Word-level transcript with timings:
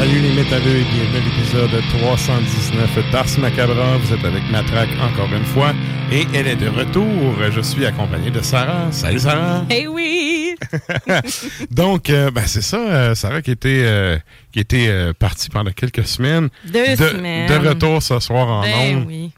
Salut 0.00 0.20
les 0.20 0.32
métalleux 0.32 0.76
et 0.78 0.84
bienvenue 0.84 1.18
à 1.18 1.20
l'épisode 1.20 1.82
319 1.98 3.12
d'Ars 3.12 3.26
Macabra. 3.38 3.98
Vous 3.98 4.14
êtes 4.14 4.24
avec 4.24 4.42
Matraque 4.50 4.88
encore 4.98 5.30
une 5.30 5.44
fois 5.44 5.74
et 6.10 6.26
elle 6.32 6.46
est 6.46 6.56
de 6.56 6.70
retour. 6.70 7.36
Je 7.50 7.60
suis 7.60 7.84
accompagné 7.84 8.30
de 8.30 8.40
Sarah. 8.40 8.90
Salut 8.92 9.18
Sarah! 9.18 9.66
Eh 9.68 9.86
oui! 9.88 10.56
Donc, 11.70 12.08
euh, 12.08 12.30
ben, 12.30 12.44
c'est 12.46 12.62
ça, 12.62 12.78
euh, 12.78 13.14
Sarah 13.14 13.42
qui 13.42 13.50
était, 13.50 13.82
euh, 13.84 14.18
qui 14.52 14.60
était 14.60 15.12
partie 15.18 15.50
pendant 15.50 15.70
quelques 15.70 16.06
semaines. 16.06 16.48
Deux 16.64 16.96
de, 16.96 17.08
semaines. 17.08 17.50
De 17.50 17.68
retour 17.68 18.02
ce 18.02 18.20
soir 18.20 18.48
en 18.48 18.62
Ben 18.62 18.96
ondes. 18.96 19.04
oui. 19.06 19.32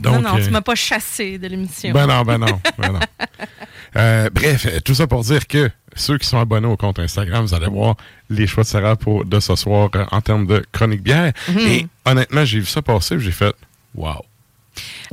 Donc, 0.00 0.22
non, 0.22 0.36
non, 0.36 0.44
tu 0.44 0.50
m'as 0.50 0.60
pas 0.60 0.74
chassé 0.74 1.38
de 1.38 1.46
l'émission. 1.46 1.92
Ben 1.92 2.06
non, 2.06 2.22
ben 2.24 2.36
non, 2.36 2.60
ben 2.76 2.92
non. 2.92 3.00
Euh, 3.96 4.28
bref, 4.32 4.66
euh, 4.66 4.80
tout 4.84 4.94
ça 4.94 5.06
pour 5.06 5.22
dire 5.22 5.46
que 5.46 5.70
ceux 5.94 6.18
qui 6.18 6.26
sont 6.28 6.38
abonnés 6.38 6.66
au 6.66 6.76
compte 6.76 6.98
Instagram, 6.98 7.44
vous 7.44 7.54
allez 7.54 7.68
voir 7.68 7.96
les 8.28 8.46
choix 8.46 8.64
de 8.64 8.68
Sarah 8.68 8.96
pour, 8.96 9.24
de 9.24 9.38
ce 9.40 9.54
soir 9.54 9.90
euh, 9.94 10.04
en 10.10 10.20
termes 10.20 10.46
de 10.46 10.64
chronique 10.72 11.02
bière. 11.02 11.32
Mhm. 11.48 11.58
Et 11.58 11.86
honnêtement, 12.04 12.44
j'ai 12.44 12.60
vu 12.60 12.66
ça 12.66 12.82
passer 12.82 13.14
et 13.14 13.20
j'ai 13.20 13.30
fait 13.30 13.54
Wow. 13.94 14.24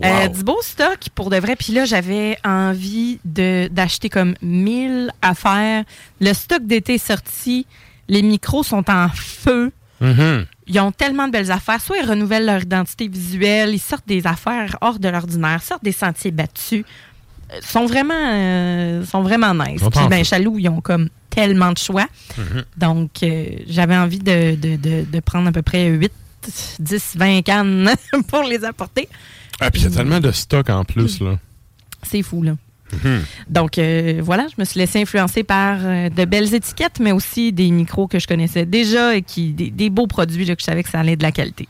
Euh, 0.04 0.28
du 0.28 0.44
beau 0.44 0.60
stock 0.64 0.98
pour 1.14 1.30
de 1.30 1.38
vrai. 1.38 1.56
Puis 1.56 1.74
là, 1.74 1.86
j'avais 1.86 2.38
envie 2.44 3.20
d'acheter 3.24 4.10
comme 4.10 4.34
1000 4.42 5.12
affaires. 5.22 5.84
Le 6.20 6.34
stock 6.34 6.66
d'été 6.66 6.96
est 6.96 7.06
sorti. 7.06 7.68
Les 8.08 8.24
micros 8.24 8.64
sont 8.64 8.90
en 8.90 9.10
feu. 9.10 9.72
Mhm. 10.00 10.46
Ils 10.68 10.80
ont 10.80 10.92
tellement 10.92 11.28
de 11.28 11.32
belles 11.32 11.52
affaires. 11.52 11.80
Soit 11.80 11.98
ils 11.98 12.10
renouvellent 12.10 12.46
leur 12.46 12.62
identité 12.62 13.08
visuelle, 13.08 13.74
ils 13.74 13.80
sortent 13.80 14.08
des 14.08 14.26
affaires 14.26 14.78
hors 14.82 14.98
de 14.98 15.10
l'ordinaire, 15.10 15.62
sortent 15.62 15.84
des 15.84 15.92
sentiers 15.92 16.32
battus. 16.32 16.84
Sont 17.62 17.86
vraiment, 17.86 18.14
euh, 18.16 19.06
sont 19.06 19.22
vraiment 19.24 19.54
nice. 19.54 19.82
Puis 19.92 20.00
en 20.00 20.08
ben. 20.08 20.24
Chaloux, 20.24 20.58
ils 20.58 20.70
ont 20.70 20.80
comme 20.82 21.10
tellement 21.30 21.72
de 21.72 21.78
choix. 21.78 22.06
Mhm. 22.38 22.64
Donc, 22.78 23.12
euh, 23.24 23.46
j'avais 23.68 23.98
envie 23.98 24.20
de, 24.20 24.56
de- 24.56 24.76
de- 24.78 25.06
de 25.12 25.20
prendre 25.20 25.48
à 25.48 25.52
peu 25.52 25.62
près 25.62 25.88
8, 25.88 26.12
10, 26.80 27.14
20 27.18 27.42
cannes 27.44 27.90
pour 28.28 28.44
les 28.44 28.64
apporter. 28.64 29.08
Ah, 29.60 29.70
puis 29.70 29.82
il 29.82 29.90
y 29.90 29.94
a 29.94 29.96
tellement 29.96 30.20
de 30.20 30.32
stock 30.32 30.70
en 30.70 30.84
plus, 30.86 31.20
là. 31.22 31.38
C'est 32.04 32.22
fou, 32.24 32.42
là. 32.42 32.54
Mhm. 33.04 33.22
Donc, 33.50 33.78
euh, 33.78 34.20
voilà, 34.24 34.48
je 34.50 34.56
me 34.60 34.66
suis 34.66 34.80
laissé 34.80 35.02
influencer 35.02 35.44
par 35.44 35.78
euh, 35.82 36.10
de 36.10 36.26
belles 36.26 36.54
étiquettes, 36.54 37.00
mais 37.00 37.12
aussi 37.14 37.54
des 37.54 37.70
micros 37.72 38.08
que 38.08 38.20
je 38.20 38.28
connaissais 38.28 38.66
déjà 38.66 39.16
et 39.16 39.22
qui, 39.22 39.54
des, 39.54 39.70
des 39.70 39.90
beaux 39.90 40.08
produits 40.08 40.44
là, 40.46 40.56
que 40.56 40.62
je 40.62 40.66
savais 40.66 40.84
que 40.84 40.90
ça 40.90 41.00
allait 41.00 41.16
de 41.16 41.24
la 41.24 41.32
qualité. 41.32 41.68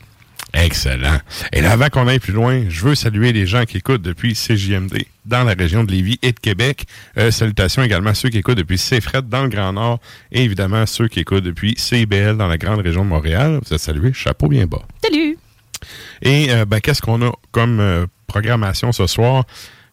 Excellent. 0.54 1.18
Et 1.52 1.60
là, 1.62 1.72
avant 1.72 1.88
qu'on 1.88 2.06
aille 2.08 2.18
plus 2.18 2.32
loin, 2.32 2.64
je 2.68 2.84
veux 2.84 2.94
saluer 2.94 3.32
les 3.32 3.46
gens 3.46 3.64
qui 3.64 3.78
écoutent 3.78 4.02
depuis 4.02 4.34
CJMD 4.34 5.04
dans 5.24 5.44
la 5.44 5.54
région 5.54 5.84
de 5.84 5.92
Lévis 5.92 6.18
et 6.22 6.32
de 6.32 6.38
Québec. 6.38 6.84
Euh, 7.16 7.30
salutations 7.30 7.82
également 7.82 8.10
à 8.10 8.14
ceux 8.14 8.28
qui 8.28 8.38
écoutent 8.38 8.58
depuis 8.58 8.76
CFRED 8.76 9.28
dans 9.28 9.44
le 9.44 9.48
Grand 9.48 9.72
Nord 9.72 10.00
et 10.30 10.44
évidemment 10.44 10.84
ceux 10.86 11.08
qui 11.08 11.20
écoutent 11.20 11.44
depuis 11.44 11.74
CIBL 11.78 12.36
dans 12.36 12.48
la 12.48 12.58
grande 12.58 12.80
région 12.80 13.04
de 13.04 13.08
Montréal. 13.08 13.60
Vous 13.64 13.72
êtes 13.72 13.80
salués, 13.80 14.12
chapeau 14.12 14.48
bien 14.48 14.66
bas. 14.66 14.82
Salut! 15.02 15.38
Et 16.20 16.50
euh, 16.50 16.64
ben, 16.64 16.80
qu'est-ce 16.80 17.02
qu'on 17.02 17.22
a 17.22 17.32
comme 17.50 17.80
euh, 17.80 18.06
programmation 18.26 18.92
ce 18.92 19.06
soir? 19.06 19.44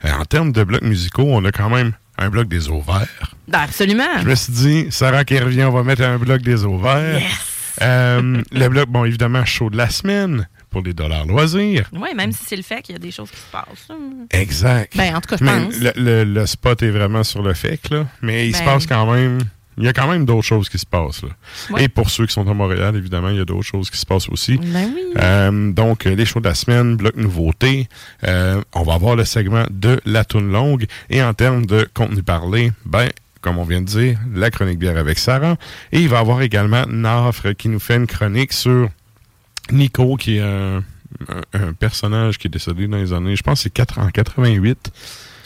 En 0.03 0.25
termes 0.25 0.51
de 0.51 0.63
blocs 0.63 0.83
musicaux, 0.83 1.27
on 1.27 1.43
a 1.45 1.51
quand 1.51 1.69
même 1.69 1.93
un 2.17 2.29
bloc 2.29 2.47
des 2.47 2.69
eaux 2.69 2.81
verts. 2.81 3.35
Ben, 3.47 3.59
absolument! 3.59 4.19
Je 4.21 4.27
me 4.27 4.35
suis 4.35 4.53
dit, 4.53 4.87
Sarah 4.91 5.23
qui 5.23 5.39
revient, 5.39 5.63
on 5.63 5.71
va 5.71 5.83
mettre 5.83 6.03
un 6.03 6.17
bloc 6.17 6.41
des 6.41 6.65
eaux 6.65 6.77
verts. 6.77 7.21
Euh, 7.81 8.41
le 8.51 8.67
bloc, 8.67 8.89
bon, 8.89 9.05
évidemment, 9.05 9.45
chaud 9.45 9.69
de 9.69 9.77
la 9.77 9.89
semaine 9.89 10.47
pour 10.69 10.81
les 10.81 10.93
dollars 10.93 11.25
loisirs. 11.25 11.89
Oui, 11.93 12.09
même 12.15 12.31
si 12.31 12.43
c'est 12.45 12.55
le 12.55 12.63
fait 12.63 12.81
qu'il 12.81 12.93
y 12.93 12.95
a 12.95 12.99
des 12.99 13.11
choses 13.11 13.31
qui 13.31 13.37
se 13.39 13.51
passent. 13.51 13.87
Exact. 14.31 14.95
Ben, 14.95 15.15
en 15.15 15.21
tout 15.21 15.29
cas, 15.29 15.37
je 15.39 15.45
pense. 15.45 15.79
le, 15.79 15.91
le- 15.95 16.23
le 16.23 16.45
spot 16.45 16.81
est 16.83 16.89
vraiment 16.91 17.23
sur 17.23 17.41
le 17.41 17.53
fake, 17.53 17.89
là. 17.91 18.07
Mais 18.21 18.47
il 18.47 18.55
se 18.55 18.59
Ben. 18.59 18.65
passe 18.65 18.85
quand 18.85 19.11
même. 19.11 19.39
Il 19.77 19.85
y 19.85 19.87
a 19.87 19.93
quand 19.93 20.09
même 20.11 20.25
d'autres 20.25 20.45
choses 20.45 20.67
qui 20.67 20.77
se 20.77 20.85
passent, 20.85 21.23
là. 21.23 21.29
Ouais. 21.69 21.85
Et 21.85 21.87
pour 21.87 22.09
ceux 22.09 22.25
qui 22.25 22.33
sont 22.33 22.45
à 22.49 22.53
Montréal, 22.53 22.97
évidemment, 22.97 23.29
il 23.29 23.37
y 23.37 23.39
a 23.39 23.45
d'autres 23.45 23.63
choses 23.65 23.89
qui 23.89 23.97
se 23.97 24.05
passent 24.05 24.27
aussi. 24.27 24.57
Ben 24.57 24.91
oui. 24.93 25.01
Euh, 25.17 25.71
donc, 25.71 26.03
les 26.03 26.25
shows 26.25 26.41
de 26.41 26.49
la 26.49 26.55
semaine, 26.55 26.97
bloc 26.97 27.15
nouveauté. 27.15 27.87
Euh, 28.25 28.61
on 28.73 28.83
va 28.83 28.95
avoir 28.95 29.15
le 29.15 29.23
segment 29.23 29.63
de 29.69 30.01
la 30.05 30.25
toune 30.25 30.51
longue. 30.51 30.85
Et 31.09 31.23
en 31.23 31.33
termes 31.33 31.65
de 31.65 31.87
contenu 31.93 32.23
parlé, 32.23 32.73
ben, 32.85 33.07
comme 33.39 33.57
on 33.57 33.63
vient 33.63 33.79
de 33.79 33.85
dire, 33.85 34.19
la 34.35 34.51
chronique 34.51 34.79
bière 34.79 34.97
avec 34.97 35.17
Sarah. 35.17 35.55
Et 35.93 36.01
il 36.01 36.09
va 36.09 36.17
y 36.17 36.19
avoir 36.19 36.41
également 36.41 36.85
Nafre 36.85 37.55
qui 37.55 37.69
nous 37.69 37.79
fait 37.79 37.95
une 37.95 38.07
chronique 38.07 38.51
sur 38.51 38.89
Nico, 39.71 40.15
qui 40.15 40.37
est 40.37 40.41
un, 40.41 40.83
personnage 41.79 42.37
qui 42.37 42.47
est 42.47 42.51
décédé 42.51 42.87
dans 42.87 42.97
les 42.97 43.13
années, 43.13 43.35
je 43.35 43.43
pense 43.43 43.61
c'est 43.61 43.69
4 43.69 43.99
en 43.99 44.09
88. 44.09 44.91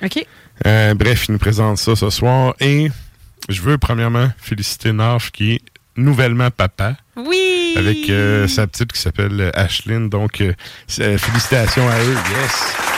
OK. 0.03 0.25
Euh, 0.65 0.93
bref, 0.93 1.27
il 1.27 1.33
nous 1.33 1.39
présente 1.39 1.77
ça 1.77 1.95
ce 1.95 2.09
soir. 2.09 2.53
Et 2.59 2.89
je 3.49 3.61
veux 3.61 3.77
premièrement 3.77 4.29
féliciter 4.37 4.91
Narf 4.91 5.31
qui 5.31 5.53
est 5.53 5.61
nouvellement 5.95 6.51
papa. 6.51 6.95
Oui! 7.15 7.73
Avec 7.75 8.09
euh, 8.09 8.47
sa 8.47 8.67
petite 8.67 8.91
qui 8.91 8.99
s'appelle 8.99 9.51
Ashlyn. 9.53 10.07
Donc, 10.07 10.41
euh, 10.41 10.53
félicitations 10.87 11.87
à 11.89 11.99
eux. 11.99 12.17
Yes! 12.29 12.93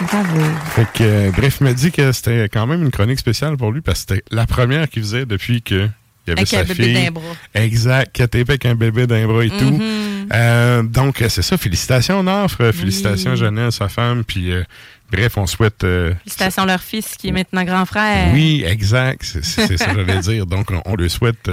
Bravo. 0.00 0.40
Fait 0.76 0.86
que, 0.94 1.02
euh, 1.02 1.30
bref, 1.36 1.58
il 1.60 1.64
m'a 1.64 1.72
dit 1.72 1.90
que 1.90 2.12
c'était 2.12 2.48
quand 2.48 2.66
même 2.68 2.82
une 2.82 2.90
chronique 2.90 3.18
spéciale 3.18 3.56
pour 3.56 3.72
lui 3.72 3.80
parce 3.80 4.04
que 4.04 4.14
c'était 4.14 4.24
la 4.30 4.46
première 4.46 4.88
qu'il 4.88 5.02
faisait 5.02 5.26
depuis 5.26 5.60
que 5.60 5.88
il 6.28 6.32
avait 6.32 6.40
Avec 6.40 6.48
sa 6.48 6.60
un 6.60 6.64
bébé 6.64 6.92
d'un 6.94 7.10
bras. 7.10 7.22
Exact, 7.54 8.12
qui 8.14 8.22
était 8.22 8.40
avec 8.40 8.64
un 8.66 8.74
bébé 8.74 9.06
d'un 9.06 9.26
bras 9.26 9.44
et 9.44 9.50
tout. 9.50 9.64
Mhm. 9.70 10.28
Euh, 10.32 10.82
donc, 10.82 11.22
euh, 11.22 11.28
c'est 11.28 11.42
ça. 11.42 11.56
Félicitations, 11.56 12.22
Nafre. 12.22 12.72
Félicitations, 12.72 13.34
Jeannette, 13.34 13.72
sa 13.72 13.88
femme. 13.88 14.24
Puis, 14.24 14.52
euh, 14.52 14.62
bref, 15.10 15.36
on 15.38 15.46
souhaite. 15.46 15.84
euh, 15.84 16.12
Félicitations 16.24 16.62
à 16.64 16.66
leur 16.66 16.82
fils 16.82 17.14
qui 17.16 17.28
est 17.28 17.32
maintenant 17.32 17.64
grand 17.64 17.86
frère. 17.86 18.32
oui, 18.34 18.62
exact. 18.66 19.22
C'est 19.42 19.76
ça 19.78 19.86
que 19.86 20.04
j'allais 20.04 20.20
dire. 20.20 20.46
Donc, 20.46 20.70
on, 20.70 20.82
on 20.84 20.96
lui 20.96 21.08
souhaite 21.10 21.50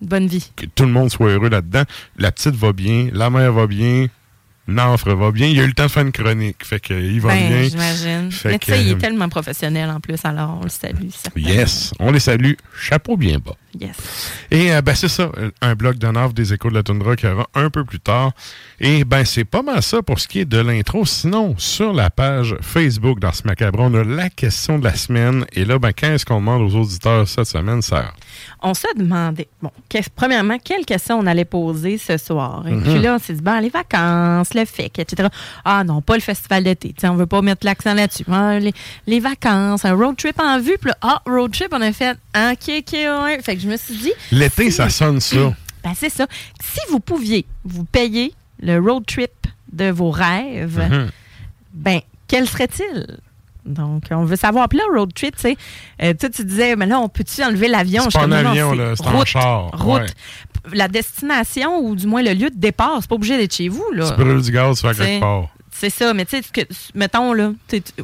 Bonne 0.00 0.26
vie. 0.28 0.50
que 0.56 0.64
tout 0.66 0.84
le 0.84 0.92
monde 0.92 1.10
soit 1.10 1.30
heureux 1.30 1.48
là-dedans. 1.50 1.82
La 2.18 2.30
petite 2.32 2.54
va 2.54 2.72
bien, 2.72 3.08
la 3.12 3.30
mère 3.30 3.52
va 3.52 3.66
bien, 3.66 4.06
Nafre 4.68 5.14
va 5.16 5.30
bien. 5.32 5.46
Il 5.48 5.58
a 5.58 5.64
eu 5.64 5.66
le 5.66 5.72
temps 5.72 5.86
de 5.86 5.90
faire 5.90 6.02
une 6.04 6.12
chronique. 6.12 6.62
Fait 6.64 6.78
que, 6.78 6.94
il 6.94 7.20
va 7.20 7.30
Ben, 7.30 7.48
bien. 7.48 7.62
j'imagine. 7.68 8.30
Mais 8.44 8.58
tu 8.58 8.70
sais, 8.70 8.82
il 8.84 8.90
est 8.90 8.98
tellement 8.98 9.28
professionnel 9.28 9.90
en 9.90 9.98
plus, 9.98 10.18
alors 10.24 10.58
on 10.60 10.64
le 10.64 10.68
salue. 10.68 11.08
Yes, 11.36 11.92
on 11.98 12.12
les 12.12 12.20
salue. 12.20 12.52
Chapeau 12.78 13.16
bien 13.16 13.38
bas. 13.38 13.56
Yes. 13.80 13.96
Et 14.50 14.72
euh, 14.72 14.80
ben 14.82 14.94
c'est 14.94 15.08
ça, 15.08 15.30
euh, 15.38 15.50
un 15.60 15.74
blog 15.74 15.98
de 15.98 16.06
Naf 16.08 16.32
des 16.34 16.52
échos 16.52 16.70
de 16.70 16.74
la 16.74 16.82
toundra 16.82 17.16
qui 17.16 17.26
aura 17.26 17.46
un 17.54 17.70
peu 17.70 17.84
plus 17.84 18.00
tard. 18.00 18.32
Et 18.80 19.04
ben 19.04 19.24
c'est 19.24 19.44
pas 19.44 19.62
mal 19.62 19.82
ça 19.82 20.02
pour 20.02 20.18
ce 20.20 20.26
qui 20.28 20.40
est 20.40 20.44
de 20.44 20.58
l'intro. 20.58 21.04
Sinon, 21.06 21.54
sur 21.58 21.92
la 21.92 22.10
page 22.10 22.56
Facebook 22.60 23.20
dans 23.20 23.32
ce 23.32 23.42
macabre, 23.46 23.78
on 23.80 23.94
a 23.94 24.04
la 24.04 24.30
question 24.30 24.78
de 24.78 24.84
la 24.84 24.94
semaine. 24.94 25.44
Et 25.52 25.64
là, 25.64 25.78
ben 25.78 25.92
qu'est-ce 25.92 26.24
qu'on 26.24 26.40
demande 26.40 26.62
aux 26.62 26.74
auditeurs 26.76 27.26
cette 27.28 27.46
semaine, 27.46 27.82
Sarah? 27.82 28.14
On 28.62 28.74
se 28.74 28.86
demandait, 28.96 29.48
bon, 29.62 29.70
qu'est- 29.88 30.08
premièrement, 30.14 30.58
quelles 30.62 30.84
questions 30.84 31.18
on 31.18 31.26
allait 31.26 31.44
poser 31.44 31.98
ce 31.98 32.16
soir? 32.16 32.64
Mhm. 32.64 32.78
Et 32.78 32.82
puis 32.82 32.98
là, 33.00 33.14
on 33.14 33.18
s'est 33.18 33.34
dit, 33.34 33.40
bon, 33.42 33.58
les 33.60 33.68
vacances, 33.68 34.54
le 34.54 34.64
FEC, 34.64 34.98
etc. 34.98 35.28
Ah 35.64 35.84
non, 35.84 36.00
pas 36.02 36.14
le 36.14 36.20
festival 36.20 36.64
d'été. 36.64 36.94
On 37.04 37.14
veut 37.14 37.26
pas 37.26 37.42
mettre 37.42 37.64
l'accent 37.66 37.94
là-dessus. 37.94 38.24
Ah, 38.30 38.58
les, 38.58 38.72
les 39.06 39.20
vacances, 39.20 39.84
un 39.84 39.94
road 39.94 40.16
trip 40.16 40.38
en 40.40 40.58
vue. 40.60 40.76
Puis 40.80 40.90
là, 40.90 40.96
ah, 41.02 41.22
road 41.26 41.52
trip, 41.52 41.68
on 41.72 41.80
a 41.80 41.92
fait, 41.92 42.16
ah, 42.34 42.52
OK, 42.52 42.72
OK, 42.78 42.92
ouais. 42.92 43.40
Fait 43.42 43.56
que 43.56 43.62
je 43.62 43.68
me 43.68 43.76
suis 43.76 43.94
dit, 43.96 44.12
L'été, 44.32 44.70
ça 44.70 44.88
sonne 44.90 45.20
ça. 45.20 45.36
ben 45.84 45.92
c'est 45.94 46.10
ça. 46.10 46.26
Si 46.62 46.80
vous 46.90 47.00
pouviez 47.00 47.46
vous 47.64 47.84
payer 47.84 48.32
le 48.60 48.78
road 48.78 49.04
trip 49.06 49.30
de 49.72 49.90
vos 49.90 50.10
rêves, 50.10 50.78
Mhm. 50.90 51.10
ben, 51.74 52.00
quel 52.26 52.48
serait-il? 52.48 53.18
Donc, 53.68 54.04
on 54.10 54.24
veut 54.24 54.36
savoir. 54.36 54.68
Puis 54.68 54.78
là, 54.78 54.84
road 54.92 55.12
trip, 55.14 55.36
tu 55.36 55.42
sais, 55.42 55.56
euh, 56.02 56.14
toi, 56.14 56.28
tu 56.30 56.44
disais, 56.44 56.74
mais 56.76 56.86
là, 56.86 56.98
on 57.00 57.08
peut-tu 57.08 57.42
enlever 57.42 57.68
l'avion? 57.68 58.04
C'est 58.10 58.18
pas 58.18 58.24
un 58.24 58.32
avion, 58.32 58.72
là, 58.72 58.94
c'est 58.96 59.06
en 59.06 59.24
char, 59.24 59.70
Route. 59.72 60.00
ouais. 60.02 60.06
La 60.72 60.88
destination, 60.88 61.78
ou 61.80 61.94
du 61.94 62.06
moins 62.06 62.22
le 62.22 62.32
lieu 62.32 62.50
de 62.50 62.58
départ, 62.58 62.98
c'est 63.00 63.08
pas 63.08 63.14
obligé 63.14 63.36
d'être 63.36 63.54
chez 63.54 63.68
vous, 63.68 63.84
là. 63.92 64.10
Tu 64.10 64.16
brûles 64.22 64.42
du 64.42 64.50
gaz, 64.50 64.80
tu 64.80 64.86
vas 64.86 64.94
quelque 64.94 65.20
part. 65.20 65.48
C'est 65.80 65.90
ça, 65.90 66.12
mais 66.12 66.24
tu 66.24 66.36
sais, 66.42 66.66
mettons, 66.96 67.32
là, 67.32 67.52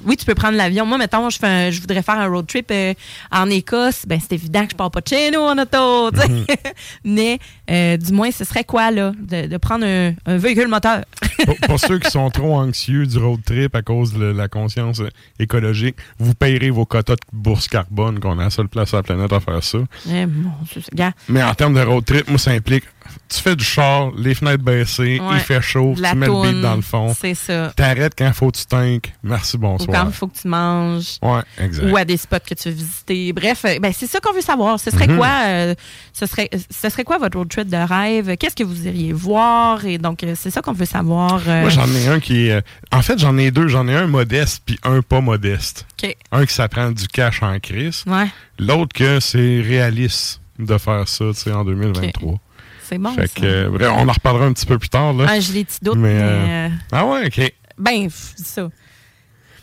oui, 0.04 0.16
tu 0.16 0.24
peux 0.24 0.34
prendre 0.36 0.56
l'avion. 0.56 0.86
Moi, 0.86 0.96
mettons, 0.96 1.28
je, 1.28 1.38
fais 1.38 1.46
un- 1.46 1.70
je 1.70 1.80
voudrais 1.80 2.02
faire 2.02 2.18
un 2.20 2.28
road 2.28 2.46
trip 2.46 2.68
euh, 2.70 2.94
en 3.32 3.50
Écosse. 3.50 4.04
Ben, 4.06 4.20
c'est 4.20 4.34
évident 4.36 4.64
que 4.64 4.70
je 4.70 4.76
pars 4.76 4.92
pas 4.92 5.00
de 5.00 5.08
chez 5.08 5.32
nous 5.32 5.40
en 5.40 5.58
auto, 5.58 6.12
tu 6.12 6.20
sais. 6.20 6.28
Mhm. 6.28 6.44
Mais, 7.04 7.38
euh, 7.68 7.96
du 7.96 8.12
moins, 8.12 8.30
ce 8.30 8.44
serait 8.44 8.62
quoi, 8.62 8.92
là, 8.92 9.12
de, 9.18 9.48
de 9.48 9.56
prendre 9.56 9.84
un, 9.84 10.12
un 10.26 10.36
véhicule 10.36 10.68
moteur? 10.68 11.00
pour, 11.46 11.56
pour 11.66 11.80
ceux 11.80 11.98
qui 11.98 12.10
sont 12.10 12.30
trop 12.30 12.54
anxieux 12.56 13.06
du 13.06 13.18
road 13.18 13.40
trip 13.44 13.74
à 13.74 13.82
cause 13.82 14.12
de 14.12 14.24
la 14.26 14.46
conscience 14.46 15.00
euh, 15.00 15.08
écologique, 15.40 15.96
vous 16.20 16.34
payerez 16.34 16.70
vos 16.70 16.86
quotas 16.86 17.14
de 17.16 17.20
bourse 17.32 17.66
carbone, 17.66 18.20
qu'on 18.20 18.38
a 18.38 18.44
la 18.44 18.50
seule 18.50 18.68
place 18.68 18.88
sur 18.90 18.98
la 18.98 19.02
planète 19.02 19.32
à 19.32 19.40
faire 19.40 19.62
ça. 19.64 19.78
Eh, 20.08 20.26
Mais 21.28 21.42
en 21.42 21.54
termes 21.54 21.74
de 21.74 21.80
road 21.80 22.04
trip, 22.04 22.28
moi, 22.28 22.38
ça 22.38 22.52
implique 22.52 22.84
tu 23.28 23.40
fais 23.40 23.56
du 23.56 23.64
char, 23.64 24.10
les 24.16 24.34
fenêtres 24.34 24.62
baissées, 24.62 25.20
Ouais. 25.20 25.34
il 25.34 25.40
fait 25.40 25.60
chaud, 25.60 25.94
la 25.98 26.10
tu 26.12 26.16
mets 26.18 26.26
le 26.26 26.42
beat 26.52 26.60
dans 26.60 26.76
le 26.76 26.82
fond. 26.82 27.14
C'est 27.18 27.34
ça. 27.34 27.72
T'arrêtes 27.76 28.14
quand 28.16 28.32
faut 28.32 28.50
que 28.50 28.58
tu 28.58 28.66
tanques. 28.66 29.12
Merci, 29.22 29.56
Ou 29.56 29.60
bonsoir. 29.60 30.02
quand 30.02 30.08
il 30.10 30.12
faut 30.14 30.26
que 30.28 30.38
tu 30.38 30.48
manges. 30.48 31.18
Ouais, 31.22 31.40
exact. 31.58 31.90
ou 31.90 31.96
à 31.96 32.04
des 32.04 32.16
spots 32.16 32.36
que 32.48 32.54
tu 32.54 32.68
veux 32.68 32.74
visiter. 32.74 33.32
Bref, 33.32 33.64
euh, 33.64 33.78
ben, 33.80 33.92
c'est 33.94 34.06
ça 34.06 34.20
qu'on 34.20 34.32
veut 34.32 34.40
savoir. 34.40 34.78
Ce 34.80 34.90
serait 34.90 35.06
Mhm. 35.08 35.16
quoi 35.16 35.30
euh, 35.46 35.74
ce 36.12 36.26
serait 36.26 36.48
ce 36.70 36.88
serait 36.88 37.04
quoi 37.04 37.18
votre 37.18 37.38
road 37.38 37.48
trip 37.48 37.68
de 37.68 37.76
rêve? 37.76 38.36
Qu'est-ce 38.36 38.56
que 38.56 38.64
vous 38.64 38.86
iriez 38.86 39.12
voir? 39.12 39.84
Et 39.84 39.98
donc 39.98 40.22
euh, 40.22 40.34
c'est 40.36 40.50
ça 40.50 40.62
qu'on 40.62 40.72
veut 40.72 40.84
savoir. 40.84 41.40
euh, 41.46 41.60
Moi, 41.62 41.70
j'en 41.70 41.86
ai 41.88 42.08
un 42.08 42.20
qui 42.20 42.48
est. 42.48 42.62
En 42.92 43.02
fait, 43.02 43.18
j'en 43.18 43.36
ai 43.38 43.50
deux. 43.50 43.68
J'en 43.68 43.88
ai 43.88 43.94
un 43.94 44.06
modeste 44.06 44.62
puis 44.66 44.78
un 44.84 45.00
pas 45.02 45.20
modeste. 45.20 45.86
Un 46.32 46.44
qui 46.44 46.52
s'apprend 46.52 46.90
du 46.90 47.08
cash 47.08 47.42
en 47.42 47.58
crise. 47.60 48.04
Ouais, 48.06 48.26
L'autre 48.58 48.92
que 48.94 49.20
c'est 49.20 49.60
réaliste 49.62 50.40
de 50.58 50.76
faire 50.78 51.08
ça, 51.08 51.24
tu 51.28 51.40
sais, 51.40 51.52
en 51.52 51.64
2023. 51.64 52.38
C'est 52.88 52.98
bon. 52.98 53.12
fait 53.14 53.26
ça. 53.26 53.40
que, 53.40 53.46
euh, 53.46 53.68
bref, 53.70 53.90
on 53.96 54.08
en 54.08 54.12
reparlera 54.12 54.46
un 54.46 54.52
petit 54.52 54.66
peu 54.66 54.78
plus 54.78 54.88
tard, 54.88 55.12
là. 55.12 55.26
Ah, 55.28 55.40
j'ai 55.40 55.52
des 55.52 55.64
petits 55.64 55.78
doutes, 55.82 55.96
Mais, 55.96 56.14
mais, 56.14 56.22
euh, 56.22 56.68
euh, 56.68 56.68
Ah 56.92 57.06
ouais, 57.06 57.26
ok. 57.26 57.52
ben 57.78 58.08
ça. 58.10 58.68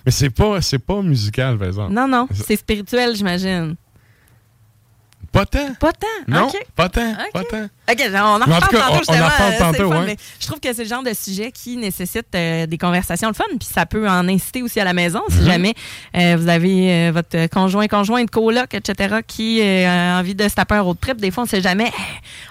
Mais 0.06 0.12
c'est 0.12 0.29
pas, 0.31 0.62
c'est 0.62 0.79
pas 0.79 1.01
musical, 1.01 1.57
par 1.57 1.68
exemple. 1.68 1.94
Non 1.94 2.07
non, 2.07 2.27
c'est 2.33 2.56
spirituel, 2.56 3.15
j'imagine. 3.15 3.75
Pas 5.31 5.45
tant. 5.45 5.74
Pas 5.80 5.94
tant. 5.94 6.07
Non, 6.28 6.51
pas 6.75 6.89
tant. 6.89 7.13
Pas 7.33 7.44
tant. 7.45 7.63
OK, 7.89 7.98
on 8.13 8.16
en 8.16 8.33
reparle 8.39 8.62
tantôt, 8.62 9.12
on- 9.12 9.13
on 9.13 9.16
en 9.16 9.25
euh, 9.25 9.57
tantôt, 9.60 9.92
fun, 9.92 10.00
ouais. 10.01 10.06
mais 10.07 10.18
je 10.39 10.45
trouve 10.48 10.60
que 10.60 10.74
c'est 10.74 10.83
le 10.83 10.89
genre 10.89 11.04
de 11.04 11.13
sujet 11.13 11.51
qui 11.51 11.78
nécessite 11.78 12.28
euh, 12.36 12.66
des 12.66 12.78
conversations 12.78 13.28
le 13.30 13.33
fun, 13.33 13.44
puis 13.60 13.68
ça 13.72 13.86
peut 13.86 14.07
en 14.10 14.28
inciter 14.30 14.62
aussi 14.62 14.80
à 14.80 14.83
la 14.86 14.94
maison 14.94 15.22
si 15.30 15.38
Mhm. 15.39 15.45
jamais 15.45 15.74
euh, 16.18 16.38
vous 16.39 16.48
avez 16.50 16.92
euh, 16.92 17.12
votre 17.13 17.48
conjoint, 17.48 17.88
conjointe, 17.88 18.30
coloc, 18.30 18.74
etc., 18.74 19.18
qui 19.25 19.62
a 19.62 20.19
envie 20.19 20.36
de 20.36 20.48
se 20.48 20.56
taper 20.56 20.75
un 20.75 20.81
road 20.81 20.98
trip. 21.00 21.18
Des 21.18 21.31
fois, 21.31 21.44
on 21.44 21.48
sait 21.48 21.62
jamais. 21.62 21.92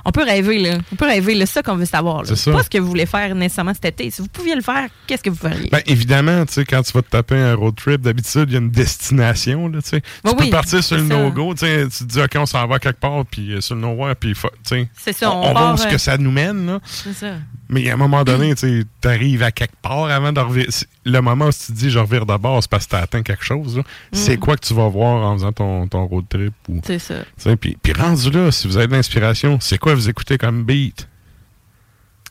On 0.04 0.10
peut 0.12 0.24
rêver, 0.24 0.58
là. 0.58 0.78
On 0.92 0.96
peut 0.96 1.06
rêver, 1.06 1.34
là. 1.34 1.44
Ça 1.46 1.62
qu'on 1.62 1.76
veut 1.76 1.84
savoir. 1.86 2.22
C'est 2.26 2.36
ça. 2.36 2.50
Pas 2.52 2.62
ce 2.62 2.70
que 2.70 2.78
vous 2.78 2.88
voulez 2.88 3.06
faire 3.06 3.34
nécessairement 3.34 3.74
cet 3.74 3.84
été. 3.86 4.10
Si 4.10 4.22
vous 4.22 4.28
pouviez 4.28 4.54
le 4.54 4.62
faire, 4.62 4.88
qu'est-ce 5.06 5.22
que 5.22 5.30
vous 5.30 5.36
feriez? 5.36 5.68
Ben, 5.70 5.82
évidemment, 5.86 6.44
tu 6.46 6.54
sais, 6.54 6.64
quand 6.64 6.82
tu 6.82 6.92
vas 6.92 7.02
te 7.02 7.10
taper 7.10 7.36
un 7.36 7.54
road 7.54 7.74
trip, 7.76 8.00
d'habitude, 8.00 8.44
il 8.48 8.52
y 8.52 8.56
a 8.56 8.60
une 8.60 8.70
destination, 8.70 9.68
là, 9.68 9.80
tu 9.82 9.90
sais. 9.90 10.00
Tu 10.00 10.06
Oui, 10.30 10.34
peux 10.46 10.50
partir 10.50 10.82
sur 10.82 10.96
le 10.96 11.02
no-go, 11.04 11.54
tu 11.54 11.60
sais. 11.60 11.84
Tu 11.88 11.98
te 11.98 12.04
dis, 12.04 12.20
OK, 12.20 12.30
on 12.36 12.46
s'en 12.46 12.66
va 12.66 12.69
quelque 12.78 13.00
part, 13.00 13.24
puis 13.26 13.52
euh, 13.54 13.60
sur 13.60 13.74
le 13.74 13.80
nowhere, 13.80 14.14
puis, 14.16 14.34
c'est 14.64 15.12
ça. 15.12 15.30
On, 15.32 15.34
On, 15.34 15.40
on 15.42 15.46
va 15.48 15.52
part, 15.54 15.74
où 15.74 15.76
ce 15.78 15.86
euh, 15.86 15.90
que 15.90 15.98
ça 15.98 16.16
nous 16.18 16.30
mène, 16.30 16.66
là. 16.66 16.80
C'est 16.84 17.12
ça. 17.12 17.34
Mais 17.68 17.88
à 17.90 17.94
un 17.94 17.96
moment 17.96 18.24
donné, 18.24 18.54
tu 18.54 18.84
arrives 19.04 19.42
à 19.42 19.52
quelque 19.52 19.76
part 19.80 20.04
avant 20.04 20.32
de 20.32 20.40
revenir. 20.40 20.66
Le 21.04 21.20
moment 21.20 21.46
où 21.46 21.52
tu 21.52 21.58
te 21.58 21.72
dis, 21.72 21.90
je 21.90 21.98
revire 21.98 22.26
d'abord, 22.26 22.62
c'est 22.62 22.70
parce 22.70 22.84
que 22.86 22.90
tu 22.90 22.96
atteint 22.96 23.22
quelque 23.22 23.44
chose. 23.44 23.82
C'est 24.12 24.36
quoi 24.38 24.56
que 24.56 24.66
tu 24.66 24.74
vas 24.74 24.88
voir 24.88 25.24
en 25.24 25.34
faisant 25.36 25.52
ton, 25.52 25.86
ton 25.88 26.04
road 26.06 26.24
trip? 26.28 26.52
Ou, 26.68 26.80
C'est 26.84 26.98
ça. 26.98 27.14
puis, 27.60 27.76
puis 27.82 27.92
rendu 27.92 28.30
là, 28.30 28.50
si 28.50 28.66
vous 28.66 28.76
avez 28.76 28.86
de 28.88 28.92
l'inspiration, 28.92 29.58
c'est 29.60 29.78
quoi 29.78 29.94
vous 29.94 30.08
écoutez 30.08 30.36
comme 30.38 30.64
beat? 30.64 31.06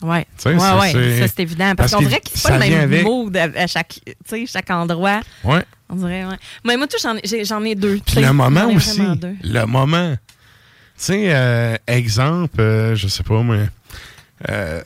Sais, 0.01 0.07
ouais, 0.07 0.25
ça, 0.59 0.77
ouais, 0.79 0.91
c'est- 0.93 1.19
ça 1.19 1.27
c'est 1.27 1.41
évident. 1.41 1.73
Parce, 1.75 1.91
parce 1.91 1.93
qu'on 2.03 2.07
dirait 2.07 2.21
que 2.21 2.29
c'est 2.33 2.37
ça 2.39 2.49
pas 2.49 2.59
le 2.59 2.69
même 2.69 2.79
avec. 2.83 3.03
mood 3.03 3.35
à, 3.35 3.49
à 3.55 3.67
chaque, 3.67 3.99
chaque 4.47 4.69
endroit. 4.69 5.19
Ouais. 5.43 5.63
On 5.89 5.95
dirait, 5.95 6.25
ouais. 6.25 6.35
Mais 6.63 6.77
moi, 6.77 6.87
tout, 6.87 6.97
j'en 7.01 7.15
ai, 7.17 7.71
ai 7.71 7.75
deux. 7.75 7.99
Puis 8.05 8.21
le 8.21 8.31
moment 8.33 8.67
aussi. 8.67 9.01
Le 9.43 9.65
moment. 9.65 10.15
Tu 10.97 11.05
sais, 11.05 11.33
euh, 11.33 11.75
exemple, 11.87 12.59
euh, 12.61 12.95
je 12.95 13.07
sais 13.07 13.23
pas, 13.23 13.41
moi. 13.41 13.57
euh, 14.49 14.81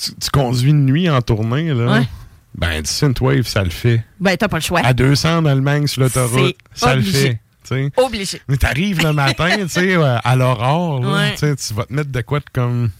tu, 0.00 0.14
tu 0.14 0.30
conduis 0.30 0.70
une 0.70 0.86
nuit 0.86 1.10
en 1.10 1.20
tournée, 1.22 1.74
là. 1.74 1.92
Ouais. 2.00 2.08
Ben, 2.54 2.80
du 2.82 2.88
synthwave, 2.90 3.46
ça 3.46 3.64
le 3.64 3.70
fait. 3.70 4.04
Ben, 4.20 4.36
t'as 4.36 4.46
pas 4.48 4.58
le 4.58 4.62
choix. 4.62 4.80
À 4.84 4.92
200 4.94 5.38
en 5.38 5.44
Allemagne 5.46 5.86
sur 5.88 6.02
l'autoroute, 6.02 6.56
ça 6.72 6.94
le 6.94 7.02
fait. 7.02 7.40
tu 7.64 7.74
sais. 7.74 7.90
Obligé. 7.96 8.40
Mais 8.48 8.56
t'arrives 8.56 9.02
le 9.02 9.12
matin, 9.12 9.56
tu 9.62 9.68
sais, 9.68 9.94
à 9.96 10.36
l'aurore, 10.36 11.00
Ouais. 11.00 11.34
tu 11.36 11.74
vas 11.74 11.84
te 11.84 11.92
mettre 11.92 12.10
de 12.12 12.20
quoi 12.20 12.38
de 12.38 12.44
comme. 12.52 12.90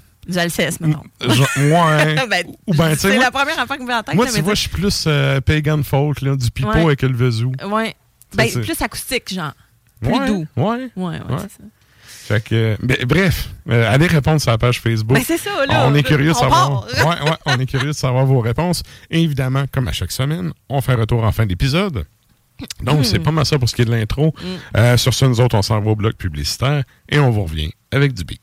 Sais, 0.48 0.70
mettons. 0.80 1.02
Genre, 1.20 1.46
ouais. 1.58 2.14
Ben, 2.30 2.46
Ou 2.66 2.74
ben, 2.74 2.90
tu 2.90 2.94
sais, 2.96 3.08
c'est 3.08 3.14
moi- 3.14 3.24
la 3.24 3.30
première 3.30 3.58
affaire 3.58 3.76
qui 3.76 3.82
me 3.82 3.88
vient 3.88 3.98
en 3.98 4.02
tête. 4.02 4.14
Moi, 4.14 4.26
tu 4.32 4.40
vois, 4.40 4.54
je 4.54 4.60
suis 4.60 4.68
plus 4.70 5.04
euh, 5.06 5.40
pagan 5.40 5.82
folk, 5.82 6.20
là, 6.22 6.34
du 6.36 6.50
pipeau 6.50 6.70
Ouais. 6.72 6.80
avec 6.82 7.02
le 7.02 7.12
vezou. 7.14 7.52
Ouais. 7.70 7.94
Ben, 8.34 8.48
c'est- 8.48 8.60
plus 8.60 8.80
acoustique, 8.82 9.32
genre. 9.34 9.52
Plus 10.00 10.12
ouais, 10.12 10.26
doux. 10.26 10.46
Ouais. 10.56 10.64
Ouais, 10.64 10.88
ouais, 10.96 11.18
Ouais. 11.18 11.36
c'est 11.42 11.52
ça. 11.52 11.64
Fait 12.06 12.42
que, 12.42 12.76
ben, 12.82 12.96
bref, 13.06 13.50
euh, 13.68 13.92
allez 13.92 14.06
répondre 14.06 14.40
sur 14.40 14.50
la 14.50 14.56
page 14.58 14.80
Facebook. 14.80 15.14
Ben, 15.16 15.22
c'est 15.26 15.36
ça, 15.36 15.50
là. 15.66 15.86
on 15.86 15.94
est 15.94 16.02
curieux 16.02 16.30
de 16.32 16.36
On 16.36 16.40
savoir. 16.40 16.86
ouais, 16.86 17.02
ouais, 17.30 17.36
on 17.44 17.58
est 17.58 17.66
curieux 17.66 17.88
de 17.88 17.92
savoir 17.92 18.24
vos 18.24 18.40
réponses. 18.40 18.82
Et 19.10 19.22
évidemment, 19.22 19.64
comme 19.70 19.88
à 19.88 19.92
chaque 19.92 20.10
semaine, 20.10 20.52
on 20.70 20.80
fait 20.80 20.92
un 20.92 20.96
retour 20.96 21.22
en 21.22 21.32
fin 21.32 21.44
d'épisode. 21.44 22.06
Donc, 22.82 23.00
Hmm. 23.00 23.04
c'est 23.04 23.18
pas 23.18 23.30
mal 23.32 23.44
ça 23.44 23.58
pour 23.58 23.68
ce 23.68 23.74
qui 23.74 23.82
est 23.82 23.84
de 23.84 23.90
l'intro. 23.90 24.32
Euh, 24.76 24.96
sur 24.96 25.12
ce, 25.12 25.24
nous 25.26 25.40
autres, 25.40 25.56
on 25.56 25.62
s'en 25.62 25.80
va 25.80 25.90
au 25.90 25.96
bloc 25.96 26.14
publicitaire 26.14 26.84
et 27.10 27.18
on 27.18 27.30
vous 27.30 27.42
revient 27.44 27.72
avec 27.92 28.14
du 28.14 28.24
beat. 28.24 28.40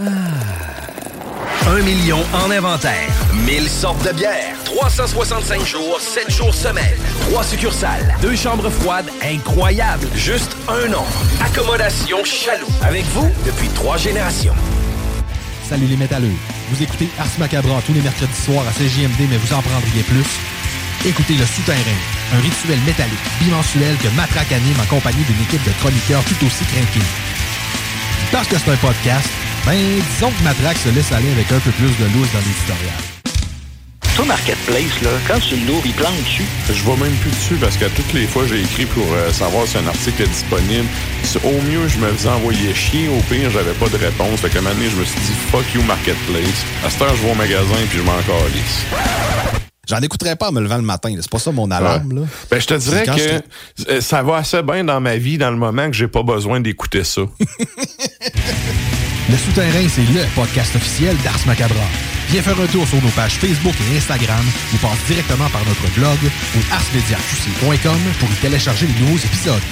Un 0.00 1.82
million 1.82 2.20
en 2.32 2.52
inventaire. 2.52 3.08
1000 3.34 3.68
sortes 3.68 4.06
de 4.06 4.12
bières. 4.12 4.54
365 4.64 5.66
jours, 5.66 5.98
7 6.00 6.30
jours 6.30 6.54
semaine. 6.54 6.96
3 7.30 7.42
succursales. 7.42 8.14
Deux 8.22 8.36
chambres 8.36 8.70
froides 8.70 9.10
incroyables. 9.24 10.06
Juste 10.14 10.56
un 10.68 10.86
nom. 10.86 11.02
Accommodation 11.44 12.24
Chaloux. 12.24 12.68
Avec 12.82 13.04
vous 13.06 13.28
depuis 13.44 13.66
trois 13.70 13.96
générations. 13.96 14.54
Salut 15.68 15.86
les 15.86 15.96
métalleux. 15.96 16.36
Vous 16.70 16.80
écoutez 16.80 17.08
Ars 17.18 17.26
Macabra 17.40 17.82
tous 17.84 17.92
les 17.92 18.00
mercredis 18.00 18.40
soirs 18.40 18.66
à 18.68 18.70
CJMD, 18.70 19.28
mais 19.28 19.36
vous 19.36 19.52
en 19.52 19.62
prendriez 19.62 20.04
plus. 20.04 20.26
Écoutez 21.06 21.34
Le 21.34 21.44
Souterrain, 21.44 21.98
un 22.36 22.40
rituel 22.40 22.78
métallique 22.86 23.18
bimensuel 23.40 23.96
que 23.96 24.08
Matraque 24.14 24.52
anime 24.52 24.78
en 24.80 24.86
compagnie 24.86 25.24
d'une 25.24 25.42
équipe 25.42 25.64
de 25.64 25.72
chroniqueurs 25.80 26.22
tout 26.22 26.46
aussi 26.46 26.64
craqués. 26.66 27.06
Parce 28.30 28.46
que 28.46 28.58
c'est 28.58 28.70
un 28.70 28.76
podcast, 28.76 29.28
ben 29.68 29.76
disons 30.14 30.30
que 30.30 30.44
Matraque 30.44 30.78
se 30.78 30.88
laisse 30.88 31.12
aller 31.12 31.30
avec 31.30 31.52
un 31.52 31.58
peu 31.58 31.70
plus 31.72 31.92
de 31.98 32.04
loose 32.14 32.32
dans 32.32 32.38
l'éditorial. 32.38 32.96
Toi, 34.16 34.24
Marketplace, 34.24 35.02
là, 35.02 35.10
quand 35.28 35.38
tu 35.40 35.56
l'ouvres, 35.66 35.84
il 35.84 35.92
plante 35.92 36.16
dessus. 36.24 36.46
Je 36.72 36.82
vois 36.84 36.96
même 36.96 37.12
plus 37.16 37.30
dessus 37.30 37.56
parce 37.60 37.76
que 37.76 37.84
toutes 37.84 38.14
les 38.14 38.26
fois, 38.26 38.46
j'ai 38.48 38.60
écrit 38.60 38.86
pour 38.86 39.04
euh, 39.12 39.30
savoir 39.30 39.66
si 39.66 39.76
un 39.76 39.86
article 39.86 40.22
est 40.22 40.28
disponible. 40.28 40.86
Au 41.44 41.60
mieux, 41.68 41.86
je 41.86 41.98
me 41.98 42.10
faisais 42.14 42.30
envoyer 42.30 42.74
chier. 42.74 43.08
Au 43.08 43.20
pire, 43.28 43.50
j'avais 43.50 43.74
pas 43.74 43.90
de 43.90 43.96
réponse. 43.98 44.40
Fait 44.40 44.48
qu'à 44.48 44.60
un 44.60 44.62
moment 44.62 44.74
donné, 44.74 44.88
je 44.88 44.96
me 44.96 45.04
suis 45.04 45.20
dit, 45.20 45.34
fuck 45.50 45.64
you, 45.74 45.82
Marketplace. 45.82 46.64
À 46.84 46.88
cette 46.88 47.02
heure, 47.02 47.14
je 47.14 47.22
vais 47.22 47.30
au 47.30 47.34
magasin 47.34 47.76
puis 47.90 47.98
je 47.98 48.02
m'en 48.02 48.16
calisse. 48.22 48.86
J'en 49.86 50.00
écouterais 50.00 50.36
pas 50.36 50.48
en 50.48 50.52
me 50.52 50.62
levant 50.62 50.76
le 50.76 50.82
matin. 50.82 51.14
C'est 51.20 51.30
pas 51.30 51.38
ça 51.38 51.52
mon 51.52 51.70
alarme. 51.70 52.20
Là. 52.20 52.22
Ben, 52.50 52.58
je 52.58 52.66
te 52.66 52.74
dirais 52.74 53.04
que 53.04 53.90
euh, 53.90 54.00
ça 54.00 54.22
va 54.22 54.36
assez 54.36 54.62
bien 54.62 54.82
dans 54.84 55.00
ma 55.00 55.16
vie 55.16 55.36
dans 55.36 55.50
le 55.50 55.56
moment 55.56 55.88
que 55.88 55.96
j'ai 55.96 56.08
pas 56.08 56.22
besoin 56.22 56.60
d'écouter 56.60 57.04
ça. 57.04 57.22
le 59.28 59.36
Souterrain, 59.36 59.86
c'est 59.88 60.06
le 60.06 60.24
podcast 60.34 60.74
officiel 60.76 61.16
d'Ars 61.18 61.46
Macabra. 61.46 61.84
Viens 62.30 62.42
faire 62.42 62.58
un 62.60 62.66
tour 62.66 62.86
sur 62.86 63.02
nos 63.02 63.10
pages 63.10 63.34
Facebook 63.34 63.74
et 63.80 63.96
Instagram 63.96 64.44
ou 64.72 64.76
passe 64.78 65.04
directement 65.06 65.48
par 65.50 65.64
notre 65.66 65.88
blog 65.94 66.18
ou 66.56 66.60
arsmediaqc.com 66.72 67.98
pour 68.20 68.30
y 68.30 68.34
télécharger 68.40 68.86
les 68.86 69.00
nouveaux 69.00 69.18
épisodes. 69.18 69.62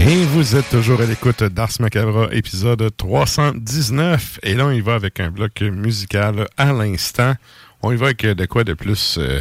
Et 0.00 0.24
vous 0.24 0.56
êtes 0.56 0.68
toujours 0.70 1.00
à 1.00 1.04
l'écoute 1.04 1.44
d'Ars 1.44 1.70
Macabra, 1.78 2.28
épisode 2.32 2.90
319. 2.96 4.40
Et 4.42 4.54
là, 4.54 4.66
on 4.66 4.72
y 4.72 4.80
va 4.80 4.94
avec 4.94 5.20
un 5.20 5.30
bloc 5.30 5.60
musical 5.60 6.48
à 6.56 6.72
l'instant. 6.72 7.34
On 7.82 7.92
y 7.92 7.96
va 7.96 8.06
avec 8.06 8.24
de 8.24 8.46
quoi 8.46 8.64
de 8.64 8.74
plus... 8.74 9.16
Euh, 9.18 9.40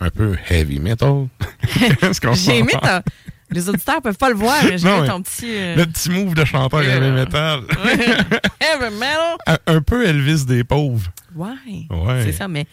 un 0.00 0.10
peu 0.10 0.36
heavy 0.48 0.80
metal? 0.80 1.28
J'ai 2.34 2.58
aimé 2.58 2.72
ta... 2.80 3.02
Les 3.50 3.68
auditeurs 3.68 4.02
peuvent 4.02 4.18
pas 4.18 4.28
le 4.28 4.34
voir, 4.36 4.62
mais 4.64 4.76
j'ai 4.76 4.86
ton 5.06 5.22
petit... 5.22 5.50
Euh, 5.50 5.74
le 5.76 5.86
petit 5.86 6.10
move 6.10 6.34
de 6.34 6.44
chanteur 6.44 6.82
heavy 6.82 7.10
metal. 7.10 7.62
heavy 8.60 8.94
metal? 8.94 9.38
Un, 9.66 9.80
peu 9.80 10.06
Elvis 10.06 10.44
des 10.44 10.64
pauvres. 10.64 11.10
Ouais. 11.34 11.48
ouais. 11.88 12.24
C'est 12.24 12.32
ça, 12.32 12.46
mais... 12.46 12.66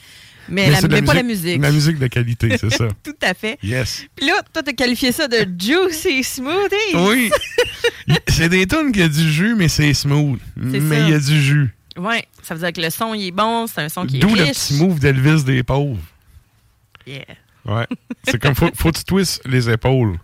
Mais, 0.47 0.69
la, 0.69 0.79
mais 0.81 1.01
pas 1.01 1.15
la 1.15 1.23
musique. 1.23 1.59
La 1.59 1.71
musique 1.71 1.97
de 1.97 2.05
qualité, 2.05 2.55
c'est 2.59 2.69
ça. 2.69 2.87
Tout 3.03 3.15
à 3.23 3.33
fait. 3.33 3.57
Yes. 3.63 4.05
Puis 4.15 4.27
là, 4.27 4.33
toi, 4.53 4.61
t'as 4.61 4.73
qualifié 4.73 5.11
ça 5.11 5.27
de 5.27 5.47
juicy 5.57 6.23
smoothie. 6.23 6.93
Oui. 6.93 7.31
c'est 8.27 8.49
des 8.49 8.67
tunes 8.67 8.91
qui 8.91 9.01
a 9.01 9.07
du 9.07 9.31
jus, 9.31 9.55
mais 9.55 9.69
c'est 9.69 9.91
smooth. 9.95 10.39
Mais 10.55 11.01
il 11.01 11.09
y 11.09 11.13
a 11.13 11.19
du 11.19 11.41
jus. 11.41 11.73
Oui. 11.97 12.21
Ça 12.41 12.53
veut 12.55 12.59
dire 12.59 12.73
que 12.73 12.81
le 12.81 12.89
son, 12.89 13.13
il 13.13 13.27
est 13.27 13.31
bon. 13.31 13.67
C'est 13.67 13.81
un 13.81 13.89
son 13.89 14.05
qui 14.05 14.17
est. 14.17 14.19
D'où 14.19 14.35
le 14.35 14.45
petit 14.45 14.75
move 14.75 14.99
d'Elvis 14.99 15.43
des 15.43 15.63
pauvres. 15.63 15.99
Yeah. 17.07 17.25
Ouais. 17.65 17.87
C'est 18.23 18.39
comme 18.39 18.55
faut, 18.55 18.69
faut 18.75 18.91
que 18.91 18.97
tu 18.97 19.03
twistes 19.03 19.41
les 19.45 19.69
épaules. 19.69 20.17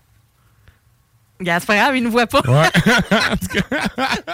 c'est 1.39 1.65
pas 1.65 1.75
grave, 1.75 1.97
il 1.97 2.03
ne 2.03 2.09
voit 2.09 2.27
pas. 2.27 2.41
Ouais. 2.41 2.69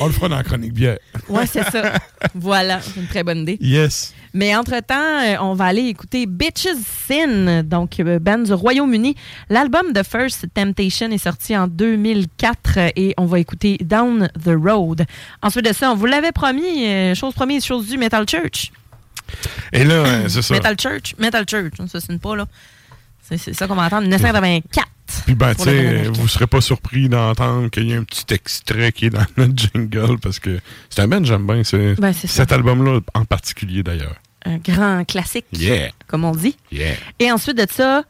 On 0.00 0.06
le 0.06 0.12
fera 0.12 0.28
dans 0.28 0.36
la 0.36 0.42
chronique 0.42 0.72
bière. 0.72 0.98
ouais, 1.28 1.46
c'est 1.46 1.62
ça. 1.70 1.92
Voilà, 2.34 2.80
c'est 2.80 2.98
une 3.00 3.06
très 3.06 3.22
bonne 3.22 3.38
idée. 3.38 3.56
Yes. 3.60 4.14
Mais 4.36 4.54
entre-temps, 4.54 4.94
euh, 4.94 5.36
on 5.40 5.54
va 5.54 5.64
aller 5.64 5.86
écouter 5.86 6.26
Bitches 6.26 6.76
Sin, 7.08 7.62
donc 7.62 7.98
euh, 8.00 8.18
band 8.18 8.40
du 8.40 8.52
Royaume-Uni. 8.52 9.16
L'album 9.48 9.94
The 9.94 10.02
First 10.02 10.48
Temptation 10.52 11.10
est 11.10 11.16
sorti 11.16 11.56
en 11.56 11.66
2004 11.66 12.92
et 12.96 13.14
on 13.16 13.24
va 13.24 13.38
écouter 13.38 13.78
Down 13.80 14.28
the 14.44 14.50
Road. 14.62 15.06
Ensuite 15.40 15.64
de 15.64 15.72
ça, 15.72 15.90
on 15.90 15.94
vous 15.94 16.04
l'avait 16.04 16.32
promis, 16.32 16.86
euh, 16.86 17.14
chose 17.14 17.32
promise, 17.32 17.64
chose 17.64 17.88
du 17.88 17.96
Metal 17.96 18.28
Church. 18.28 18.72
Et 19.72 19.84
là, 19.84 20.28
c'est 20.28 20.42
ça. 20.42 20.52
Metal 20.52 20.76
Church. 20.78 21.14
Metal 21.18 21.46
Church. 21.48 21.72
Ça, 21.88 21.98
c'est 21.98 22.20
pas, 22.20 22.36
là. 22.36 22.46
C'est 23.22 23.54
ça 23.54 23.66
qu'on 23.66 23.74
va 23.74 23.86
entendre. 23.86 24.02
1984. 24.02 24.86
Puis, 25.24 25.34
ben, 25.34 25.54
tu 25.54 25.62
sais, 25.62 26.08
vous 26.08 26.28
serez 26.28 26.46
pas 26.46 26.60
surpris 26.60 27.08
d'entendre 27.08 27.70
qu'il 27.70 27.88
y 27.88 27.94
a 27.94 27.96
un 27.96 28.04
petit 28.04 28.34
extrait 28.34 28.92
qui 28.92 29.06
est 29.06 29.10
dans 29.10 29.24
notre 29.38 29.56
jingle 29.74 30.18
parce 30.18 30.38
que 30.38 30.60
c'est 30.90 31.00
un 31.00 31.08
band 31.08 31.24
j'aime 31.24 31.46
bien. 31.46 31.62
Ben, 31.96 32.12
cet 32.12 32.52
album-là 32.52 33.00
en 33.14 33.24
particulier, 33.24 33.82
d'ailleurs. 33.82 34.16
Un 34.46 34.58
grand 34.58 35.04
classique. 35.04 35.46
Yeah. 35.52 35.90
Comme 36.06 36.24
on 36.24 36.30
dit. 36.32 36.56
Yeah. 36.70 36.94
Et 37.18 37.32
ensuite 37.32 37.58
de 37.58 37.66
ça, 37.68 38.04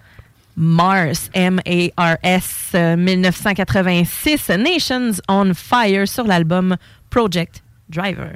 Mars, 0.55 1.31
M-A-R-S, 1.33 2.71
1986, 2.75 4.51
Nations 4.51 5.13
on 5.29 5.55
Fire 5.55 6.07
sur 6.07 6.25
l'album 6.25 6.77
Project 7.09 7.63
Driver. 7.89 8.33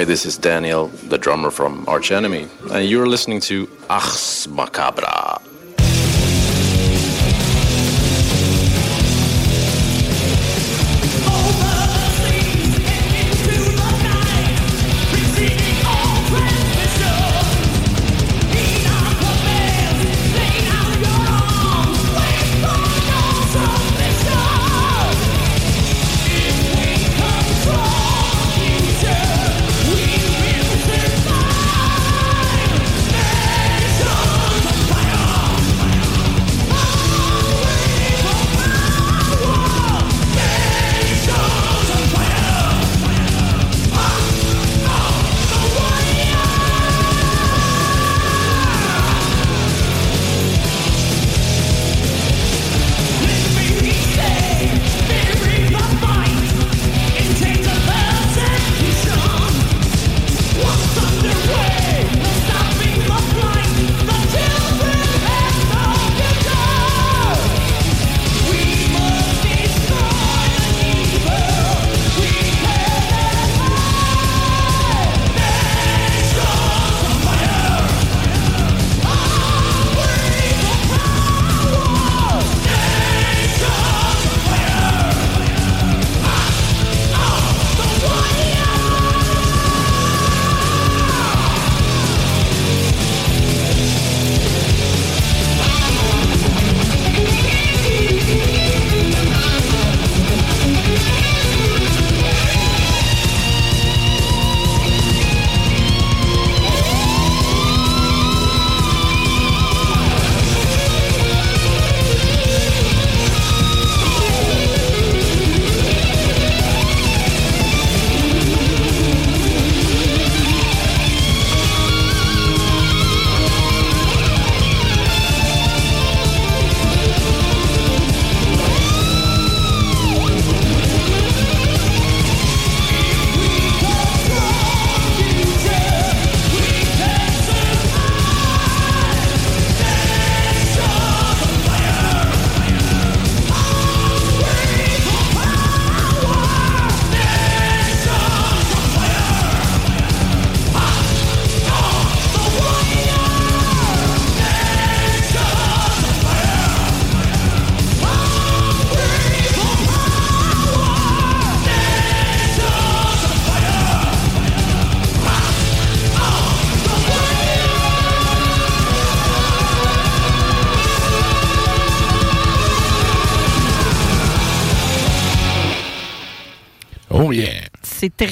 Hi, 0.00 0.04
this 0.06 0.24
is 0.24 0.38
Daniel, 0.38 0.86
the 1.12 1.18
drummer 1.18 1.50
from 1.50 1.84
Arch 1.86 2.10
Enemy, 2.10 2.48
and 2.72 2.88
you're 2.88 3.06
listening 3.06 3.38
to 3.40 3.66
Achs 3.90 4.48
Macabra. 4.48 5.29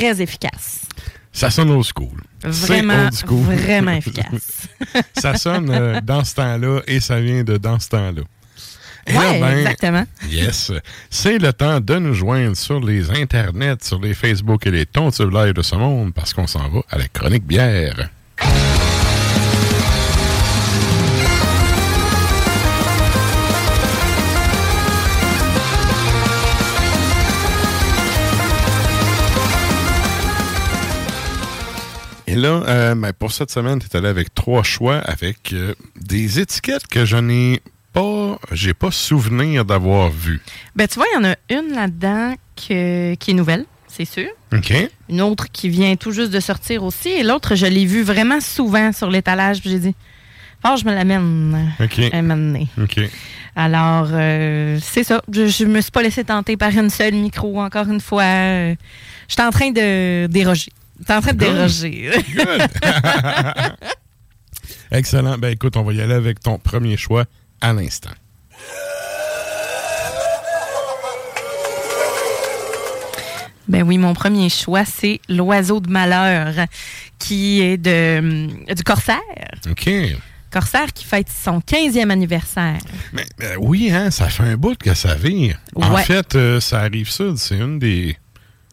Très 0.09 0.23
efficace. 0.23 0.81
Ça 1.33 1.51
sonne 1.51 1.71
old 1.71 1.85
school. 1.85 2.21
Vraiment, 2.43 3.05
old 3.05 3.15
school. 3.15 3.43
vraiment 3.43 3.93
efficace. 3.97 4.69
ça 5.17 5.37
sonne 5.37 5.71
euh, 5.71 6.01
dans 6.01 6.25
ce 6.25 6.35
temps-là 6.37 6.81
et 6.87 7.01
ça 7.01 7.21
vient 7.21 7.45
de 7.45 7.57
dans 7.57 7.79
ce 7.79 7.89
temps-là. 7.91 8.23
Ouais, 9.09 9.41
ben, 9.41 9.59
exactement. 9.59 10.05
Yes. 10.29 10.71
C'est 11.09 11.39
le 11.39 11.53
temps 11.53 11.81
de 11.81 11.95
nous 11.97 12.13
joindre 12.13 12.57
sur 12.57 12.81
les 12.81 13.11
internets, 13.11 13.83
sur 13.83 13.99
les 14.01 14.13
Facebook 14.13 14.67
et 14.67 14.71
les 14.71 14.85
tontubes 14.85 15.33
live 15.33 15.55
de 15.55 15.63
ce 15.63 15.77
monde 15.77 16.13
parce 16.13 16.35
qu'on 16.35 16.47
s'en 16.47 16.69
va 16.69 16.81
à 16.91 16.99
la 16.99 17.09
chronique 17.09 17.47
bière. 17.47 18.11
Là, 32.39 32.63
euh, 32.67 32.95
ben, 32.95 33.13
pour 33.13 33.33
cette 33.33 33.51
semaine, 33.51 33.79
tu 33.79 33.87
es 33.87 33.97
allé 33.97 34.09
avec 34.09 34.35
trois 34.35 34.63
choix 34.63 34.97
avec 34.99 35.53
euh, 35.53 35.75
des 36.01 36.41
étiquettes 36.41 36.87
que 36.87 37.05
je 37.05 37.17
n'ai 37.17 37.61
pas, 37.93 38.39
j'ai 38.53 38.75
pas 38.75 38.91
souvenir 38.91 39.65
d'avoir 39.65 40.11
vues. 40.11 40.41
Ben, 40.77 40.87
tu 40.89 40.95
vois, 40.97 41.07
il 41.13 41.23
y 41.23 41.27
en 41.27 41.31
a 41.31 41.35
une 41.51 41.75
là-dedans 41.75 42.35
que- 42.57 43.15
qui 43.15 43.31
est 43.31 43.35
nouvelle, 43.35 43.65
c'est 43.87 44.05
sûr. 44.05 44.29
OK? 44.53 44.73
Une 45.09 45.21
autre 45.21 45.51
qui 45.53 45.69
vient 45.69 45.95
tout 45.97 46.13
juste 46.13 46.31
de 46.31 46.41
sortir 46.41 46.83
aussi. 46.85 47.09
Et 47.09 47.23
l'autre, 47.23 47.55
je 47.55 47.67
l'ai 47.67 47.85
vue 47.87 48.03
vraiment 48.03 48.41
souvent 48.41 48.93
sur 48.93 49.11
l'étalage. 49.11 49.61
Puis 49.61 49.71
j'ai 49.71 49.79
dit, 49.79 49.95
Fort, 50.65 50.77
je 50.77 50.85
me 50.85 50.93
l'amène 50.93 51.73
OK. 51.81 52.01
donné. 52.13 52.67
OK. 52.83 52.99
Alors, 53.55 54.09
euh, 54.13 54.79
c'est 54.83 55.05
ça. 55.05 55.23
Je, 55.33 55.47
je 55.47 55.65
me 55.65 55.81
suis 55.81 55.91
pas 55.91 56.03
laissé 56.03 56.25
tenter 56.25 56.57
par 56.57 56.71
une 56.71 56.91
seule 56.91 57.15
micro, 57.15 57.61
encore 57.61 57.89
une 57.89 58.01
fois. 58.01 58.23
Euh, 58.23 58.75
J'étais 59.29 59.43
en 59.43 59.51
train 59.51 59.71
de 59.71 60.27
déroger. 60.27 60.71
J'étais 60.99 61.13
en 61.13 61.21
train 61.21 61.33
de 61.33 61.39
Good. 61.39 61.55
déroger. 61.55 62.11
Excellent. 64.91 65.39
Ben 65.39 65.53
écoute, 65.53 65.77
on 65.77 65.83
va 65.83 65.93
y 65.93 66.01
aller 66.01 66.15
avec 66.15 66.41
ton 66.41 66.59
premier 66.59 66.97
choix 66.97 67.25
à 67.61 67.73
l'instant. 67.73 68.11
Ben 73.69 73.83
oui, 73.83 73.99
mon 73.99 74.15
premier 74.15 74.49
choix, 74.49 74.85
c'est 74.87 75.21
l'oiseau 75.29 75.81
de 75.81 75.91
malheur, 75.91 76.67
qui 77.19 77.61
est 77.61 77.77
de, 77.77 78.19
hum, 78.19 78.75
du 78.75 78.83
Corsaire. 78.83 79.19
OK. 79.71 79.91
Corsaire 80.51 80.91
qui 80.95 81.05
fête 81.05 81.29
son 81.29 81.59
15e 81.61 82.09
anniversaire. 82.09 82.79
Mais, 83.13 83.27
mais 83.39 83.57
oui, 83.59 83.91
hein, 83.93 84.11
ça 84.11 84.31
fait 84.31 84.45
un 84.45 84.57
bout 84.57 84.79
que 84.79 84.95
ça 84.95 85.15
vire. 85.15 85.59
En 85.77 85.95
fait, 85.99 86.35
euh, 86.35 86.59
ça 86.61 86.79
arrive 86.81 87.11
ça. 87.11 87.25
C'est 87.37 87.59
une 87.59 87.79
des. 87.79 88.17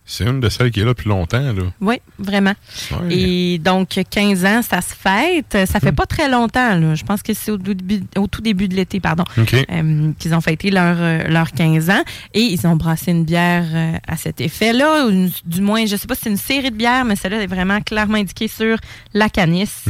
C'est 0.07 0.23
une 0.23 0.39
de 0.39 0.49
celles 0.49 0.69
qui 0.69 0.81
est 0.81 0.83
là 0.83 0.91
depuis 0.91 1.09
longtemps, 1.09 1.41
là. 1.41 1.63
Oui, 1.81 1.95
vraiment. 2.19 2.53
Ouais. 2.91 3.15
Et 3.15 3.57
donc, 3.57 3.99
15 4.07 4.45
ans, 4.45 4.61
ça 4.61 4.81
se 4.81 4.93
fête. 4.93 5.67
Ça 5.67 5.79
fait 5.79 5.91
pas 5.91 6.05
très 6.05 6.29
longtemps. 6.29 6.75
là. 6.77 6.93
Je 6.93 7.03
pense 7.03 7.23
que 7.23 7.33
c'est 7.33 7.51
au, 7.51 8.27
tout 8.27 8.41
début 8.41 8.67
de 8.67 8.75
l'été, 8.75 8.99
pardon, 8.99 9.23
euh, 9.37 10.11
qu'ils 10.19 10.35
ont 10.35 10.41
fêté 10.41 10.69
leur, 10.69 10.95
euh, 10.99 11.27
leur 11.27 11.51
15 11.51 11.89
ans. 11.89 12.03
Et 12.35 12.41
ils 12.41 12.67
ont 12.67 12.75
brassé 12.75 13.11
une 13.11 13.25
bière 13.25 13.65
euh, 13.73 13.97
à 14.07 14.15
cet 14.15 14.41
effet-là. 14.41 15.07
Du 15.43 15.61
moins, 15.61 15.87
je 15.87 15.95
sais 15.95 16.07
pas 16.07 16.13
si 16.13 16.21
c'est 16.25 16.29
une 16.29 16.37
série 16.37 16.69
de 16.69 16.75
bières, 16.75 17.03
mais 17.03 17.15
celle-là 17.15 17.41
est 17.41 17.47
vraiment 17.47 17.81
clairement 17.81 18.17
indiquée 18.17 18.47
sur 18.47 18.77
la 19.15 19.27
canisse. 19.29 19.85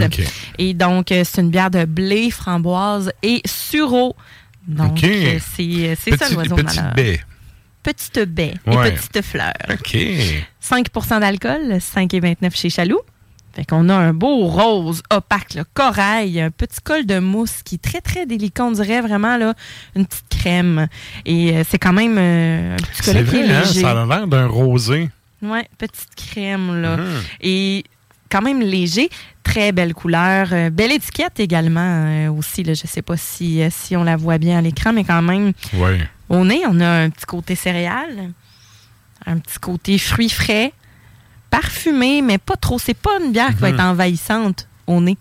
Et 0.58 0.74
donc, 0.74 1.08
c'est 1.10 1.42
une 1.42 1.50
bière 1.50 1.72
de 1.72 1.84
blé, 1.84 2.32
framboise 2.32 3.12
et 3.22 3.42
sureau. 3.46 4.16
Donc, 4.66 5.00
c'est 5.02 6.18
ça 6.18 6.30
l'oiseau 6.30 6.56
malheur. 6.56 6.94
baie. 6.96 7.20
Petite 7.86 8.20
baie 8.34 8.56
Ouais. 8.66 8.90
et 8.90 8.92
petite 8.94 9.22
fleur. 9.22 9.54
OK. 9.70 9.96
5% 10.62 11.20
d'alcool, 11.20 11.78
5,29 11.80 12.56
chez 12.56 12.70
Chaloux. 12.72 13.00
Fait 13.56 13.64
qu'on 13.64 13.88
a 13.88 13.94
un 13.94 14.12
beau 14.12 14.48
rose 14.48 15.02
opaque, 15.12 15.54
là, 15.54 15.64
corail, 15.74 16.42
un 16.42 16.50
petit 16.52 16.82
col 16.84 17.06
de 17.06 17.20
mousse 17.20 17.62
qui 17.64 17.76
est 17.76 17.82
très, 17.82 18.02
très 18.02 18.26
délicat. 18.26 18.66
On 18.66 18.72
dirait 18.72 19.00
vraiment 19.02 19.38
là, 19.38 19.54
une 19.96 20.06
petite 20.06 20.26
crème. 20.30 20.88
Et 21.26 21.56
euh, 21.56 21.64
c'est 21.70 21.78
quand 21.78 21.94
même 21.94 22.18
euh, 22.18 22.74
un 22.74 22.76
petit 22.76 23.02
collet 23.04 23.24
qui 23.24 23.36
est 23.38 23.44
hein, 23.50 23.62
léger. 23.62 23.82
ça 23.82 23.92
a 24.02 24.06
l'air 24.06 24.28
d'un 24.28 24.48
rosé. 24.48 25.10
Ouais, 25.42 25.66
petite 25.78 26.10
crème, 26.18 26.82
là. 26.82 26.98
Mhm. 26.98 27.22
Et 27.42 27.84
quand 28.30 28.42
même 28.42 28.62
léger, 28.62 29.10
très 29.44 29.72
belle 29.72 29.94
couleur, 29.94 30.50
euh, 30.52 30.70
belle 30.70 30.92
étiquette 30.92 31.40
également 31.40 31.80
euh, 32.08 32.32
aussi. 32.32 32.64
Là, 32.64 32.74
je 32.74 32.88
sais 32.88 33.04
pas 33.04 33.16
si, 33.16 33.62
si 33.70 33.96
on 33.96 34.04
la 34.04 34.18
voit 34.18 34.38
bien 34.40 34.58
à 34.58 34.62
l'écran, 34.62 34.92
mais 34.92 35.04
quand 35.06 35.22
même, 35.22 35.54
Oui. 35.76 35.92
Au 36.30 36.44
nez, 36.46 36.62
on 36.68 36.80
a 36.80 36.88
un 37.04 37.10
petit 37.10 37.26
côté 37.26 37.56
céréales, 37.56 38.32
un 39.26 39.38
petit 39.40 39.60
côté 39.60 39.98
fruits 39.98 40.30
frais, 40.30 40.74
parfumé, 41.50 42.22
mais 42.22 42.38
pas 42.38 42.56
trop. 42.56 42.80
C'est 42.80 42.94
pas 42.94 43.12
une 43.24 43.32
bière 43.32 43.50
qui 43.50 43.62
va 43.62 43.70
Mhm. 43.70 43.74
être 43.76 43.84
envahissante 43.84 44.68
au 44.88 45.02
nez. 45.02 45.18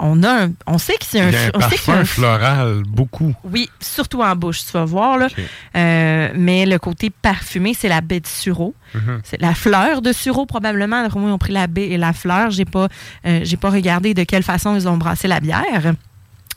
On 0.00 0.22
a 0.22 0.44
un- 0.44 0.52
on 0.68 0.78
sait 0.78 0.92
que 0.96 1.04
c'est 1.04 1.20
un, 1.20 1.26
Il 1.28 1.32
y 1.34 1.36
a 1.36 1.46
un 1.46 1.50
on 1.54 1.60
sait 1.60 1.70
que 1.70 1.80
c'est 1.82 1.86
parfum 1.86 2.00
un- 2.00 2.04
floral, 2.04 2.82
beaucoup. 2.86 3.34
oui, 3.42 3.68
surtout 3.80 4.22
en 4.22 4.36
bouche, 4.36 4.64
tu 4.64 4.70
vas 4.70 4.84
voir 4.84 5.18
là. 5.18 5.26
Euh, 5.74 6.28
mais 6.36 6.66
le 6.66 6.78
côté 6.78 7.10
parfumé, 7.10 7.74
c'est 7.74 7.88
la 7.88 8.00
baie 8.00 8.20
de 8.20 8.26
sureau. 8.28 8.76
Mhm. 8.94 9.20
C'est 9.24 9.40
la 9.40 9.54
fleur 9.56 10.00
de 10.00 10.12
sureau 10.12 10.46
probablement. 10.46 11.00
Alors, 11.00 11.10
ils 11.16 11.18
ont 11.32 11.38
pris 11.38 11.52
la 11.52 11.66
baie 11.66 11.88
et 11.88 11.98
la 11.98 12.12
fleur. 12.12 12.52
J'ai 12.52 12.64
pas, 12.64 12.86
euh, 13.26 13.40
j'ai 13.42 13.56
pas 13.56 13.70
regardé 13.70 14.14
de 14.14 14.22
quelle 14.22 14.44
façon 14.44 14.76
ils 14.76 14.86
ont 14.86 14.96
brassé 14.98 15.26
la 15.26 15.40
bière. 15.40 15.94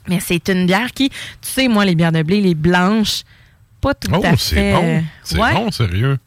Mais 0.08 0.20
c'est 0.20 0.48
une 0.48 0.66
bière 0.66 0.90
qui, 0.92 1.08
tu 1.10 1.16
sais, 1.42 1.68
moi, 1.68 1.84
les 1.84 1.94
bières 1.94 2.12
de 2.12 2.22
blé, 2.22 2.40
les 2.40 2.54
blanches, 2.54 3.22
pas 3.80 3.94
tout 3.94 4.10
Oh, 4.12 4.20
à 4.24 4.36
c'est 4.36 4.54
fait. 4.56 4.72
bon. 4.72 5.04
C'est 5.22 5.38
Ouais. 5.38 5.54
bon, 5.54 5.70
sérieux. 5.70 6.18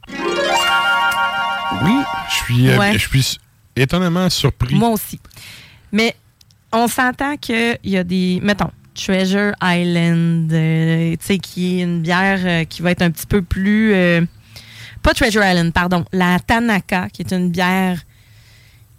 Oui, 1.84 1.94
je 2.30 2.36
suis, 2.36 2.70
euh, 2.70 2.78
Ouais. 2.78 2.94
je 2.94 2.98
suis 3.08 3.38
étonnamment 3.76 4.30
surpris. 4.30 4.76
Moi 4.76 4.90
aussi. 4.90 5.20
Mais 5.92 6.16
on 6.72 6.88
s'entend 6.88 7.36
qu'il 7.38 7.78
y 7.84 7.98
a 7.98 8.04
des. 8.04 8.40
Mettons, 8.42 8.72
Treasure 8.94 9.52
Island, 9.62 10.52
euh, 10.54 11.12
tu 11.12 11.26
sais, 11.26 11.38
qui 11.38 11.80
est 11.80 11.84
une 11.84 12.02
bière 12.02 12.40
euh, 12.44 12.64
qui 12.64 12.82
va 12.82 12.92
être 12.92 13.02
un 13.02 13.12
petit 13.12 13.26
peu 13.28 13.42
plus. 13.42 13.94
euh, 13.94 14.22
pas 15.02 15.14
Treasure 15.14 15.44
Island, 15.44 15.74
pardon. 15.74 16.06
La 16.14 16.40
Tanaka, 16.40 17.10
qui 17.10 17.22
est 17.24 17.32
une 17.34 17.50
bière 17.52 18.00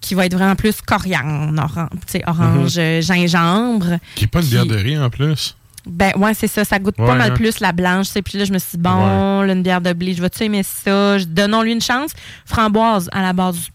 qui 0.07 0.14
va 0.14 0.27
être 0.27 0.35
vraiment 0.35 0.55
plus 0.55 0.81
coriandre, 0.81 1.61
orange, 1.61 1.88
tu 2.07 2.12
sais, 2.12 2.23
orange, 2.27 2.75
euh, 2.79 3.01
gingembre. 3.03 3.99
Qui 4.14 4.25
n'est 4.25 4.29
pas 4.29 4.38
une 4.40 4.45
qui- 4.45 4.51
bière 4.53 4.66
de 4.66 4.77
riz 4.77 4.97
en 4.99 5.11
plus. 5.11 5.57
Ben 5.85 6.12
ouais, 6.16 6.33
c'est 6.35 6.47
ça. 6.49 6.64
Ça 6.64 6.79
goûte 6.79 6.97
pas 6.97 7.14
mal 7.14 7.33
hein. 7.33 7.35
plus 7.35 7.61
la 7.61 7.73
blanche. 7.73 8.07
tu 8.07 8.12
sais. 8.12 8.23
Puis 8.23 8.38
là, 8.38 8.45
je 8.45 8.53
me 8.53 8.59
suis 8.59 8.77
dit, 8.77 8.83
bon, 8.83 9.42
là, 9.42 9.53
une 9.53 9.62
bière 9.62 9.81
de 9.81 9.92
blé, 9.92 10.14
je 10.14 10.23
vais-tu 10.23 10.45
aimer 10.45 10.62
ça? 10.62 11.19
Donnons-lui 11.19 11.73
une 11.73 11.81
chance. 11.81 12.11
Framboise, 12.45 13.09
à 13.12 13.23
la 13.23 13.33
base, 13.33 13.69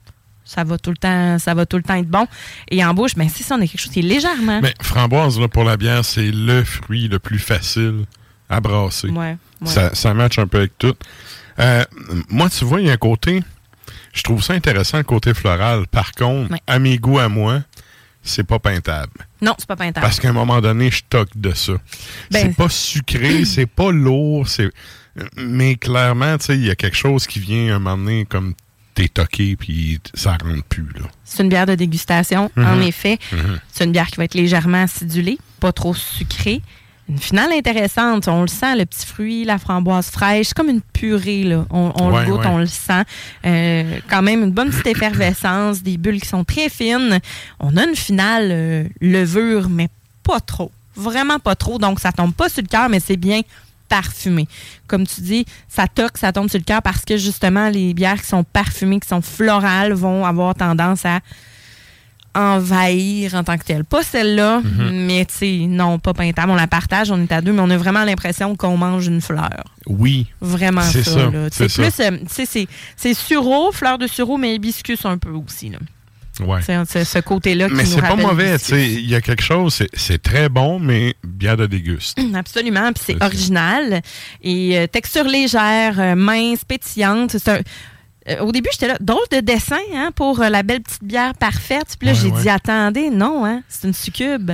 ça 0.46 0.64
va 0.64 0.78
tout 0.78 0.90
le 0.92 0.98
temps, 0.98 1.38
ça 1.40 1.54
va 1.54 1.66
tout 1.66 1.78
le 1.78 1.84
temps 1.84 1.96
être 1.96 2.10
bon. 2.10 2.28
Et 2.70 2.84
en 2.84 2.94
bouche, 2.94 3.16
ben 3.16 3.30
c'est 3.34 3.44
ça, 3.44 3.56
on 3.56 3.62
a 3.62 3.68
quelque 3.68 3.80
chose 3.80 3.92
qui 3.92 4.00
est 4.00 4.04
légèrement. 4.04 4.60
Mais 4.62 4.74
framboise, 4.82 5.40
là, 5.40 5.48
pour 5.48 5.64
la 5.64 5.78
bière, 5.78 6.04
c'est 6.04 6.32
le 6.32 6.64
fruit 6.64 7.08
le 7.08 7.20
plus 7.20 7.40
facile 7.40 8.06
à 8.50 8.60
brasser. 8.60 9.10
Ouais, 9.10 9.38
ouais. 9.62 9.68
Ça, 9.68 9.94
ça 9.96 10.14
match 10.14 10.38
un 10.40 10.48
peu 10.48 10.60
avec 10.60 10.78
tout. 10.78 10.96
Euh, 11.60 11.84
moi, 12.30 12.50
tu 12.50 12.66
vois, 12.66 12.82
il 12.82 12.88
y 12.88 12.90
a 12.90 12.94
un 12.94 12.98
côté. 12.98 13.44
Je 14.14 14.24
trouve 14.24 14.44
ça 14.44 14.54
intéressant, 14.54 14.98
le 14.98 15.04
côté 15.04 15.34
floral. 15.34 15.88
Par 15.88 16.12
contre, 16.12 16.54
à 16.68 16.80
mes 16.80 16.98
goûts, 16.98 17.20
à 17.20 17.30
moi, 17.30 17.62
c'est 18.24 18.44
pas 18.44 18.60
peintable. 18.60 19.28
Non, 19.42 19.56
c'est 19.58 19.68
pas 19.68 19.76
peintable. 19.76 20.04
Parce 20.04 20.20
qu'à 20.20 20.30
un 20.30 20.34
moment 20.34 20.62
donné, 20.62 20.92
je 20.92 21.02
toque 21.10 21.36
de 21.36 21.54
ça. 21.54 21.74
Ben- 22.30 22.48
c'est 22.48 22.56
pas 22.56 22.70
sucré, 22.70 23.46
c'est 23.46 23.66
pas 23.66 23.92
lourd, 23.92 24.48
c'est. 24.48 24.70
Mais 25.38 25.76
clairement, 25.76 26.38
tu 26.38 26.46
sais, 26.46 26.56
il 26.56 26.66
y 26.66 26.70
a 26.70 26.76
quelque 26.76 26.98
chose 26.98 27.28
qui 27.28 27.40
vient 27.40 27.76
un 27.76 27.80
moment 27.80 27.98
donné 27.98 28.26
comme 28.26 28.54
t'es 28.94 29.08
toqué 29.08 29.56
puis 29.56 30.00
ça 30.14 30.32
rentre 30.32 30.64
plus, 30.66 30.88
là. 30.96 31.08
C'est 31.24 31.44
une 31.44 31.50
bière 31.50 31.66
de 31.66 31.76
dégustation, 31.76 32.52
en 32.58 32.82
effet. 32.82 33.18
Mhm. 33.32 33.60
C'est 33.72 33.86
une 33.86 33.92
bière 33.92 34.08
qui 34.08 34.18
va 34.18 34.26
être 34.26 34.36
légèrement 34.36 34.84
acidulée, 34.84 35.38
pas 35.60 35.72
trop 35.72 35.94
sucrée. 35.94 36.62
Une 37.12 37.20
finale 37.20 37.52
intéressante, 37.52 38.30
on 38.30 38.42
le 38.44 38.48
sent, 38.48 38.74
le 38.78 38.86
petit 38.86 39.06
fruit, 39.06 39.44
la 39.44 39.58
framboise 39.58 40.10
fraîche, 40.10 40.48
c'est 40.48 40.54
comme 40.56 40.70
une 40.70 40.80
purée, 40.80 41.44
là. 41.44 41.66
On, 41.70 41.92
on 41.96 42.10
Ouais, 42.14 42.26
le 42.26 42.32
goûte, 42.32 42.40
ouais. 42.40 42.48
on 42.48 42.58
le 42.58 42.66
sent. 42.68 43.04
Euh, 43.46 44.00
quand 44.10 44.22
même 44.22 44.44
une 44.44 44.52
bonne 44.52 44.70
petite 44.70 44.88
effervescence, 44.88 45.84
des 45.84 45.98
bulles 45.98 46.22
qui 46.22 46.30
sont 46.30 46.46
très 46.46 46.70
fines. 46.70 47.20
On 47.60 47.76
a 47.76 47.84
une 47.84 47.98
finale 47.98 48.48
euh, 48.52 48.84
levure, 49.02 49.68
mais 49.70 49.90
pas 50.24 50.40
trop. 50.40 50.72
Vraiment 50.96 51.38
pas 51.38 51.56
trop, 51.56 51.78
donc 51.80 52.00
ça 52.00 52.14
tombe 52.14 52.34
pas 52.34 52.48
sur 52.48 52.62
le 52.62 52.68
cœur, 52.70 52.88
mais 52.88 53.02
c'est 53.02 53.18
bien 53.18 53.42
parfumé. 53.90 54.48
Comme 54.88 55.06
tu 55.06 55.20
dis, 55.20 55.46
ça 55.68 55.88
toque, 55.88 56.18
ça 56.18 56.32
tombe 56.32 56.50
sur 56.50 56.60
le 56.60 56.64
cœur 56.64 56.82
parce 56.82 57.04
que 57.04 57.18
justement, 57.18 57.68
les 57.68 57.94
bières 57.94 58.22
qui 58.22 58.28
sont 58.28 58.46
parfumées, 58.46 59.02
qui 59.02 59.08
sont 59.10 59.22
florales, 59.22 59.92
vont 59.92 60.26
avoir 60.26 60.56
tendance 60.56 61.06
à 61.06 61.20
envahir 62.36 63.36
en 63.36 63.44
tant 63.44 63.58
que 63.58 63.64
telle. 63.64 63.84
Pas 63.84 64.04
celle-là, 64.04 64.62
Mhm. 64.64 65.06
mais 65.06 65.26
tu 65.26 65.34
sais, 65.34 65.66
non, 65.68 66.00
pas 66.00 66.14
peintable. 66.14 66.52
On 66.52 66.56
la 66.56 66.68
partage, 66.68 67.12
on 67.12 67.22
est 67.22 67.32
à 67.32 67.42
deux, 67.42 67.52
mais 67.52 67.62
on 67.62 67.70
a 67.70 67.78
vraiment 67.78 68.04
l'impression 68.04 68.56
qu'on 68.56 68.78
mange 68.78 69.08
une 69.08 69.22
fleur. 69.22 69.64
Oui. 69.88 70.28
Vraiment 70.42 70.82
C'est 70.82 71.04
ça. 71.04 71.30
c'est 71.52 71.74
plus, 71.74 72.00
euh, 72.00 72.18
c'est- 72.28 72.68
c'est 72.96 73.14
sureau, 73.14 73.72
fleur 73.72 73.98
de 73.98 74.08
sureau, 74.08 74.38
mais 74.38 74.56
hibiscus 74.56 75.06
un 75.06 75.18
peu 75.18 75.30
aussi. 75.32 75.70
là. 75.70 75.78
Ouais. 76.40 76.62
C'est 76.66 76.76
c'est 76.88 77.04
ce 77.04 77.20
côté-là 77.20 77.68
qui 77.68 77.76
Mais 77.76 77.86
c'est 77.86 78.02
pas 78.02 78.16
mauvais, 78.16 78.58
tu 78.58 78.66
sais. 78.66 78.90
Il 78.90 79.08
y 79.08 79.14
a 79.16 79.22
quelque 79.22 79.44
chose, 79.44 79.84
c'est- 79.94 80.18
très 80.24 80.48
bon, 80.50 80.80
mais 80.80 81.14
bière 81.24 81.58
de 81.58 81.68
déguste. 81.68 82.18
Absolument, 82.34 82.92
puis 82.94 83.04
c'est 83.06 83.22
original. 83.24 84.02
Et 84.42 84.78
euh, 84.80 84.88
texture 84.88 85.26
légère, 85.26 86.00
euh, 86.00 86.16
mince, 86.16 86.64
pétillante. 86.66 87.32
C'est 87.38 87.50
un- 87.50 87.60
au 88.40 88.52
début, 88.52 88.70
j'étais 88.72 88.88
là, 88.88 88.98
drôle 89.00 89.26
de 89.32 89.40
dessin 89.42 89.78
hein, 89.94 90.12
pour 90.16 90.42
euh, 90.42 90.50
la 90.50 90.64
belle 90.64 90.82
petite 90.82 91.04
bière 91.04 91.34
parfaite. 91.36 91.96
Puis 92.00 92.08
là, 92.08 92.14
Ouais, 92.14 92.20
j'ai 92.22 92.30
ouais. 92.32 92.42
dit, 92.42 92.50
attendez, 92.50 93.10
non, 93.10 93.46
hein, 93.46 93.62
c'est 93.68 93.88
une 93.88 93.94
succube. 93.94 94.52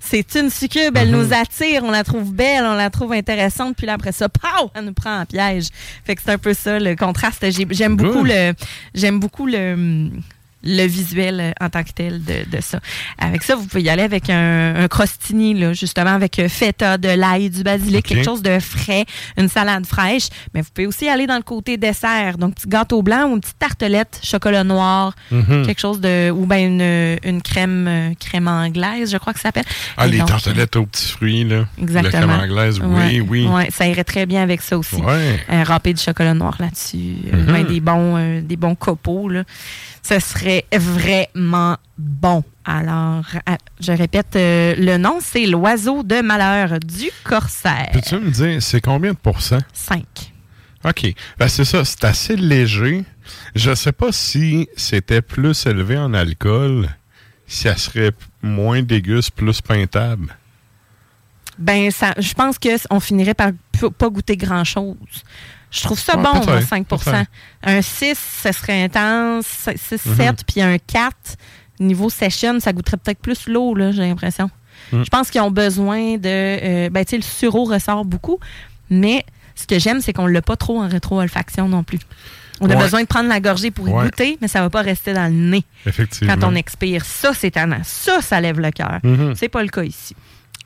C'est 0.00 0.34
une 0.34 0.50
succube, 0.50 0.94
elle 0.96 1.10
Mhm. 1.10 1.16
nous 1.16 1.32
attire, 1.32 1.82
on 1.82 1.90
la 1.90 2.04
trouve 2.04 2.32
belle, 2.34 2.64
on 2.64 2.74
la 2.74 2.90
trouve 2.90 3.12
intéressante, 3.14 3.74
puis 3.76 3.86
là, 3.86 3.94
après 3.94 4.12
ça, 4.12 4.28
pow, 4.28 4.70
elle 4.74 4.84
nous 4.84 4.92
prend 4.92 5.20
en 5.20 5.24
piège. 5.24 5.68
Fait 6.04 6.14
que 6.14 6.20
c'est 6.22 6.32
un 6.32 6.36
peu 6.38 6.52
ça, 6.52 6.78
le 6.78 6.94
contraste. 6.94 7.50
J'ai- 7.50 7.66
J'aime 7.70 7.96
beaucoup 7.96 8.22
le 8.22 8.52
j'aime 8.94 9.18
beaucoup 9.18 9.46
le, 9.46 10.10
le 10.64 10.86
visuel 10.86 11.40
euh, 11.40 11.52
en 11.64 11.68
tant 11.68 11.82
que 11.84 11.90
tel 11.94 12.22
de, 12.24 12.44
de 12.50 12.60
ça. 12.60 12.80
Avec 13.18 13.42
ça, 13.42 13.54
vous 13.56 13.66
pouvez 13.66 13.82
y 13.82 13.88
aller 13.90 14.02
avec 14.02 14.30
un, 14.30 14.74
un 14.76 14.88
crostini, 14.88 15.54
là, 15.54 15.72
justement, 15.72 16.10
avec 16.14 16.38
euh, 16.38 16.48
feta, 16.48 16.98
de 16.98 17.08
l'ail, 17.08 17.50
du 17.50 17.62
basilic, 17.62 18.04
quelque 18.06 18.24
chose 18.24 18.42
de 18.42 18.58
frais, 18.58 19.04
une 19.36 19.48
salade 19.48 19.86
fraîche. 19.86 20.28
Mais 20.54 20.62
vous 20.62 20.68
pouvez 20.74 20.86
aussi 20.86 21.08
aller 21.08 21.26
dans 21.26 21.36
le 21.36 21.42
côté 21.42 21.76
dessert. 21.76 22.38
Donc, 22.38 22.54
petit 22.54 22.68
gâteau 22.68 23.02
blanc 23.02 23.28
ou 23.28 23.34
une 23.34 23.40
petite 23.40 23.58
tartelette, 23.58 24.20
chocolat 24.22 24.64
noir, 24.64 25.14
Mhm. 25.30 25.66
quelque 25.66 25.80
chose 25.80 26.00
de. 26.00 26.30
ou 26.30 26.46
bien 26.46 26.58
une, 26.58 27.18
une 27.24 27.42
crème, 27.42 27.86
euh, 27.88 28.10
crème 28.18 28.48
anglaise, 28.48 29.10
je 29.10 29.16
crois 29.18 29.32
que 29.32 29.38
ça 29.40 29.48
s'appelle. 29.48 29.64
Ah, 29.96 30.06
Et 30.06 30.10
les 30.12 30.18
donc, 30.18 30.28
tartelettes 30.28 30.76
aux 30.76 30.86
petits 30.86 31.10
fruits, 31.10 31.44
là. 31.44 31.66
Exactement. 31.80 32.20
La 32.26 32.26
crème 32.26 32.40
anglaise, 32.50 32.80
oui, 32.82 32.94
Ouais, 32.94 33.20
oui. 33.20 33.46
ouais, 33.46 33.68
ça 33.70 33.86
irait 33.86 34.04
très 34.04 34.26
bien 34.26 34.42
avec 34.42 34.62
ça 34.62 34.78
aussi. 34.78 34.96
Ouais. 34.96 35.40
Un 35.48 35.64
râpé 35.64 35.92
de 35.92 35.98
chocolat 35.98 36.34
noir 36.34 36.56
là-dessus. 36.58 37.16
Mhm. 37.32 37.44
ben, 37.46 37.64
des, 37.64 37.80
bons, 37.80 38.16
euh, 38.16 38.40
des 38.40 38.56
bons 38.56 38.74
copeaux. 38.74 39.28
Là. 39.28 39.44
Ce 40.06 40.20
serait 40.20 40.66
vraiment 40.72 41.78
bon. 41.96 42.44
Alors, 42.66 43.24
ah, 43.46 43.56
je 43.80 43.92
répète, 43.92 44.36
euh, 44.36 44.74
le 44.76 44.98
nom, 44.98 45.18
c'est 45.20 45.46
l'oiseau 45.46 46.02
de 46.02 46.20
malheur 46.20 46.78
du 46.78 47.10
corsaire. 47.24 47.88
Peux-tu 47.92 48.16
me 48.18 48.30
dire, 48.30 48.62
c'est 48.62 48.80
combien 48.82 49.12
de 49.12 49.16
pourcents? 49.16 49.62
5. 49.72 50.04
OK. 50.84 51.14
Ben, 51.38 51.48
c'est 51.48 51.64
ça, 51.64 51.84
c'est 51.84 52.04
assez 52.04 52.36
léger. 52.36 53.04
Je 53.54 53.74
sais 53.74 53.92
pas 53.92 54.12
si 54.12 54.68
c'était 54.76 55.22
plus 55.22 55.66
élevé 55.66 55.96
en 55.96 56.12
alcool, 56.12 56.88
si 57.46 57.62
ça 57.62 57.76
serait 57.76 58.12
moins 58.42 58.82
déguste, 58.82 59.30
plus 59.30 59.62
peintable. 59.62 60.36
Ben, 61.58 61.90
ça, 61.90 62.14
je 62.18 62.34
pense 62.34 62.58
qu'on 62.58 63.00
finirait 63.00 63.34
par 63.34 63.52
pas 63.98 64.08
goûter 64.10 64.36
grand-chose. 64.36 64.96
Je 65.74 65.82
trouve 65.82 65.98
ça 65.98 66.16
Ouais, 66.16 66.22
bon, 66.22 66.34
moi, 66.34 66.40
peut-être, 66.46 66.68
5 66.68 66.86
peut-être. 66.86 67.26
Un 67.64 67.82
6, 67.82 68.14
ce 68.44 68.52
serait 68.52 68.84
intense. 68.84 69.46
6, 69.76 70.06
Mhm. 70.06 70.16
7, 70.16 70.44
puis 70.46 70.60
un 70.62 70.78
4, 70.78 71.14
niveau 71.80 72.08
session, 72.10 72.60
ça 72.60 72.72
goûterait 72.72 72.96
peut-être 72.98 73.18
plus 73.20 73.48
l'eau, 73.48 73.74
là, 73.74 73.90
j'ai 73.90 74.02
l'impression. 74.02 74.50
Mhm. 74.92 75.04
Je 75.04 75.10
pense 75.10 75.30
qu'ils 75.30 75.40
ont 75.40 75.50
besoin 75.50 76.16
de... 76.16 76.20
euh, 76.28 76.90
ben, 76.90 77.04
tu 77.04 77.10
sais, 77.10 77.16
le 77.16 77.22
sureau 77.22 77.64
ressort 77.64 78.04
beaucoup, 78.04 78.38
mais 78.90 79.24
ce 79.56 79.66
que 79.66 79.78
j'aime, 79.78 80.00
c'est 80.00 80.12
qu'on 80.12 80.26
l'a 80.26 80.42
pas 80.42 80.56
trop 80.56 80.80
en 80.80 80.88
rétro-olfaction 80.88 81.68
non 81.68 81.82
plus. 81.82 81.98
On 82.60 82.70
a 82.70 82.76
Ouais. 82.76 82.82
besoin 82.82 83.02
de 83.02 83.06
prendre 83.08 83.28
la 83.28 83.40
gorgée 83.40 83.72
pour 83.72 83.88
y 83.88 83.92
Ouais. 83.92 84.04
goûter, 84.04 84.38
mais 84.40 84.46
ça 84.46 84.60
va 84.60 84.70
pas 84.70 84.82
rester 84.82 85.12
dans 85.12 85.24
le 85.24 85.36
nez 85.36 85.64
Effectivement. 85.86 86.34
quand 86.36 86.46
on 86.46 86.54
expire. 86.54 87.04
Ça, 87.04 87.32
c'est 87.34 87.50
tannant. 87.50 87.80
Ça, 87.82 88.20
ça 88.20 88.40
lève 88.40 88.60
le 88.60 88.70
cœur. 88.70 89.00
Mhm. 89.02 89.34
C'est 89.34 89.48
pas 89.48 89.62
le 89.62 89.68
cas 89.70 89.82
ici. 89.82 90.14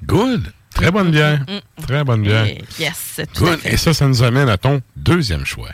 Good. 0.04 0.52
Très 0.78 0.90
bonne 0.92 1.10
bière. 1.10 1.40
Mm, 1.40 1.82
Très 1.82 2.04
bonne 2.04 2.22
bière. 2.22 2.44
Et- 2.46 2.62
Yes, 2.78 3.20
tout 3.34 3.46
à 3.46 3.50
Good. 3.50 3.58
fait. 3.60 3.74
Et 3.74 3.76
ça, 3.76 3.92
ça 3.92 4.06
nous 4.06 4.22
amène 4.22 4.48
à 4.48 4.56
ton 4.56 4.80
deuxième 4.96 5.44
choix. 5.44 5.70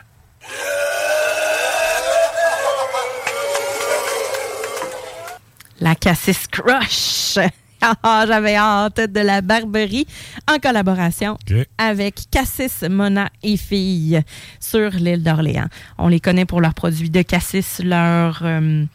La 5.80 5.94
Cassis 5.94 6.46
Crush. 6.50 7.38
Ah, 8.02 8.24
J'avais 8.26 8.56
hâte 8.56 8.98
de 9.12 9.20
la 9.20 9.42
Barberie 9.42 10.06
en 10.50 10.58
collaboration 10.58 11.36
avec 11.76 12.14
Cassis, 12.30 12.80
Mona 12.88 13.28
et 13.42 13.58
Filles 13.58 14.22
sur 14.58 14.88
l'île 14.92 15.22
d'Orléans. 15.22 15.66
On 15.98 16.08
les 16.08 16.18
connaît 16.18 16.46
pour 16.46 16.62
leurs 16.62 16.72
produits 16.72 17.10
de 17.10 17.20
Cassis, 17.20 17.82
leur, 17.84 18.40
euh, 18.42 18.86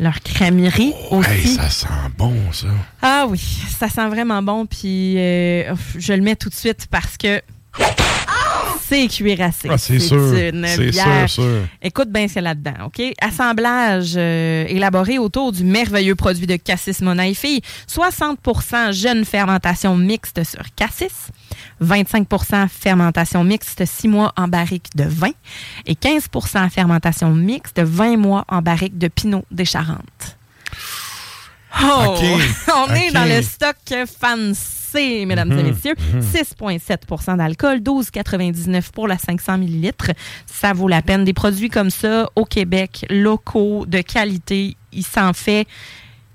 leur 0.00 0.20
crèmerie 0.20 0.94
aussi. 1.10 1.30
Hey, 1.30 1.46
ça 1.46 1.68
sent 1.68 1.88
bon, 2.16 2.34
ça. 2.52 2.68
Ah 3.02 3.26
oui, 3.28 3.38
ça 3.78 3.88
sent 3.88 4.08
vraiment 4.08 4.42
bon. 4.42 4.66
Puis 4.66 5.16
euh, 5.18 5.74
je 5.96 6.12
le 6.14 6.22
mets 6.22 6.36
tout 6.36 6.48
de 6.48 6.54
suite 6.54 6.86
parce 6.90 7.16
que 7.16 7.40
c'est 8.80 9.08
cuirassé. 9.08 9.68
Ah, 9.70 9.78
c'est 9.78 9.98
sûr. 9.98 10.20
C'est 10.30 10.92
sûr, 10.92 11.28
sûr. 11.28 11.66
Écoute 11.82 12.10
bien, 12.10 12.26
c'est 12.28 12.40
là-dedans, 12.40 12.86
OK? 12.86 13.02
Assemblage 13.20 14.14
euh, 14.16 14.64
élaboré 14.68 15.18
autour 15.18 15.52
du 15.52 15.64
merveilleux 15.64 16.14
produit 16.14 16.46
de 16.46 16.56
Cassis 16.56 17.00
Mona 17.00 17.28
et 17.28 17.34
Filles. 17.34 17.62
60 17.86 18.38
jeune 18.92 19.24
fermentation 19.24 19.96
mixte 19.96 20.42
sur 20.44 20.62
Cassis, 20.74 21.30
25% 21.82 22.68
fermentation 22.68 23.44
mixte 23.44 23.84
6 23.84 24.08
mois 24.08 24.32
en 24.36 24.48
barrique 24.48 24.88
de 24.96 25.04
vin 25.04 25.32
et 25.86 25.94
15% 25.94 26.70
fermentation 26.70 27.30
mixte 27.34 27.80
20 27.80 28.16
mois 28.16 28.44
en 28.48 28.62
barrique 28.62 28.98
de 28.98 29.08
Pinot 29.08 29.44
des 29.50 29.64
Charentes. 29.64 30.39
Oh! 31.82 32.16
On 32.76 32.94
est 32.94 33.12
dans 33.12 33.24
le 33.24 33.42
stock 33.42 33.76
fancy, 34.20 35.24
mesdames 35.26 35.52
et 35.52 35.62
Mhm. 35.62 35.70
messieurs. 35.70 35.94
Mhm. 36.14 36.20
6,7% 36.22 37.36
d'alcool, 37.36 37.80
12,99 37.80 38.90
pour 38.92 39.06
la 39.08 39.18
500 39.18 39.58
millilitres. 39.58 40.10
Ça 40.46 40.72
vaut 40.72 40.88
la 40.88 41.02
peine. 41.02 41.24
Des 41.24 41.32
produits 41.32 41.68
comme 41.68 41.90
ça, 41.90 42.28
au 42.36 42.44
Québec, 42.44 43.06
locaux, 43.10 43.84
de 43.86 44.00
qualité, 44.00 44.76
il 44.92 45.04
s'en 45.06 45.32
fait, 45.32 45.66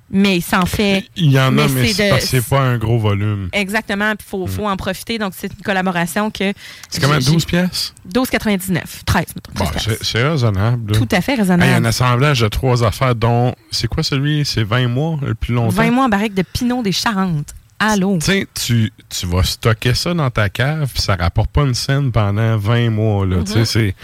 mais 0.10 0.38
il 0.38 0.42
s'en 0.42 0.66
fait. 0.66 1.06
Il 1.16 1.32
y 1.32 1.40
en 1.40 1.58
a, 1.58 1.68
Mais 1.68 1.94
c'est 1.94 2.38
de- 2.38 2.44
pas 2.44 2.62
un 2.62 2.78
gros 2.78 3.00
volume. 3.00 3.50
Exactement, 3.54 4.12
il 4.12 4.24
faut, 4.24 4.46
faut 4.48 4.68
en 4.68 4.78
profiter. 4.78 5.18
Donc, 5.18 5.34
c'est 5.36 5.48
une 5.52 5.64
collaboration 5.64 6.30
que. 6.32 6.52
Mm. 6.52 6.54
C'est 6.90 7.02
quand 7.02 7.10
même 7.10 7.22
j'ai- 7.22 7.32
12 7.32 7.46
pièces. 7.46 7.94
12,99. 8.08 9.04
13, 9.06 9.26
mettons. 9.36 9.52
Bon, 9.56 9.66
13 9.72 9.98
c'est 10.02 10.24
raisonnable. 10.28 10.94
Tout 10.94 11.08
à 11.12 11.22
fait 11.22 11.34
Hey, 11.34 11.38
raisonnable. 11.40 11.74
un 11.74 11.86
assemblage 11.86 12.40
de 12.42 12.48
trois 12.48 12.84
affaires, 12.84 13.16
dont. 13.16 13.54
C'est 13.72 13.88
quoi 13.88 14.04
celui 14.04 14.46
C'est 14.46 14.64
20 14.64 14.88
mois 14.88 15.18
le 15.22 15.36
plus 15.36 15.54
longtemps? 15.54 15.70
20 15.76 15.92
mois 15.92 16.06
en 16.06 16.10
barrique 16.10 16.34
de 16.34 16.44
Pinot 16.44 16.82
des 16.84 16.92
Charentes. 16.92 17.54
Allô? 17.78 18.18
Tu 18.20 18.26
sais, 18.26 18.48
tu, 18.54 18.94
tu 19.10 19.26
vas 19.26 19.44
stocker 19.44 19.94
ça 19.94 20.14
dans 20.14 20.30
ta 20.30 20.48
cave, 20.48 20.90
puis 20.94 21.02
ça 21.02 21.16
rapporte 21.16 21.52
pas 21.52 21.64
une 21.64 21.74
scène 21.74 22.10
pendant 22.12 22.56
20 22.56 22.90
mois. 22.90 23.26
Là, 23.26 23.38
Tu 23.46 23.52
sais, 23.52 23.60
Mhm. 23.60 23.66
c'est. 23.66 23.96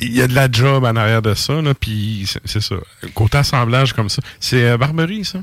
Il 0.00 0.12
y 0.16 0.20
a 0.22 0.26
de 0.26 0.34
la 0.34 0.50
job 0.50 0.84
en 0.84 0.96
arrière 0.96 1.22
de 1.22 1.34
ça, 1.34 1.60
là, 1.62 1.72
puis 1.74 2.28
c'est- 2.44 2.60
ça. 2.60 2.74
Côté 3.14 3.38
assemblage 3.38 3.92
comme 3.92 4.08
ça. 4.08 4.20
C'est 4.40 4.64
euh, 4.64 4.76
Barberie, 4.76 5.24
ça? 5.24 5.38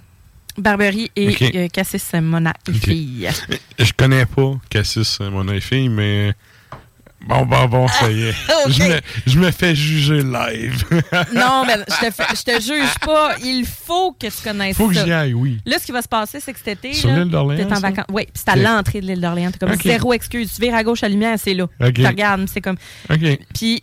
Barberie 0.58 1.12
et 1.16 1.36
euh, 1.56 1.68
Cassis 1.68 2.14
Mona 2.22 2.54
et 2.68 2.72
OK. 2.72 2.78
Filles. 2.86 3.30
Je 3.80 3.92
connais 3.96 4.26
pas 4.26 4.54
Cassis, 4.70 5.18
euh, 5.22 5.30
mon 5.30 5.48
fille, 5.60 5.90
mais. 5.90 6.34
Bon, 7.28 7.44
bon, 7.44 7.66
bon, 7.66 7.88
ça 7.88 8.12
y 8.12 8.22
est. 8.24 8.36
Je, 8.70 8.84
me, 8.84 9.00
je 9.26 9.40
me 9.40 9.50
fais 9.50 9.74
juger 9.74 10.22
live. 10.22 10.84
Non, 11.34 11.64
mais 11.66 11.78
je 11.88 12.06
te, 12.08 12.12
fais- 12.12 12.36
je 12.36 12.44
te 12.44 12.62
juge 12.62 12.94
pas. 13.04 13.36
Il 13.44 13.66
faut 13.66 14.12
que 14.12 14.28
tu 14.28 14.44
connaisses 14.44 14.78
Faut 14.78 14.90
que 14.90 14.94
ça. 14.96 15.06
j'y 15.06 15.12
aille, 15.12 15.34
oui. 15.34 15.58
Là, 15.66 15.80
ce 15.80 15.86
qui 15.88 15.92
va 15.92 16.04
se 16.04 16.08
passer, 16.08 16.40
c'est 16.40 16.54
que 16.54 16.60
cet 16.60 16.68
été. 16.86 16.94
Sur 16.94 17.10
l'île 17.10 17.30
d'Orléans, 17.30 17.68
T'es 17.68 17.74
en 17.74 17.80
vacances. 17.80 18.06
Oui, 18.12 18.24
puis 18.26 18.34
c'est 18.46 18.50
à 18.50 18.56
l'entrée 18.56 19.02
de 19.02 19.08
l'île 19.08 19.22
d'Orléans. 19.22 19.50
T'as 19.58 19.66
comme 19.66 19.76
zéro 19.82 20.14
excuse. 20.14 20.54
Tu 20.54 20.62
vires 20.62 20.76
à 20.76 20.84
gauche 20.84 21.02
à 21.04 21.10
lumière, 21.10 21.38
c'est 21.40 21.56
là. 21.56 21.68
Tu 21.94 22.06
regardes, 22.06 22.48
c'est 22.48 22.62
comme. 22.62 22.78
OK. 23.10 23.40
Puis, 23.56 23.82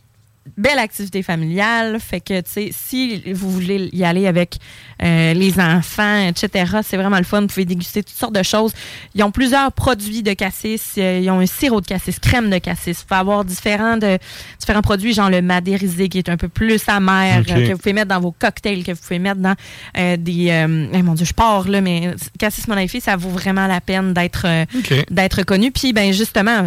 belle 0.57 0.79
activité 0.79 1.23
familiale. 1.23 1.99
Fait 2.01 2.21
que, 2.21 2.41
tu 2.41 2.51
sais, 2.51 2.71
si 2.73 3.33
vous 3.33 3.51
voulez 3.51 3.89
y 3.93 4.05
aller 4.05 4.27
avec 4.27 4.59
euh, 5.03 5.35
les 5.35 5.59
enfants, 5.61 6.27
etc., 6.27 6.79
c'est 6.83 6.97
vraiment 6.97 7.19
le 7.19 7.25
fun. 7.25 7.43
Vous 7.43 7.47
pouvez 7.47 7.65
déguster 7.65 8.03
toutes 8.03 8.17
sortes 8.17 8.35
de 8.35 8.43
choses. 8.43 8.73
Ils 9.15 9.23
ont 9.23 9.31
plusieurs 9.31 9.73
produits 9.73 10.23
de 10.23 10.33
cassis. 10.33 10.95
Euh, 10.99 11.21
Ils 11.23 11.31
ont 11.31 11.41
un 11.41 11.47
sirop 11.47 11.81
de 11.81 11.87
cassis, 11.87 12.19
crème 12.19 12.51
de 12.51 12.59
cassis. 12.59 12.99
Vous 12.99 13.05
pouvez 13.07 13.21
avoir 13.21 13.45
différents, 13.45 13.97
de, 13.97 14.19
différents 14.59 14.83
produits, 14.83 15.15
genre 15.15 15.31
le 15.31 15.43
madérisé, 15.43 16.09
qui 16.09 16.19
est 16.19 16.29
un 16.29 16.37
peu 16.37 16.49
plus 16.49 16.83
amer, 16.89 17.45
euh, 17.49 17.67
que 17.67 17.73
vous 17.73 17.79
pouvez 17.79 17.93
mettre 17.93 18.09
dans 18.09 18.21
vos 18.21 18.33
cocktails, 18.33 18.85
que 18.85 18.93
vous 18.93 19.01
pouvez 19.01 19.19
mettre 19.19 19.41
dans 19.41 19.55
euh, 19.99 20.17
des... 20.17 20.47
eh, 20.93 21.03
mon 21.03 21.15
Dieu, 21.15 21.25
je 21.27 21.35
pars, 21.35 21.69
là, 21.69 21.81
mais 21.81 22.15
cassis 22.39 22.69
Monaïfi, 22.69 23.01
ça 23.01 23.17
vaut 23.17 23.31
vraiment 23.31 23.67
la 23.67 23.81
peine 23.81 24.13
d'être 24.13 25.43
connu. 25.45 25.71
Puis, 25.73 25.93
ben 25.93 26.13
justement, 26.13 26.65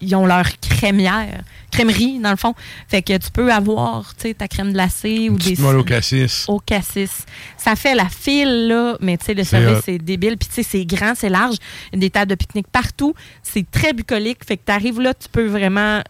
ils- 0.00 0.14
ont 0.16 0.26
leur 0.26 0.46
crémière, 0.60 1.42
crèmerie, 1.70 2.18
dans 2.18 2.30
le 2.30 2.36
fond. 2.36 2.54
Fait 2.88 3.02
que 3.02 3.16
tu 3.16 3.30
peux 3.30 3.52
avoir, 3.52 4.14
tu 4.14 4.22
sais, 4.28 4.34
ta 4.34 4.48
crème 4.48 4.72
glacée 4.72 5.28
ou 5.30 5.34
des... 5.36 5.50
Petite 5.50 5.58
molle 5.60 5.78
au 5.78 5.84
cassis. 5.84 6.44
Au 6.48 6.58
cassis. 6.60 7.24
Ça 7.56 7.76
fait 7.76 7.94
la 7.94 8.08
file, 8.08 8.68
là, 8.68 8.96
mais 9.00 9.16
tu 9.18 9.26
sais, 9.26 9.34
le 9.34 9.44
service, 9.44 9.82
c'est 9.84 9.98
débile. 9.98 10.36
Puis, 10.38 10.48
tu 10.48 10.54
sais, 10.56 10.62
c'est 10.62 10.84
grand, 10.84 11.12
c'est 11.16 11.28
large. 11.28 11.56
Des 11.92 12.10
tables 12.10 12.30
de 12.30 12.34
pique-nique 12.36 12.68
partout. 12.68 13.14
C'est 13.42 13.68
très 13.70 13.92
bucolique. 13.92 14.44
Fait 14.46 14.56
que 14.56 14.62
tu 14.66 14.72
arrives 14.72 15.00
là, 15.00 15.14
tu 15.14 15.28
peux 15.28 15.46
vraiment 15.46 16.02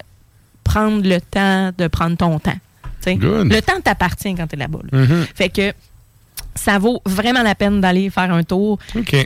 prendre 0.65 1.03
le 1.09 1.21
temps 1.21 1.73
de 1.77 1.87
prendre 1.89 2.17
ton 2.17 2.39
temps. 2.39 2.59
Le 3.07 3.61
temps 3.63 3.81
t'appartient 3.83 4.35
quand 4.35 4.47
tu 4.47 4.55
es 4.57 4.59
là-bas. 4.59 4.81
là. 4.93 4.99
Mhm. 4.99 5.27
Fait 5.35 5.49
que 5.49 5.73
ça 6.55 6.79
vaut 6.79 7.01
vraiment 7.07 7.43
la 7.43 7.55
peine 7.55 7.81
d'aller 7.81 8.11
faire 8.11 8.33
un 8.33 8.43
tour. 8.43 8.79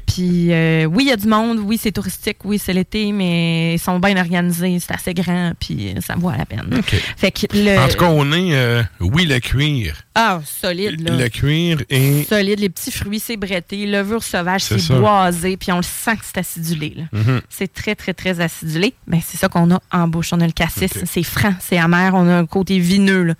Puis 0.07 0.53
euh, 0.53 0.85
oui, 0.85 1.05
il 1.05 1.09
y 1.09 1.13
a 1.13 1.17
du 1.17 1.27
monde, 1.27 1.59
oui, 1.61 1.79
c'est 1.81 1.93
touristique, 1.93 2.39
oui, 2.45 2.59
c'est 2.59 2.73
l'été, 2.73 3.11
mais 3.13 3.75
ils 3.75 3.79
sont 3.79 3.99
bien 3.99 4.17
organisés, 4.21 4.79
c'est 4.81 4.93
assez 4.95 5.15
grand, 5.15 5.53
puis 5.59 5.95
ça 6.01 6.15
vaut 6.17 6.31
la 6.31 6.45
peine. 6.45 6.69
OK. 6.77 6.95
Fait 7.17 7.31
que 7.31 7.47
le... 7.55 7.79
En 7.79 7.89
tout 7.89 7.97
cas, 7.97 8.09
on 8.11 8.33
est, 8.33 8.55
euh, 8.55 8.83
oui, 9.01 9.25
le 9.25 9.39
cuir. 9.41 10.03
Ah, 10.15 10.41
solide, 10.45 11.01
là. 11.09 11.17
Le 11.17 11.29
cuir 11.29 11.79
et. 11.89 12.25
Solide, 12.25 12.61
les 12.61 12.69
petits 12.69 12.93
fruits, 12.93 13.21
c'est 13.21 13.37
bretté, 13.37 13.87
levure 13.87 14.23
sauvage, 14.23 14.63
C'est 14.65 14.95
boisé, 14.99 15.57
puis 15.57 15.73
on 15.73 15.79
le 15.79 15.83
sent 15.83 16.17
que 16.17 16.25
c'est 16.25 16.39
acidulé. 16.39 16.95
là. 16.97 17.05
Mhm. 17.13 17.41
C'est 17.49 17.73
très, 17.73 17.95
très, 17.95 18.13
très 18.13 18.41
acidulé. 18.41 18.95
Ben, 19.07 19.21
c'est 19.25 19.39
ça 19.39 19.49
qu'on 19.49 19.71
a 19.75 19.81
en 19.91 20.09
bouche. 20.09 20.33
On 20.33 20.41
a 20.41 20.47
le 20.47 20.53
cassis, 20.53 20.93
c'est 21.07 21.23
franc, 21.23 21.55
c'est 21.61 21.79
amer. 21.79 22.13
On 22.15 22.29
a 22.29 22.37
un 22.37 22.47
côté 22.47 22.79
vineux, 22.79 23.23
là. 23.23 23.35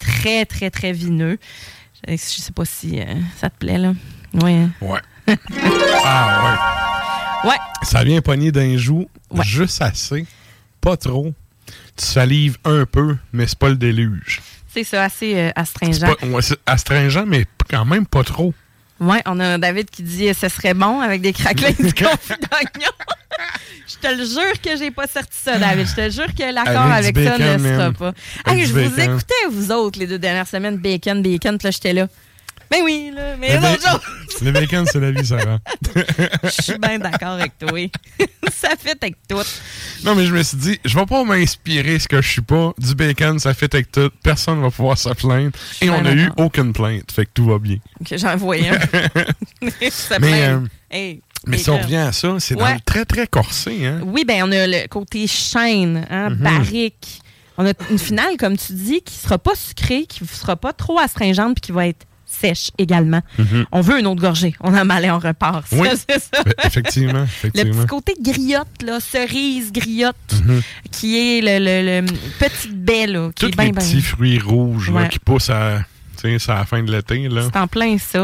très, 0.00 0.44
très, 0.44 0.70
très 0.70 0.92
vineux. 0.92 1.38
Je 2.08 2.16
sais 2.16 2.52
pas 2.52 2.64
si 2.64 3.00
euh, 3.00 3.04
ça 3.36 3.50
te 3.50 3.56
plaît, 3.58 3.78
là. 3.78 3.92
Oui. 4.34 4.52
hein. 4.54 4.70
Ouais. 4.80 5.00
ah, 6.04 6.58
Ouais. 7.44 7.50
ouais. 7.50 7.56
Ça 7.82 8.04
vient 8.04 8.20
pogner 8.20 8.52
d'un 8.52 8.76
joue 8.76 9.06
Ouais. 9.30 9.44
juste 9.44 9.82
assez, 9.82 10.24
pas 10.80 10.96
trop. 10.96 11.34
Tu 11.96 12.04
salives 12.04 12.58
un 12.64 12.86
peu, 12.86 13.16
mais 13.32 13.46
c'est 13.46 13.58
pas 13.58 13.68
le 13.68 13.76
déluge. 13.76 14.40
C'est 14.68 14.84
ça, 14.84 15.04
assez 15.04 15.34
euh, 15.36 15.50
astringent. 15.56 16.00
pas- 16.00 16.26
ouais, 16.26 16.42
c'est 16.42 16.58
astringent, 16.66 17.24
mais 17.26 17.46
quand 17.68 17.84
même 17.84 18.06
pas 18.06 18.22
trop. 18.22 18.52
Ouais, 18.98 19.22
on 19.26 19.38
a 19.40 19.58
David 19.58 19.90
qui 19.90 20.02
dit 20.02 20.32
ce 20.32 20.48
serait 20.48 20.74
bon 20.74 21.00
avec 21.00 21.20
des 21.20 21.32
craquelins 21.32 21.72
du 21.78 21.92
confit. 21.94 22.32
Je 23.86 24.08
te 24.08 24.14
le 24.14 24.24
jure 24.24 24.60
que 24.60 24.76
j'ai 24.76 24.90
pas 24.90 25.06
sorti 25.06 25.36
ça, 25.36 25.58
David. 25.58 25.86
Je 25.86 25.94
te 25.94 26.10
jure 26.10 26.34
que 26.34 26.52
l'accord 26.52 26.90
Avec 26.90 27.16
ça 27.16 27.38
ne 27.38 27.58
sera 27.58 27.92
pas. 27.92 28.12
Hey, 28.46 28.66
je 28.66 28.72
vous 28.72 29.00
écoutais, 29.00 29.34
vous 29.50 29.70
autres, 29.70 29.98
les 29.98 30.06
deux 30.06 30.18
dernières 30.18 30.46
semaines, 30.46 30.76
bacon, 30.76 31.22
bacon, 31.22 31.58
puis 31.58 31.66
là, 31.66 31.70
j'étais 31.70 31.92
là. 31.92 32.08
Ben 32.70 32.80
oui, 32.82 33.12
là, 33.14 33.36
mais 33.38 33.54
Le, 33.54 33.60
non, 33.60 33.60
ba- 33.82 34.00
le 34.42 34.50
bacon, 34.52 34.84
c'est 34.90 34.98
la 35.00 35.10
vie, 35.12 35.24
Sarah. 35.24 35.58
je 36.44 36.62
suis 36.62 36.78
bien 36.78 36.98
d'accord 36.98 37.30
avec 37.32 37.56
toi. 37.58 37.70
ça 38.52 38.70
fait 38.78 38.96
avec 39.02 39.16
tout. 39.28 39.36
non, 40.04 40.14
mais 40.14 40.26
je 40.26 40.32
me 40.34 40.42
suis 40.42 40.56
dit, 40.56 40.80
je 40.84 40.98
vais 40.98 41.06
pas 41.06 41.22
m'inspirer 41.24 41.98
ce 41.98 42.08
que 42.08 42.20
je 42.20 42.28
suis 42.28 42.42
pas. 42.42 42.72
Du 42.78 42.94
bacon, 42.94 43.38
ça 43.38 43.54
fait 43.54 43.72
avec 43.74 43.92
tout. 43.92 44.10
Personne 44.22 44.60
va 44.60 44.70
pouvoir 44.70 44.98
se 44.98 45.08
plaindre. 45.10 45.52
Et 45.80 45.90
on 45.90 46.00
bien 46.02 46.10
a 46.10 46.14
eu 46.14 46.30
aucune 46.38 46.72
plainte. 46.72 47.12
Fait 47.12 47.26
que 47.26 47.30
tout 47.34 47.46
va 47.46 47.58
bien. 47.58 47.76
Que 48.08 48.16
j'en 48.16 48.36
voyais 48.36 48.70
un. 48.70 48.78
Ça 49.90 50.18
Mais, 50.18 50.48
euh, 50.48 50.60
Hey, 50.90 51.20
Mais 51.46 51.58
si 51.58 51.70
on 51.70 51.78
revient 51.78 51.96
à 51.96 52.12
ça, 52.12 52.36
c'est 52.38 52.54
dans 52.54 52.64
Ouais. 52.64 52.74
le 52.74 52.80
très, 52.80 53.04
très 53.04 53.26
corsé, 53.26 53.86
hein? 53.86 54.00
Oui, 54.04 54.24
ben 54.24 54.42
on 54.44 54.52
a 54.52 54.66
le 54.66 54.86
côté 54.88 55.26
chaîne, 55.26 56.06
hein, 56.10 56.30
Mhm. 56.30 56.36
barrique. 56.36 57.20
On 57.58 57.66
a 57.66 57.72
une 57.90 57.98
finale, 57.98 58.36
comme 58.38 58.56
tu 58.56 58.72
dis, 58.74 59.00
qui 59.02 59.14
sera 59.14 59.38
pas 59.38 59.54
sucrée, 59.54 60.04
qui 60.06 60.24
sera 60.26 60.56
pas 60.56 60.72
trop 60.72 60.98
astringente, 60.98 61.54
puis 61.54 61.60
qui 61.62 61.72
va 61.72 61.86
être 61.88 62.04
sèche 62.40 62.70
également. 62.78 63.20
On 63.72 63.80
veut 63.80 63.98
une 63.98 64.06
autre 64.06 64.20
gorgée. 64.20 64.54
On 64.60 64.74
a 64.74 64.84
mal 64.84 65.04
et 65.04 65.10
on 65.10 65.18
repart. 65.18 65.66
Ça, 65.66 65.76
Mhm. 65.76 65.82
Oui. 65.82 65.88
c'est 66.08 66.18
ça. 66.20 66.42
Ben, 66.44 66.52
effectivement, 66.64 67.26
Le 67.42 67.50
petit 67.64 67.86
côté 67.86 68.14
griotte, 68.20 68.82
là, 68.84 68.98
cerise 69.00 69.72
griotte, 69.72 70.16
Mhm. 70.44 70.62
qui 70.90 71.16
est 71.16 71.40
le, 71.40 71.58
le- 71.64 72.00
le 72.00 72.06
petite 72.38 72.74
baie, 72.84 73.06
là, 73.06 73.30
qui 73.34 73.46
Tous 73.50 73.60
est 73.60 73.64
les 73.64 73.72
petits 73.72 74.00
fruits 74.02 74.38
rouges 74.38 74.90
là, 74.92 75.08
qui 75.08 75.18
poussent 75.18 75.50
à, 75.50 75.80
c'est 76.16 76.50
à 76.50 76.54
la 76.54 76.64
fin 76.64 76.82
de 76.82 76.90
l'été. 76.90 77.28
C'est 77.30 77.58
en 77.58 77.66
plein 77.66 77.96
ça. 77.98 78.22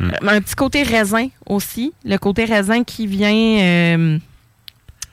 Mm. 0.00 0.04
Euh, 0.10 0.28
un 0.28 0.40
petit 0.40 0.54
côté 0.54 0.82
raisin 0.82 1.28
aussi. 1.46 1.92
Le 2.04 2.16
côté 2.16 2.44
raisin 2.44 2.82
qui 2.84 3.06
vient. 3.06 3.30
euh, 3.60 4.18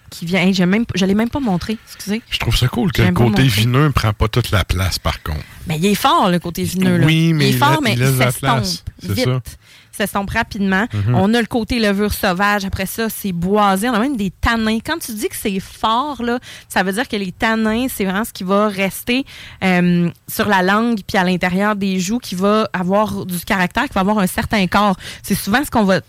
qui 0.09 0.25
vient. 0.25 0.41
hey, 0.41 0.59
même, 0.65 0.85
je 0.95 1.05
l'ai 1.05 1.15
même 1.15 1.29
pas 1.29 1.39
montré, 1.39 1.77
excusez. 1.87 2.21
Je 2.29 2.37
trouve 2.39 2.55
ça 2.55 2.67
cool 2.67 2.91
que 2.91 3.01
le 3.01 3.11
côté 3.11 3.43
vineux 3.43 3.85
ne 3.85 3.89
prend 3.89 4.13
pas 4.13 4.27
toute 4.27 4.51
la 4.51 4.63
place, 4.65 4.99
par 4.99 5.21
contre. 5.23 5.39
Mais 5.67 5.77
il 5.77 5.85
est 5.85 5.95
fort, 5.95 6.29
le 6.29 6.39
côté 6.39 6.63
vineux. 6.63 6.97
Là. 6.97 7.05
Oui, 7.05 7.33
mais 7.33 7.45
il 7.45 7.47
est 7.49 7.51
il 7.53 7.57
fort, 7.57 7.71
la- 7.71 7.79
mais 7.81 7.93
il 7.93 8.05
s'estompe 8.17 8.63
vite. 9.03 9.25
ça. 9.25 9.39
S'estompe 9.91 10.29
rapidement. 10.29 10.87
Mhm. 10.93 11.15
On 11.15 11.33
a 11.33 11.41
le 11.41 11.45
côté 11.47 11.77
levure 11.77 12.13
sauvage. 12.13 12.63
Après 12.63 12.85
ça, 12.85 13.09
c'est 13.09 13.33
boisé. 13.33 13.89
On 13.89 13.93
a 13.93 13.99
même 13.99 14.15
des 14.15 14.31
tanins. 14.31 14.79
Quand 14.79 14.97
tu 14.97 15.11
dis 15.13 15.27
que 15.27 15.35
c'est 15.35 15.59
fort, 15.59 16.23
là, 16.23 16.39
ça 16.69 16.83
veut 16.83 16.93
dire 16.93 17.05
que 17.05 17.17
les 17.17 17.33
tanins, 17.33 17.87
c'est 17.93 18.05
vraiment 18.05 18.23
ce 18.23 18.31
qui 18.31 18.45
va 18.45 18.69
rester 18.69 19.25
euh, 19.61 20.09
sur 20.25 20.47
la 20.47 20.61
langue 20.61 21.01
puis 21.05 21.17
à 21.17 21.25
l'intérieur 21.25 21.75
des 21.75 21.99
joues, 21.99 22.19
qui 22.19 22.35
va 22.35 22.69
avoir 22.71 23.25
du 23.25 23.39
caractère, 23.41 23.87
qui 23.87 23.93
va 23.93 23.99
avoir 24.01 24.19
un 24.19 24.27
certain 24.27 24.65
corps. 24.67 24.95
C'est 25.21 25.35
souvent 25.35 25.65
ce 25.65 25.69
qu'on 25.69 25.83
va 25.83 25.99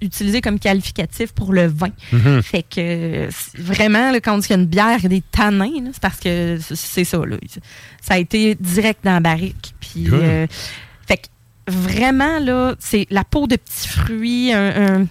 utiliser 0.00 0.40
comme 0.40 0.58
qualificatif 0.58 1.32
pour 1.32 1.52
le 1.52 1.66
vin. 1.66 1.90
Mhm. 2.12 2.42
Fait 2.42 2.62
que 2.62 3.28
vraiment, 3.58 4.10
là, 4.12 4.20
quand 4.20 4.34
on 4.34 4.38
dit 4.38 4.46
qu'il 4.46 4.56
y 4.56 4.58
a 4.58 4.62
une 4.62 4.68
bière 4.68 5.04
et 5.04 5.08
des 5.08 5.22
tanins, 5.22 5.90
c'est 5.92 6.02
parce 6.02 6.20
que 6.20 6.58
c'est 6.60 7.04
ça. 7.04 7.18
Là. 7.24 7.36
Ça 8.00 8.14
a 8.14 8.18
été 8.18 8.54
direct 8.54 9.00
dans 9.04 9.12
la 9.12 9.20
barrique. 9.20 9.74
Puis, 9.80 10.08
euh, 10.12 10.46
fait 11.06 11.16
que 11.16 11.26
vraiment, 11.68 12.38
là, 12.38 12.74
c'est 12.78 13.06
la 13.10 13.24
peau 13.24 13.46
de 13.46 13.56
petits 13.56 13.88
fruits, 13.88 14.52
un. 14.52 15.06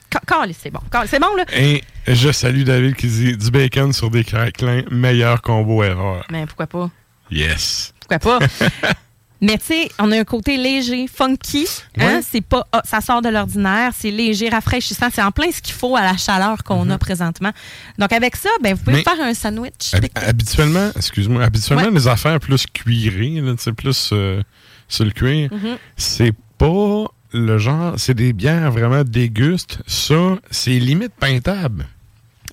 c'est 0.54 0.72
bon. 0.72 0.80
C'est 1.08 1.20
bon, 1.20 1.36
là? 1.36 1.46
Et 1.54 1.84
je 2.08 2.32
salue 2.32 2.64
David 2.64 2.96
qui 2.96 3.08
dit 3.08 3.38
du 3.38 3.52
bacon 3.52 3.92
sur 3.94 4.10
des 4.10 4.24
craquelins, 4.24 4.84
meilleur 4.92 5.42
combo 5.42 5.84
erreur. 5.84 6.26
Mais 6.32 6.46
pourquoi 6.46 6.68
pas? 6.68 6.90
Yes. 7.32 7.94
Pourquoi 8.00 8.20
pas? 8.40 8.40
Mais 9.46 9.58
tu 9.60 9.66
sais, 9.66 9.90
on 10.00 10.12
a 10.12 10.20
un 10.20 10.24
côté 10.24 10.58
léger, 10.58 11.06
funky. 11.08 11.68
Hein? 12.00 12.22
C'est 12.28 12.42
pas, 12.42 12.66
ah, 12.72 12.82
ça 12.84 13.00
sort 13.02 13.22
de 13.22 13.30
l'ordinaire, 13.30 13.92
c'est 13.96 14.10
léger, 14.12 14.50
rafraîchissant. 14.50 15.08
C'est 15.14 15.22
en 15.22 15.32
plein 15.32 15.52
ce 15.52 15.62
qu'il 15.62 15.74
faut 15.76 15.96
à 15.96 16.02
la 16.02 16.18
chaleur 16.18 16.64
qu'on 16.64 16.90
a 16.90 16.98
présentement. 16.98 17.52
Donc 18.00 18.12
avec 18.12 18.36
ça, 18.36 18.50
ben, 18.64 18.74
vous 18.74 18.84
pouvez. 18.84 18.98
Mais- 18.98 19.04
faire 19.04 19.22
un 19.22 19.34
sandwich. 19.34 19.94
Hab- 19.94 20.06
habituellement, 20.28 20.90
excuse-moi, 20.96 21.44
habituellement, 21.44 21.86
Ouais. 21.88 21.92
les 21.94 22.08
affaires 22.08 22.40
plus 22.40 22.66
cuirées, 22.66 23.42
là, 23.42 23.54
plus 23.78 24.10
euh, 24.14 24.42
sur 24.88 25.06
le 25.06 25.12
cuir, 25.12 25.50
Mhm. 25.52 25.78
c'est 25.98 26.34
pas 26.58 27.06
le 27.32 27.58
genre, 27.58 27.94
c'est 27.98 28.14
des 28.14 28.34
bières 28.34 28.72
vraiment 28.72 29.04
dégustes. 29.04 29.80
Ça, 29.86 30.38
c'est 30.50 30.80
limite 30.80 31.14
peintable. 31.20 31.86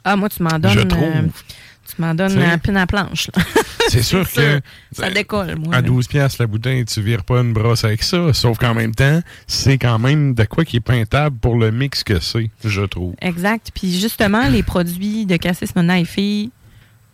Ah, 0.05 0.17
moi, 0.17 0.29
tu 0.29 0.43
m'en 0.43 0.59
donnes. 0.59 0.73
Je 0.73 0.81
euh, 0.81 0.85
trouve. 0.85 1.31
Tu 1.89 2.01
m'en 2.01 2.15
donnes 2.15 2.39
un 2.39 2.59
pin 2.59 2.75
à 2.77 2.87
planche. 2.87 3.29
là. 3.37 3.43
C'est 3.89 4.03
sûr 4.03 4.31
que 4.31 4.61
Ça 4.93 5.11
décolle, 5.11 5.57
moi. 5.57 5.75
à 5.75 5.81
là. 5.81 5.83
12 5.83 6.07
pièces 6.07 6.39
la 6.39 6.47
bouteille, 6.47 6.85
tu 6.85 7.03
vires 7.03 7.25
pas 7.25 7.41
une 7.41 7.53
brosse 7.53 7.85
avec 7.85 8.03
ça. 8.03 8.33
Sauf 8.33 8.57
qu'en 8.59 8.75
même 8.75 8.95
temps, 8.95 9.21
c'est 9.47 9.77
quand 9.77 9.99
même 9.99 10.35
de 10.35 10.45
quoi 10.45 10.65
qui 10.65 10.77
est 10.77 10.81
peintable 10.81 11.37
pour 11.39 11.57
le 11.57 11.71
mix 11.73 12.05
que 12.05 12.21
c'est, 12.21 12.51
je 12.65 12.83
trouve. 12.83 13.15
Exact. 13.21 13.71
Puis 13.75 13.99
justement, 13.99 14.49
les 14.49 14.63
produits 14.63 15.27
de 15.27 15.37
Cassis 15.37 15.75
Mona 15.75 15.99
et 16.01 16.07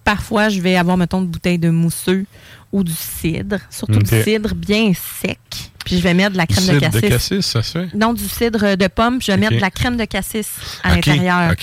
parfois, 0.05 0.49
je 0.49 0.61
vais 0.61 0.77
avoir, 0.77 0.97
mettons, 0.97 1.21
une 1.21 1.29
bouteille 1.29 1.59
de 1.59 1.71
mousseux 1.71 2.25
ou 2.73 2.85
du 2.85 2.93
cidre. 2.93 3.59
Surtout 3.71 3.99
du 3.99 4.23
cidre 4.23 4.55
bien 4.55 4.93
sec. 4.95 5.39
Puis 5.85 5.97
je 5.97 6.03
vais 6.03 6.13
mettre 6.13 6.33
de 6.33 6.37
la 6.37 6.47
crème 6.47 6.67
de 6.67 6.73
Cidre 6.73 6.81
cassis. 6.81 7.01
de 7.01 7.09
cassis, 7.09 7.47
ça 7.47 7.63
se 7.63 7.79
fait? 7.79 7.95
Non, 7.97 8.13
du 8.13 8.29
cidre 8.29 8.77
de 8.77 8.87
pomme, 8.89 9.23
je 9.23 9.33
vais 9.33 9.39
mettre 9.39 9.55
de 9.57 9.61
la 9.61 9.71
crème 9.71 9.97
de 9.97 10.05
cassis 10.05 10.49
à 10.83 10.95
l'intérieur. 10.95 11.55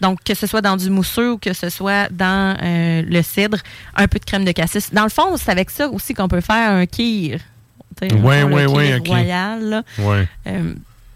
Donc, 0.00 0.22
que 0.24 0.34
ce 0.34 0.46
soit 0.46 0.62
dans 0.62 0.76
du 0.76 0.88
mousseux 0.88 1.32
ou 1.32 1.38
que 1.38 1.52
ce 1.52 1.68
soit 1.68 2.08
dans 2.10 2.56
euh, 2.62 3.02
le 3.06 3.22
cidre, 3.22 3.58
un 3.94 4.08
peu 4.08 4.18
de 4.18 4.24
crème 4.24 4.46
de 4.46 4.52
cassis. 4.52 4.90
Dans 4.92 5.04
le 5.04 5.10
fond, 5.10 5.36
c'est 5.36 5.50
avec 5.50 5.70
ça 5.70 5.88
aussi 5.88 6.14
qu'on 6.14 6.28
peut 6.28 6.40
faire 6.40 6.70
un 6.70 6.86
kir. 6.86 7.40
Ouais, 8.00 8.08
kir 8.10 9.00
ok. 9.00 9.06
royal. 9.06 9.62
là. 9.62 9.82
Ouais. 9.98 10.26
Euh, 10.46 10.72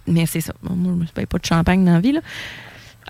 mais 0.06 0.26
c'est 0.26 0.40
ça. 0.42 0.52
Moi, 0.62 0.92
je 0.94 1.00
me 1.00 1.06
paye 1.06 1.26
pas 1.26 1.38
de 1.38 1.46
champagne 1.46 1.84
dans 1.84 1.94
la 1.94 2.00
vie. 2.00 2.12
Là. 2.12 2.20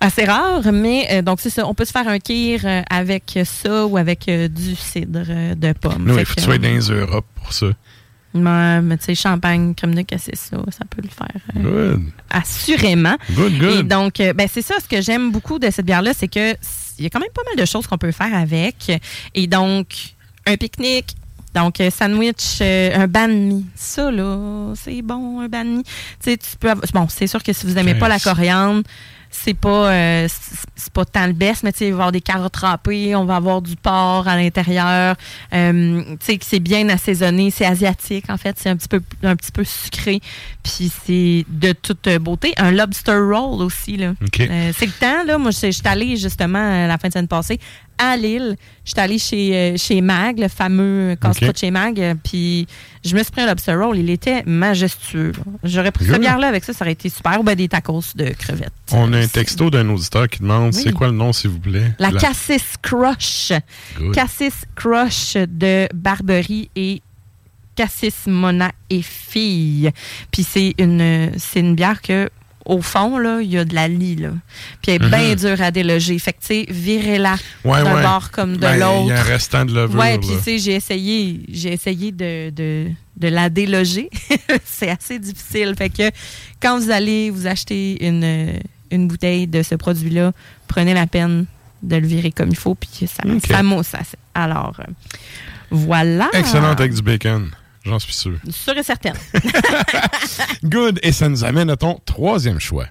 Assez 0.00 0.24
rare, 0.24 0.62
mais 0.72 1.08
euh, 1.10 1.22
donc 1.22 1.40
c'est 1.40 1.50
ça. 1.50 1.66
On 1.66 1.74
peut 1.74 1.84
se 1.84 1.90
faire 1.90 2.06
un 2.06 2.18
kir 2.20 2.60
euh, 2.64 2.82
avec 2.88 3.36
ça 3.44 3.84
ou 3.86 3.96
avec 3.96 4.28
euh, 4.28 4.46
du 4.48 4.76
cidre 4.76 5.24
de 5.56 5.72
pomme. 5.72 6.04
Il 6.06 6.12
faut 6.12 6.18
que 6.34 6.34
tu 6.38 6.42
sois 6.44 6.58
dans 6.58 6.68
les 6.68 6.78
Europes 6.90 7.26
pour 7.34 7.52
ça. 7.52 7.66
ouais, 8.34 8.80
mais 8.80 8.96
tu 8.98 9.04
sais, 9.06 9.14
champagne, 9.16 9.74
crème 9.74 9.94
de 9.96 10.02
cassis, 10.02 10.30
ça, 10.34 10.56
ça 10.70 10.84
peut 10.88 11.02
le 11.02 11.08
faire. 11.08 11.40
Good. 11.62 12.02
assurément. 12.30 13.16
Good, 13.32 13.52
Et 13.54 13.58
good. 13.58 13.88
donc, 13.88 14.20
euh, 14.20 14.32
ben, 14.32 14.48
c'est 14.52 14.62
ça, 14.62 14.74
ce 14.82 14.86
que 14.88 15.00
j'aime 15.02 15.32
beaucoup 15.32 15.58
de 15.58 15.68
cette 15.70 15.86
bière-là, 15.86 16.12
c'est 16.16 16.28
que 16.28 16.50
s- 16.52 16.94
il 16.98 17.04
y 17.04 17.06
a 17.06 17.10
quand 17.10 17.20
même 17.20 17.30
pas 17.34 17.42
mal 17.44 17.56
de 17.56 17.64
choses 17.68 17.86
qu'on 17.86 17.98
peut 17.98 18.12
faire 18.12 18.34
avec. 18.34 18.92
Et 19.34 19.46
donc, 19.46 19.86
un 20.46 20.56
pique-nique, 20.56 21.16
donc 21.54 21.80
euh, 21.80 21.90
sandwich, 21.90 22.58
euh, 22.60 22.90
un 23.02 23.06
banh 23.08 23.28
mi. 23.34 23.66
Ça, 23.74 24.10
là, 24.12 24.72
c'est 24.76 25.02
bon, 25.02 25.40
un 25.40 25.48
banh 25.48 25.64
mi. 25.78 25.82
Tu 25.82 25.90
sais, 26.20 26.36
tu 26.36 26.56
peux 26.60 26.70
avoir- 26.70 26.86
Bon, 26.94 27.06
c'est 27.08 27.26
sûr 27.26 27.42
que 27.42 27.52
si 27.52 27.66
vous 27.66 27.72
n'aimez 27.72 27.94
pas 27.94 28.08
la 28.08 28.18
coriandre, 28.20 28.82
c'est 29.30 29.54
pas 29.54 29.92
euh, 29.92 30.28
c'est 30.76 30.92
pas 30.92 31.04
tant 31.04 31.26
le 31.26 31.32
best, 31.32 31.62
mais 31.62 31.72
tu 31.72 31.78
sais, 31.78 31.86
il 31.86 31.90
va 31.90 31.96
y 31.96 32.00
avoir 32.00 32.12
des 32.12 32.20
carottes 32.20 32.56
râpées, 32.56 33.14
on 33.14 33.24
va 33.24 33.36
avoir 33.36 33.62
du 33.62 33.76
porc 33.76 34.26
à 34.26 34.36
l'intérieur. 34.36 35.16
Euh, 35.52 36.02
tu 36.02 36.16
sais, 36.20 36.38
que 36.38 36.44
c'est 36.44 36.60
bien 36.60 36.88
assaisonné, 36.88 37.50
c'est 37.50 37.66
asiatique 37.66 38.30
en 38.30 38.36
fait, 38.36 38.56
c'est 38.58 38.70
un 38.70 38.76
petit 38.76 38.88
peu 38.88 39.02
un 39.22 39.36
petit 39.36 39.52
peu 39.52 39.64
sucré, 39.64 40.20
puis 40.62 40.90
c'est 41.04 41.44
de 41.48 41.72
toute 41.72 42.08
beauté. 42.18 42.52
Un 42.56 42.70
lobster 42.70 43.18
roll 43.18 43.62
aussi 43.62 43.96
là. 43.96 44.14
Euh, 44.40 44.72
c'est 44.76 44.86
le 44.86 44.92
temps 44.92 45.24
là. 45.24 45.38
Moi, 45.38 45.50
je 45.50 45.70
suis 45.70 45.82
allée 45.84 46.16
justement 46.16 46.86
la 46.86 46.98
fin 46.98 47.08
de 47.08 47.12
semaine 47.12 47.28
passée 47.28 47.60
à 47.98 48.16
Lille. 48.16 48.56
Je 48.84 48.90
suis 48.90 49.00
allée 49.00 49.18
chez 49.18 49.54
euh, 49.54 49.76
chez 49.76 50.00
Mag, 50.00 50.38
le 50.38 50.48
fameux 50.48 51.16
casse-croûte 51.20 51.50
OK. 51.50 51.58
chez 51.58 51.70
Mag, 51.70 52.00
euh, 52.00 52.14
puis 52.22 52.66
je 53.04 53.14
me 53.14 53.22
suis 53.22 53.30
pris 53.30 53.42
un 53.42 53.46
lobster 53.46 53.74
roll. 53.74 53.98
Il 53.98 54.08
était 54.10 54.42
majestueux. 54.46 55.32
J'aurais 55.64 55.90
pris 55.92 56.06
cette 56.06 56.20
bière 56.20 56.38
là 56.38 56.48
avec 56.48 56.64
ça, 56.64 56.72
ça 56.72 56.84
aurait 56.84 56.92
été 56.92 57.08
super. 57.08 57.40
Ou 57.40 57.42
ben 57.42 57.54
des 57.54 57.68
tacos 57.68 58.02
de 58.14 58.30
crevettes. 58.30 58.72
On 58.92 59.12
a 59.12 59.18
un 59.18 59.26
texto 59.26 59.70
d'un 59.70 59.88
auditeur 59.90 60.28
qui 60.28 60.40
demande 60.40 60.74
Oui. 60.74 60.80
c'est 60.84 60.92
quoi 60.92 61.08
le 61.08 61.14
nom, 61.14 61.32
s'il 61.32 61.50
vous 61.50 61.58
plaît? 61.60 61.92
La, 61.98 62.12
Cassis 62.12 62.76
Crush. 62.82 63.52
Good. 63.98 64.14
Cassis 64.14 64.64
Crush 64.74 65.34
de 65.36 65.88
Barberie 65.94 66.70
et 66.74 67.02
cassis, 67.78 68.26
mona 68.26 68.72
et 68.90 69.02
fille. 69.02 69.90
Puis 70.32 70.42
c'est 70.42 70.74
une, 70.78 71.30
c'est 71.36 71.60
une 71.60 71.74
bière 71.76 72.02
que 72.02 72.28
au 72.68 72.80
fond, 72.82 73.18
là, 73.18 73.40
il 73.40 73.50
y 73.50 73.58
a 73.58 73.64
de 73.64 73.74
la 73.74 73.88
lie, 73.88 74.14
là. 74.14 74.28
Puis 74.82 74.92
elle 74.92 75.02
est 75.02 75.08
bien 75.08 75.34
dure 75.34 75.60
à 75.60 75.70
déloger. 75.72 76.16
Fait 76.20 76.32
que, 76.34 76.40
tu 76.40 76.46
sais, 76.46 76.66
virez-la 76.68 77.34
Ouais, 77.64 77.82
d'un 77.82 77.96
ouais. 77.96 78.02
bord 78.02 78.30
comme 78.30 78.52
de 78.56 78.58
Ben, 78.58 78.74
Il 78.74 78.78
y 78.78 78.82
a 78.82 78.88
un 78.88 79.02
l'autre. 79.16 79.26
restant 79.26 79.64
de 79.64 79.74
levure. 79.74 79.98
Ouais, 79.98 80.18
puis 80.18 80.28
tu 80.28 80.38
sais, 80.42 80.58
j'ai 80.58 80.74
essayé, 80.74 81.40
j'ai 81.50 81.72
essayé 81.72 82.12
de, 82.12 82.50
de, 82.50 82.88
de 83.16 83.28
la 83.28 83.48
déloger. 83.50 84.10
c'est 84.64 84.90
assez 84.90 85.18
difficile. 85.18 85.74
Fait 85.76 85.88
que 85.90 86.10
quand 86.62 86.78
vous 86.78 86.90
allez 86.90 87.30
vous 87.30 87.46
acheter 87.46 88.06
une, 88.06 88.52
une 88.90 89.08
bouteille 89.08 89.46
de 89.46 89.62
ce 89.62 89.74
produit-là, 89.74 90.32
prenez 90.68 90.94
la 90.94 91.06
peine 91.06 91.46
de 91.82 91.96
le 91.96 92.06
virer 92.06 92.32
comme 92.32 92.50
il 92.50 92.56
faut, 92.56 92.74
puis 92.74 93.06
ça, 93.06 93.22
ça 93.48 93.62
mousse. 93.62 93.86
ça- 93.86 94.00
Alors, 94.34 94.76
euh, 94.80 94.92
voilà. 95.70 96.28
Excellente 96.34 96.80
avec 96.80 96.92
du 96.92 97.02
bacon. 97.02 97.50
J'en 97.88 97.98
suis 97.98 98.12
sûr. 98.12 98.38
Sûr 98.50 98.76
et 98.76 98.82
certain. 98.82 99.12
Good. 100.62 101.00
Et 101.02 101.12
ça 101.12 101.28
nous 101.28 101.42
amène 101.42 101.70
à 101.70 101.76
ton 101.76 101.98
troisième 102.04 102.60
choix. 102.60 102.86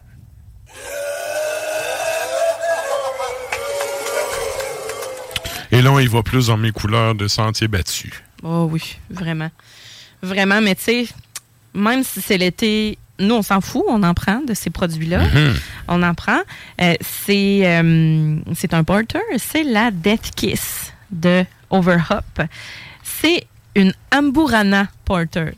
Et 5.71 5.81
là, 5.81 5.91
on 5.91 5.99
y 5.99 6.07
va 6.07 6.23
plus 6.23 6.47
dans 6.47 6.57
mes 6.57 6.71
couleurs 6.71 7.13
de 7.13 7.27
sentier 7.27 7.67
battu. 7.67 8.11
Oh 8.41 8.67
oui, 8.71 8.97
vraiment. 9.09 9.51
Vraiment, 10.23 10.61
mais 10.61 10.73
tu 10.75 10.83
sais, 10.83 11.07
même 11.75 12.03
si 12.03 12.21
c'est 12.21 12.37
l'été, 12.37 12.97
nous, 13.19 13.35
on 13.35 13.41
s'en 13.41 13.61
fout, 13.61 13.83
on 13.87 14.01
en 14.01 14.13
prend 14.13 14.41
de 14.41 14.53
ces 14.53 14.69
produits-là. 14.69 15.19
Mhm. 15.27 15.55
On 15.89 16.01
en 16.01 16.13
prend. 16.15 16.39
Euh, 16.81 16.95
c'est 17.01 17.61
euh, 17.65 18.37
c'est 18.55 18.73
un 18.73 18.83
porter, 18.83 19.19
c'est 19.37 19.63
la 19.63 19.91
Death 19.91 20.31
Kiss 20.35 20.93
de 21.11 21.45
Overhop. 21.69 22.41
C'est 23.03 23.45
une 23.77 23.93
Amburana 24.11 24.87
Porter. 25.05 25.51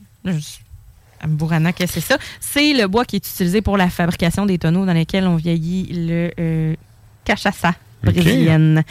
Amburana, 1.23 1.73
qu'est-ce 1.73 1.95
que 1.95 2.01
c'est 2.01 2.13
ça? 2.13 2.19
C'est 2.39 2.73
le 2.73 2.87
bois 2.87 3.05
qui 3.05 3.15
est 3.15 3.27
utilisé 3.27 3.61
pour 3.61 3.77
la 3.77 3.89
fabrication 3.89 4.45
des 4.45 4.57
tonneaux 4.57 4.85
dans 4.85 4.93
lesquels 4.93 5.25
on 5.25 5.37
vieillit 5.37 5.87
le 5.91 6.31
euh, 6.39 6.75
cachaça 7.25 7.73
brésilienne. 8.03 8.83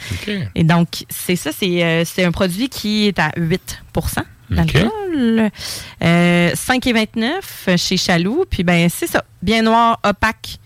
Et 0.55 0.63
donc, 0.63 1.05
c'est 1.09 1.35
ça, 1.35 1.51
c'est 1.51 1.83
euh, 1.83 2.03
c'est 2.05 2.23
un 2.23 2.31
produit 2.31 2.69
qui 2.69 3.07
est 3.07 3.19
à 3.19 3.29
8% 3.37 4.23
d'alcool. 4.49 4.91
Euh, 6.03 6.51
5,29 6.51 7.77
chez 7.77 7.97
Chaloux. 7.97 8.45
Puis, 8.49 8.63
ben, 8.63 8.89
c'est 8.89 9.07
ça. 9.07 9.23
Bien 9.41 9.61
noir, 9.61 9.99
opaque. 10.03 10.59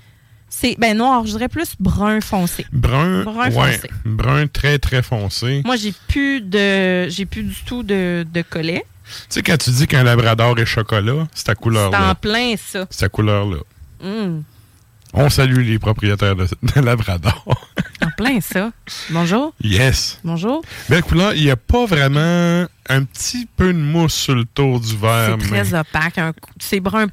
C'est, 0.55 0.75
ben, 0.77 0.95
noir, 0.95 1.25
je 1.25 1.31
dirais 1.31 1.49
plus 1.49 1.73
brun 1.79 2.21
foncé. 2.21 2.63
Brun, 2.71 3.23
Brun 3.23 3.49
ouais, 3.51 3.73
foncé. 3.73 3.89
brun 4.05 4.45
très, 4.45 4.77
très 4.77 5.01
foncé. 5.01 5.63
Moi, 5.65 5.77
j'ai 5.77 5.93
plus 6.07 6.41
de, 6.41 7.09
j'ai 7.09 7.25
plus 7.25 7.41
du 7.41 7.55
tout 7.65 7.81
de, 7.81 8.23
de 8.31 8.41
collet. 8.43 8.85
Tu 9.05 9.11
sais, 9.29 9.41
quand 9.41 9.57
tu 9.57 9.71
dis 9.71 9.87
qu'un 9.87 10.03
labrador 10.03 10.57
est 10.59 10.65
chocolat, 10.65 11.27
c'est 11.33 11.45
ta 11.45 11.55
C'est 11.55 11.95
en 11.97 12.15
plein, 12.15 12.53
ça. 12.55 12.85
C'est 12.91 12.99
ta 12.99 13.09
couleur-là. 13.09 13.57
Hum, 14.03 14.43
On 15.13 15.27
salue 15.31 15.67
les 15.67 15.79
propriétaires 15.79 16.35
de, 16.35 16.45
de 16.45 16.81
labrador. 16.81 17.43
Plein, 18.15 18.39
ça. 18.41 18.71
Bonjour. 19.09 19.53
yes. 19.63 20.19
Bonjour. 20.23 20.61
Belle 20.89 21.03
couleur. 21.03 21.33
Il 21.35 21.43
n'y 21.43 21.51
a 21.51 21.55
pas 21.55 21.85
vraiment 21.85 22.65
un 22.89 23.03
petit 23.05 23.47
peu 23.55 23.71
de 23.73 23.77
mousse 23.79 24.13
sur 24.13 24.35
le 24.35 24.45
tour 24.45 24.79
du 24.79 24.95
verre. 24.97 25.37
C'est 25.39 25.51
mais- 25.51 25.63
très 25.63 25.79
opaque. 25.79 26.19
C'est 26.59 26.79
brun, 26.79 27.05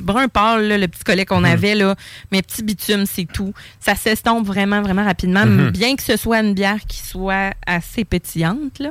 brun 0.00 0.28
pâle, 0.28 0.68
là, 0.68 0.78
le 0.78 0.88
petit 0.88 1.04
collet 1.04 1.24
qu'on 1.24 1.42
avait, 1.44 1.74
là, 1.74 1.94
mais 2.32 2.42
petit 2.42 2.62
bitume, 2.62 3.06
c'est 3.06 3.24
tout. 3.30 3.52
Ça 3.80 3.94
s'estompe 3.94 4.46
vraiment, 4.46 4.82
vraiment 4.82 5.04
rapidement, 5.04 5.46
Mhm. 5.46 5.70
bien 5.70 5.96
que 5.96 6.02
ce 6.02 6.16
soit 6.16 6.40
une 6.40 6.54
bière 6.54 6.80
qui 6.86 6.98
soit 6.98 7.54
assez 7.66 8.04
pétillante. 8.04 8.78
Là. 8.78 8.90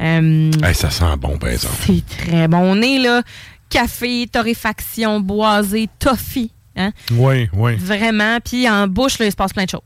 Euh, 0.00 0.50
Hey, 0.62 0.74
ça 0.74 0.90
sent 0.90 1.16
bon, 1.18 1.36
par 1.38 1.50
exemple. 1.50 1.74
c'est 1.86 2.04
très 2.06 2.46
bon. 2.48 2.58
On 2.58 2.80
est 2.82 2.98
là, 2.98 3.22
café, 3.68 4.28
torréfaction, 4.30 5.20
boisé, 5.20 5.88
toffee. 5.98 6.50
Hein? 6.76 6.92
Oui, 7.12 7.48
oui. 7.54 7.74
Vraiment. 7.76 8.38
Puis 8.44 8.68
en 8.68 8.86
bouche, 8.86 9.18
là, 9.18 9.24
il 9.26 9.30
se 9.32 9.36
passe 9.36 9.52
plein 9.54 9.64
de 9.64 9.70
choses. 9.70 9.80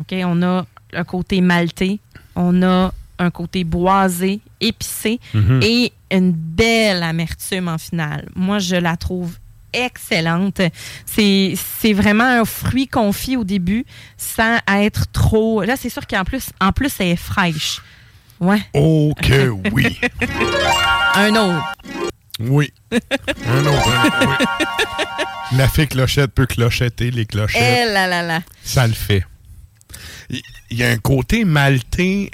OK? 0.00 0.14
On 0.24 0.42
a 0.42 0.66
un 0.94 1.04
côté 1.04 1.40
maltais, 1.40 1.98
on 2.36 2.62
a 2.62 2.92
un 3.18 3.30
côté 3.30 3.64
boisé, 3.64 4.40
épicé 4.60 5.20
Mhm. 5.34 5.60
et 5.62 5.92
une 6.10 6.32
belle 6.32 7.02
amertume 7.02 7.68
en 7.68 7.78
finale. 7.78 8.28
Moi, 8.34 8.58
je 8.58 8.76
la 8.76 8.96
trouve 8.96 9.36
excellente. 9.72 10.60
C'est 11.06 11.54
vraiment 11.94 12.24
un 12.40 12.44
fruit 12.44 12.88
confit 12.88 13.36
au 13.36 13.44
début 13.44 13.86
sans 14.18 14.58
être 14.68 15.10
trop... 15.12 15.62
Là, 15.62 15.76
c'est 15.76 15.88
sûr 15.88 16.06
qu'en 16.06 16.24
plus, 16.24 16.50
en 16.60 16.72
plus, 16.72 16.92
elle 17.00 17.08
est 17.08 17.16
fraîche. 17.16 17.80
Ouais. 18.40 18.60
Oh 18.74 19.14
que 19.22 19.48
oui. 19.72 19.98
Un 21.14 21.34
autre. 21.36 21.72
Oui. 22.40 22.72
Un 23.46 23.66
autre. 23.66 23.88
un- 23.88 24.26
oui. 24.26 24.46
La 25.56 25.68
fée 25.68 25.86
clochette 25.86 26.32
peut 26.32 26.46
clochetter 26.46 27.10
les 27.10 27.24
clochettes. 27.26 27.62
Eh 27.88 27.92
là 27.92 28.06
là 28.06 28.22
là. 28.22 28.40
Ça 28.64 28.86
le 28.86 28.94
fait. 28.94 29.24
Il 30.70 30.76
y 30.78 30.82
a 30.82 30.88
un 30.90 30.96
côté 30.98 31.44
maltais, 31.44 32.30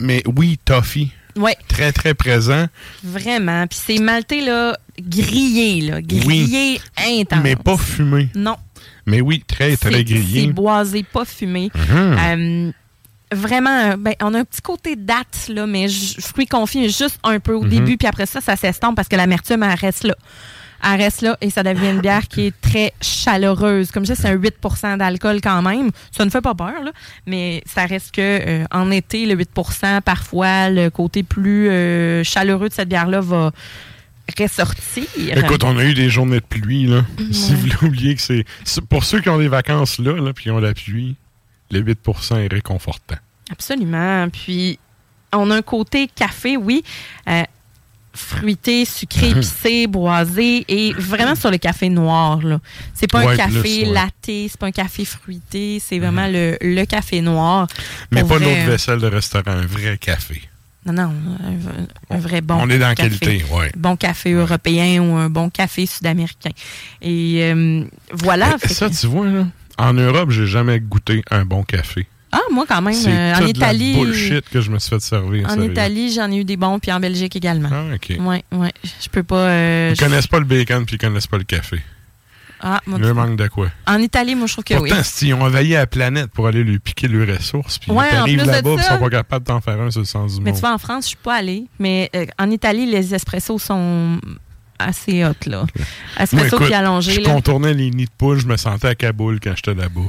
mais 0.00 0.22
oui, 0.36 0.58
toffee. 0.64 1.10
Ouais, 1.34 1.56
Très, 1.66 1.92
très 1.92 2.12
présent, 2.14 2.66
vraiment. 3.02 3.66
Puis 3.66 3.78
c'est 3.86 3.98
maltais, 3.98 4.42
là, 4.42 4.76
grillé, 5.00 5.80
là. 5.80 6.02
Grillé 6.02 6.78
intense. 6.98 7.40
mais 7.42 7.56
pas 7.56 7.76
fumé. 7.78 8.28
Non. 8.34 8.56
Mais 9.06 9.20
oui, 9.22 9.42
très, 9.46 9.76
très 9.76 10.04
grillé. 10.04 10.42
C'est 10.42 10.52
boisé, 10.52 11.02
pas 11.02 11.24
fumé. 11.24 11.70
Mhm. 11.74 12.16
Euh, 12.18 12.72
vraiment, 13.34 13.94
ben, 13.96 14.14
on 14.20 14.34
a 14.34 14.40
un 14.40 14.44
petit 14.44 14.60
côté 14.60 14.94
date, 14.94 15.48
là, 15.48 15.66
mais 15.66 15.86
fruits 15.88 16.46
confits, 16.46 16.84
juste 16.90 17.18
un 17.24 17.40
peu 17.40 17.54
au 17.54 17.62
Mhm. 17.62 17.70
début, 17.70 17.96
puis 17.96 18.06
après 18.06 18.26
ça, 18.26 18.40
ça 18.42 18.54
s'estompe 18.54 18.94
parce 18.94 19.08
que 19.08 19.16
l'amertume, 19.16 19.62
elle 19.62 19.74
reste 19.78 20.04
là. 20.04 20.14
Elle 20.82 21.00
reste 21.00 21.22
là 21.22 21.36
et 21.40 21.50
ça 21.50 21.62
devient 21.62 21.90
une 21.90 22.00
bière 22.00 22.26
qui 22.28 22.46
est 22.46 22.60
très 22.60 22.92
chaleureuse. 23.00 23.90
Comme 23.90 24.04
je 24.04 24.12
dis, 24.12 24.20
c'est 24.20 24.28
un 24.28 24.36
8% 24.36 24.98
d'alcool 24.98 25.40
quand 25.40 25.62
même. 25.62 25.90
Ça 26.10 26.24
ne 26.24 26.30
fait 26.30 26.40
pas 26.40 26.54
peur, 26.54 26.82
là, 26.82 26.92
mais 27.26 27.62
ça 27.66 27.86
reste 27.86 28.12
que 28.12 28.20
euh, 28.20 28.64
en 28.70 28.90
été, 28.90 29.26
le 29.26 29.36
8% 29.36 30.00
parfois, 30.00 30.70
le 30.70 30.90
côté 30.90 31.22
plus 31.22 31.68
euh, 31.70 32.24
chaleureux 32.24 32.68
de 32.68 32.74
cette 32.74 32.88
bière-là 32.88 33.20
va 33.20 33.52
ressortir. 34.38 35.04
Écoute, 35.16 35.64
on 35.64 35.78
a 35.78 35.84
eu 35.84 35.94
des 35.94 36.08
journées 36.08 36.40
de 36.40 36.44
pluie, 36.44 36.86
là. 36.86 37.04
Si 37.32 37.54
vous 37.54 37.68
l'oubliez 37.80 38.14
que 38.14 38.22
c'est... 38.22 38.44
Pour 38.88 39.04
ceux 39.04 39.20
qui 39.20 39.28
ont 39.28 39.38
des 39.38 39.48
vacances 39.48 39.98
là, 39.98 40.12
là 40.12 40.32
puis 40.32 40.44
qui 40.44 40.50
ont 40.50 40.58
la 40.58 40.74
pluie, 40.74 41.16
le 41.70 41.82
8% 41.82 42.38
est 42.38 42.52
réconfortant. 42.52 43.16
Absolument. 43.50 44.28
Puis, 44.30 44.78
on 45.32 45.50
a 45.50 45.56
un 45.56 45.62
côté 45.62 46.08
café, 46.14 46.56
oui, 46.56 46.84
euh, 47.28 47.42
fruité, 48.14 48.84
sucré, 48.84 49.30
Mhm. 49.30 49.36
épicé, 49.38 49.86
boisé, 49.86 50.64
et 50.68 50.92
vraiment 50.94 51.34
sur 51.34 51.50
le 51.50 51.58
café 51.58 51.88
noir. 51.88 52.40
là. 52.42 52.60
C'est 52.94 53.10
pas 53.10 53.24
Ouais, 53.24 53.32
un 53.32 53.36
café 53.36 53.60
plus, 53.60 53.70
ouais. 53.82 53.86
Mhm. 53.86 53.92
latte, 53.94 54.12
c'est 54.26 54.56
pas 54.58 54.66
un 54.66 54.70
café 54.72 55.04
fruité, 55.04 55.80
c'est 55.80 55.98
vraiment 55.98 56.26
le, 56.28 56.56
le 56.60 56.84
café 56.84 57.20
noir. 57.20 57.66
Mais 58.10 58.20
pas 58.22 58.36
vrai. 58.36 58.40
l'autre 58.44 58.70
vaisselle 58.70 58.98
de 59.00 59.06
restaurant, 59.06 59.50
un 59.52 59.66
vrai 59.66 59.96
café. 59.98 60.42
Non, 60.84 60.92
non, 60.94 61.12
un, 62.10 62.14
un 62.16 62.18
vrai 62.18 62.40
bon 62.40 62.56
On 62.60 62.68
est 62.68 62.78
dans 62.78 62.88
la 62.88 62.94
café. 62.96 63.16
qualité, 63.16 63.44
ouais. 63.54 63.70
Bon 63.76 63.94
café 63.96 64.32
européen 64.32 65.00
ou 65.00 65.14
un 65.16 65.30
bon 65.30 65.48
café 65.48 65.86
sud-américain. 65.86 66.50
Et 67.00 67.38
euh, 67.42 67.84
voilà. 68.12 68.56
Eh, 68.64 68.68
ça, 68.68 68.88
que- 68.90 68.94
tu 69.00 69.06
vois, 69.06 69.26
là, 69.28 69.46
en 69.78 69.92
Europe, 69.94 70.30
j'ai 70.30 70.46
jamais 70.46 70.80
goûté 70.80 71.22
un 71.30 71.44
bon 71.44 71.62
café. 71.62 72.06
Ah, 72.32 72.40
moi 72.50 72.64
quand 72.66 72.80
même, 72.82 72.94
C'est 72.94 73.10
euh, 73.12 73.34
en 73.36 73.46
Italie. 73.46 73.92
la 73.94 73.98
bullshit 74.00 74.48
que 74.48 74.60
je 74.60 74.70
me 74.70 74.78
suis 74.78 74.88
fait 74.90 75.00
servir. 75.00 75.46
En 75.46 75.50
sérieux. 75.54 75.70
Italie, 75.70 76.12
j'en 76.12 76.30
ai 76.30 76.36
eu 76.38 76.44
des 76.44 76.56
bons, 76.56 76.78
puis 76.78 76.90
en 76.90 76.98
Belgique 77.00 77.36
également. 77.36 77.68
Ah, 77.70 77.94
OK. 77.94 78.16
Ouais, 78.20 78.42
ouais. 78.52 78.72
Je 79.02 79.08
peux 79.08 79.22
pas. 79.22 79.36
euh, 79.36 79.88
Ils 79.92 79.96
je- 80.00 80.04
connaissent 80.04 80.26
pas 80.26 80.38
le 80.38 80.46
bacon 80.46 80.84
puis 80.86 80.96
ils 80.96 80.98
connaissent 80.98 81.26
pas 81.26 81.38
le 81.38 81.44
café. 81.44 81.80
Ah, 82.64 82.80
moi, 82.86 82.96
Il 83.00 83.04
leur 83.04 83.14
manque 83.16 83.36
de 83.36 83.48
quoi? 83.48 83.68
En 83.88 83.98
Italie, 83.98 84.36
moi, 84.36 84.46
je 84.46 84.52
trouve 84.52 84.64
que 84.64 84.74
oui. 84.74 84.88
Pourtant, 84.88 85.02
si 85.04 85.26
ils 85.28 85.34
ont 85.34 85.42
envahi 85.42 85.70
la 85.70 85.86
planète 85.88 86.30
pour 86.30 86.46
aller 86.46 86.62
lui 86.62 86.78
piquer 86.78 87.08
leurs 87.08 87.26
ressources, 87.26 87.78
puis 87.78 87.90
Ouais, 87.90 88.06
ils 88.12 88.16
en 88.16 88.20
arrivent 88.22 88.44
là-bas, 88.44 88.74
ils 88.78 88.82
sont 88.84 88.98
pas 88.98 89.10
capables 89.10 89.44
d'en 89.44 89.60
faire 89.60 89.80
un 89.80 89.90
sur 89.90 89.98
le 90.00 90.06
sens 90.06 90.36
du 90.36 90.40
Mais 90.42 90.50
monde. 90.52 90.54
tu 90.54 90.60
vois, 90.60 90.72
en 90.72 90.78
France, 90.78 91.04
je 91.04 91.08
suis 91.08 91.16
pas 91.20 91.34
allée. 91.34 91.64
Mais 91.80 92.08
euh, 92.14 92.24
en 92.38 92.48
Italie, 92.52 92.86
les 92.86 93.12
espressos 93.14 93.58
sont 93.58 94.20
assez 94.78 95.24
hot, 95.24 95.32
là. 95.46 95.64
Espresso 96.20 96.56
puis 96.60 96.72
allongé, 96.72 97.12
je 97.14 97.20
là. 97.22 97.30
contournais 97.30 97.74
les 97.74 97.90
nids 97.90 98.04
de 98.04 98.10
poules, 98.16 98.38
je 98.38 98.46
me 98.46 98.56
sentais 98.56 98.86
à 98.88 98.94
Kaboul 98.94 99.40
quand 99.40 99.54
j'étais 99.56 99.74
là-bas. 99.74 100.00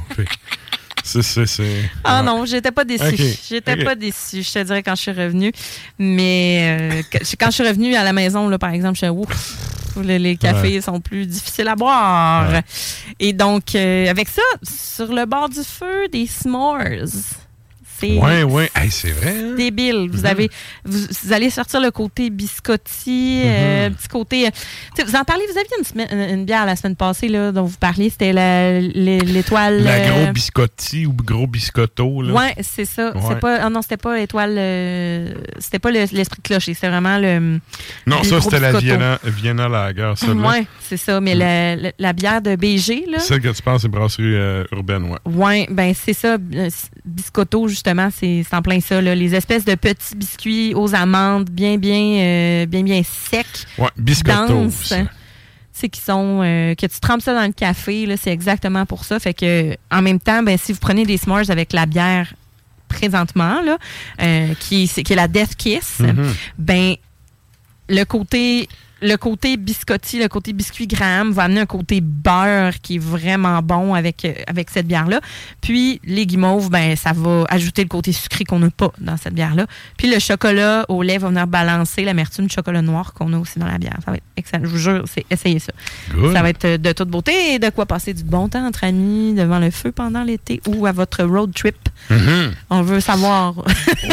Ah 2.02 2.22
non, 2.22 2.44
j'étais 2.46 2.70
pas 2.72 2.84
déçue. 2.84 3.04
J'étais 3.48 3.76
pas 3.84 3.94
déçue, 3.94 4.42
je 4.42 4.52
te 4.52 4.62
dirais, 4.62 4.82
quand 4.82 4.94
je 4.94 5.02
suis 5.02 5.10
revenue. 5.12 5.52
Mais 5.98 6.78
euh, 6.80 7.02
quand 7.38 7.46
je 7.50 7.54
suis 7.54 7.66
revenue 7.68 7.94
à 7.94 8.04
la 8.04 8.12
maison, 8.12 8.48
là, 8.48 8.58
par 8.58 8.70
exemple, 8.70 8.94
je 8.94 9.06
suis 9.06 9.08
ouf, 9.08 9.56
les, 10.02 10.18
les 10.18 10.36
cafés 10.36 10.80
sont 10.80 11.00
plus 11.00 11.26
difficiles 11.26 11.68
à 11.68 11.76
boire. 11.76 12.62
Et 13.20 13.32
donc, 13.32 13.74
euh, 13.74 14.08
avec 14.08 14.28
ça, 14.28 14.42
sur 14.62 15.12
le 15.12 15.26
bord 15.26 15.48
du 15.48 15.62
feu, 15.62 16.08
des 16.10 16.26
s'mores. 16.26 16.78
C'est 18.00 18.18
Ouais, 18.18 18.42
ouais. 18.42 18.70
Hey, 18.74 18.90
c'est 18.90 19.10
vrai. 19.12 19.34
hein? 19.38 19.54
débile. 19.56 20.08
Vous 20.10 20.20
Mhm. 20.20 20.26
avez, 20.26 20.50
vous, 20.84 20.98
vous 21.22 21.32
allez 21.32 21.48
sortir 21.50 21.80
le 21.80 21.90
côté 21.90 22.28
biscotti, 22.30 23.42
euh, 23.44 23.88
Mhm. 23.88 23.94
petit 23.94 24.08
côté. 24.08 24.46
euh, 24.46 24.50
vous 25.06 25.14
en 25.16 25.24
parlez. 25.24 25.44
Vous 25.52 25.58
aviez 25.58 25.70
une, 25.78 25.84
semaine- 25.84 26.08
une- 26.10 26.38
une 26.40 26.44
bière 26.44 26.66
la 26.66 26.76
semaine 26.76 26.96
passée 26.96 27.28
là, 27.28 27.52
dont 27.52 27.64
vous 27.64 27.76
parliez. 27.78 28.10
C'était 28.10 28.32
l'étoile. 28.32 29.82
La 29.82 29.92
euh, 29.92 30.22
gros 30.24 30.32
biscotti 30.32 31.06
ou 31.06 31.12
gros 31.12 31.46
biscotto, 31.46 32.22
là. 32.22 32.32
Ouais, 32.32 32.54
c'est 32.62 32.84
ça. 32.84 33.12
Ouais. 33.14 33.20
C'est 33.28 33.40
pas. 33.40 33.58
ah 33.62 33.70
non, 33.70 33.82
c'était 33.82 33.96
pas 33.96 34.16
l'étoile. 34.16 34.54
euh, 34.58 35.34
c'était 35.58 35.78
pas 35.78 35.90
le- 35.90 36.06
l'esprit 36.12 36.38
de 36.42 36.48
clocher. 36.48 36.74
C'était 36.74 36.88
vraiment 36.88 37.18
le. 37.18 37.58
Non, 38.06 38.18
le 38.18 38.24
ça, 38.24 38.40
c'était 38.40 38.60
la. 38.60 38.72
Vienna, 38.72 39.18
Vienna 39.24 39.68
Lager, 39.68 40.12
celle-là. 40.16 40.48
Ouais, 40.48 40.66
c'est 40.80 40.96
ça. 40.96 41.20
Mais 41.20 41.34
la, 41.34 41.76
la- 41.76 41.92
la 41.98 42.12
bière 42.12 42.42
de 42.42 42.56
BG 42.56 43.04
là. 43.10 43.18
Celle 43.20 43.40
que 43.40 43.48
tu 43.48 43.62
penses, 43.62 43.82
c'est 43.82 43.88
brasserie 43.88 44.34
urbaine, 44.72 45.04
ouais. 45.04 45.18
Ouais, 45.32 45.66
ben 45.70 45.94
c'est 45.94 46.12
ça. 46.12 46.36
Biscotto, 47.04 47.68
justement, 47.68 47.83
c'est 48.10 48.44
c'est 48.48 48.56
en 48.56 48.62
plein 48.62 48.80
ça. 48.80 49.00
Là. 49.00 49.14
Les 49.14 49.34
espèces 49.34 49.64
de 49.64 49.74
petits 49.74 50.16
biscuits 50.16 50.74
aux 50.74 50.94
amandes, 50.94 51.48
bien, 51.50 51.76
bien, 51.76 52.18
euh, 52.18 52.66
bien, 52.66 52.82
bien 52.82 53.02
secs. 53.02 53.46
Ouais, 53.78 53.88
denses. 53.96 54.92
qui 55.88 56.00
sont 56.00 56.40
euh, 56.42 56.74
que 56.74 56.86
tu 56.86 57.00
trempes 57.00 57.20
ça 57.20 57.34
dans 57.34 57.46
le 57.46 57.52
café, 57.52 58.06
là, 58.06 58.16
c'est 58.16 58.30
exactement 58.32 58.86
pour 58.86 59.04
ça. 59.04 59.18
Fait 59.18 59.34
que 59.34 59.76
en 59.90 60.02
même 60.02 60.20
temps, 60.20 60.42
ben 60.42 60.56
si 60.56 60.72
vous 60.72 60.78
prenez 60.78 61.04
des 61.04 61.16
s'mores 61.16 61.50
avec 61.50 61.72
la 61.72 61.86
bière 61.86 62.32
présentement 62.88 63.60
là, 63.60 63.78
euh, 64.22 64.54
qui, 64.60 64.84
est 64.84 65.10
la 65.14 65.28
Death 65.28 65.56
Kiss, 65.56 65.98
Mhm. 66.00 66.32
ben 66.58 66.94
le 67.88 68.04
côté 68.04 68.68
le 69.02 69.16
côté 69.16 69.56
biscotti, 69.56 70.18
le 70.18 70.28
côté 70.28 70.52
biscuit 70.52 70.86
Graham 70.86 71.32
va 71.32 71.44
amener 71.44 71.60
un 71.60 71.66
côté 71.66 72.00
beurre 72.00 72.80
qui 72.82 72.96
est 72.96 72.98
vraiment 72.98 73.60
bon 73.60 73.94
avec, 73.94 74.24
euh, 74.24 74.32
avec 74.46 74.70
cette 74.70 74.86
bière-là. 74.86 75.20
Puis 75.60 76.00
les 76.04 76.26
guimauves, 76.26 76.70
ben, 76.70 76.96
ça 76.96 77.12
va 77.12 77.44
ajouter 77.48 77.82
le 77.82 77.88
côté 77.88 78.12
sucré 78.12 78.44
qu'on 78.44 78.58
n'a 78.58 78.70
pas 78.70 78.92
dans 78.98 79.16
cette 79.16 79.34
bière-là. 79.34 79.66
Puis 79.98 80.10
le 80.10 80.18
chocolat 80.18 80.86
au 80.88 81.02
lait 81.02 81.18
va 81.18 81.28
venir 81.28 81.46
balancer 81.46 82.04
l'amertume 82.04 82.48
chocolat 82.48 82.82
noir 82.82 83.12
qu'on 83.12 83.32
a 83.32 83.38
aussi 83.38 83.58
dans 83.58 83.66
la 83.66 83.78
bière. 83.78 83.96
Ça 84.04 84.10
va 84.10 84.16
être 84.16 84.24
excellent. 84.36 84.64
Je 84.64 84.70
vous 84.70 84.78
jure, 84.78 85.04
c'est 85.06 85.26
essayez 85.30 85.58
ça. 85.58 85.72
Good. 86.12 86.32
Ça 86.32 86.42
va 86.42 86.48
être 86.48 86.64
euh, 86.64 86.78
de 86.78 86.92
toute 86.92 87.08
beauté 87.08 87.54
et 87.54 87.58
de 87.58 87.68
quoi 87.70 87.86
passer 87.86 88.14
du 88.14 88.24
bon 88.24 88.48
temps 88.48 88.66
entre 88.66 88.84
amis 88.84 89.34
devant 89.34 89.58
le 89.58 89.70
feu 89.70 89.92
pendant 89.92 90.22
l'été 90.22 90.60
ou 90.66 90.86
à 90.86 90.92
votre 90.92 91.24
road 91.24 91.52
trip. 91.54 91.76
Mhm. 92.10 92.52
On 92.70 92.82
veut 92.82 93.00
savoir. 93.00 93.54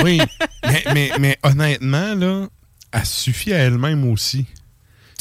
Oui. 0.03 0.19
mais, 0.65 0.83
mais, 0.93 1.11
mais 1.19 1.37
honnêtement, 1.43 2.13
là, 2.15 2.47
elle 2.91 3.05
suffit 3.05 3.53
à 3.53 3.57
elle-même 3.57 4.09
aussi. 4.09 4.45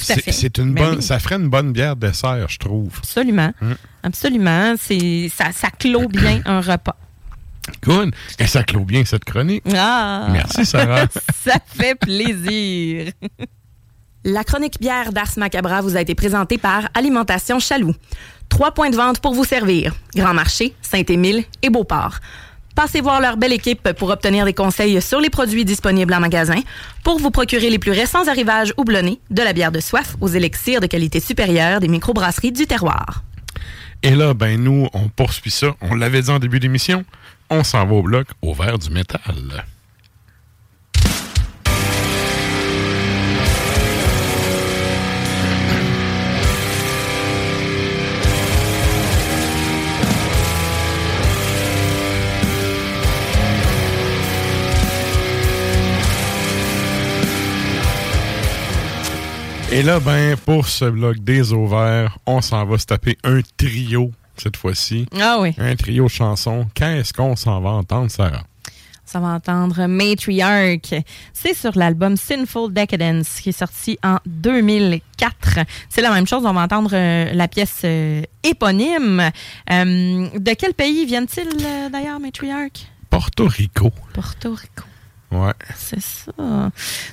Tout 0.06 0.12
à 0.12 0.14
C'est- 0.16 0.22
fait. 0.22 0.32
C'est 0.32 0.58
une 0.58 0.72
Ben 0.74 0.84
bonne, 0.84 0.96
oui. 0.96 1.02
ça 1.02 1.18
ferait 1.18 1.36
une 1.36 1.48
bonne 1.48 1.72
bière 1.72 1.96
dessert, 1.96 2.48
je 2.48 2.58
trouve. 2.58 2.92
Absolument. 2.98 3.52
Hum. 3.62 3.76
Absolument. 4.02 4.74
C'est, 4.80 5.30
ça, 5.34 5.52
ça 5.52 5.68
clôt 5.70 6.08
bien 6.08 6.40
un 6.46 6.60
repas. 6.60 6.96
Good. 7.84 8.14
Et 8.38 8.46
ça 8.46 8.62
clôt 8.64 8.84
bien 8.84 9.04
cette 9.04 9.24
chronique. 9.24 9.62
Ah! 9.74 10.28
Merci, 10.30 10.64
Sarah. 10.66 11.04
ça 11.44 11.54
fait 11.66 11.94
plaisir. 11.94 13.12
La 14.24 14.44
chronique 14.44 14.78
bière 14.80 15.12
d'Ars 15.12 15.32
Macabra 15.38 15.80
vous 15.80 15.96
a 15.96 16.00
été 16.02 16.14
présentée 16.14 16.58
par 16.58 16.88
Alimentation 16.94 17.58
Chaloux. 17.58 17.94
Trois 18.50 18.72
points 18.72 18.90
de 18.90 18.96
vente 18.96 19.20
pour 19.20 19.32
vous 19.34 19.44
servir. 19.44 19.94
Grand 20.14 20.34
Marché, 20.34 20.74
Saint-Émile 20.82 21.44
et 21.62 21.70
Beauport. 21.70 22.16
Passez 22.82 23.02
voir 23.02 23.20
leur 23.20 23.36
belle 23.36 23.52
équipe 23.52 23.92
pour 23.92 24.08
obtenir 24.08 24.46
des 24.46 24.54
conseils 24.54 25.02
sur 25.02 25.20
les 25.20 25.28
produits 25.28 25.66
disponibles 25.66 26.14
en 26.14 26.20
magasin, 26.20 26.62
pour 27.04 27.18
vous 27.18 27.30
procurer 27.30 27.68
les 27.68 27.78
plus 27.78 27.90
récents 27.90 28.26
arrivages 28.26 28.72
houblonnés, 28.78 29.20
de 29.28 29.42
la 29.42 29.52
bière 29.52 29.70
de 29.70 29.80
soif 29.80 30.16
aux 30.22 30.28
élixirs 30.28 30.80
de 30.80 30.86
qualité 30.86 31.20
supérieure 31.20 31.80
des 31.80 31.88
microbrasseries 31.88 32.52
du 32.52 32.66
terroir. 32.66 33.22
Et 34.02 34.14
là, 34.14 34.32
ben 34.32 34.58
nous, 34.58 34.88
on 34.94 35.10
poursuit 35.10 35.50
ça. 35.50 35.76
On 35.82 35.94
l'avait 35.94 36.22
dit 36.22 36.30
en 36.30 36.38
début 36.38 36.58
d'émission. 36.58 37.04
On 37.50 37.64
s'en 37.64 37.84
va 37.84 37.96
au 37.96 38.02
bloc 38.02 38.28
au 38.40 38.54
vert 38.54 38.78
du 38.78 38.88
métal. 38.88 39.66
Et 59.72 59.84
là, 59.84 60.00
ben, 60.00 60.36
pour 60.36 60.66
ce 60.66 60.84
bloc 60.84 61.18
des 61.20 61.42
verts, 61.42 62.18
on 62.26 62.40
s'en 62.40 62.66
va 62.66 62.76
se 62.76 62.86
taper 62.86 63.16
un 63.22 63.40
trio 63.56 64.10
cette 64.36 64.56
fois-ci. 64.56 65.06
Ah 65.20 65.38
oui. 65.40 65.54
Un 65.58 65.76
trio 65.76 66.04
de 66.04 66.10
chansons. 66.10 66.66
Qu'est-ce 66.74 67.12
qu'on 67.12 67.36
s'en 67.36 67.60
va 67.60 67.70
entendre, 67.70 68.10
Sarah? 68.10 68.42
Ça 69.04 69.20
va 69.20 69.28
entendre 69.28 69.86
Matriarch. 69.86 70.94
C'est 71.32 71.54
sur 71.54 71.76
l'album 71.76 72.16
Sinful 72.16 72.72
Decadence 72.72 73.40
qui 73.40 73.50
est 73.50 73.58
sorti 73.58 73.96
en 74.02 74.18
2004. 74.26 75.60
C'est 75.88 76.02
la 76.02 76.10
même 76.10 76.26
chose. 76.26 76.44
On 76.44 76.52
va 76.52 76.62
entendre 76.62 76.90
euh, 76.92 77.32
la 77.32 77.46
pièce 77.46 77.82
euh, 77.84 78.22
éponyme. 78.42 79.20
Euh, 79.70 80.28
de 80.36 80.54
quel 80.54 80.74
pays 80.74 81.06
viennent-ils 81.06 81.90
d'ailleurs, 81.92 82.18
Matriarch? 82.18 82.88
Porto 83.08 83.46
Rico. 83.46 83.92
Porto 84.14 84.52
Rico. 84.52 84.89
Ouais. 85.32 85.52
C'est 85.76 86.00
ça. 86.00 86.32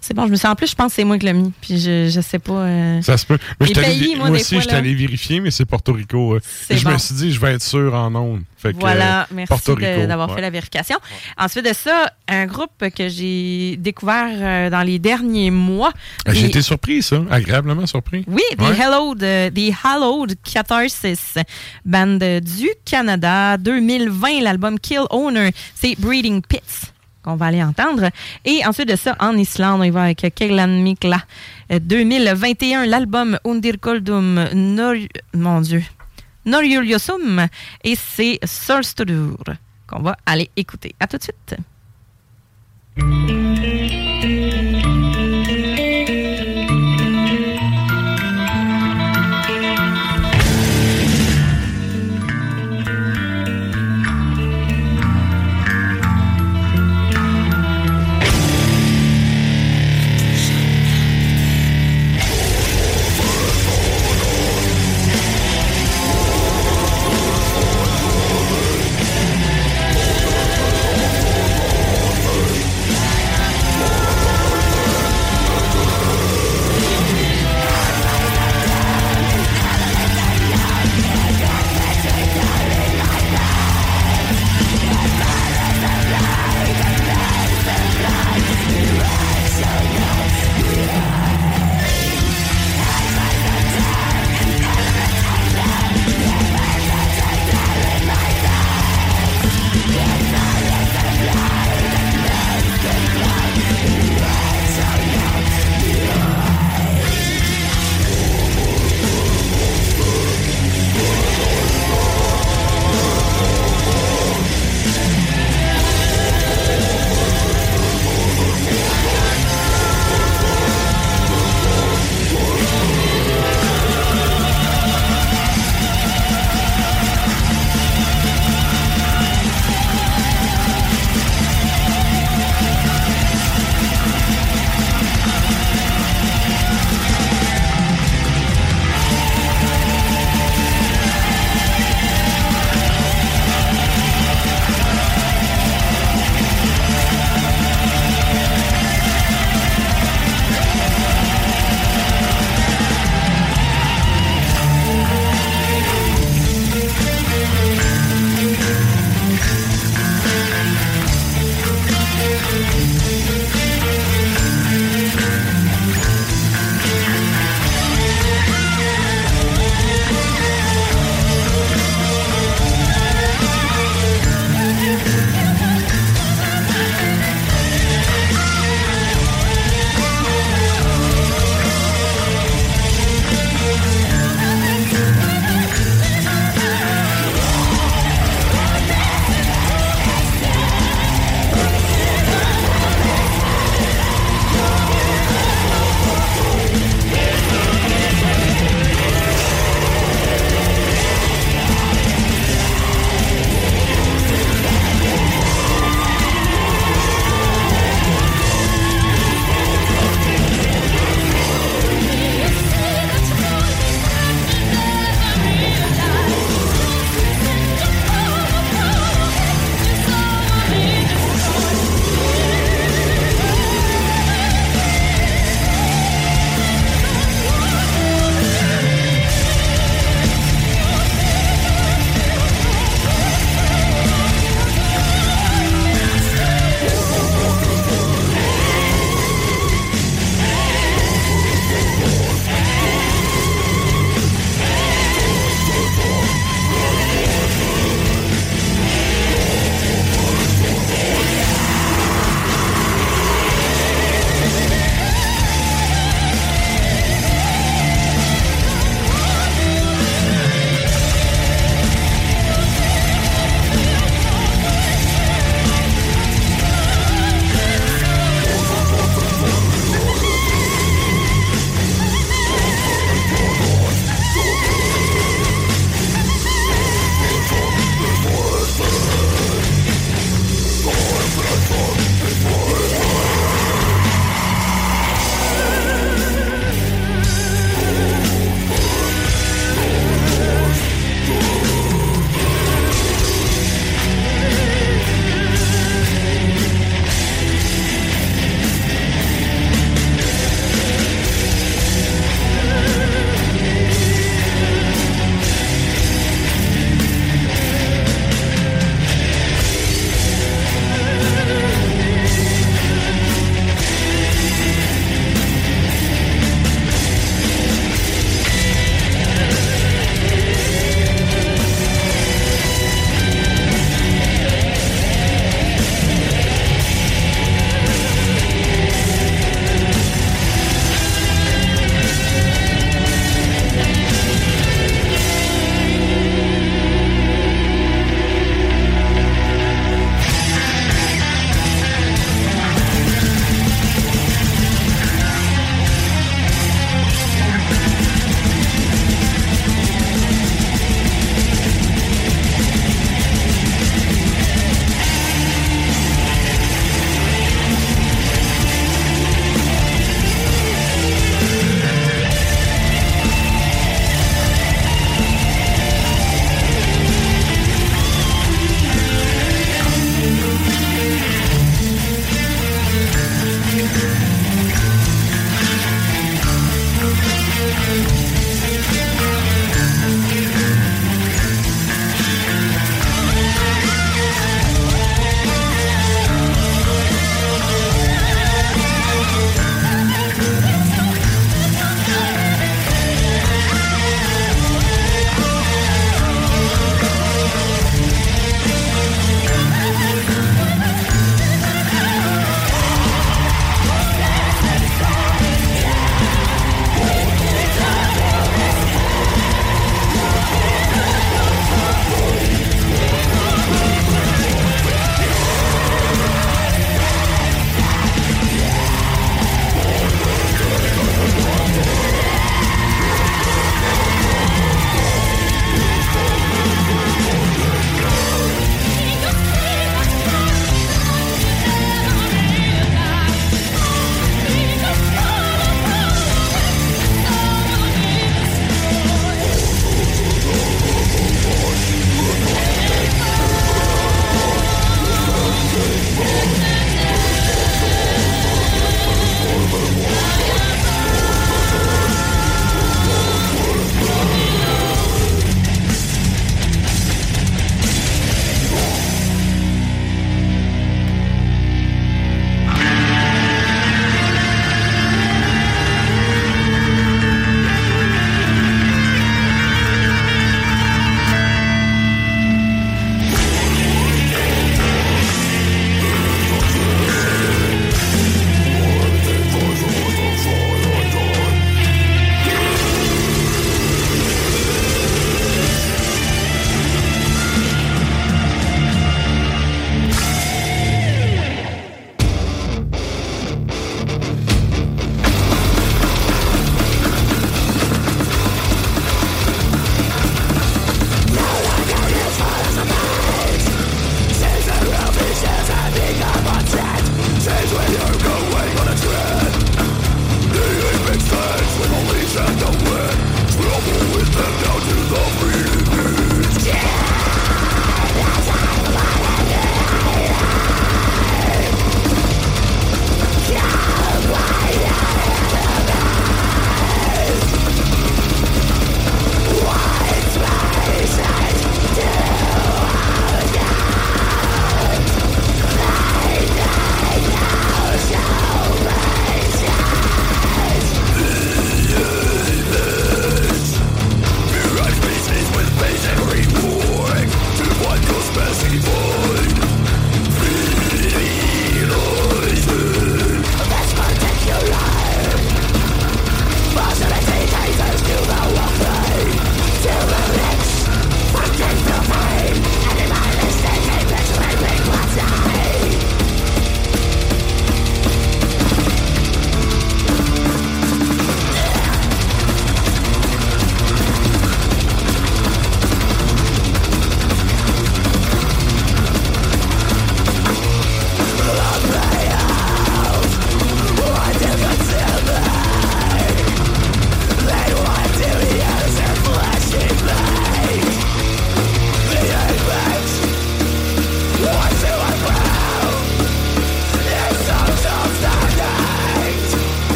C'est 0.00 0.14
bon, 0.14 0.26
je 0.26 0.30
me 0.32 0.36
sens 0.36 0.50
en 0.52 0.54
plus, 0.54 0.70
je 0.70 0.74
pense 0.74 0.88
que 0.92 0.96
c'est 0.96 1.04
moi 1.04 1.18
qui 1.18 1.26
l'ai 1.26 1.32
mis. 1.34 1.52
Puis 1.60 1.78
je, 1.78 2.08
je 2.08 2.20
sais 2.22 2.38
pas. 2.38 2.52
euh, 2.54 3.02
Ça 3.02 3.18
se 3.18 3.26
peut. 3.26 3.36
Moi, 3.60 3.68
pays, 3.74 3.98
vi- 4.12 4.16
moi, 4.16 4.28
moi 4.28 4.36
aussi, 4.38 4.54
fois, 4.54 4.60
j'étais 4.62 4.72
là. 4.72 4.78
allé 4.78 4.94
vérifier, 4.94 5.40
mais 5.40 5.50
c'est 5.50 5.66
Porto 5.66 5.92
Rico. 5.92 6.34
euh. 6.34 6.40
Et 6.70 6.76
je 6.78 6.88
me 6.88 6.96
suis 6.96 7.14
dit, 7.14 7.30
je 7.32 7.38
vais 7.40 7.52
être 7.52 7.62
sûr 7.62 7.92
en 7.94 8.14
ondes. 8.14 8.42
Fait 8.56 8.72
que, 8.72 8.78
Voilà, 8.78 9.22
euh, 9.22 9.26
merci 9.34 9.48
Porto 9.48 9.74
Rico. 9.74 10.06
d'avoir 10.06 10.30
ouais. 10.30 10.34
fait 10.36 10.40
la 10.40 10.48
vérification. 10.50 10.96
Ensuite 11.38 11.66
de 11.66 11.74
ça, 11.74 12.10
un 12.26 12.46
groupe 12.46 12.88
que 12.96 13.08
j'ai 13.10 13.76
découvert 13.76 14.30
euh, 14.32 14.70
dans 14.70 14.82
les 14.82 14.98
derniers 14.98 15.50
mois. 15.50 15.92
Euh, 16.26 16.32
J'ai 16.32 16.46
Et- 16.46 16.48
été 16.48 16.62
surpris, 16.62 17.02
ça. 17.02 17.20
Agréablement 17.30 17.86
surpris. 17.86 18.24
Oui, 18.28 18.40
The 18.56 18.62
Ouais. 18.62 18.80
Hallowed, 18.80 19.18
The 19.54 19.72
Hallowed 19.84 20.36
Catharsis, 20.42 21.34
band 21.84 22.18
du 22.42 22.68
Canada, 22.86 23.58
2020, 23.58 24.40
l'album 24.42 24.80
Kill 24.80 25.02
Owner, 25.10 25.50
c'est 25.74 25.94
Breeding 25.98 26.40
Pits 26.40 26.60
qu'on 27.26 27.34
va 27.36 27.46
aller 27.46 27.62
entendre. 27.62 28.10
Et 28.44 28.64
ensuite 28.64 28.88
de 28.88 28.96
ça, 28.96 29.16
en 29.18 29.36
Islande, 29.36 29.80
on 29.80 29.84
y 29.84 29.90
va 29.90 30.04
avec 30.04 30.32
Keglan 30.34 30.68
Mikla, 30.68 31.20
euh, 31.72 31.80
2021, 31.80 32.86
l'album 32.86 33.38
Undir 33.44 33.80
Koldum 33.80 34.48
Nor... 34.54 34.94
Mon 35.34 35.60
Dieu. 35.60 35.82
Et 37.84 37.96
c'est 37.96 38.38
Solstodur 38.44 39.36
qu'on 39.88 40.00
va 40.00 40.16
aller 40.24 40.48
écouter. 40.56 40.94
À 41.00 41.06
tout 41.08 41.18
de 41.18 41.22
suite. 41.22 41.56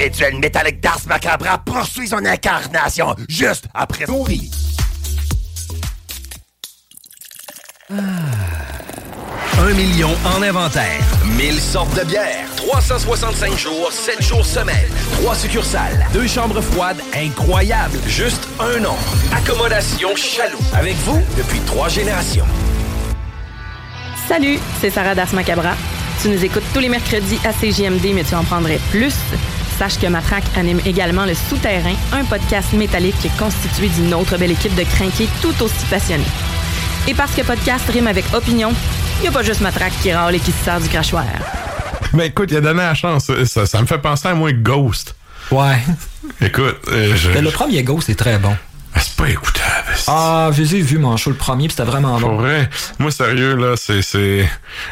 Rituel 0.00 0.38
métallique 0.38 0.80
d'Ars 0.80 1.00
Macabra 1.06 1.58
poursuit 1.58 2.08
son 2.08 2.24
incarnation 2.24 3.14
juste 3.28 3.66
après 3.74 4.06
son 4.06 4.22
riz. 4.22 4.50
Un 7.90 9.74
million 9.74 10.10
en 10.24 10.42
inventaire. 10.42 11.00
1000 11.36 11.60
sortes 11.60 11.94
de 11.98 12.04
bières. 12.04 12.46
365 12.56 13.58
jours, 13.58 13.92
7 13.92 14.22
jours 14.22 14.46
semaine. 14.46 14.88
3 15.20 15.34
succursales. 15.34 16.06
Deux 16.14 16.26
chambres 16.26 16.62
froides 16.62 17.02
incroyables. 17.14 17.98
Juste 18.06 18.48
un 18.58 18.80
nom. 18.80 18.96
Accommodation 19.36 20.16
Chaloux. 20.16 20.58
Avec 20.72 20.94
vous 21.04 21.20
depuis 21.36 21.60
trois 21.60 21.88
générations. 21.88 22.46
Salut, 24.28 24.58
c'est 24.80 24.90
Sarah 24.90 25.14
Das 25.14 25.32
Macabra. 25.34 25.74
Tu 26.22 26.28
nous 26.28 26.42
écoutes 26.42 26.64
tous 26.72 26.80
les 26.80 26.88
mercredis 26.88 27.38
à 27.44 27.52
CJMD, 27.52 28.14
mais 28.14 28.24
tu 28.24 28.34
en 28.34 28.44
prendrais 28.44 28.78
plus. 28.90 29.14
Sache 29.80 29.98
que 29.98 30.06
Matraque 30.08 30.44
anime 30.58 30.78
également 30.84 31.24
Le 31.24 31.32
Souterrain, 31.32 31.94
un 32.12 32.22
podcast 32.24 32.74
métallique 32.74 33.14
constitué 33.38 33.88
d'une 33.88 34.12
autre 34.12 34.36
belle 34.36 34.50
équipe 34.50 34.74
de 34.74 34.82
crinqués 34.82 35.26
tout 35.40 35.54
aussi 35.62 35.86
passionnés. 35.88 36.22
Et 37.08 37.14
parce 37.14 37.32
que 37.32 37.40
podcast 37.40 37.88
rime 37.88 38.06
avec 38.06 38.26
opinion, 38.34 38.74
il 39.20 39.22
n'y 39.22 39.28
a 39.28 39.30
pas 39.30 39.42
juste 39.42 39.62
Matraque 39.62 39.94
qui 40.02 40.12
râle 40.12 40.34
et 40.34 40.38
qui 40.38 40.52
se 40.52 40.62
sert 40.66 40.82
du 40.82 40.88
crachoir. 40.90 41.24
Ben 42.12 42.24
écoute, 42.24 42.50
il 42.50 42.58
a 42.58 42.60
donné 42.60 42.82
la 42.82 42.92
chance. 42.92 43.30
Ça, 43.46 43.64
ça 43.64 43.80
me 43.80 43.86
fait 43.86 43.96
penser 43.96 44.28
à 44.28 44.34
moi 44.34 44.52
Ghost. 44.52 45.14
Ouais. 45.50 45.78
Écoute, 46.42 46.76
euh, 46.88 47.16
je. 47.16 47.30
Mais 47.30 47.40
le 47.40 47.50
premier 47.50 47.82
Ghost 47.82 48.10
est 48.10 48.16
très 48.16 48.36
bon. 48.36 48.54
Ah, 48.94 48.98
c'est 49.00 49.16
pas 49.16 49.30
écoutable. 49.30 49.94
Ah, 50.08 50.50
je 50.52 50.60
les 50.60 50.76
ai 50.76 50.80
vus 50.82 50.98
mon 50.98 51.16
show 51.16 51.30
le 51.30 51.36
premier, 51.36 51.68
puis 51.68 51.76
c'était 51.78 51.88
vraiment 51.90 52.18
Pour 52.18 52.30
bon. 52.32 52.36
vrai, 52.36 52.68
moi 52.98 53.10
sérieux 53.10 53.54
là, 53.54 53.76
c'est 53.78 54.02
c'est 54.02 54.46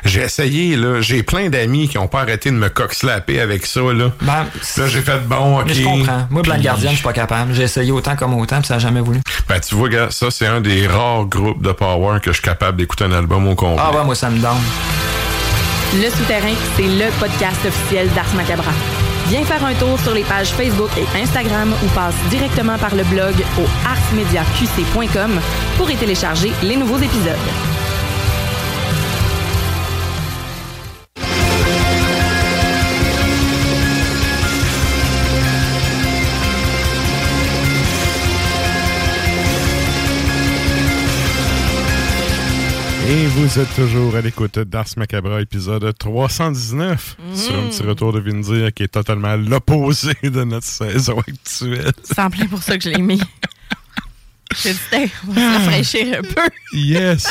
j'ai 0.05 0.22
essayé 0.22 0.76
là, 0.76 1.01
j'ai 1.01 1.22
plein 1.22 1.49
d'amis 1.49 1.88
qui 1.88 1.99
ont 1.99 2.09
pas 2.09 2.20
arrêté 2.20 2.51
de 2.51 2.57
me 2.57 2.68
cock-slapper 2.68 3.40
avec 3.40 3.66
ça 3.66 3.80
là. 3.80 4.11
Ben, 4.22 4.46
là 4.76 4.86
j'ai 4.86 5.01
fait 5.01 5.18
bon, 5.26 5.61
OK. 5.61 5.66
Mais 5.66 5.74
je 5.74 5.84
comprends. 5.84 6.26
Moi, 6.30 6.42
Black 6.42 6.62
Guardian, 6.62 6.90
je 6.90 6.96
suis 6.96 7.05
pas 7.05 7.12
capable. 7.12 7.55
J'ai 7.55 7.64
essayé 7.64 7.92
autant 7.92 8.16
comme 8.16 8.34
autant, 8.34 8.59
puis 8.59 8.66
ça 8.66 8.76
a 8.76 8.78
jamais 8.78 9.01
voulu. 9.01 9.20
Ben 9.49 9.61
tu 9.61 9.74
vois 9.74 9.88
gars, 9.88 10.09
ça 10.11 10.30
c'est 10.30 10.46
un 10.46 10.61
des 10.61 10.86
rares 10.86 11.26
groupes 11.26 11.62
de 11.62 11.72
power 11.72 12.20
que 12.20 12.30
je 12.30 12.36
suis 12.36 12.42
capable 12.42 12.78
d'écouter 12.78 13.05
un 13.05 13.12
album 13.12 13.46
au 13.49 13.55
complet. 13.55 13.82
Ah 13.84 13.96
ouais, 13.96 14.05
moi, 14.05 14.14
ça 14.14 14.30
me 14.30 14.38
donne. 14.38 14.59
Le 15.94 16.11
Souterrain, 16.11 16.55
c'est 16.76 16.82
le 16.82 17.11
podcast 17.18 17.64
officiel 17.66 18.09
d'Ars 18.14 18.34
Macabra. 18.34 18.72
Viens 19.28 19.44
faire 19.44 19.64
un 19.64 19.74
tour 19.74 19.99
sur 20.01 20.14
les 20.14 20.22
pages 20.22 20.49
Facebook 20.49 20.90
et 20.96 21.22
Instagram 21.22 21.72
ou 21.84 21.88
passe 21.88 22.14
directement 22.30 22.78
par 22.78 22.94
le 22.94 23.05
blog 23.05 23.34
au 23.59 23.64
arsmediaqc.com 23.86 25.40
pour 25.76 25.90
y 25.90 25.96
télécharger 25.96 26.53
les 26.62 26.76
nouveaux 26.76 26.99
épisodes. 26.99 27.68
Et 43.11 43.26
vous 43.26 43.59
êtes 43.59 43.74
toujours 43.74 44.16
à 44.16 44.20
l'écoute 44.20 44.59
d'Ars 44.59 44.84
Macabra, 44.98 45.40
épisode 45.40 45.96
319, 45.96 47.16
sur 47.34 47.59
un 47.59 47.68
petit 47.68 47.82
retour 47.82 48.12
de 48.12 48.20
Vindir 48.20 48.74
qui 48.74 48.82
est 48.82 48.88
totalement 48.88 49.34
l'opposé 49.34 50.12
de 50.22 50.44
notre 50.44 50.66
saison 50.66 51.18
actuelle. 51.20 51.90
C'est 52.02 52.18
en 52.18 52.28
plein 52.28 52.44
pour 52.44 52.62
ça 52.62 52.76
que 52.76 52.84
je 52.84 52.90
l'ai 52.90 53.00
mis. 53.00 53.18
J'ai 54.62 54.72
dit, 54.74 55.11
on 55.26 55.32
va 55.32 55.40
se 55.40 55.59
rafraîchir 55.59 56.18
un 56.18 56.22
peu. 56.22 56.50
Yes! 56.74 57.26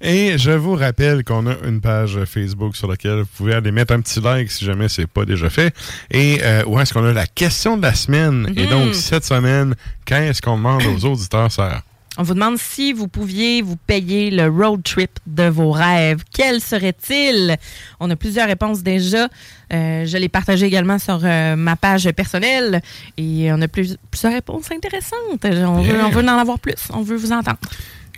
Et 0.00 0.38
je 0.38 0.50
vous 0.50 0.74
rappelle 0.74 1.22
qu'on 1.22 1.46
a 1.46 1.54
une 1.68 1.80
page 1.80 2.18
Facebook 2.24 2.74
sur 2.74 2.88
laquelle 2.88 3.20
vous 3.20 3.28
pouvez 3.36 3.54
aller 3.54 3.70
mettre 3.70 3.94
un 3.94 4.00
petit 4.00 4.20
like 4.20 4.50
si 4.50 4.64
jamais 4.64 4.88
c'est 4.88 5.06
pas 5.06 5.24
déjà 5.24 5.50
fait. 5.50 5.72
Et 6.10 6.40
euh, 6.42 6.64
où 6.66 6.80
est-ce 6.80 6.92
qu'on 6.92 7.04
a 7.04 7.12
la 7.12 7.28
question 7.28 7.76
de 7.76 7.82
la 7.82 7.94
semaine? 7.94 8.52
Et 8.56 8.66
donc, 8.66 8.96
cette 8.96 9.24
semaine, 9.24 9.76
quand 10.04 10.16
est-ce 10.16 10.42
qu'on 10.42 10.56
demande 10.56 10.82
aux 10.82 11.04
auditeurs, 11.04 11.52
Sarah? 11.52 11.84
On 12.18 12.22
vous 12.24 12.34
demande 12.34 12.58
si 12.58 12.92
vous 12.92 13.08
pouviez 13.08 13.62
vous 13.62 13.76
payer 13.76 14.30
le 14.30 14.46
road 14.48 14.82
trip 14.82 15.10
de 15.26 15.44
vos 15.44 15.70
rêves. 15.70 16.22
Quel 16.32 16.60
serait-il? 16.60 17.56
On 18.00 18.10
a 18.10 18.16
plusieurs 18.16 18.46
réponses 18.48 18.82
déjà. 18.82 19.28
Euh, 19.72 20.04
je 20.04 20.16
l'ai 20.18 20.28
partagé 20.28 20.66
également 20.66 20.98
sur 20.98 21.20
euh, 21.24 21.56
ma 21.56 21.74
page 21.76 22.10
personnelle 22.12 22.82
et 23.16 23.50
on 23.50 23.62
a 23.62 23.68
plus- 23.68 23.96
plusieurs 24.10 24.34
réponses 24.34 24.70
intéressantes. 24.70 25.42
On 25.44 25.80
veut, 25.82 25.94
Bien. 25.94 26.06
on 26.06 26.10
veut 26.10 26.22
en 26.22 26.38
avoir 26.38 26.58
plus. 26.58 26.74
On 26.92 27.00
veut 27.02 27.16
vous 27.16 27.32
entendre. 27.32 27.58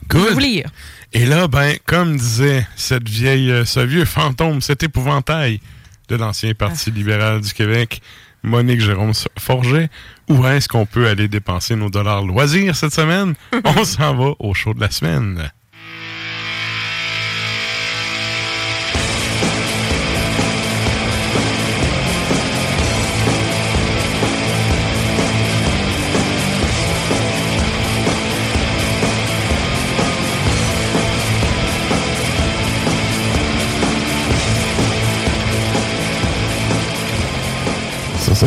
Good. 0.08 0.32
vous 0.32 0.38
lire. 0.40 0.68
Et 1.12 1.24
là, 1.24 1.46
ben, 1.46 1.76
comme 1.86 2.16
disait 2.16 2.66
cette 2.74 3.08
vieille, 3.08 3.50
euh, 3.52 3.64
ce 3.64 3.78
vieux 3.80 4.04
fantôme, 4.04 4.60
cet 4.60 4.82
épouvantail 4.82 5.60
de 6.08 6.16
l'ancien 6.16 6.52
Parti 6.54 6.90
libéral 6.90 7.40
du 7.40 7.52
Québec, 7.52 8.02
Monique 8.42 8.80
Jérôme 8.80 9.12
Forget, 9.38 9.88
où 10.28 10.46
est-ce 10.46 10.68
qu'on 10.68 10.86
peut 10.86 11.08
aller 11.08 11.28
dépenser 11.28 11.76
nos 11.76 11.90
dollars 11.90 12.22
loisirs 12.22 12.76
cette 12.76 12.94
semaine? 12.94 13.34
On 13.64 13.84
s'en 13.84 14.14
va 14.14 14.32
au 14.38 14.54
show 14.54 14.74
de 14.74 14.80
la 14.80 14.90
semaine. 14.90 15.50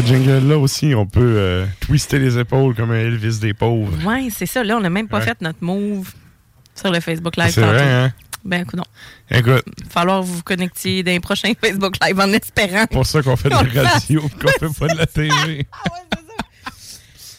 Ce 0.02 0.08
jingle-là 0.08 0.58
aussi, 0.58 0.94
on 0.96 1.06
peut 1.06 1.20
euh, 1.38 1.66
twister 1.82 2.20
les 2.20 2.38
épaules 2.38 2.76
comme 2.76 2.92
un 2.92 3.00
Elvis 3.00 3.40
des 3.40 3.54
pauvres. 3.54 3.94
Oui, 4.06 4.32
c'est 4.36 4.46
ça. 4.46 4.64
Là, 4.64 4.78
on 4.78 4.82
n'a 4.82 4.90
même 4.90 5.08
pas 5.08 5.20
Ouais. 5.20 5.26
fait 5.26 5.42
notre 5.42 5.64
move 5.64 6.12
sur 6.76 6.92
le 6.92 7.00
Facebook 7.00 7.36
Live. 7.38 7.52
C'est 7.52 7.62
vrai, 7.62 7.82
hein? 7.82 8.14
Ben, 8.46 8.62
écoute, 8.62 8.76
non. 8.78 8.84
Écoute, 9.30 9.64
Il 9.78 9.84
va 9.86 9.90
falloir 9.90 10.24
vous 10.24 10.42
connecter 10.44 11.04
dans 11.04 11.12
les 11.12 11.20
prochains 11.20 11.52
Facebook 11.62 11.96
Live 12.06 12.20
en 12.20 12.32
espérant. 12.34 12.86
pour 12.88 13.06
ça 13.06 13.22
qu'on 13.22 13.36
fait 13.36 13.50
de 13.50 13.56
On 13.56 13.64
la 13.84 13.90
radio, 13.90 14.22
qu'on 14.22 14.48
fait 14.70 14.80
pas 14.80 14.94
de 14.94 14.98
la 14.98 15.06
TV. 15.08 15.68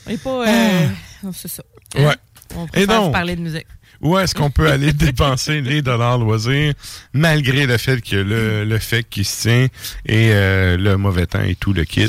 Et 0.09 0.17
pas. 0.19 0.49
euh, 0.49 0.87
non, 1.23 1.33
c'est 1.33 1.49
ça. 1.49 1.63
Ouais. 1.97 2.15
On 2.57 2.65
Et 2.67 2.69
préfère 2.69 2.87
donc? 2.97 3.05
vous 3.07 3.13
parler 3.13 3.37
de 3.37 3.41
musique. 3.43 3.67
Où 4.01 4.17
est-ce 4.19 4.35
qu'on 4.35 4.51
peut 4.51 4.71
aller 4.71 4.93
dépenser 4.93 5.61
les 5.61 5.83
dollars 5.83 6.19
loisirs, 6.19 6.73
malgré 7.13 7.67
le 7.67 7.77
fait 7.79 8.01
que 8.01 8.17
le, 8.17 8.65
le 8.65 8.79
fait 8.79 9.03
qui 9.03 9.25
se 9.25 9.43
tient 9.43 9.65
et 10.07 10.31
euh, 10.33 10.77
le 10.77 10.97
mauvais 10.97 11.27
temps 11.27 11.43
et 11.43 11.57
tout 11.57 11.73
le 11.73 11.85
kit? 11.85 12.09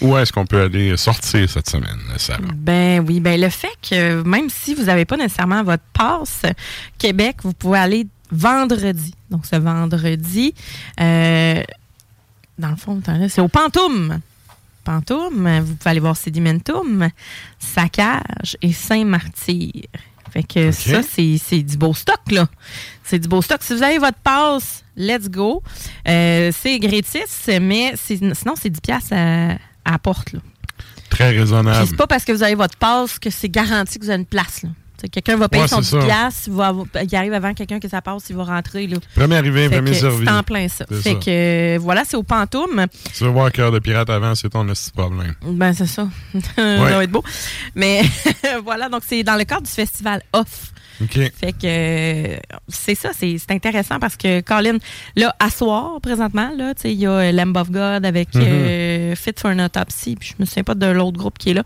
Où 0.00 0.16
est-ce 0.16 0.32
qu'on 0.32 0.46
peut 0.46 0.62
aller 0.62 0.96
sortir 0.96 1.48
cette 1.50 1.68
semaine, 1.68 1.98
Sarah? 2.16 2.40
Ben 2.54 3.04
oui, 3.06 3.20
ben 3.20 3.40
le 3.40 3.48
fait 3.48 3.76
que 3.82 4.22
même 4.22 4.48
si 4.48 4.74
vous 4.74 4.84
n'avez 4.84 5.04
pas 5.04 5.16
nécessairement 5.16 5.62
votre 5.64 5.82
passe 5.92 6.42
Québec, 6.98 7.38
vous 7.42 7.52
pouvez 7.52 7.78
aller 7.78 8.06
vendredi. 8.30 9.14
Donc 9.30 9.46
ce 9.46 9.56
vendredi, 9.56 10.54
euh, 11.00 11.62
dans 12.58 12.70
le 12.70 12.76
fond, 12.76 13.00
c'est 13.28 13.40
au 13.40 13.48
Pantoum. 13.48 14.20
Pantoum, 14.84 15.60
vous 15.60 15.74
pouvez 15.74 15.90
aller 15.90 16.00
voir 16.00 16.16
Sedimentum, 16.16 17.08
Saccage 17.58 18.56
et 18.62 18.72
Saint-Martyr. 18.72 19.72
Fait 20.30 20.42
que 20.42 20.72
ça, 20.72 21.02
c'est 21.02 21.62
du 21.62 21.76
beau 21.76 21.94
stock, 21.94 22.20
là. 22.30 22.48
C'est 23.02 23.18
du 23.18 23.28
beau 23.28 23.42
stock. 23.42 23.62
Si 23.62 23.74
vous 23.74 23.82
avez 23.82 23.98
votre 23.98 24.18
passe, 24.18 24.84
let's 24.96 25.28
go. 25.28 25.62
Euh, 26.06 26.52
c'est 26.54 26.78
gratis, 26.78 27.48
mais 27.60 27.94
sinon, 27.96 28.54
c'est 28.54 28.68
10$ 28.68 28.80
piastres 28.80 29.14
à, 29.14 29.56
à 29.88 29.92
la 29.92 29.98
porte, 29.98 30.32
là. 30.32 30.40
Très 31.10 31.30
raisonnable. 31.30 31.86
c'est 31.88 31.96
pas 31.96 32.06
parce 32.06 32.24
que 32.24 32.32
vous 32.32 32.42
avez 32.42 32.54
votre 32.54 32.76
passe 32.76 33.18
que 33.18 33.30
c'est 33.30 33.48
garanti 33.48 33.98
que 33.98 34.04
vous 34.04 34.10
avez 34.10 34.20
une 34.20 34.26
place. 34.26 34.62
là. 34.62 34.68
Quelqu'un 35.12 35.36
va 35.36 35.48
payer 35.48 35.62
Ouais, 35.62 35.68
son 35.68 35.76
c'est 35.80 35.96
10 35.96 36.00
ça. 36.02 36.06
piastres, 36.06 36.42
il, 36.48 36.52
va 36.54 36.66
avoir- 36.66 36.86
il 37.08 37.14
arrive 37.16 37.32
avant 37.32 37.54
quelqu'un 37.54 37.78
que 37.78 37.88
ça 37.88 38.02
passe, 38.02 38.24
il 38.30 38.36
va 38.36 38.42
rentrer. 38.42 38.88
Là. 38.88 38.96
Premier 39.14 39.36
arrivé, 39.36 39.68
Fait 39.68 39.76
premier 39.76 39.94
servi. 39.94 40.26
C'est 40.26 40.32
en 40.32 40.42
plein 40.42 40.66
ça. 40.68 40.84
C'est 40.90 40.96
Fait 41.02 41.12
ça. 41.12 41.18
que 41.20 41.76
euh, 41.76 41.78
voilà, 41.80 42.02
c'est 42.04 42.16
au 42.16 42.24
Pantoum. 42.24 42.84
Tu 43.14 43.22
veux 43.22 43.30
voir 43.30 43.52
Cœur 43.52 43.70
de 43.70 43.78
pirate 43.78 44.10
avant, 44.10 44.34
c'est 44.34 44.48
ton 44.50 44.66
petit 44.66 44.90
problème. 44.90 45.34
Ben, 45.42 45.72
c'est 45.72 45.86
ça. 45.86 46.08
ça 46.56 46.76
va 46.76 47.04
être 47.04 47.12
beau. 47.12 47.22
Mais 47.76 48.02
voilà, 48.64 48.88
donc 48.88 49.02
c'est 49.06 49.22
dans 49.22 49.36
le 49.36 49.44
cadre 49.44 49.62
du 49.62 49.70
festival 49.70 50.20
Off. 50.32 50.72
Fait 51.30 51.52
que 51.52 52.40
c'est 52.68 52.94
ça, 52.94 53.10
c'est 53.12 53.38
intéressant 53.50 53.98
parce 54.00 54.16
que 54.16 54.40
Colin, 54.40 54.78
là, 55.16 55.34
à 55.38 55.50
soir, 55.50 56.00
présentement, 56.00 56.50
là, 56.56 56.72
il 56.84 56.92
y 56.92 57.06
a 57.06 57.10
euh, 57.10 57.32
Lamb 57.32 57.56
of 57.56 57.70
God 57.70 58.04
avec 58.04 58.34
Mhm. 58.34 58.42
euh, 58.44 59.14
Fit 59.14 59.32
for 59.36 59.50
an 59.50 59.58
Autopsy, 59.60 60.16
puis 60.16 60.30
je 60.36 60.42
me 60.42 60.46
souviens 60.46 60.64
pas 60.64 60.74
de 60.74 60.86
l'autre 60.86 61.16
groupe 61.18 61.38
qui 61.38 61.50
est 61.50 61.54
là. 61.54 61.62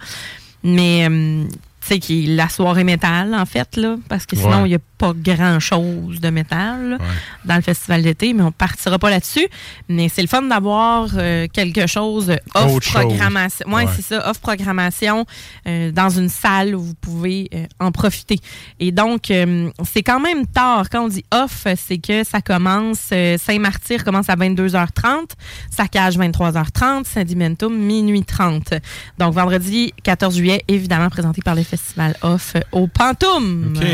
Mais 0.63 1.09
euh, 1.11 1.45
sais, 1.87 1.99
qui 1.99 2.25
est 2.25 2.37
la 2.37 2.49
soirée 2.49 2.85
métal, 2.85 3.35
en 3.35 3.47
fait, 3.47 3.77
là, 3.77 3.97
parce 4.09 4.27
que 4.27 4.37
sinon, 4.37 4.59
il 4.59 4.63
Ouais. 4.63 4.69
n'y 4.71 4.75
a 4.75 4.79
pas 4.99 5.13
grand-chose 5.15 6.21
de 6.21 6.31
métal 6.31 6.91
là, 6.91 6.99
dans 7.45 7.57
le 7.57 7.63
festival 7.63 8.03
d'été, 8.03 8.33
mais 8.35 8.43
on 8.45 8.53
partira 8.53 8.99
pas 8.99 9.11
là-dessus. 9.11 9.47
Mais 9.89 10.09
c'est 10.09 10.23
le 10.23 10.29
fun 10.29 10.43
d'avoir 10.43 11.09
euh, 11.17 11.47
quelque 11.53 11.87
chose 11.89 12.31
off 12.55 12.73
Autre 12.73 12.87
chose. 12.87 13.03
programmation. 13.03 13.67
Ouais, 13.73 13.85
c'est 13.97 14.03
ça, 14.03 14.31
off 14.31 14.39
programmation 14.39 15.27
euh, 15.67 15.91
dans 15.91 16.09
une 16.11 16.29
salle 16.29 16.75
où 16.77 16.81
vous 16.83 16.95
pouvez 16.95 17.49
euh, 17.55 17.67
en 17.81 17.91
profiter. 17.91 18.39
Et 18.79 18.93
donc, 18.93 19.31
euh, 19.31 19.71
c'est 19.85 20.03
quand 20.03 20.21
même 20.21 20.47
tard. 20.47 20.89
Quand 20.89 21.05
on 21.05 21.09
dit 21.09 21.25
off, 21.33 21.67
c'est 21.77 21.99
que 21.99 22.23
ça 22.25 22.41
commence, 22.41 23.11
Saint-Martyr 23.39 24.05
commence 24.05 24.29
à 24.29 24.37
22h30, 24.37 25.31
Saccage 25.71 26.17
23h30, 26.17 27.05
Sedimentum 27.07 27.77
minuit 27.77 28.23
30. 28.25 28.75
Donc, 29.19 29.35
vendredi 29.35 29.93
14 30.05 30.37
juillet, 30.37 30.63
évidemment 30.69 31.09
présenté 31.11 31.43
par 31.43 31.55
le 31.57 31.63
festival 31.77 32.15
off 32.23 32.55
au 32.73 32.87
Pantoum. 32.87 33.75
OK. 33.77 33.85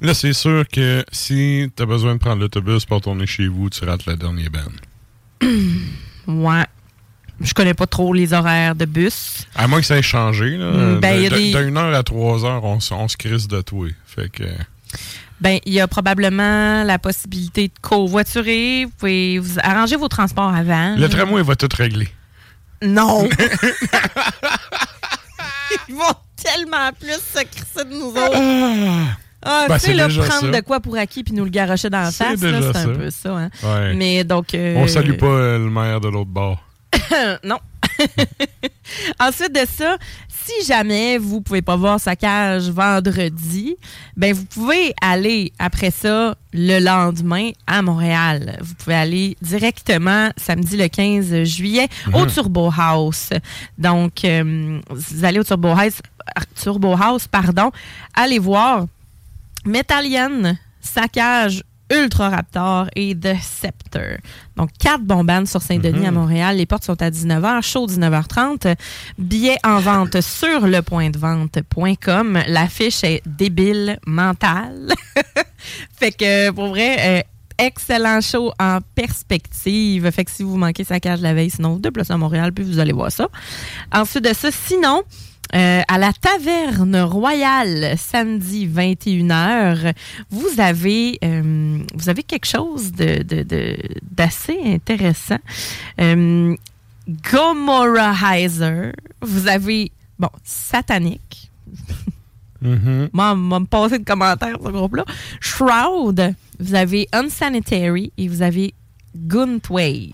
Là, 0.00 0.14
c'est 0.14 0.32
sûr 0.32 0.64
que 0.72 1.04
si 1.12 1.70
tu 1.76 1.82
as 1.82 1.86
besoin 1.86 2.14
de 2.14 2.18
prendre 2.18 2.40
l'autobus 2.40 2.84
pour 2.86 2.96
retourner 2.98 3.26
chez 3.26 3.46
vous, 3.48 3.68
tu 3.70 3.84
rates 3.84 4.06
le 4.06 4.16
dernier 4.16 4.48
band. 4.48 5.46
Ouais. 6.26 6.64
Je 7.40 7.52
connais 7.52 7.74
pas 7.74 7.86
trop 7.86 8.14
les 8.14 8.32
horaires 8.32 8.74
de 8.74 8.86
bus. 8.86 9.46
À 9.54 9.68
moins 9.68 9.80
que 9.80 9.86
ça 9.86 9.98
ait 9.98 10.02
changé. 10.02 10.56
Là, 10.56 10.70
Mm, 10.70 11.00
ben, 11.00 11.16
de- 11.18 11.22
y 11.22 11.26
a 11.26 11.30
de- 11.30 11.36
des- 11.36 11.52
D'une 11.64 11.76
heure 11.76 11.94
à 11.94 12.02
trois 12.02 12.44
heures, 12.46 12.64
on, 12.64 12.78
on 12.92 13.08
se 13.08 13.16
crisse 13.18 13.46
de 13.48 13.60
tout. 13.60 13.86
Fait 14.06 14.30
que. 14.30 14.44
Ben, 15.42 15.58
il 15.66 15.74
y 15.74 15.80
a 15.80 15.86
probablement 15.86 16.82
la 16.84 16.98
possibilité 16.98 17.68
de 17.68 17.74
covoiturer. 17.82 18.86
Vous 18.86 18.92
pouvez 18.96 19.38
vous 19.38 19.58
arranger 19.62 19.96
vos 19.96 20.08
transports 20.08 20.54
avant. 20.54 20.96
Le 20.96 21.08
tramway 21.10 21.42
va 21.42 21.54
tout 21.56 21.68
régler. 21.76 22.08
Non! 22.82 23.28
Ils 25.88 25.94
vont 25.94 26.14
tellement 26.42 26.90
plus 26.98 27.12
se 27.12 27.42
crisser 27.44 27.84
de 27.84 27.94
nous 27.94 28.08
autres. 28.10 29.08
Ah, 29.48 29.66
Ben, 29.68 29.74
tu 29.74 29.80
sais, 29.80 29.86
c'est 29.88 29.94
là, 29.94 30.08
déjà 30.08 30.22
prendre 30.24 30.52
ça. 30.52 30.60
de 30.60 30.64
quoi 30.64 30.80
pour 30.80 30.96
acquis 30.96 31.22
puis 31.22 31.32
nous 31.32 31.44
le 31.44 31.50
garocher 31.50 31.88
dans 31.88 32.00
la 32.00 32.10
C'est 32.10 32.24
face, 32.24 32.40
c'est 32.40 32.52
un 32.52 32.72
ça. 32.72 32.84
peu 32.88 33.10
ça. 33.10 33.30
Hein? 33.36 33.50
Ouais. 33.62 33.94
Mais 33.94 34.24
donc. 34.24 34.54
euh, 34.54 34.74
On 34.76 34.88
salue 34.88 35.12
pas 35.16 35.26
euh, 35.26 35.58
le 35.58 35.70
maire 35.70 36.00
de 36.00 36.08
l'autre 36.08 36.30
bord. 36.30 36.58
non. 37.44 37.58
Ensuite 39.20 39.52
de 39.54 39.66
ça, 39.68 39.96
si 40.28 40.66
jamais 40.66 41.18
vous 41.18 41.40
pouvez 41.40 41.62
pas 41.62 41.76
voir 41.76 42.00
sa 42.00 42.14
cage 42.16 42.68
vendredi, 42.70 43.76
ben 44.16 44.32
vous 44.34 44.44
pouvez 44.44 44.94
aller 45.02 45.52
après 45.58 45.90
ça 45.90 46.36
le 46.52 46.78
lendemain 46.80 47.50
à 47.66 47.82
Montréal. 47.82 48.58
Vous 48.60 48.74
pouvez 48.74 48.94
aller 48.96 49.36
directement 49.42 50.30
samedi 50.36 50.76
le 50.76 50.88
15 50.88 51.44
juillet 51.44 51.88
au 52.12 52.20
Mhm. 52.24 52.26
Turbo 52.32 52.70
House. 52.76 53.30
Donc 53.78 54.24
euh, 54.24 54.80
vous 54.90 55.24
allez 55.24 55.38
au 55.40 55.44
Turbo 55.44 55.68
House, 55.68 56.00
Turbo 56.60 56.94
House, 56.96 57.26
pardon, 57.28 57.70
allez 58.14 58.38
voir 58.38 58.86
Metallian, 59.64 60.56
Saccage, 60.80 61.62
Ultra 61.92 62.30
Raptor 62.30 62.88
et 62.96 63.14
The 63.14 63.36
Scepter. 63.40 64.16
Donc, 64.56 64.70
quatre 64.78 65.02
bombanes 65.04 65.46
sur 65.46 65.62
Saint-Denis 65.62 66.00
Mhm. 66.00 66.06
à 66.06 66.10
Montréal. 66.10 66.56
Les 66.56 66.66
portes 66.66 66.82
sont 66.84 67.00
à 67.00 67.10
19h, 67.10 67.62
chaud 67.62 67.86
19h30. 67.86 68.66
Billets 69.18 69.58
en 69.64 69.78
vente 69.78 70.20
sur 70.20 70.66
lepointdevente.com. 70.66 72.42
L'affiche 72.48 73.04
est 73.04 73.22
débile 73.26 73.98
mentale. 74.06 74.92
fait 75.98 76.12
que, 76.12 76.50
pour 76.50 76.68
vrai, 76.68 76.96
euh, 77.00 77.22
excellent 77.58 78.20
show 78.20 78.52
en 78.58 78.78
perspective. 78.94 80.10
Fait 80.10 80.24
que 80.24 80.30
si 80.30 80.42
vous 80.42 80.56
manquez 80.56 80.82
Saccage 80.84 81.20
la 81.20 81.34
veille, 81.34 81.50
sinon, 81.50 81.76
déplacez 81.76 82.12
à 82.12 82.16
Montréal, 82.16 82.52
puis 82.52 82.64
vous 82.64 82.78
allez 82.80 82.92
voir 82.92 83.12
ça. 83.12 83.28
Ensuite 83.92 84.24
de 84.24 84.32
ça, 84.34 84.50
sinon, 84.50 85.02
euh, 85.54 85.82
à 85.86 85.98
la 85.98 86.12
Taverne 86.12 86.96
Royale, 87.00 87.94
samedi 87.96 88.66
21h, 88.66 89.92
vous 90.30 90.48
avez, 90.60 91.18
euh, 91.24 91.78
vous 91.94 92.08
avez 92.08 92.22
quelque 92.22 92.46
chose 92.46 92.92
de, 92.92 93.22
de- 93.22 93.42
de- 93.42 93.76
d'assez 94.10 94.58
intéressant. 94.64 95.38
Euh, 96.00 96.54
Gomorrahizer. 97.32 98.92
Vous 99.22 99.46
avez, 99.46 99.92
bon, 100.18 100.28
Satanic. 100.42 101.50
Mhm. 102.60 103.10
Moi, 103.12 103.32
on 103.32 103.48
va 103.48 103.60
me 103.60 103.66
passer 103.66 103.98
de 103.98 104.04
commentaires 104.04 104.56
ce 104.64 104.70
groupe-là. 104.70 105.04
Shroud, 105.40 106.34
vous 106.58 106.74
avez 106.74 107.08
Unsanitary 107.12 108.12
et 108.18 108.28
vous 108.28 108.42
avez 108.42 108.74
Guntway. 109.14 110.10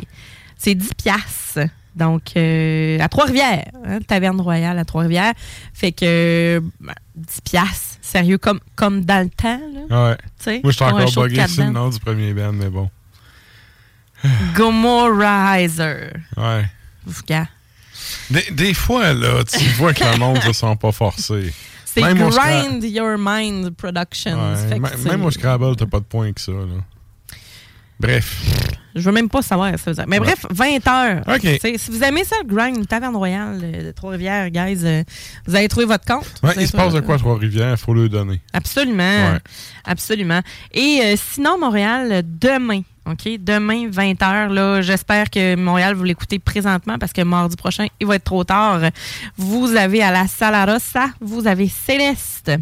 C'est 0.58 0.74
10 0.74 0.90
piastres. 0.94 1.70
Donc, 1.94 2.22
euh, 2.36 2.98
à 3.00 3.08
Trois-Rivières, 3.08 3.66
hein, 3.84 3.98
Taverne 4.00 4.40
Royale 4.40 4.78
à 4.78 4.84
Trois-Rivières. 4.84 5.34
Fait 5.74 5.92
que 5.92 6.62
ben, 6.80 6.94
10 7.16 7.40
piastres, 7.42 7.98
sérieux, 8.00 8.38
comme, 8.38 8.60
comme 8.74 9.04
dans 9.04 9.22
le 9.22 9.30
temps. 9.30 9.60
Là. 9.90 10.10
Ouais. 10.10 10.16
Tu 10.16 10.44
sais, 10.44 10.60
Moi, 10.62 10.72
je 10.72 10.76
suis 10.76 10.84
encore 10.84 11.28
quatre 11.28 11.50
sur 11.50 11.64
le 11.64 11.70
nom 11.70 11.90
du 11.90 11.98
premier 12.00 12.32
band, 12.32 12.52
mais 12.52 12.70
bon. 12.70 12.90
Gomorrahizer. 14.56 16.12
Ouais. 16.36 16.64
Regarde. 17.06 17.48
Des, 18.30 18.50
des 18.50 18.74
fois, 18.74 19.12
là, 19.12 19.44
tu 19.44 19.64
vois 19.76 19.92
que 19.92 20.04
le 20.04 20.18
monde 20.18 20.38
ne 20.46 20.52
sent 20.52 20.76
pas 20.80 20.92
forcé. 20.92 21.52
C'est 21.84 22.00
Grind 22.00 22.82
Your 22.82 23.16
Mind 23.18 23.70
Productions. 23.76 24.38
Ouais, 24.52 24.56
Fait 24.68 24.78
que 24.80 25.08
même 25.08 25.24
au 25.24 25.30
Scrabble, 25.30 25.76
t'as 25.76 25.86
pas 25.86 25.98
de 26.00 26.04
points 26.04 26.32
que 26.32 26.40
ça. 26.40 26.52
Là. 26.52 26.82
Bref. 28.00 28.42
Je 28.94 29.00
veux 29.00 29.12
même 29.12 29.28
pas 29.28 29.40
savoir 29.42 29.70
ça. 29.78 29.90
veut 29.90 29.94
dire. 29.94 30.04
Mais 30.06 30.18
Ouais. 30.18 30.26
bref, 30.26 30.44
20 30.50 30.86
heures. 30.88 31.22
Si 31.78 31.90
vous 31.90 32.02
aimez 32.02 32.24
ça, 32.24 32.36
le 32.46 32.54
grind, 32.54 32.86
Taverne 32.86 33.16
Royale 33.16 33.60
euh, 33.62 33.86
de 33.86 33.90
Trois-Rivières, 33.92 34.50
guys, 34.50 34.80
euh, 34.84 35.02
vous 35.46 35.56
allez 35.56 35.68
trouver 35.68 35.86
votre 35.86 36.04
compte. 36.04 36.26
Ouais, 36.42 36.52
il 36.60 36.66
se 36.66 36.76
passe 36.76 36.92
de 36.92 37.00
quoi 37.00 37.14
à 37.14 37.18
Trois-Rivières, 37.18 37.70
il 37.70 37.76
faut 37.78 37.94
le 37.94 38.08
donner. 38.10 38.40
Absolument. 38.52 39.02
Ouais. 39.32 39.38
Absolument. 39.86 40.40
Et 40.72 41.00
euh, 41.04 41.14
sinon, 41.16 41.58
Montréal, 41.58 42.22
demain, 42.26 42.82
OK? 43.08 43.28
Demain, 43.40 43.88
20h, 43.88 44.52
là, 44.52 44.82
j'espère 44.82 45.30
que 45.30 45.54
Montréal, 45.56 45.94
vous 45.94 46.04
l'écoutez 46.04 46.38
présentement 46.38 46.98
parce 46.98 47.12
que 47.14 47.22
mardi 47.22 47.56
prochain, 47.56 47.86
il 47.98 48.06
va 48.06 48.16
être 48.16 48.24
trop 48.24 48.44
tard. 48.44 48.80
Vous 49.38 49.74
avez 49.74 50.02
à 50.02 50.10
la 50.10 50.26
Sala 50.28 50.66
Rossa, 50.66 51.06
vous 51.20 51.46
avez 51.46 51.68
Céleste 51.68 52.52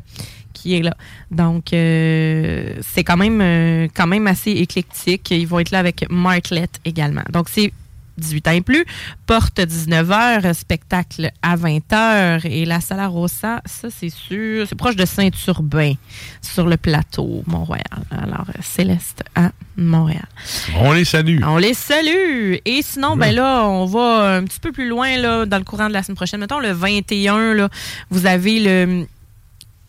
qui 0.60 0.76
est 0.76 0.82
là. 0.82 0.94
Donc, 1.30 1.72
euh, 1.72 2.74
c'est 2.82 3.04
quand 3.04 3.16
même, 3.16 3.40
euh, 3.40 3.88
quand 3.94 4.06
même 4.06 4.26
assez 4.26 4.50
éclectique. 4.50 5.30
Ils 5.30 5.46
vont 5.46 5.58
être 5.58 5.70
là 5.70 5.78
avec 5.78 6.04
Marklet 6.10 6.68
également. 6.84 7.24
Donc, 7.32 7.48
c'est 7.48 7.72
18 8.18 8.48
ans 8.48 8.52
et 8.52 8.60
plus. 8.60 8.84
Porte 9.26 9.58
19h, 9.58 10.52
spectacle 10.52 11.30
à 11.42 11.56
20h. 11.56 12.46
Et 12.46 12.66
la 12.66 12.80
Sala 12.80 13.08
Rossa, 13.08 13.62
ça, 13.64 13.88
c'est 13.90 14.10
sûr, 14.10 14.66
c'est 14.68 14.74
proche 14.74 14.96
de 14.96 15.06
Saint-Urbain, 15.06 15.94
sur 16.42 16.66
le 16.66 16.76
plateau 16.76 17.42
Mont-Royal. 17.46 17.84
Alors, 18.10 18.44
euh, 18.50 18.60
Céleste 18.60 19.24
à 19.34 19.52
Montréal. 19.76 20.28
On 20.76 20.92
les 20.92 21.06
salue. 21.06 21.40
On 21.42 21.56
les 21.56 21.74
salue. 21.74 22.56
Et 22.66 22.82
sinon, 22.82 23.16
ben 23.16 23.34
là, 23.34 23.64
on 23.66 23.86
va 23.86 24.36
un 24.36 24.44
petit 24.44 24.60
peu 24.60 24.72
plus 24.72 24.88
loin 24.88 25.16
là, 25.16 25.46
dans 25.46 25.58
le 25.58 25.64
courant 25.64 25.88
de 25.88 25.94
la 25.94 26.02
semaine 26.02 26.16
prochaine. 26.16 26.40
Mettons 26.40 26.60
le 26.60 26.72
21, 26.72 27.54
là, 27.54 27.70
vous 28.10 28.26
avez 28.26 28.60
le 28.60 29.06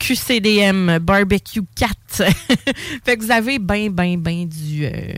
QCDM 0.02 0.97
Barbecue 0.97 1.62
4. 1.76 1.93
fait 3.05 3.17
que 3.17 3.24
vous 3.24 3.32
avez 3.32 3.59
ben, 3.59 3.89
ben, 3.89 4.20
ben 4.20 4.47
du, 4.47 4.84
euh, 4.84 5.13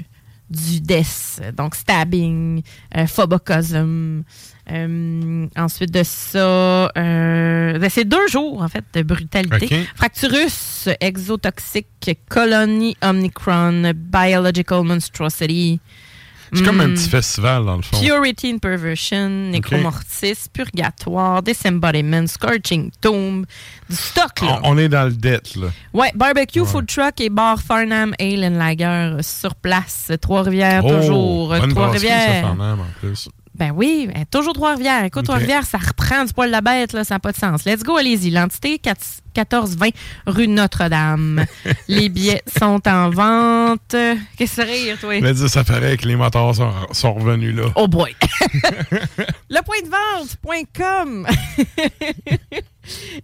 du 0.49 0.81
death. 0.81 1.41
Donc, 1.57 1.75
stabbing, 1.75 2.61
euh, 2.97 3.07
phobocosm. 3.07 4.23
Euh, 4.71 5.47
ensuite 5.57 5.91
de 5.91 6.03
ça, 6.03 6.39
euh, 6.97 7.79
ben, 7.79 7.89
c'est 7.89 8.05
deux 8.05 8.27
jours, 8.27 8.61
en 8.61 8.67
fait, 8.67 8.83
de 8.93 9.03
brutalité. 9.03 9.85
Fracturus, 9.95 10.89
exotoxique, 10.99 12.17
colony 12.29 12.97
omnicron, 13.01 13.93
biological 13.95 14.83
monstrosity. 14.83 15.79
C'est 16.53 16.63
comme 16.63 16.81
un 16.81 16.87
Hmm. 16.87 16.93
petit 16.93 17.09
festival, 17.09 17.65
dans 17.65 17.77
le 17.77 17.81
fond. 17.81 17.99
Purity 17.99 18.53
and 18.53 18.57
Perversion, 18.59 19.29
Necromortis, 19.51 20.37
Purgatoire, 20.53 21.41
Disembodiment, 21.41 22.27
Scorching 22.27 22.91
Tomb, 23.01 23.45
du 23.89 23.95
stock, 23.95 24.41
là. 24.41 24.59
On, 24.63 24.73
on 24.73 24.77
est 24.77 24.89
dans 24.89 25.05
le 25.05 25.13
dette, 25.13 25.55
là. 25.55 25.67
Ouais, 25.93 26.11
barbecue, 26.15 26.65
food 26.65 26.87
truck 26.87 27.19
et 27.21 27.29
bar 27.29 27.59
Farnham 27.61 28.13
Ale 28.19 28.45
and 28.45 28.57
Lager 28.57 29.17
sur 29.21 29.55
place. 29.55 30.11
Trois-Rivières, 30.21 30.83
toujours. 30.83 31.49
Oh, 31.49 31.55
ça, 31.59 31.67
Trois-Rivières. 31.67 32.41
Farnham, 32.43 32.79
en 32.81 32.99
plus. 32.99 33.29
Ben 33.55 33.71
oui, 33.75 34.09
ben, 34.11 34.25
toujours 34.25 34.53
Trois-Rivières. 34.53 35.03
Écoute. 35.03 35.25
Trois-Rivières, 35.25 35.65
ça 35.65 35.77
reprend 35.77 36.25
du 36.25 36.33
poil 36.33 36.47
de 36.49 36.51
la 36.51 36.61
bête, 36.61 36.93
là, 36.93 37.03
ça 37.03 37.15
n'a 37.15 37.19
pas 37.19 37.31
de 37.31 37.37
sens. 37.37 37.65
Let's 37.65 37.83
go, 37.83 37.97
allez-y. 37.97 38.31
L'entité 38.31 38.79
4 38.79 38.99
1420 39.35 39.89
rue 40.27 40.47
Notre-Dame. 40.47 41.45
Les 41.87 42.09
billets 42.09 42.41
sont 42.59 42.81
en 42.87 43.09
vente. 43.09 43.81
Qu'est-ce 43.89 44.37
que 44.37 44.45
c'est 44.47 44.63
rire, 44.63 44.97
toi? 44.99 45.19
Veux 45.19 45.33
dire, 45.33 45.49
ça 45.49 45.63
paraît 45.63 45.97
que 45.97 46.07
les 46.07 46.15
moteurs 46.15 46.55
sont, 46.55 46.71
sont 46.91 47.13
revenus 47.13 47.55
là. 47.55 47.65
Oh 47.75 47.87
boy! 47.87 48.15
Le 49.49 49.61
point 49.61 49.81
de 49.83 49.89
vente.com. 49.89 51.27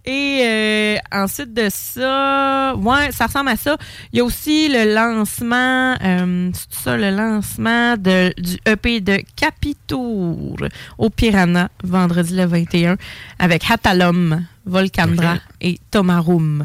Et 0.04 0.40
euh, 0.42 0.96
ensuite 1.12 1.52
de 1.52 1.68
ça, 1.70 2.74
ouais, 2.76 3.12
ça 3.12 3.26
ressemble 3.26 3.50
à 3.50 3.56
ça. 3.56 3.76
Il 4.12 4.18
y 4.18 4.20
a 4.20 4.24
aussi 4.24 4.68
le 4.68 4.94
lancement, 4.94 5.96
euh, 6.02 6.50
c'est 6.52 6.84
ça, 6.84 6.96
le 6.96 7.10
lancement 7.10 7.96
de, 7.96 8.32
du 8.40 8.56
EP 8.66 9.00
de 9.00 9.18
Capitour 9.36 10.56
au 10.98 11.10
Piranha, 11.10 11.68
vendredi 11.84 12.34
le 12.34 12.46
21, 12.46 12.96
avec 13.38 13.70
Hatalom, 13.70 14.44
Volcandra 14.64 15.36
et 15.60 15.78
Tomarum. 15.90 16.64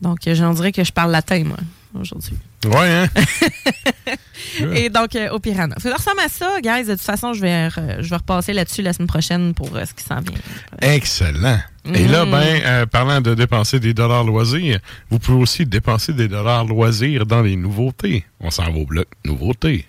Donc, 0.00 0.18
j'en 0.26 0.52
dirais 0.52 0.72
que 0.72 0.84
je 0.84 0.92
parle 0.92 1.12
latin, 1.12 1.44
moi, 1.44 1.58
aujourd'hui. 1.98 2.36
Ouais, 2.64 2.88
hein? 2.90 3.06
Et 4.74 4.88
donc, 4.88 5.14
euh, 5.14 5.28
au 5.30 5.38
Piranha. 5.38 5.74
Ça 5.78 5.94
ressemble 5.94 6.20
à 6.20 6.28
ça, 6.28 6.60
guys. 6.62 6.84
De 6.84 6.92
toute 6.94 7.02
façon, 7.02 7.32
je 7.34 7.40
vais, 7.40 7.68
re- 7.68 8.00
je 8.00 8.08
vais 8.08 8.16
repasser 8.16 8.52
là-dessus 8.52 8.82
la 8.82 8.92
semaine 8.92 9.06
prochaine 9.08 9.54
pour 9.54 9.74
euh, 9.76 9.84
ce 9.84 9.92
qui 9.94 10.02
s'en 10.04 10.20
vient. 10.20 10.38
Excellent. 10.80 11.58
Et 11.94 12.08
là, 12.08 12.24
Mm. 12.24 12.30
ben, 12.30 12.60
euh, 12.64 12.86
parlant 12.86 13.20
de 13.20 13.34
dépenser 13.34 13.78
des 13.78 13.94
dollars 13.94 14.24
loisirs, 14.24 14.78
vous 15.10 15.18
pouvez 15.18 15.40
aussi 15.42 15.66
dépenser 15.66 16.12
des 16.12 16.28
dollars 16.28 16.64
loisirs 16.64 17.26
dans 17.26 17.42
les 17.42 17.56
nouveautés. 17.56 18.24
On 18.40 18.50
s'en 18.50 18.64
va 18.72 18.78
au 18.78 18.86
bloc 18.86 19.06
nouveautés. 19.24 19.86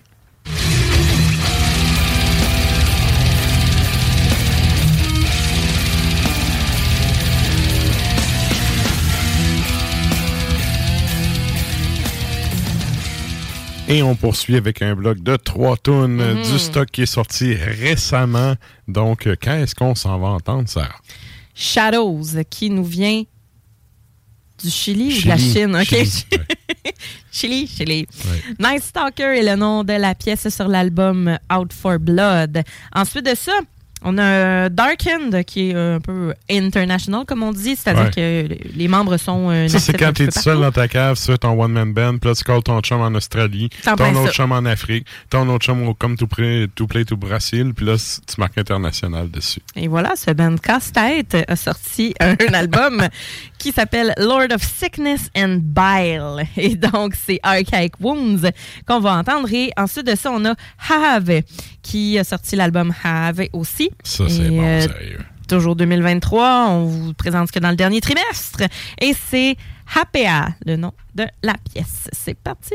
Et 13.88 14.02
on 14.02 14.14
poursuit 14.14 14.56
avec 14.56 14.82
un 14.82 14.94
bloc 14.94 15.20
de 15.20 15.36
trois 15.36 15.76
tonnes 15.76 16.16
Mhm. 16.22 16.42
du 16.42 16.58
stock 16.58 16.90
qui 16.90 17.02
est 17.02 17.06
sorti 17.06 17.54
récemment. 17.54 18.54
Donc, 18.86 19.26
euh, 19.26 19.34
quand 19.42 19.54
est-ce 19.54 19.74
qu'on 19.74 19.94
s'en 19.94 20.18
va 20.18 20.28
entendre, 20.28 20.68
Sarah? 20.68 20.94
Shadows, 21.54 22.22
qui 22.50 22.68
nous 22.70 22.84
vient 22.84 23.22
du 24.62 24.70
Chili, 24.70 25.18
ou 25.18 25.22
de 25.22 25.28
la. 25.28 25.38
Chine, 25.38 25.74
OK? 25.76 25.86
Chili, 25.88 26.06
Chili, 27.32 27.66
Chili. 27.66 28.06
Night 28.58 28.82
Stalker 28.82 29.38
est 29.38 29.42
le 29.42 29.56
nom 29.56 29.84
de 29.84 29.92
la 29.94 30.14
pièce 30.14 30.48
sur 30.54 30.68
l'album 30.68 31.38
Out 31.52 31.72
for 31.72 31.98
Blood. 31.98 32.62
Ensuite 32.94 33.24
de 33.26 33.34
ça, 33.34 33.52
on 34.02 34.16
a 34.18 34.68
Darkened, 34.68 35.44
qui 35.44 35.70
est 35.70 35.74
un 35.74 36.00
peu 36.00 36.32
international, 36.50 37.24
comme 37.26 37.42
on 37.42 37.52
dit, 37.52 37.76
c'est-à-dire 37.76 38.04
Ouais. 38.16 38.48
que 38.48 38.76
les 38.76 38.88
membres 38.88 39.16
sont... 39.16 39.50
euh, 39.50 39.68
Ça, 39.68 39.78
c'est 39.78 39.94
un 39.94 39.98
quand 39.98 40.16
peu 40.16 40.26
tout 40.28 40.40
seul 40.40 40.60
dans 40.60 40.70
ta 40.70 40.86
cave, 40.88 41.16
tu 41.18 41.24
fais 41.24 41.38
ton 41.38 41.60
one-man 41.60 41.92
band, 41.92 42.18
puis 42.18 42.30
là, 42.30 42.34
tu 42.36 42.44
calls 42.44 42.62
ton 42.62 42.80
chum 42.80 43.00
en 43.00 43.14
Australie, 43.14 43.68
en 43.86 43.90
ton 43.90 43.96
plein 43.96 44.14
autre 44.14 44.26
ça. 44.28 44.32
chum 44.32 44.52
en 44.52 44.64
Afrique, 44.64 45.06
ton 45.30 45.48
autre 45.48 45.64
chum 45.66 45.86
au 45.88 45.94
comme 45.94 46.16
tout 46.16 46.26
près, 46.28 46.66
tout 46.74 46.86
play, 46.86 47.04
tout 47.04 47.16
Brésil, 47.16 47.72
puis 47.74 47.86
là, 47.86 47.94
tu 47.96 48.40
marques 48.40 48.56
international 48.58 49.30
dessus. 49.30 49.60
Et 49.74 49.88
voilà, 49.88 50.14
ce 50.16 50.30
band 50.30 50.56
casse-tête 50.56 51.36
a 51.48 51.56
sorti 51.56 52.14
un, 52.20 52.36
album 52.54 53.08
qui 53.58 53.72
s'appelle 53.72 54.14
Lord 54.18 54.52
of 54.54 54.62
Sickness 54.62 55.28
and 55.36 55.58
Bile. 55.62 56.46
Et 56.56 56.76
donc, 56.76 57.14
c'est 57.26 57.40
Archaic 57.42 57.92
Wounds 58.00 58.48
qu'on 58.86 59.00
va 59.00 59.14
entendre. 59.16 59.52
Et 59.52 59.72
ensuite 59.76 60.06
de 60.06 60.14
ça, 60.14 60.30
on 60.30 60.44
a 60.44 60.54
Have 60.88 61.42
qui 61.82 62.18
a 62.18 62.24
sorti 62.24 62.54
l'album 62.56 62.92
Have 63.02 63.42
aussi. 63.52 63.87
Ça, 64.02 64.28
c'est 64.28 64.48
bon, 64.48 64.62
euh, 64.62 64.80
sérieux. 64.80 65.20
Toujours 65.48 65.76
2023, 65.76 66.66
on 66.68 66.84
vous 66.84 67.14
présente 67.14 67.48
ce 67.48 67.52
que 67.52 67.58
dans 67.58 67.70
le 67.70 67.76
dernier 67.76 68.00
trimestre. 68.00 68.62
Et 69.00 69.14
c'est 69.14 69.56
Hapea, 69.94 70.54
le 70.66 70.76
nom 70.76 70.92
de 71.14 71.24
la 71.42 71.54
pièce. 71.72 72.08
C'est 72.12 72.36
parti. 72.38 72.74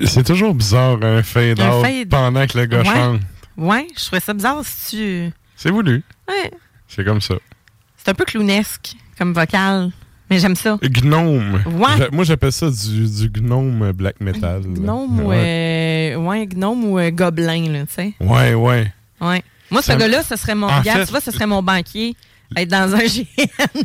C'est 0.00 0.24
toujours 0.24 0.54
bizarre 0.54 0.98
un 1.02 1.22
fade 1.22 1.60
Un 1.60 1.78
out 1.78 1.84
fade. 1.86 2.08
pendant 2.08 2.46
que 2.46 2.58
le 2.58 2.66
gars 2.66 2.80
Ouais. 2.80 2.84
chante. 2.86 3.20
Ouais, 3.56 3.86
je 3.96 4.04
trouvais 4.04 4.20
ça 4.20 4.34
bizarre 4.34 4.60
si 4.64 4.96
tu. 4.96 5.30
C'est 5.56 5.70
voulu. 5.70 6.02
Ouais. 6.28 6.50
C'est 6.88 7.04
comme 7.04 7.20
ça. 7.20 7.34
C'est 7.96 8.08
un 8.10 8.14
peu 8.14 8.24
clownesque 8.24 8.94
comme 9.16 9.32
vocal, 9.32 9.90
mais 10.28 10.38
j'aime 10.40 10.56
ça. 10.56 10.76
Gnome. 10.82 11.62
Ouais. 11.66 12.08
Moi, 12.10 12.24
j'appelle 12.24 12.52
ça 12.52 12.68
du, 12.70 13.06
du 13.08 13.28
gnome 13.40 13.92
black 13.92 14.20
metal. 14.20 14.62
Gnome 14.66 15.20
ou. 15.20 15.28
Ouais, 15.28 16.12
euh, 16.14 16.16
ouais, 16.16 16.46
gnome 16.46 16.84
ou 16.84 16.98
euh, 16.98 17.10
gobelin, 17.10 17.70
là, 17.70 17.86
tu 17.86 17.92
sais. 17.94 18.14
ouais. 18.20 18.54
ouais. 18.54 18.92
Ouais. 19.20 19.42
Moi, 19.70 19.80
ce 19.82 19.92
gars-là, 19.92 20.22
ce 20.22 20.36
serait 20.36 20.54
mon. 20.54 20.68
Fait- 20.82 21.04
tu 21.04 21.10
vois, 21.10 21.20
ce 21.20 21.30
serait 21.30 21.46
mon 21.46 21.62
banquier. 21.62 22.16
Être 22.56 22.68
dans 22.68 22.94
un 22.94 22.98
GN. 23.04 23.82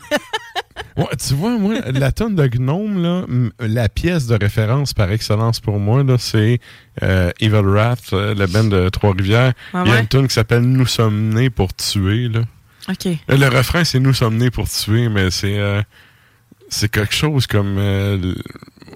Ouais, 0.98 1.06
tu 1.18 1.34
vois, 1.34 1.58
moi, 1.58 1.76
la 1.94 2.12
tonne 2.12 2.36
de 2.36 2.48
gnome, 2.48 3.02
là, 3.02 3.26
la 3.60 3.90
pièce 3.90 4.28
de 4.28 4.36
référence 4.40 4.94
par 4.94 5.12
excellence 5.12 5.60
pour 5.60 5.80
moi, 5.80 6.04
là, 6.04 6.18
c'est 6.18 6.60
euh, 7.04 7.32
Evil 7.40 7.62
Wrath, 7.64 8.12
euh, 8.14 8.34
le 8.36 8.48
band 8.48 8.66
de 8.66 8.90
Trois-Rivières. 8.90 9.54
Ah 9.74 9.84
Il 9.86 9.92
y 9.92 9.96
a 9.96 10.00
une 10.00 10.08
tune 10.08 10.28
qui 10.28 10.34
s'appelle 10.34 10.62
Nous 10.64 10.86
sommes 10.86 11.30
nés 11.34 11.50
pour 11.50 11.74
tuer. 11.74 12.28
Là. 12.30 12.42
OK. 12.90 13.06
Euh, 13.08 13.38
Le 13.38 13.48
refrain, 13.48 13.84
c'est 13.84 14.00
Nous 14.00 14.14
sommes 14.14 14.38
nés 14.38 14.52
pour 14.52 14.68
tuer, 14.70 15.10
mais 15.10 15.32
c'est 15.32 15.58
euh, 15.58 15.82
c'est 16.70 16.90
quelque 16.92 17.14
chose 17.16 17.48
comme. 17.48 17.78
euh, 17.78 18.34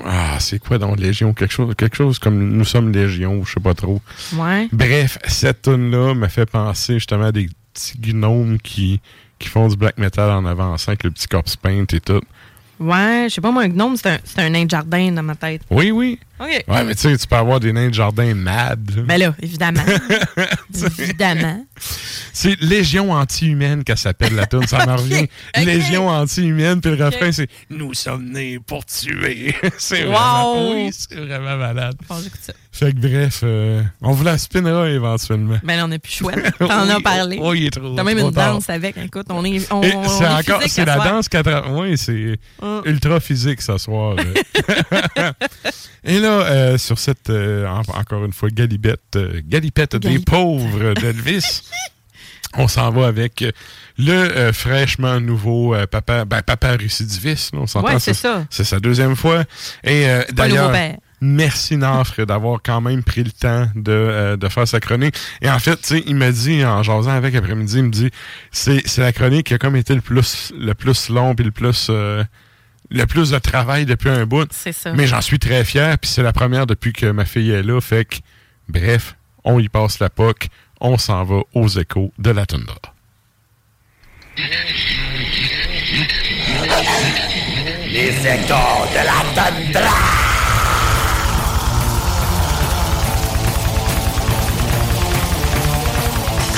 ah, 0.06 0.38
c'est 0.40 0.60
quoi 0.60 0.78
dans 0.78 0.96
Légion? 0.96 1.34
Quelque 1.34 1.54
chose, 1.54 1.74
quelque 1.78 1.96
chose 1.98 2.20
comme 2.20 2.50
Nous 2.58 2.66
sommes 2.66 2.92
Légion, 2.92 3.44
je 3.46 3.54
sais 3.54 3.60
pas 3.60 3.74
trop. 3.76 4.02
Ouais. 4.36 4.68
Bref, 4.72 5.20
cette 5.28 5.64
tune-là 5.64 6.14
m'a 6.16 6.30
fait 6.30 6.50
penser 6.50 6.96
justement 6.96 7.26
à 7.26 7.32
des 7.32 7.50
petits 7.74 7.98
gnomes 8.00 8.58
qui, 8.60 9.00
qui 9.44 9.50
font 9.50 9.68
du 9.68 9.76
black 9.76 9.98
metal 9.98 10.30
en 10.32 10.46
avançant 10.46 10.90
avec 10.90 11.04
le 11.04 11.12
petit 11.12 11.28
corpse 11.28 11.56
paint 11.56 11.86
et 11.92 12.00
tout. 12.00 12.22
Ouais, 12.80 13.28
je 13.30 13.36
sais 13.36 13.42
pas, 13.42 13.52
moi, 13.52 13.64
un 13.64 13.70
gnome, 13.70 13.96
c'est 13.96 14.10
un, 14.10 14.18
c'est 14.24 14.40
un 14.40 14.50
nain 14.50 14.66
de 14.66 14.70
jardin 14.72 15.12
dans 15.12 15.22
ma 15.24 15.36
tête. 15.36 15.62
Oui, 15.70 15.92
oui. 15.92 16.20
OK. 16.40 16.64
Ouais, 16.68 16.84
mais 16.84 16.96
tu 16.96 17.02
sais, 17.02 17.18
tu 17.18 17.28
peux 17.28 17.36
avoir 17.36 17.60
des 17.60 17.72
nains 17.72 17.88
de 17.90 17.94
jardin 17.94 18.34
mad. 18.34 18.92
là. 18.96 19.04
Ben 19.04 19.18
là, 19.20 19.36
évidemment. 19.42 19.84
évidemment. 21.00 21.66
C'est 22.34 22.60
Légion 22.62 23.12
anti-humaine 23.14 23.84
qu'elle 23.84 23.98
s'appelle 23.98 24.34
la 24.36 24.48
tune, 24.48 24.66
ça 24.68 24.86
m'en 24.88 24.96
revient. 24.96 25.28
ok. 25.56 25.64
Légion 25.66 26.10
anti-humaine, 26.10 26.82
puis 26.82 26.96
le 26.96 27.06
refrain 27.06 27.32
c'est 27.32 27.48
Nous 27.70 27.94
sommes 27.94 28.32
nés 28.32 28.60
pour 28.60 28.84
tuer. 28.86 29.56
c'est 29.78 30.04
Wow. 30.06 30.12
vraiment, 30.12 30.72
oui, 30.74 30.90
c'est 30.92 31.16
vraiment 31.16 31.58
malade. 31.58 31.96
Bon, 32.10 32.16
j'écoute 32.22 32.42
ça. 32.42 32.54
Fait 32.76 32.92
que 32.92 32.98
bref, 32.98 33.42
euh, 33.44 33.84
on 34.02 34.14
vous 34.14 34.24
la 34.24 34.36
spinnera 34.40 34.90
éventuellement. 34.90 35.58
Ben 35.64 35.78
là, 35.78 35.86
on 35.88 35.92
a 35.92 36.00
plus 36.00 36.12
choix. 36.12 36.32
T'en 36.60 36.90
as 36.90 36.96
Oui, 36.98 37.04
parlé. 37.04 37.40
oh, 37.40 37.54
il 37.54 37.68
est 37.68 37.70
trop- 37.70 37.96
T'as 37.96 38.04
même 38.04 38.18
trop 38.18 38.30
une 38.30 38.34
tard. 38.34 38.54
danse 38.56 38.68
avec. 38.70 38.98
Écoute, 38.98 39.28
on 39.30 39.46
est. 39.46 39.72
On, 39.72 39.82
c'est 39.84 39.90
est 39.92 40.28
encore, 40.28 40.62
c'est 40.68 40.84
la 40.86 40.96
soir. 40.96 41.08
danse 41.08 41.30
80. 41.30 41.64
Oui, 41.70 41.98
c'est 42.00 42.40
Hum. 42.64 42.82
ultra 42.86 43.20
physique 43.20 43.62
ce 43.62 43.78
soir. 43.78 44.16
Et 46.04 46.20
là, 46.20 46.42
euh, 46.42 46.78
sur 46.78 47.00
cette, 47.00 47.30
euh, 47.30 47.66
en- 47.68 47.82
encore 48.00 48.26
une 48.26 48.34
fois, 48.34 48.50
galibette, 48.50 49.00
euh, 49.16 49.42
galipette 49.46 49.96
des 49.96 50.08
Galipette. 50.10 50.26
pauvres 50.26 50.94
d'Elvis, 50.96 51.62
on 52.58 52.68
s'en 52.68 52.92
va 52.92 53.08
avec 53.08 53.46
le 53.98 54.12
euh, 54.12 54.52
fraîchement 54.52 55.20
nouveau 55.22 55.76
euh, 55.76 55.86
papa, 55.88 56.26
ben, 56.26 56.42
papa 56.42 56.72
récidiviste. 56.72 57.52
on 57.54 57.68
s'entend. 57.68 57.88
Ouais, 57.94 58.00
c'est 58.00 58.14
ça. 58.14 58.46
C'est 58.50 58.64
sa 58.66 58.80
deuxième 58.80 59.16
fois. 59.16 59.44
Et 59.84 60.08
euh, 60.10 60.24
le 60.28 60.34
d'ailleurs. 60.34 60.72
Merci 61.24 61.78
Nafre 61.78 62.26
d'avoir 62.26 62.60
quand 62.62 62.82
même 62.82 63.02
pris 63.04 63.24
le 63.24 63.32
temps 63.32 63.68
de, 63.76 63.92
euh, 63.92 64.38
de 64.38 64.50
faire 64.50 64.68
sa 64.68 64.80
chronique. 64.80 65.16
Et 65.42 65.50
en 65.50 65.60
fait, 65.60 65.78
tu 65.78 65.88
sais, 65.88 66.04
il 66.06 66.16
m'a 66.16 66.32
dit, 66.32 66.64
en 66.66 66.84
jasant 66.84 67.12
avec 67.12 67.34
après-midi, 67.34 67.78
il 67.78 67.84
me 67.84 67.90
dit, 67.92 68.12
c'est 68.52 68.82
c'est 68.86 69.02
la 69.02 69.14
chronique 69.14 69.48
qui 69.48 69.54
a 69.54 69.58
comme 69.58 69.76
été 69.76 69.96
le 69.96 70.02
plus, 70.02 70.54
le 70.58 70.74
plus 70.74 71.10
long 71.10 71.34
puis 71.34 71.46
le 71.46 71.52
plus... 71.52 71.88
euh, 71.90 72.24
le 72.90 73.06
plus 73.06 73.32
de 73.32 73.40
travail 73.40 73.86
depuis 73.86 74.10
un 74.10 74.26
bout. 74.26 74.48
C'est 74.52 74.72
ça. 74.72 74.94
Mais 74.94 75.08
j'en 75.08 75.22
suis 75.22 75.40
très 75.40 75.64
fier, 75.66 75.98
puis 75.98 76.10
c'est 76.10 76.22
la 76.22 76.34
première 76.34 76.68
depuis 76.68 76.94
que 76.94 77.08
ma 77.08 77.26
fille 77.26 77.50
est 77.50 77.64
là. 77.64 77.82
Fait 77.82 78.06
que, 78.06 78.18
bref, 78.70 79.16
on 79.44 79.60
y 79.60 79.68
passe 79.68 80.00
la 80.00 80.10
POC, 80.10 80.48
on 80.80 80.98
s'en 80.98 81.24
va 81.24 81.40
aux 81.54 81.68
échos 81.68 82.14
de 82.20 82.30
la 82.30 82.46
toundra. 82.46 82.76
Les 87.88 88.10
échos 88.10 88.86
de 88.94 89.06
la 89.06 89.24
tundra. 89.34 90.23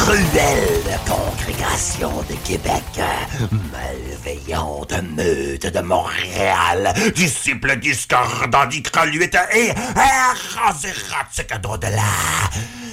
Cruelle 0.06 1.00
congrégation 1.08 2.12
de 2.30 2.36
Québec, 2.48 2.84
malveillante 3.74 4.94
meute 5.02 5.66
de 5.66 5.80
Montréal, 5.80 6.94
disciple 7.16 7.76
discordant 7.78 8.68
d'Icroluite 8.68 9.36
et 9.56 9.70
erratique 9.70 11.60
d'au-delà. 11.60 12.04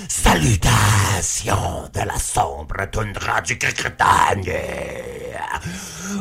Salutations 0.08 1.90
de 1.92 2.00
la 2.00 2.18
sombre 2.18 2.86
toundra 2.90 3.42
du 3.42 3.58
Cricritagne. 3.58 4.54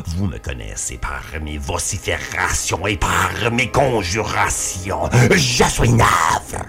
Vous 0.08 0.26
me 0.26 0.36
connaissez 0.36 0.98
par 0.98 1.22
mes 1.40 1.56
vociférations 1.56 2.86
et 2.86 2.98
par 2.98 3.50
mes 3.50 3.70
conjurations. 3.70 5.08
Je 5.30 5.64
suis 5.64 5.88
navre. 5.88 6.66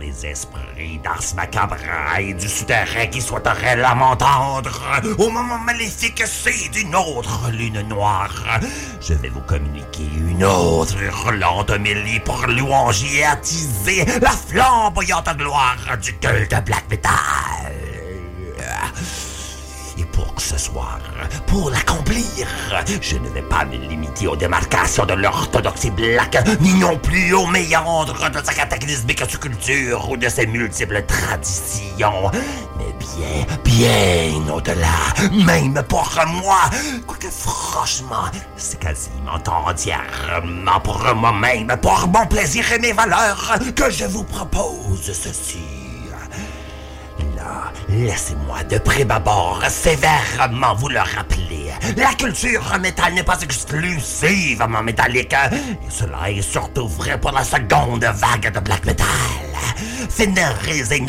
Les 0.00 0.26
esprits 0.26 0.98
d'Ars 1.02 1.34
Macabra 1.34 2.20
et 2.20 2.32
du 2.32 2.48
souterrain 2.48 3.06
qui 3.06 3.20
souhaiteraient 3.20 3.76
la 3.76 3.94
m'entendre, 3.94 4.80
au 5.18 5.28
moment 5.28 5.58
maléfique 5.58 6.22
c'est 6.24 6.68
d'une 6.70 6.94
autre 6.94 7.50
lune 7.50 7.80
noire, 7.88 8.60
je 9.00 9.14
vais 9.14 9.28
vous 9.28 9.40
communiquer 9.40 10.08
une 10.16 10.44
autre 10.44 10.96
hurlante 11.02 11.70
homélie 11.70 12.20
pour 12.20 12.46
louanger 12.46 13.18
et 13.18 13.24
attiser 13.24 14.04
la 14.20 14.30
flamboyante 14.30 15.36
gloire 15.36 15.96
du 16.00 16.16
culte 16.18 16.54
black 16.64 16.84
metal. 16.88 17.72
Et 20.00 20.04
pour 20.04 20.32
ce 20.38 20.56
soir, 20.56 21.00
pour 21.48 21.70
l'accomplir, 21.70 22.46
je 23.00 23.16
ne 23.16 23.28
vais 23.30 23.42
pas 23.42 23.64
me 23.64 23.76
limiter 23.76 24.28
aux 24.28 24.36
démarcations 24.36 25.04
de 25.04 25.14
l'orthodoxie 25.14 25.90
black, 25.90 26.38
ni 26.60 26.74
non 26.74 26.96
plus 26.96 27.34
aux 27.34 27.46
méandres 27.46 28.30
de 28.30 28.38
sa 28.44 28.54
cataclysmique 28.54 29.24
sous-culture 29.28 30.08
ou 30.08 30.16
de 30.16 30.28
ses 30.28 30.46
multiples 30.46 31.02
traditions. 31.04 32.30
Mais 32.78 32.94
bien, 33.00 33.44
bien 33.64 34.54
au-delà, 34.54 35.32
même 35.32 35.82
pour 35.88 36.08
moi, 36.28 36.60
quoique 37.04 37.30
franchement, 37.30 38.30
c'est 38.56 38.78
quasiment 38.78 39.34
entièrement 39.66 40.80
pour 40.84 41.02
moi-même, 41.16 41.76
pour 41.82 42.06
mon 42.06 42.24
plaisir 42.26 42.72
et 42.72 42.78
mes 42.78 42.92
valeurs, 42.92 43.58
que 43.74 43.90
je 43.90 44.04
vous 44.04 44.22
propose 44.22 45.12
ceci. 45.12 45.77
Laissez-moi 47.88 48.64
de 48.64 48.78
prime 48.78 49.10
abord 49.10 49.62
sévèrement 49.68 50.74
vous 50.74 50.88
le 50.88 51.00
rappeler. 51.00 51.72
La 51.96 52.12
culture 52.14 52.78
métal 52.80 53.14
n'est 53.14 53.22
pas 53.22 53.40
exclusivement 53.40 54.82
métallique. 54.82 55.32
Et 55.32 55.90
cela 55.90 56.30
est 56.30 56.42
surtout 56.42 56.88
vrai 56.88 57.18
pour 57.18 57.32
la 57.32 57.44
seconde 57.44 58.04
vague 58.04 58.52
de 58.52 58.60
black 58.60 58.84
metal. 58.84 59.06
Fénérés 60.10 60.82
et 60.90 61.06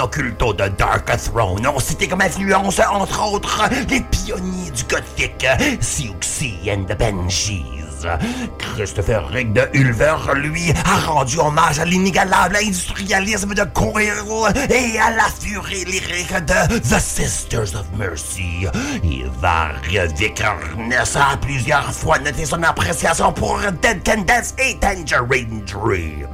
occultos 0.00 0.52
de 0.52 0.68
Dark 0.68 1.10
Throne 1.24 1.66
ont 1.66 1.80
cité 1.80 2.06
comme 2.06 2.20
influence, 2.20 2.78
entre 2.78 3.32
autres, 3.32 3.68
les 3.88 4.00
pionniers 4.00 4.70
du 4.70 4.84
gothique, 4.84 5.46
Siouxsie 5.80 6.70
and 6.70 6.84
the 6.84 6.96
Banshees. 6.96 7.83
Christopher 8.58 9.28
Rick 9.28 9.52
de 9.52 9.62
Ulver, 9.72 10.16
lui, 10.34 10.72
a 10.84 10.98
rendu 11.06 11.38
hommage 11.38 11.78
à 11.78 11.84
l'inégalable 11.84 12.56
industrialisme 12.56 13.54
de 13.54 13.64
Coil 13.64 14.12
et 14.70 14.98
à 14.98 15.10
la 15.10 15.28
furie 15.38 15.84
lyrique 15.84 16.32
de 16.32 16.78
The 16.78 17.00
Sisters 17.00 17.74
of 17.74 17.86
Mercy. 17.96 18.66
Et 19.02 19.24
Varvik 19.40 20.40
Arness 20.40 21.16
a 21.16 21.36
plusieurs 21.36 21.92
fois 21.92 22.18
noté 22.18 22.44
son 22.44 22.62
appréciation 22.62 23.32
pour 23.32 23.60
Dead 23.82 24.02
Can 24.04 24.22
Dance 24.22 24.54
et 24.58 24.76
Tangerine 24.78 25.62
Dream. 25.64 26.28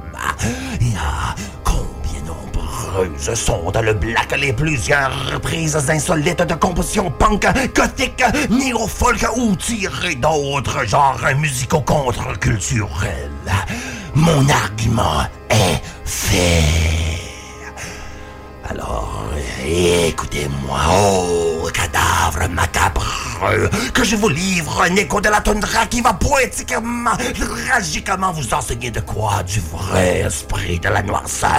Nombreuses 2.91 3.33
sont 3.33 3.71
le 3.83 3.93
black 3.93 4.35
les 4.37 4.53
plusieurs 4.53 5.31
reprises 5.31 5.89
insolites 5.89 6.41
de 6.41 6.53
composition 6.55 7.11
punk, 7.11 7.45
gothique, 7.75 8.23
néo-folk 8.49 9.25
ou 9.35 9.55
tirées 9.55 10.15
d'autres 10.15 10.85
genres 10.85 11.19
musico-contre-culturels. 11.37 13.29
Mon 14.15 14.47
argument 14.49 15.23
est 15.49 15.81
fait. 16.05 16.63
Alors, 18.69 19.23
écoutez-moi, 19.65 20.79
oh 20.91 21.69
cadavre 21.73 22.49
macabre, 22.49 23.05
que 23.93 24.03
je 24.03 24.15
vous 24.15 24.29
livre 24.29 24.83
un 24.83 24.95
écho 24.95 25.19
de 25.19 25.29
la 25.29 25.41
toundra 25.41 25.87
qui 25.87 26.01
va 26.01 26.13
poétiquement, 26.13 27.11
tragiquement 27.67 28.31
vous 28.31 28.53
enseigner 28.53 28.91
de 28.91 28.99
quoi 28.99 29.41
du 29.43 29.59
vrai 29.59 30.19
esprit 30.19 30.79
de 30.79 30.89
la 30.89 31.01
noirceur. 31.01 31.49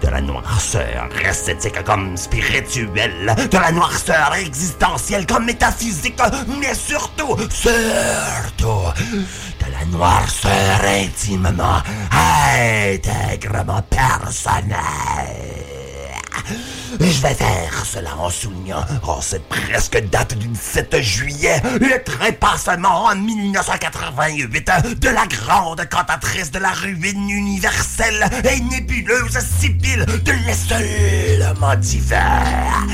De 0.00 0.08
la 0.08 0.20
noirceur 0.20 1.08
esthétique 1.28 1.84
comme 1.84 2.16
spirituelle, 2.16 3.36
de 3.50 3.58
la 3.58 3.70
noirceur 3.70 4.34
existentielle 4.34 5.26
comme 5.26 5.44
métaphysique, 5.44 6.20
mais 6.58 6.74
surtout, 6.74 7.36
surtout, 7.50 8.90
de 9.60 9.70
la 9.70 9.84
noirceur 9.86 10.80
intimement, 10.84 11.82
intégrement 12.10 13.82
personnelle. 13.82 15.81
Je 17.00 17.22
vais 17.22 17.34
faire 17.34 17.84
cela 17.84 18.16
en 18.18 18.30
soulignant, 18.30 18.84
en 19.02 19.20
cette 19.20 19.48
presque 19.48 19.98
date 20.10 20.36
du 20.38 20.48
7 20.54 21.00
juillet, 21.00 21.60
le 21.80 22.02
trépassement 22.02 23.06
en 23.06 23.16
1988 23.16 24.70
de 25.00 25.08
la 25.08 25.26
grande 25.26 25.88
cantatrice 25.88 26.50
de 26.50 26.58
la 26.58 26.70
ruine 26.70 27.30
universelle 27.30 28.28
et 28.44 28.60
nébuleuse 28.60 29.38
sibylle 29.60 30.06
de 30.06 30.32
l'essolement 30.46 31.76
divers, 31.76 32.86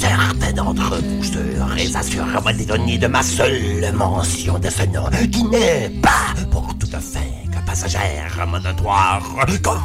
Certains 0.00 0.52
d'entre 0.52 1.00
vous 1.00 1.24
serez 1.68 1.96
assurément 1.96 2.48
étonnés 2.58 2.98
de 2.98 3.06
ma 3.06 3.22
seule 3.22 3.92
mention 3.92 4.58
de 4.58 4.70
ce 4.70 4.82
nom, 4.86 5.04
qui 5.30 5.44
n'est 5.44 5.90
pas 6.02 6.34
pour 6.50 6.76
toute 6.78 6.90
fin 6.90 7.20
que 7.50 7.66
passagère 7.66 8.46
monotoire, 8.46 9.22
comme 9.62 9.80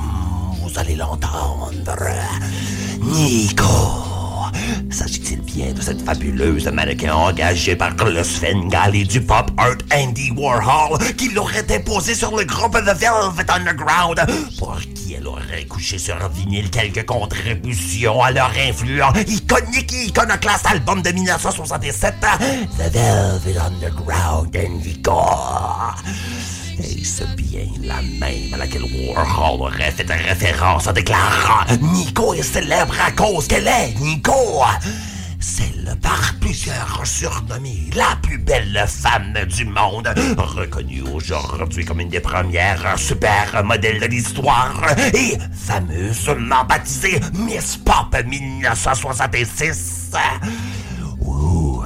vous 0.61 0.80
allez 0.80 0.95
l'entendre. 0.95 1.95
Nico. 3.01 4.18
S'agit-il 4.89 5.41
bien 5.41 5.71
de 5.73 5.81
cette 5.81 6.01
fabuleuse 6.01 6.67
mannequin 6.67 7.13
engagée 7.13 7.76
par 7.76 7.95
le 8.05 8.23
Svengali 8.23 9.05
du 9.05 9.21
pop 9.21 9.51
art 9.57 9.77
Andy 9.93 10.31
Warhol 10.31 10.99
qui 11.17 11.30
l'aurait 11.30 11.63
déposé 11.63 12.15
sur 12.15 12.35
le 12.35 12.43
groupe 12.43 12.73
The 12.73 12.97
Velvet 12.97 13.51
Underground? 13.51 14.19
Pour 14.57 14.80
qui 14.95 15.13
elle 15.13 15.27
aurait 15.27 15.65
couché 15.67 15.97
sur 15.97 16.17
vinyle 16.30 16.69
quelques 16.69 17.05
contributions 17.05 18.21
à 18.21 18.31
leur 18.31 18.51
influent 18.57 19.13
iconique 19.27 19.93
et 19.93 20.05
iconoclaste 20.07 20.65
album 20.65 21.01
de 21.01 21.11
1967 21.11 22.15
The 22.19 22.93
Velvet 22.93 23.57
Underground 23.59 24.55
Indigo. 24.55 25.21
Est-ce 26.80 27.23
bien 27.35 27.68
la 27.84 28.01
même 28.01 28.53
à 28.53 28.57
laquelle 28.57 28.84
Warhol 28.84 29.61
aurait 29.61 29.91
fait 29.91 30.10
référence 30.10 30.88
en 30.88 30.93
déclarant 30.93 31.65
Nico 31.93 32.34
est 32.34 32.41
célèbre 32.41 32.95
à 33.06 33.11
cause 33.11 33.47
qu'elle 33.47 33.68
est 33.68 33.99
Nico 33.99 34.64
Celle 35.41 35.97
par 36.01 36.35
plusieurs 36.39 37.01
surnommée 37.06 37.89
la 37.95 38.15
plus 38.22 38.38
belle 38.38 38.85
femme 38.88 39.34
du 39.45 39.65
monde, 39.65 40.07
reconnue 40.38 41.01
aujourd'hui 41.14 41.84
comme 41.84 41.99
une 41.99 42.10
des 42.10 42.22
premières 42.22 42.97
super 42.97 43.61
modèles 43.64 43.99
de 43.99 44.06
l'histoire 44.06 44.81
et 45.14 45.38
fameusement 45.51 46.64
baptisée 46.64 47.19
Miss 47.34 47.76
Pop 47.77 48.15
1966. 48.26 50.14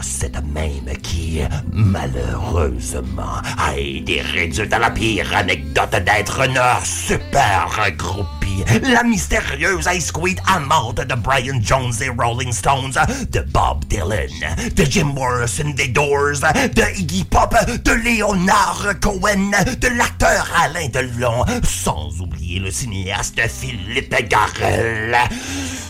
Cette 0.03 0.43
même 0.45 0.95
qui, 1.01 1.39
malheureusement, 1.71 3.41
a 3.57 3.77
été 3.77 4.21
réduite 4.21 4.73
à 4.73 4.79
la 4.79 4.91
pire 4.91 5.33
anecdote 5.35 5.95
d'être 6.05 6.41
une 6.41 6.59
super 6.83 7.77
groupie. 7.97 8.63
La 8.83 9.03
mystérieuse 9.03 9.87
Ice 9.95 10.11
Queen 10.11 10.35
amante 10.45 10.97
de 10.97 11.15
Brian 11.15 11.59
Jones 11.61 11.93
et 12.01 12.09
Rolling 12.09 12.51
Stones, 12.51 12.93
de 13.31 13.39
Bob 13.39 13.85
Dylan, 13.85 14.55
de 14.75 14.83
Jim 14.83 15.11
Morrison 15.15 15.69
des 15.69 15.87
Doors, 15.87 16.41
de 16.75 16.99
Iggy 16.99 17.23
Pop, 17.23 17.55
de 17.83 17.91
Leonard 17.91 18.99
Cohen, 19.01 19.51
de 19.79 19.87
l'acteur 19.97 20.47
Alain 20.61 20.89
Delon, 20.89 21.45
sans 21.63 22.21
oublier 22.21 22.59
le 22.59 22.71
cinéaste 22.71 23.39
Philippe 23.47 24.27
Garrel. 24.29 25.17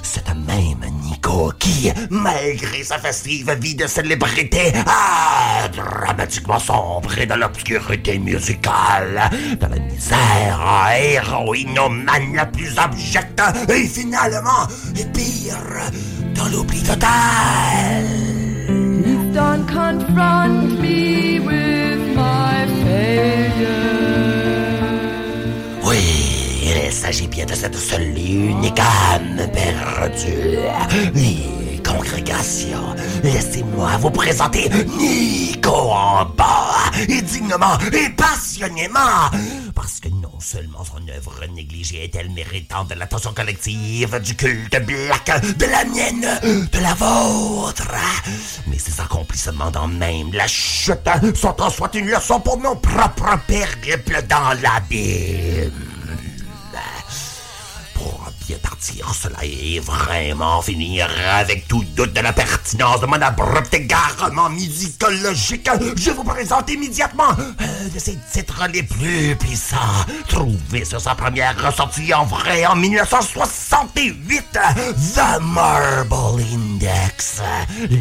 Cette 0.04 0.30
même 0.30 0.73
Qui, 1.58 1.92
malgré 2.10 2.84
sa 2.84 3.00
festive 3.00 3.52
vie 3.60 3.76
de 3.76 3.88
célébrité, 3.88 4.74
a 4.86 5.68
dramatiquement 5.70 6.60
sombré 6.60 7.26
dans 7.26 7.38
l'obscurité 7.38 8.20
musicale, 8.20 9.30
dans 9.60 9.70
la 9.70 9.80
misère 9.80 10.60
héroïnomane 10.94 12.36
la 12.36 12.46
plus 12.46 12.78
abjecte, 12.78 13.42
et 13.70 13.88
finalement, 13.88 14.68
et 14.98 15.06
pire, 15.06 15.58
dans 16.36 16.50
l'oubli 16.50 16.84
total. 16.84 18.04
Don't 19.34 19.66
confront 19.66 20.80
me 20.80 21.40
with 21.40 22.16
my 22.16 22.68
failure. 22.84 24.03
Oui, 26.74 26.80
il 26.86 26.92
s'agit 26.92 27.28
bien 27.28 27.46
de 27.46 27.54
cette 27.54 27.76
seule 27.76 28.18
unique 28.18 28.80
âme 28.80 29.48
perdue. 29.54 30.58
Les 31.14 31.82
congrégations, 31.84 32.96
laissez-moi 33.24 33.98
vous 33.98 34.10
présenter 34.10 34.70
Nico 34.98 35.70
en 35.70 36.26
bas, 36.26 36.90
et 37.08 37.22
dignement 37.22 37.78
et 37.92 38.10
passionnément. 38.10 39.30
Parce 39.76 40.00
que 40.00 40.10
non 40.10 40.40
seulement 40.40 40.84
son 40.84 41.08
œuvre 41.16 41.46
négligée 41.54 42.06
est-elle 42.06 42.32
méritante 42.32 42.90
de 42.90 42.96
l'attention 42.96 43.34
collective, 43.34 44.20
du 44.20 44.36
culte 44.36 44.84
black, 44.84 45.42
de 45.58 45.66
la 45.66 45.86
mienne, 45.86 46.40
de 46.72 46.80
la 46.80 46.96
vôtre, 46.96 47.88
mais 48.66 48.80
ses 48.80 49.00
accomplissements 49.00 49.70
dans 49.70 49.88
même 49.88 50.34
la 50.34 50.48
chute 50.48 51.08
sont 51.36 51.62
en 51.62 51.70
soi 51.70 51.92
une 51.94 52.08
leçon 52.08 52.40
pour 52.40 52.58
mon 52.58 52.76
propre 52.78 53.38
périple 53.46 54.24
dans 54.28 54.60
l'abîme. 54.60 55.93
Pour 58.04 58.20
bien 58.46 58.58
partir, 58.58 59.14
cela 59.14 59.38
est 59.44 59.80
vraiment 59.80 60.62
finir 60.62 61.08
avec 61.38 61.70
tout 61.70 61.86
doute 61.96 62.12
de 62.12 62.20
la 62.20 62.34
pertinence 62.34 63.00
de 63.00 63.06
mon 63.06 63.22
abrupt 63.22 63.74
égarement 63.74 64.50
musicologique. 64.50 65.70
Je 65.96 66.12
vous 66.12 66.26
présente 66.26 66.70
immédiatement 66.70 67.30
un 67.30 67.88
de 67.94 68.00
ses 68.00 68.18
titres 68.30 68.68
les 68.74 68.84
plus 68.84 69.38
puissants, 69.38 69.78
trouvé 70.28 70.84
sur 70.84 71.00
sa 71.00 71.16
première 71.16 71.56
ressortie 71.66 72.14
en 72.14 72.26
vrai 72.26 72.66
en 72.66 72.76
1968, 72.76 74.60
The 75.16 75.42
Marble 75.42 76.42
Index, 76.54 77.42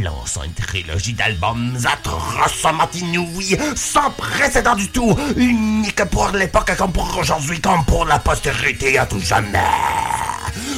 lançant 0.02 0.42
une 0.42 0.54
trilogie 0.54 1.12
d'albums 1.12 1.78
atrocement 1.84 2.88
inouïs, 2.92 3.56
sans 3.76 4.10
précédent 4.10 4.74
du 4.74 4.88
tout, 4.88 5.16
unique 5.36 6.04
pour 6.06 6.28
l'époque 6.30 6.76
comme 6.76 6.92
pour 6.92 7.16
aujourd'hui, 7.16 7.60
comme 7.60 7.84
pour 7.84 8.04
la 8.04 8.18
postérité 8.18 8.98
à 8.98 9.06
tout 9.06 9.20
jamais. 9.20 9.60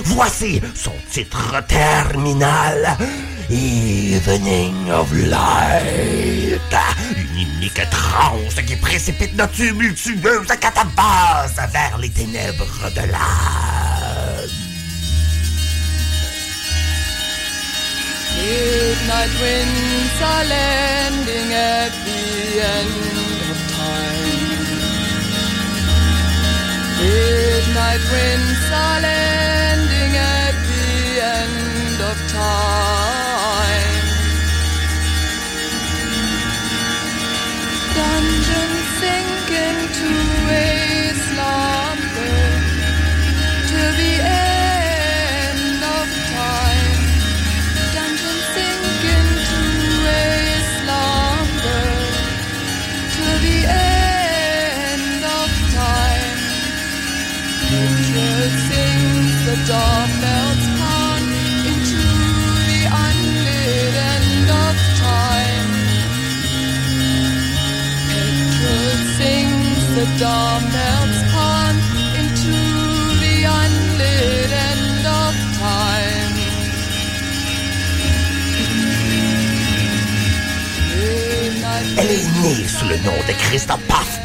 Voici 0.05 0.61
son 0.74 0.93
titre 1.11 1.62
terminal. 1.66 2.97
Evening 3.51 4.91
of 4.91 5.12
Light. 5.12 6.61
Une 7.16 7.41
unique 7.41 7.82
transe 7.91 8.55
qui 8.66 8.77
précipite 8.77 9.36
notre 9.36 9.53
tumultueuse 9.55 10.47
catabase 10.61 11.57
vers 11.73 11.99
les 11.99 12.11
ténèbres 12.11 12.91
de 12.95 13.11
l'âme. 13.11 13.85
Midnight 18.36 19.32
winds 19.41 20.20
are 20.23 20.45
landing 20.45 21.53
at 21.55 21.93
the 22.05 22.61
end 22.61 22.91
of 23.51 23.59
time. 23.73 24.24
Winds 28.13 28.71
are 28.71 29.01
landing 29.01 29.64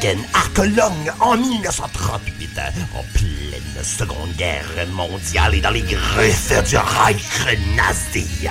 À 0.01 0.47
Cologne 0.53 1.11
en 1.19 1.35
1938, 1.35 2.57
en 2.95 3.03
pleine 3.11 3.83
Seconde 3.83 4.33
Guerre 4.37 4.87
mondiale 4.93 5.55
et 5.55 5.59
dans 5.59 5.71
les 5.71 5.81
griffes 5.81 6.53
du 6.69 6.77
Reich 6.77 7.21
nazi. 7.75 8.47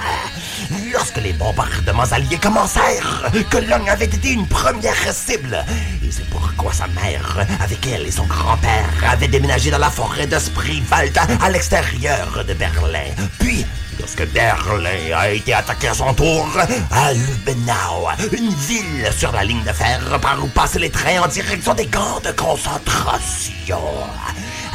Lorsque 0.93 1.17
les 1.17 1.33
bombardements 1.33 2.03
alliés 2.11 2.37
commencèrent, 2.37 3.33
Cologne 3.51 3.89
avait 3.89 4.05
été 4.05 4.33
une 4.33 4.47
première 4.47 5.15
cible. 5.15 5.65
Et 6.05 6.13
c'est 6.13 6.29
pourquoi 6.29 6.75
sa 6.75 6.87
mère, 6.89 7.47
avec 7.61 7.87
elle 7.87 8.07
et 8.07 8.11
son 8.11 8.27
grand-père, 8.27 8.91
avaient 9.09 9.29
déménagé 9.29 9.71
dans 9.71 9.79
la 9.79 9.91
forêt 9.91 10.27
de 10.27 10.39
Spreewald 10.39 11.19
à 11.41 11.49
l'extérieur 11.49 12.45
de 12.47 12.53
Berlin. 12.53 13.09
Puis, 13.39 13.65
Lorsque 14.09 14.33
Berlin 14.33 15.15
a 15.15 15.29
été 15.29 15.53
attaqué 15.53 15.89
à 15.89 15.93
son 15.93 16.15
tour, 16.15 16.49
à 16.91 17.13
Lubenau, 17.13 18.09
une 18.33 18.55
ville 18.55 19.11
sur 19.15 19.31
la 19.33 19.45
ligne 19.45 19.63
de 19.63 19.73
fer 19.73 20.01
par 20.23 20.43
où 20.43 20.47
passaient 20.49 20.79
les 20.79 20.89
trains 20.89 21.21
en 21.23 21.29
direction 21.29 21.75
des 21.75 21.87
camps 21.87 22.19
de 22.25 22.31
concentration. 22.31 23.83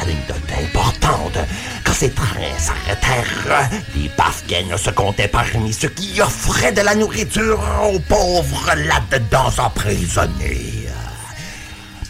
Anecdote 0.00 0.36
importante, 0.62 1.38
quand 1.84 1.92
ces 1.92 2.10
trains 2.10 2.58
s'arrêtèrent, 2.58 3.68
les 3.96 4.08
Bafghans 4.16 4.78
se 4.78 4.90
comptaient 4.90 5.26
parmi 5.26 5.72
ceux 5.72 5.88
qui 5.88 6.20
offraient 6.20 6.70
de 6.70 6.82
la 6.82 6.94
nourriture 6.94 7.60
aux 7.92 7.98
pauvres 7.98 8.72
là-dedans 8.76 9.50
emprisonnés. 9.58 10.86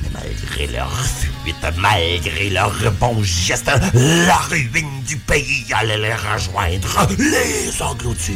Mais 0.03 0.11
malgré 0.13 0.67
leur 0.67 0.95
fuite, 0.95 1.34
malgré 1.77 2.51
leurs 2.51 2.93
bons 2.93 3.23
gestes, 3.23 3.71
la 3.95 4.37
ruine 4.37 5.03
du 5.07 5.17
pays 5.17 5.67
allait 5.75 5.99
les 5.99 6.15
rejoindre, 6.15 7.09
les 7.19 7.83
engloutir. 7.83 8.35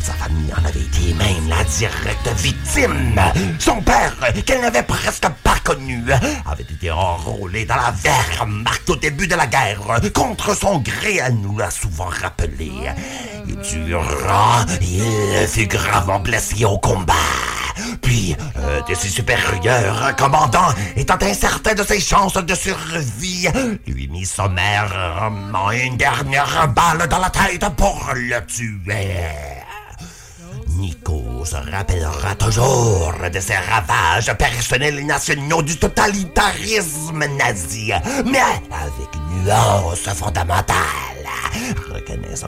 Sa 0.00 0.12
famille 0.12 0.52
en 0.52 0.64
avait 0.64 0.80
été 0.80 1.14
même 1.14 1.48
la 1.48 1.64
directe 1.64 2.28
victime. 2.36 3.20
Son 3.58 3.80
père, 3.80 4.14
qu'elle 4.44 4.60
n'avait 4.60 4.82
presque 4.82 5.26
pas 5.42 5.56
connu, 5.64 6.04
avait 6.46 6.62
été 6.62 6.90
enrôlé 6.90 7.64
dans 7.64 7.76
la 7.76 7.94
Wehrmacht 8.04 8.90
au 8.90 8.96
début 8.96 9.26
de 9.26 9.34
la 9.34 9.46
guerre. 9.46 9.80
Contre 10.12 10.54
son 10.54 10.78
gré, 10.80 11.20
elle 11.24 11.36
nous 11.36 11.56
l'a 11.56 11.70
souvent 11.70 12.10
rappelé. 12.22 12.70
Et 13.48 13.54
durant, 13.74 14.66
il 14.82 15.48
fut 15.48 15.66
gravement 15.66 16.20
blessé 16.20 16.66
au 16.66 16.76
combat. 16.76 17.14
Puis, 18.00 18.36
un 18.56 18.88
de 18.88 18.94
ses 18.94 19.08
supérieurs, 19.08 20.14
commandant, 20.16 20.68
étant 20.96 21.18
incertain 21.22 21.74
de 21.74 21.82
ses 21.82 22.00
chances 22.00 22.34
de 22.34 22.54
survie, 22.54 23.48
lui 23.86 24.08
mit 24.08 24.26
sommairement 24.26 25.70
une 25.70 25.96
dernière 25.96 26.68
balle 26.68 27.08
dans 27.08 27.18
la 27.18 27.30
tête 27.30 27.68
pour 27.76 28.12
le 28.14 28.44
tuer. 28.46 29.14
Nico 30.76 31.44
se 31.44 31.56
rappellera 31.56 32.34
toujours 32.34 33.14
de 33.32 33.40
ses 33.40 33.56
ravages 33.56 34.32
personnels 34.36 34.98
et 34.98 35.04
nationaux 35.04 35.62
du 35.62 35.76
totalitarisme 35.76 37.24
nazi, 37.38 37.92
mais 38.24 38.38
avec 38.70 39.10
nuance 39.30 40.08
fondamentale, 40.14 40.74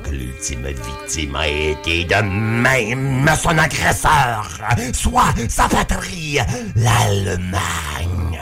que 0.01 0.11
l'ultime 0.11 0.67
victime 0.67 1.37
a 1.37 1.49
été 1.49 2.05
de 2.05 2.23
même 2.23 3.29
son 3.41 3.57
agresseur, 3.59 4.61
soit 4.93 5.35
sa 5.49 5.69
patrie, 5.69 6.39
l'Allemagne. 6.75 8.41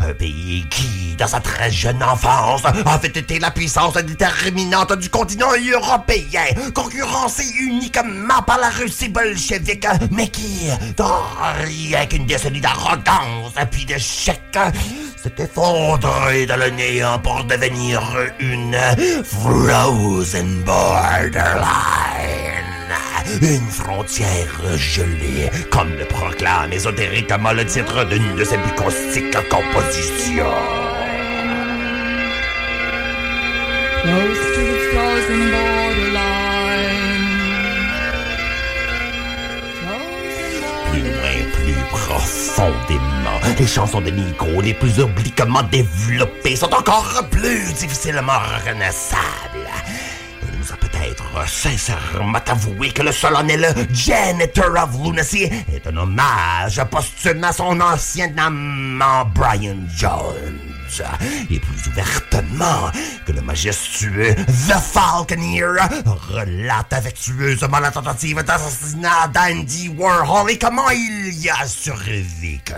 Un 0.00 0.14
pays 0.14 0.66
qui, 0.70 1.16
dans 1.16 1.26
sa 1.26 1.40
très 1.40 1.70
jeune 1.70 2.02
enfance, 2.02 2.62
avait 2.86 3.08
été 3.08 3.38
la 3.38 3.50
puissance 3.50 3.94
déterminante 3.94 4.92
du 4.98 5.08
continent 5.08 5.50
européen, 5.72 6.44
concurrencé 6.74 7.44
uniquement 7.60 8.42
par 8.46 8.58
la 8.58 8.70
Russie 8.70 9.08
bolchevique, 9.08 9.86
mais 10.10 10.28
qui, 10.28 10.68
dans 10.96 11.22
rien 11.64 12.06
qu'une 12.06 12.26
décennie 12.26 12.60
d'arrogance 12.60 13.54
puis 13.70 13.84
d'échec, 13.84 14.40
s'est 15.22 15.42
effondré 15.42 16.46
dans 16.46 16.56
le 16.56 16.70
néant 16.70 17.18
pour 17.18 17.44
devenir 17.44 18.02
une 18.38 18.76
frozen 19.24 20.62
borderline. 20.64 21.60
Une 23.42 23.68
frontière 23.70 24.76
gelée, 24.76 25.50
comme 25.70 25.90
le 25.98 26.04
proclame 26.04 26.72
ésotériquement 26.72 27.52
le 27.52 27.64
titre 27.64 28.04
d'une 28.04 28.34
de 28.36 28.44
ses 28.44 28.58
plus 28.58 28.74
caustiques 28.74 29.36
compositions. 29.48 30.44
Plus 40.90 41.02
loin, 41.02 41.36
plus 41.52 41.84
profondément, 41.90 43.40
les 43.58 43.66
chansons 43.66 44.00
de 44.00 44.10
Nico 44.10 44.60
les 44.62 44.74
plus 44.74 44.98
obliquement 44.98 45.62
développées 45.70 46.56
sont 46.56 46.74
encore 46.74 47.28
plus 47.30 47.72
difficilement 47.74 48.40
reconnaissables. 48.56 49.20
A 50.68 50.76
peut-être 50.76 51.48
sincèrement 51.48 52.38
avoué 52.46 52.90
que 52.90 53.02
le 53.02 53.12
solennel 53.12 53.74
Janitor 53.92 54.70
of 54.76 54.90
Lunacy 55.02 55.44
est 55.44 55.86
un 55.86 55.96
hommage 55.96 56.80
posthume 56.90 57.42
à 57.44 57.52
son 57.52 57.80
ancien 57.80 58.30
amant 58.36 59.24
Brian 59.34 59.78
Jones. 59.96 60.60
et 61.50 61.58
plus 61.60 61.86
ouvertement 61.88 62.90
que 63.26 63.32
le 63.32 63.40
majestueux 63.40 64.34
The 64.34 64.78
Falconeer 64.78 65.78
relate 66.30 66.92
affectueusement 66.92 67.78
la 67.78 67.90
tentative 67.90 68.42
d'assassinat 68.42 69.28
d'Andy 69.28 69.88
Warhol 69.96 70.50
et 70.50 70.58
comment 70.58 70.90
il 70.90 71.32
y 71.40 71.48
a 71.48 71.66
survécu. 71.66 72.74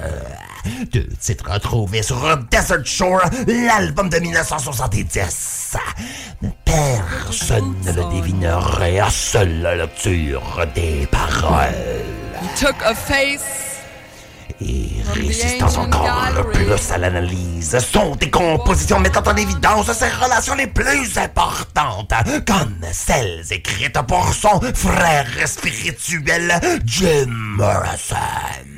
Deux 0.93 1.09
titres 1.21 1.51
retrouvés 1.51 2.03
sur 2.03 2.37
Desert 2.51 2.85
Shore, 2.85 3.23
l'album 3.47 4.09
de 4.09 4.19
1970. 4.19 5.77
Mais 6.43 6.55
personne 6.65 7.75
ne 7.85 7.93
le 7.93 8.03
devinerait 8.15 8.99
à 8.99 9.11
seule 9.11 9.63
lecture 9.63 10.67
des 10.75 11.07
paroles. 11.07 11.73
He 12.43 12.49
took 12.59 12.77
a 12.85 12.95
face 12.95 13.63
Et 14.61 14.91
résistant 15.15 15.83
encore 15.83 16.51
plus 16.53 16.91
à 16.93 16.99
l'analyse, 16.99 17.79
son 17.93 18.15
décomposition 18.17 19.01
mettant 19.01 19.23
en 19.27 19.37
évidence 19.37 19.93
ses 19.93 20.09
relations 20.09 20.55
les 20.55 20.67
plus 20.67 21.19
importantes, 21.19 22.13
comme 22.47 22.77
celles 22.93 23.45
écrites 23.51 24.01
pour 24.07 24.33
son 24.33 24.61
frère 24.75 25.27
spirituel 25.47 26.61
Jim 26.85 27.27
Morrison. 27.29 28.72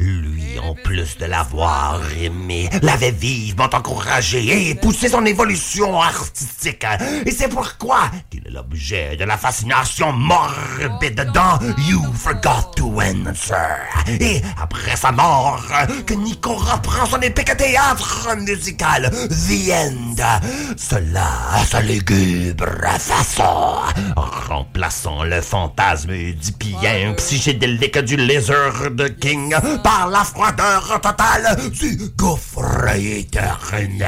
Lui, 0.00 0.39
en 0.62 0.74
plus 0.74 1.16
de 1.18 1.26
l'avoir 1.26 2.00
aimé, 2.20 2.68
l'avait 2.82 3.10
vivement 3.10 3.68
encouragé 3.72 4.70
et 4.70 4.74
poussé 4.74 5.08
son 5.08 5.24
évolution 5.24 6.00
artistique. 6.00 6.86
Et 7.26 7.30
c'est 7.30 7.48
pourquoi 7.48 8.10
il 8.32 8.46
est 8.46 8.50
l'objet 8.50 9.16
de 9.16 9.24
la 9.24 9.36
fascination 9.36 10.12
morbide 10.12 11.30
dans 11.34 11.58
You 11.78 12.02
Forgot 12.14 12.72
to 12.76 13.00
Answer. 13.00 14.18
Et 14.20 14.40
après 14.60 14.96
sa 14.96 15.12
mort, 15.12 15.62
que 16.06 16.14
Nico 16.14 16.54
reprend 16.54 17.06
son 17.06 17.20
épique 17.20 17.56
théâtre 17.56 18.28
musical 18.36 19.10
The 19.10 19.70
End. 19.72 20.40
Cela 20.76 21.28
à 21.52 21.64
sa 21.64 21.80
lugubre 21.80 22.66
façon, 22.98 23.76
remplaçant 24.16 25.24
le 25.24 25.40
fantasme 25.40 26.10
édipien 26.10 27.14
psychédélique 27.16 27.98
du 27.98 28.16
Lizard 28.16 28.90
King 29.20 29.54
par 29.82 30.08
la 30.08 30.24
froideur 30.50 31.00
totale 31.00 31.70
du 31.70 31.96
gouffre 32.16 32.88
éternel. 32.96 34.04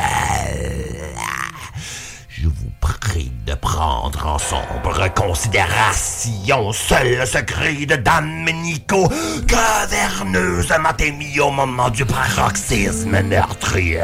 Je 2.28 2.48
vous 2.48 2.72
prie 2.80 3.30
de 3.46 3.54
prendre 3.54 4.26
en 4.26 4.38
sombre 4.38 5.08
considération 5.14 6.72
seul 6.72 7.24
ce 7.26 7.38
cri 7.38 7.86
de 7.86 7.96
Dame 7.96 8.50
Nico, 8.62 9.08
caverneusement 9.46 10.96
émis 10.98 11.38
au 11.38 11.50
moment 11.50 11.90
du 11.90 12.04
paroxysme 12.04 13.22
meurtrier. 13.22 14.00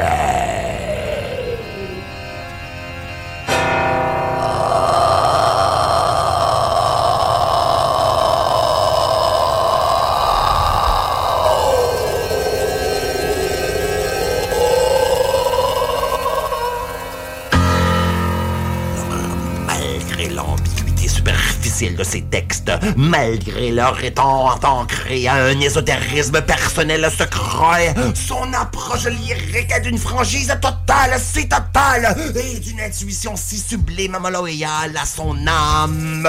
De 21.87 22.03
ses 22.03 22.23
textes, 22.23 22.71
malgré 22.97 23.71
leur 23.71 24.03
étant 24.03 24.49
ancré 24.63 25.27
à 25.27 25.35
un 25.35 25.57
ésotérisme 25.61 26.41
personnel 26.41 27.09
secret, 27.09 27.95
son 28.13 28.51
approche 28.53 29.05
lyrique 29.05 29.71
est 29.73 29.79
d'une 29.81 29.97
franchise 29.97 30.53
totale, 30.61 31.17
si 31.19 31.47
totale, 31.47 32.17
et 32.35 32.59
d'une 32.59 32.81
intuition 32.81 33.37
si 33.37 33.57
sublimement 33.57 34.29
loyale 34.29 34.97
à 35.01 35.05
son 35.05 35.37
âme, 35.47 36.27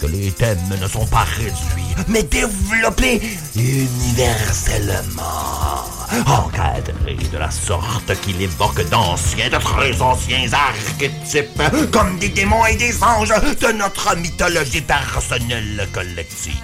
que 0.00 0.06
les 0.06 0.32
thèmes 0.32 0.78
ne 0.80 0.88
sont 0.88 1.04
pas 1.06 1.26
réduits, 1.36 1.94
mais 2.08 2.22
développés 2.22 3.20
universellement. 3.54 5.84
Encadré 6.26 7.16
de 7.32 7.38
la 7.38 7.50
sorte 7.50 8.14
qu'il 8.20 8.40
évoque 8.40 8.88
d'anciens, 8.88 9.48
de 9.50 9.56
très 9.56 10.00
anciens 10.00 10.48
archétypes, 10.52 11.62
comme 11.92 12.18
des 12.18 12.28
démons 12.28 12.64
et 12.66 12.76
des 12.76 13.02
anges 13.02 13.34
de 13.60 13.72
notre 13.72 14.14
mythologie 14.16 14.82
personnelle 14.82 15.88
collective. 15.92 16.54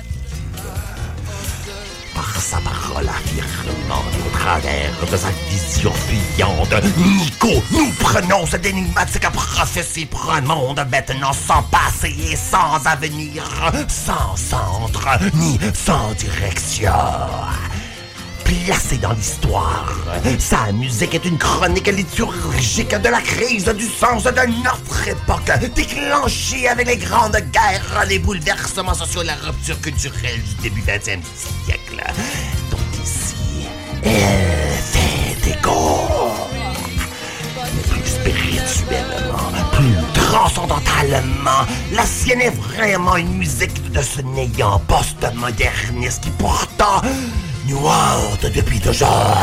Par 2.14 2.40
sa 2.40 2.59
parole 2.59 3.09
affirmant 3.09 4.05
au 4.27 4.36
travers 4.36 4.93
de 5.10 5.16
sa 5.16 5.31
vision 5.51 5.93
fuyante, 5.93 6.74
Nico 6.98 7.48
nous 7.73 7.90
prononce 7.98 8.52
d'énigmatiques 8.52 9.28
prophéties 9.31 10.06
pour 10.06 10.31
un 10.32 10.43
monde 10.43 10.86
maintenant 10.90 11.32
sans 11.32 11.62
passé 11.64 12.14
et 12.31 12.36
sans 12.36 12.86
avenir, 12.86 13.43
sans 13.89 14.36
centre 14.36 15.09
ni 15.35 15.59
sans 15.74 16.12
direction 16.12 16.93
placé 18.52 18.98
dans 18.98 19.12
l'histoire. 19.12 19.92
Sa 20.38 20.72
musique 20.72 21.14
est 21.14 21.24
une 21.24 21.38
chronique 21.38 21.86
liturgique 21.86 22.94
de 22.94 23.08
la 23.08 23.20
crise 23.20 23.66
du 23.76 23.86
sens 23.86 24.24
de 24.24 24.30
notre 24.30 25.08
époque, 25.08 25.50
déclenchée 25.74 26.68
avec 26.68 26.86
les 26.86 26.96
grandes 26.96 27.38
guerres, 27.52 28.04
les 28.08 28.18
bouleversements 28.18 28.94
sociaux 28.94 29.22
la 29.22 29.34
rupture 29.34 29.80
culturelle 29.80 30.40
du 30.42 30.62
début 30.62 30.82
20e 30.82 31.20
siècle. 31.64 32.02
Donc 32.70 32.80
ici, 33.02 33.66
elle 34.02 34.78
fait 34.80 35.50
écho. 35.50 36.30
Mais 37.74 37.82
plus 37.82 38.06
spirituellement, 38.06 39.52
plus 39.72 40.22
transcendentalement, 40.22 41.66
la 41.92 42.04
sienne 42.04 42.40
est 42.40 42.56
vraiment 42.56 43.16
une 43.16 43.36
musique 43.36 43.90
de 43.92 44.02
ce 44.02 44.20
néant 44.20 44.80
post-moderniste 44.88 46.22
qui 46.22 46.30
pourtant 46.30 47.02
nous 47.66 47.86
hante 47.86 48.47
depuis 48.55 48.80
toujours. 48.80 49.36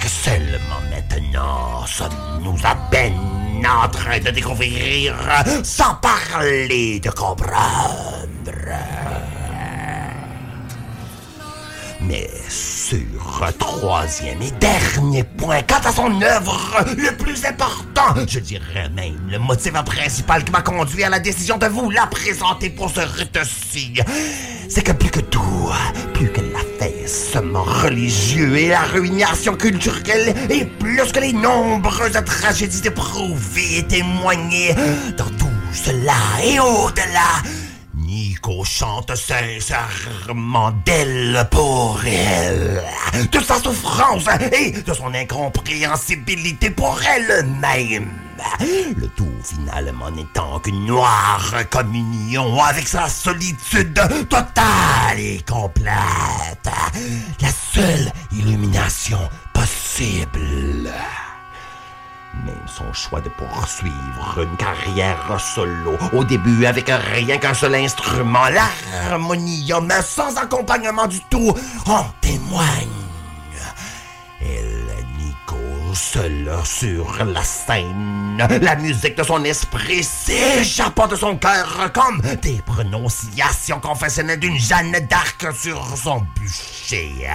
Que 0.00 0.08
seulement 0.08 0.80
maintenant 0.90 1.84
sommes-nous 1.86 2.58
à 2.64 2.74
peine 2.90 3.18
en 3.66 3.88
train 3.88 4.18
de 4.18 4.30
découvrir, 4.30 5.14
sans 5.64 5.94
parler 5.96 7.00
de 7.00 7.10
comprendre. 7.10 8.28
Mais 12.00 12.30
sur 12.48 12.98
troisième 13.58 14.40
et 14.40 14.52
dernier 14.52 15.24
point, 15.24 15.62
quant 15.62 15.88
à 15.88 15.92
son 15.92 16.22
œuvre, 16.22 16.84
le 16.96 17.16
plus 17.16 17.44
important, 17.44 18.14
je 18.26 18.38
dirais 18.38 18.88
même 18.94 19.18
le 19.28 19.38
motif 19.38 19.72
principal 19.72 20.44
qui 20.44 20.52
m'a 20.52 20.62
conduit 20.62 21.02
à 21.02 21.10
la 21.10 21.18
décision 21.18 21.58
de 21.58 21.66
vous 21.66 21.90
la 21.90 22.06
présenter 22.06 22.70
pour 22.70 22.90
ce 22.90 23.00
rite-ci, 23.00 23.94
c'est 24.68 24.82
que 24.82 24.92
plus 24.92 25.10
que 25.10 25.20
tout, 25.20 25.70
plus 26.14 26.30
que 26.30 26.40
l'affaissement 26.40 27.64
religieux 27.64 28.56
et 28.56 28.68
la 28.68 28.82
ruination 28.82 29.56
culturelle, 29.56 30.34
et 30.50 30.64
plus 30.64 31.12
que 31.12 31.20
les 31.20 31.32
nombreuses 31.32 32.22
tragédies 32.24 32.86
éprouvées 32.86 33.78
et 33.78 33.82
témoignées, 33.82 34.74
dans 35.16 35.30
tout 35.30 35.48
cela 35.72 36.14
et 36.44 36.60
au-delà, 36.60 37.42
Chante 38.64 39.14
sincèrement 39.14 40.72
d'elle 40.84 41.46
pour 41.50 42.00
elle, 42.04 42.82
de 43.30 43.40
sa 43.40 43.60
souffrance 43.60 44.24
et 44.52 44.72
de 44.72 44.94
son 44.94 45.12
incompréhensibilité 45.12 46.70
pour 46.70 46.98
elle-même. 47.02 48.10
Le 48.96 49.06
tout 49.08 49.26
finalement 49.42 50.10
n'étant 50.10 50.60
qu'une 50.60 50.86
noire 50.86 51.52
communion 51.70 52.62
avec 52.62 52.88
sa 52.88 53.08
solitude 53.08 54.00
totale 54.28 55.18
et 55.18 55.44
complète. 55.46 56.70
La 57.40 57.48
seule 57.72 58.12
illumination 58.32 59.18
possible. 59.52 60.90
Même 62.44 62.66
son 62.66 62.92
choix 62.92 63.20
de 63.20 63.28
poursuivre 63.30 64.38
une 64.42 64.56
carrière 64.56 65.38
solo, 65.40 65.96
au 66.12 66.24
début 66.24 66.66
avec 66.66 66.88
rien 66.88 67.38
qu'un 67.38 67.54
seul 67.54 67.74
instrument, 67.74 68.48
l'harmonium 68.48 69.90
sans 70.02 70.36
accompagnement 70.36 71.06
du 71.06 71.20
tout, 71.30 71.52
en 71.86 72.04
témoigne. 72.20 72.88
Seule 75.98 76.56
sur 76.64 77.24
la 77.24 77.42
scène, 77.42 78.38
la 78.62 78.76
musique 78.76 79.16
de 79.16 79.24
son 79.24 79.42
esprit 79.42 80.04
s'échappant 80.04 81.08
de 81.08 81.16
son 81.16 81.36
cœur 81.36 81.90
comme 81.92 82.22
des 82.40 82.62
prononciations 82.64 83.80
confessionnelles 83.80 84.38
d'une 84.38 84.56
Jeanne 84.56 84.92
d'Arc 85.10 85.46
sur 85.54 85.84
son 85.96 86.24
bûcher. 86.36 87.26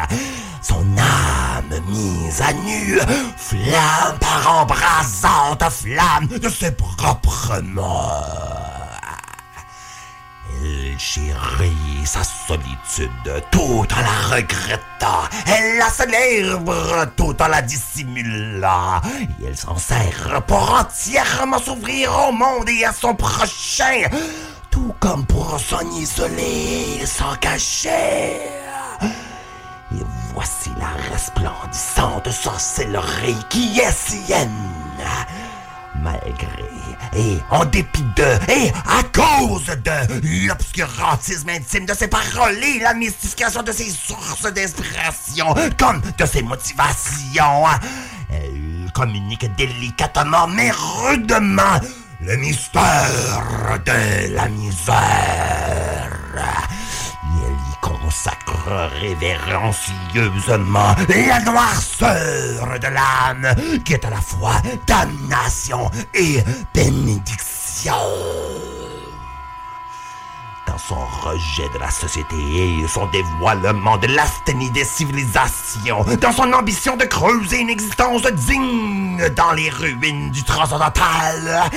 Son 0.61 0.85
âme 0.97 1.81
mise 1.89 2.41
à 2.41 2.53
nu, 2.53 2.99
flamme 3.35 4.17
par 4.19 4.61
embrasante 4.61 5.63
flamme 5.69 6.27
de 6.27 6.49
ses 6.49 6.71
propres 6.71 7.59
morts. 7.61 8.72
Elle 10.61 10.99
chérit 10.99 12.05
sa 12.05 12.23
solitude 12.23 13.43
tout 13.51 13.85
en 13.91 14.01
la 14.01 14.35
regrettant. 14.35 15.23
Elle 15.47 15.77
la 15.77 15.89
célèbre 15.89 17.07
tout 17.15 17.35
en 17.41 17.47
la 17.47 17.61
dissimulant. 17.61 19.01
Et 19.41 19.45
elle 19.47 19.57
s'en 19.57 19.77
sert 19.77 20.41
pour 20.47 20.73
entièrement 20.73 21.59
s'ouvrir 21.59 22.11
au 22.27 22.31
monde 22.31 22.69
et 22.69 22.85
à 22.85 22.93
son 22.93 23.15
prochain. 23.15 24.03
Tout 24.69 24.93
comme 24.99 25.25
pour 25.25 25.59
s'en 25.59 25.89
isoler, 25.91 27.05
s'en 27.05 27.35
cacher. 27.35 28.39
Et 29.91 30.03
voici 30.33 30.71
la 30.79 31.13
resplendissante 31.13 32.31
sorcellerie 32.31 33.37
qui 33.49 33.79
est 33.79 33.91
sienne. 33.91 34.49
Malgré 36.01 36.69
et 37.15 37.37
en 37.49 37.65
dépit 37.65 38.03
de 38.15 38.51
et 38.51 38.71
à 38.85 39.03
cause 39.13 39.65
de 39.65 40.47
l'obscurantisme 40.47 41.49
intime 41.49 41.85
de 41.85 41.93
ses 41.93 42.07
paroles 42.07 42.57
et 42.63 42.79
la 42.79 42.93
mystification 42.93 43.63
de 43.63 43.71
ses 43.71 43.89
sources 43.89 44.51
d'inspiration 44.53 45.53
comme 45.77 46.01
de 46.17 46.25
ses 46.25 46.41
motivations, 46.41 47.65
elle 48.31 48.91
communique 48.93 49.45
délicatement 49.55 50.47
mais 50.47 50.71
rudement 50.71 51.79
le 52.21 52.37
mystère 52.37 53.79
de 53.85 54.33
la 54.33 54.47
misère. 54.47 56.09
Consacre 58.13 58.91
révérencieusement 59.01 60.95
la 61.09 61.39
noirceur 61.39 62.79
de 62.79 62.87
l'âme, 62.87 63.55
qui 63.83 63.93
est 63.93 64.05
à 64.05 64.11
la 64.11 64.21
fois 64.21 64.61
damnation 64.85 65.89
et 66.13 66.43
bénédiction. 66.75 67.93
Dans 70.67 70.77
son 70.77 71.05
rejet 71.05 71.69
de 71.73 71.77
la 71.77 71.91
société 71.91 72.35
et 72.37 72.87
son 72.87 73.05
dévoilement 73.07 73.97
de 73.97 74.07
l'asthénie 74.07 74.71
des 74.71 74.85
civilisations, 74.85 76.03
dans 76.19 76.31
son 76.31 76.51
ambition 76.53 76.95
de 76.95 77.05
creuser 77.05 77.59
une 77.59 77.69
existence 77.69 78.23
digne 78.23 79.29
dans 79.35 79.51
les 79.51 79.69
ruines 79.69 80.31
du 80.31 80.43
transcendantal, 80.43 81.69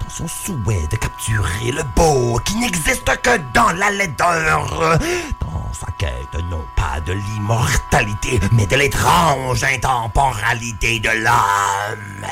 dans 0.00 0.08
son 0.08 0.26
souhait 0.26 0.86
de 0.90 0.96
capturer 0.96 1.72
le 1.72 1.82
beau 1.94 2.40
qui 2.44 2.56
n'existe 2.56 3.10
que 3.22 3.36
dans 3.54 3.70
la 3.72 3.90
laideur, 3.90 4.98
dans 5.40 5.72
sa 5.72 5.86
quête 5.98 6.42
non 6.50 6.64
pas 6.76 7.00
de 7.00 7.12
l'immortalité, 7.12 8.40
mais 8.52 8.66
de 8.66 8.76
l'étrange 8.76 9.62
intemporalité 9.62 10.98
de 10.98 11.10
l'homme. 11.10 12.26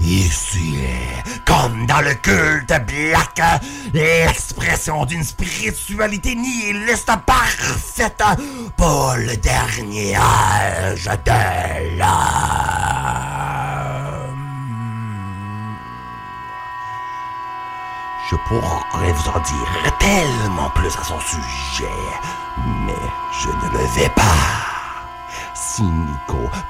Ici, 0.00 0.78
comme 1.44 1.86
dans 1.86 2.00
le 2.00 2.14
culte 2.14 2.72
black, 2.86 3.42
l'expression 3.92 5.04
d'une 5.04 5.24
spiritualité 5.24 6.36
nihiliste 6.36 7.10
parfaite 7.26 8.22
pour 8.76 9.14
le 9.16 9.36
dernier 9.36 10.14
âge 10.16 11.04
de 11.04 11.98
l'homme. 11.98 12.08
Je 18.30 18.36
pourrais 18.46 19.12
vous 19.12 19.28
en 19.30 19.40
dire 19.40 19.96
tellement 19.98 20.70
plus 20.70 20.94
à 20.96 21.02
son 21.02 21.18
sujet, 21.20 21.90
mais 22.86 22.92
je 23.40 23.48
ne 23.48 23.72
le 23.72 23.84
vais 23.96 24.10
pas 24.10 24.77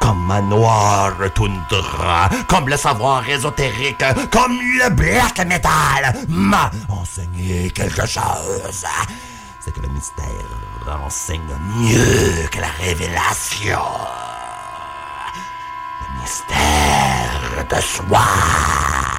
comme 0.00 0.30
un 0.30 0.42
noir 0.42 1.12
toundra, 1.34 2.28
comme 2.46 2.68
le 2.68 2.76
savoir 2.76 3.28
ésotérique, 3.28 4.04
comme 4.30 4.58
le 4.60 4.90
black 4.90 5.38
metal 5.46 6.14
m'a 6.28 6.70
enseigné 6.88 7.70
quelque 7.70 8.06
chose. 8.06 8.84
C'est 9.60 9.72
que 9.72 9.80
le 9.80 9.88
mystère 9.88 10.26
enseigne 11.04 11.40
mieux 11.76 12.48
que 12.50 12.60
la 12.60 12.70
révélation. 12.80 13.80
Le 16.00 16.20
mystère 16.20 17.66
de 17.68 17.80
soi. 17.82 19.17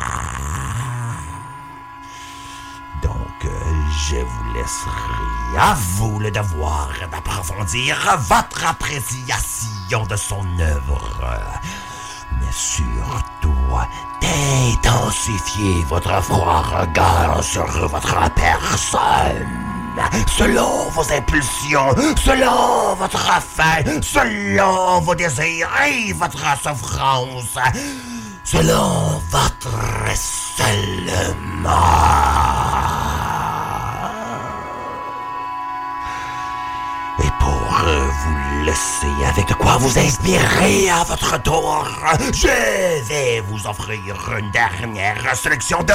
Je 4.10 4.16
vous 4.16 4.54
laisserai 4.56 5.60
à 5.60 5.76
vous 5.76 6.20
le 6.20 6.32
devoir 6.32 6.90
d'approfondir 7.12 7.96
votre 8.18 8.66
appréciation 8.66 10.04
de 10.10 10.16
son 10.16 10.44
œuvre. 10.60 11.12
Mais 12.40 12.52
surtout, 12.52 13.54
d'intensifier 14.20 15.84
votre 15.90 16.24
froid 16.24 16.62
regard 16.62 17.44
sur 17.44 17.68
votre 17.88 18.32
personne. 18.34 19.48
Selon 20.38 20.90
vos 20.90 21.12
impulsions, 21.14 21.94
selon 22.18 22.96
votre 22.96 23.42
faim, 23.42 23.84
selon 24.02 25.02
vos 25.02 25.14
désirs 25.14 25.70
et 25.88 26.14
votre 26.14 26.58
souffrance, 26.64 27.58
selon 28.44 29.22
votre 29.30 29.70
seulement. 30.58 32.49
Laisser 38.70 39.26
avec 39.28 39.48
de 39.48 39.54
quoi 39.56 39.78
vous 39.78 39.98
inspirer 39.98 40.90
à 40.90 41.04
votre 41.04 41.42
tour, 41.42 41.88
je 42.34 43.08
vais 43.08 43.42
vous 43.48 43.66
offrir 43.66 44.16
une 44.38 44.52
dernière 44.52 45.36
sélection 45.36 45.82
de 45.82 45.94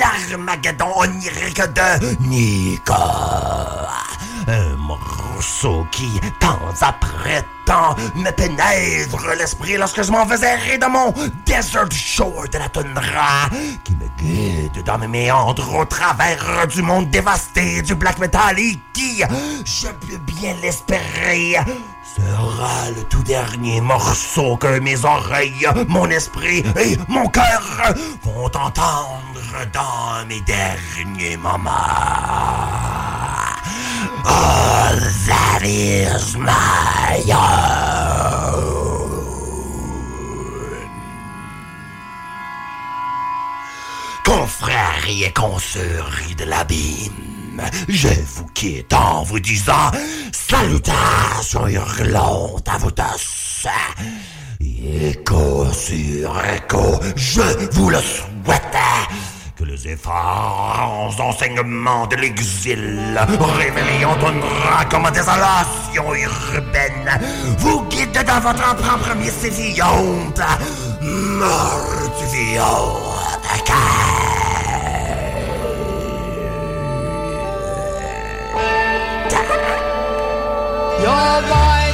l'Armageddon 0.00 0.92
onirique 0.96 1.60
de 1.60 2.16
Nico. 2.26 2.94
Un 4.48 4.76
morceau 4.76 5.86
qui, 5.92 6.20
temps 6.40 6.74
après 6.80 7.44
temps, 7.64 7.94
me 8.14 8.30
pénètre 8.30 9.26
l'esprit 9.38 9.76
lorsque 9.76 10.02
je 10.02 10.10
m'en 10.10 10.26
faisais 10.26 10.52
errer 10.54 10.78
dans 10.78 10.90
mon 10.90 11.12
desert 11.44 11.90
shore 11.92 12.48
de 12.52 12.58
la 12.58 12.68
toundra, 12.68 13.48
qui 13.84 13.92
me 13.92 14.08
guide 14.18 14.82
dans 14.84 14.98
mes 14.98 15.08
méandres 15.08 15.74
au 15.76 15.84
travers 15.84 16.66
du 16.68 16.82
monde 16.82 17.10
dévasté 17.10 17.82
du 17.82 17.94
black 17.94 18.18
metal 18.18 18.58
et 18.58 18.78
qui, 18.92 19.22
je 19.64 19.88
peux 19.88 20.18
bien 20.18 20.54
l'espérer, 20.62 21.56
sera 22.16 22.90
le 22.96 23.02
tout 23.04 23.22
dernier 23.22 23.80
morceau 23.80 24.56
que 24.56 24.78
mes 24.80 25.04
oreilles, 25.04 25.68
mon 25.88 26.08
esprit 26.08 26.64
et 26.78 26.96
mon 27.08 27.26
cœur 27.28 27.94
vont 28.22 28.46
entendre 28.46 29.56
dans 29.72 30.26
mes 30.26 30.40
derniers 30.42 31.36
moments. 31.36 31.70
All 34.24 34.98
that 35.26 35.62
is 35.62 36.36
my 36.36 37.32
own. 37.32 38.76
Confrères 44.24 45.06
et 45.08 45.32
consoeurs 45.32 46.10
de 46.36 46.44
l'abîme, 46.44 47.35
je 47.88 48.08
vous 48.08 48.46
quitte 48.54 48.92
en 48.92 49.22
vous 49.22 49.40
disant 49.40 49.90
salutations 50.32 51.66
hurlantes 51.66 52.68
à 52.68 52.78
vos 52.78 52.90
tous. 52.90 53.66
Écho 54.60 55.66
sur 55.72 56.42
écho, 56.44 57.00
je 57.16 57.42
vous 57.72 57.90
le 57.90 57.98
souhaite. 57.98 58.62
Que 59.56 59.64
les 59.64 59.88
efforts 59.88 61.16
enseignements 61.18 62.06
de 62.06 62.16
l'exil, 62.16 63.18
révélés 63.56 64.04
en 64.04 64.14
toundra 64.16 64.84
comme 64.90 65.10
désolation 65.10 66.14
urbaine, 66.14 67.20
vous 67.58 67.82
guident 67.88 68.24
dans 68.26 68.40
votre 68.40 68.76
propre 68.76 69.14
mystifionte, 69.16 70.40
mortifiante 71.00 72.96
Your 80.98 81.42
winding 81.50 81.85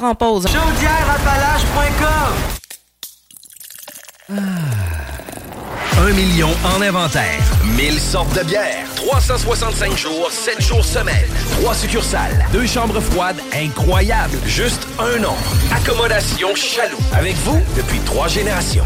part 0.00 0.10
en 0.10 0.14
pause. 0.14 0.46
Un 5.98 6.12
million 6.12 6.50
en 6.64 6.82
inventaire. 6.82 7.40
1000 7.64 7.98
sortes 7.98 8.36
de 8.36 8.42
bières. 8.44 8.86
365 8.96 9.96
jours, 9.96 10.30
7 10.30 10.60
jours 10.60 10.84
semaine. 10.84 11.14
3 11.60 11.74
succursales. 11.74 12.46
Deux 12.52 12.66
chambres 12.66 13.00
froides 13.00 13.40
incroyables. 13.54 14.38
Juste 14.44 14.86
un 14.98 15.18
nom. 15.18 15.34
Accommodation 15.74 16.54
Chaloux. 16.54 16.98
Avec 17.14 17.34
vous 17.36 17.60
depuis 17.76 18.00
trois 18.00 18.28
générations. 18.28 18.84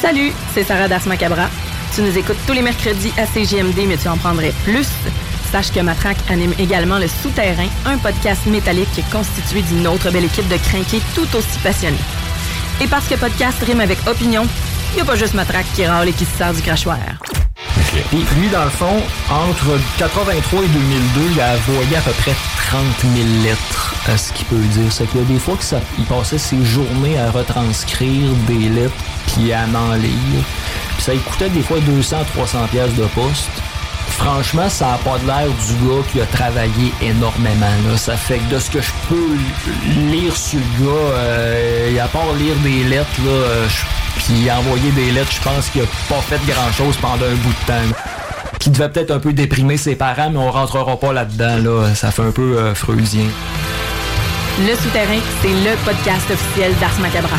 Salut, 0.00 0.32
c'est 0.54 0.64
Sarah 0.64 0.88
Das 0.88 1.06
Macabra. 1.06 1.48
Tu 1.94 2.02
nous 2.02 2.16
écoutes 2.16 2.38
tous 2.46 2.52
les 2.52 2.62
mercredis 2.62 3.12
à 3.16 3.26
CGMD, 3.26 3.86
mais 3.86 3.96
tu 3.96 4.08
en 4.08 4.16
prendrais 4.16 4.52
plus. 4.64 4.88
Sache 5.50 5.72
que 5.72 5.80
Matraque 5.80 6.18
anime 6.28 6.54
également 6.60 6.98
Le 6.98 7.08
Souterrain, 7.08 7.66
un 7.84 7.98
podcast 7.98 8.46
métallique 8.46 9.02
constitué 9.10 9.62
d'une 9.62 9.88
autre 9.88 10.10
belle 10.10 10.26
équipe 10.26 10.46
de 10.46 10.56
crinqués 10.56 11.00
tout 11.14 11.26
aussi 11.36 11.58
passionnés. 11.60 11.96
Et 12.80 12.86
parce 12.86 13.08
que 13.08 13.16
podcast 13.16 13.58
rime 13.64 13.80
avec 13.80 13.98
opinion, 14.06 14.46
il 14.92 14.96
n'y 14.96 15.00
a 15.00 15.04
pas 15.04 15.16
juste 15.16 15.34
Matraque 15.34 15.66
qui 15.74 15.84
râle 15.84 16.08
et 16.08 16.12
qui 16.12 16.24
se 16.24 16.36
sert 16.36 16.54
du 16.54 16.62
crachoir. 16.62 16.98
Puis 18.10 18.24
lui, 18.38 18.48
dans 18.48 18.62
le 18.62 18.70
fond, 18.70 19.02
entre 19.28 19.78
83 19.98 20.62
et 20.62 20.68
2002, 20.68 21.20
il 21.32 21.40
a 21.40 21.54
envoyé 21.54 21.96
à 21.96 22.00
peu 22.00 22.12
près 22.12 22.34
30 22.68 22.82
000 23.16 23.26
lettres 23.42 23.94
à 24.08 24.16
ce 24.16 24.32
qu'il 24.32 24.46
peut 24.46 24.56
dire. 24.56 24.92
C'est 24.92 25.06
qu'il 25.10 25.20
y 25.20 25.24
a 25.24 25.26
des 25.26 25.40
fois 25.40 25.56
qu'il 25.56 26.04
passait 26.04 26.38
ses 26.38 26.64
journées 26.64 27.18
à 27.18 27.30
retranscrire 27.32 28.30
des 28.46 28.68
lettres 28.68 28.94
puis 29.26 29.52
à 29.52 29.64
en 29.64 29.94
lire. 29.94 30.44
Puis 30.94 31.02
ça 31.02 31.12
coûtait 31.28 31.48
des 31.48 31.62
fois 31.62 31.78
200-300 31.78 32.68
pièces 32.68 32.94
de 32.94 33.04
poste. 33.06 33.50
Franchement, 34.10 34.68
ça 34.68 34.86
n'a 34.86 34.98
pas 34.98 35.18
l'air 35.26 35.48
du 35.48 35.86
gars 35.86 36.02
qui 36.12 36.20
a 36.20 36.26
travaillé 36.26 36.92
énormément. 37.02 37.66
Ça 37.96 38.16
fait 38.16 38.38
que 38.38 38.54
de 38.54 38.58
ce 38.58 38.70
que 38.70 38.80
je 38.80 38.90
peux 39.08 40.10
lire 40.10 40.36
sur 40.36 40.58
le 40.58 40.84
gars, 40.84 41.14
euh, 41.14 42.04
à 42.04 42.08
part 42.08 42.32
lire 42.34 42.54
des 42.62 42.84
lettres, 42.84 43.08
là, 43.24 43.30
euh, 43.30 43.66
puis 44.16 44.50
envoyer 44.50 44.90
des 44.92 45.10
lettres, 45.10 45.32
je 45.32 45.40
pense 45.40 45.68
qu'il 45.70 45.82
a 45.82 45.86
pas 46.08 46.20
fait 46.20 46.40
grand-chose 46.46 46.96
pendant 46.98 47.24
un 47.24 47.34
bout 47.36 47.54
de 47.62 47.66
temps. 47.66 47.96
Qui 48.58 48.70
devait 48.70 48.90
peut-être 48.90 49.10
un 49.10 49.20
peu 49.20 49.32
déprimer 49.32 49.78
ses 49.78 49.94
parents, 49.94 50.28
mais 50.30 50.38
on 50.38 50.50
rentrera 50.50 50.98
pas 50.98 51.14
là-dedans. 51.14 51.56
Là. 51.58 51.94
Ça 51.94 52.10
fait 52.10 52.22
un 52.22 52.30
peu 52.32 52.58
euh, 52.58 52.74
freudien. 52.74 53.24
Le 54.58 54.74
Souterrain, 54.76 55.20
c'est 55.40 55.48
le 55.48 55.76
podcast 55.84 56.30
officiel 56.30 56.74
d'Ars 56.78 56.98
Macabra. 57.00 57.38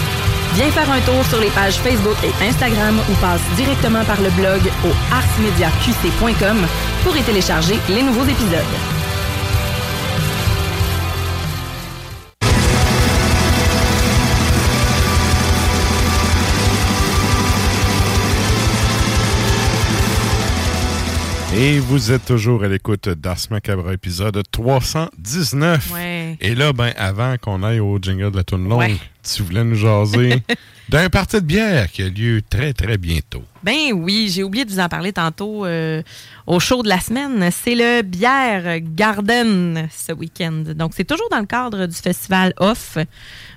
Viens 0.53 0.69
faire 0.71 0.89
un 0.91 0.99
tour 1.01 1.23
sur 1.25 1.39
les 1.39 1.49
pages 1.51 1.77
Facebook 1.77 2.17
et 2.23 2.43
Instagram 2.45 2.99
ou 3.09 3.13
passe 3.21 3.41
directement 3.55 4.03
par 4.03 4.19
le 4.21 4.29
blog 4.31 4.61
au 4.85 4.91
arsmediaqc.com 5.13 6.57
pour 7.03 7.15
y 7.15 7.21
télécharger 7.23 7.75
les 7.89 8.03
nouveaux 8.03 8.25
épisodes. 8.25 8.75
Et 21.53 21.79
vous 21.79 22.13
êtes 22.13 22.25
toujours 22.25 22.63
à 22.63 22.67
l'écoute 22.69 23.09
d'Ars 23.09 23.35
Macabre 23.49 23.91
épisode 23.91 24.41
319. 24.51 25.91
Ouais. 25.93 26.37
Et 26.39 26.55
là, 26.55 26.71
ben, 26.71 26.93
avant 26.97 27.35
qu'on 27.37 27.61
aille 27.61 27.81
au 27.81 27.99
jingle 28.01 28.31
de 28.31 28.37
la 28.37 28.43
tourne 28.45 28.69
longue, 28.69 28.79
Ouais. 28.79 28.95
Tu 29.23 29.43
voulais 29.43 29.63
nous 29.63 29.75
jaser 29.75 30.43
d'un 30.89 31.09
parti 31.09 31.37
de 31.37 31.45
bière 31.45 31.89
qui 31.89 32.03
a 32.03 32.09
lieu 32.09 32.41
très, 32.47 32.73
très 32.73 32.97
bientôt. 32.97 33.43
Ben 33.63 33.93
oui, 33.93 34.29
j'ai 34.29 34.43
oublié 34.43 34.65
de 34.65 34.71
vous 34.71 34.79
en 34.79 34.89
parler 34.89 35.13
tantôt 35.13 35.65
euh, 35.65 36.01
au 36.47 36.59
show 36.59 36.81
de 36.83 36.89
la 36.89 36.99
semaine. 36.99 37.49
C'est 37.51 37.75
le 37.75 38.01
Bière 38.01 38.79
Garden 38.81 39.87
ce 39.89 40.11
week-end. 40.11 40.63
Donc, 40.75 40.93
c'est 40.95 41.03
toujours 41.03 41.29
dans 41.29 41.39
le 41.39 41.45
cadre 41.45 41.85
du 41.85 41.95
festival 41.95 42.53
Off 42.57 42.97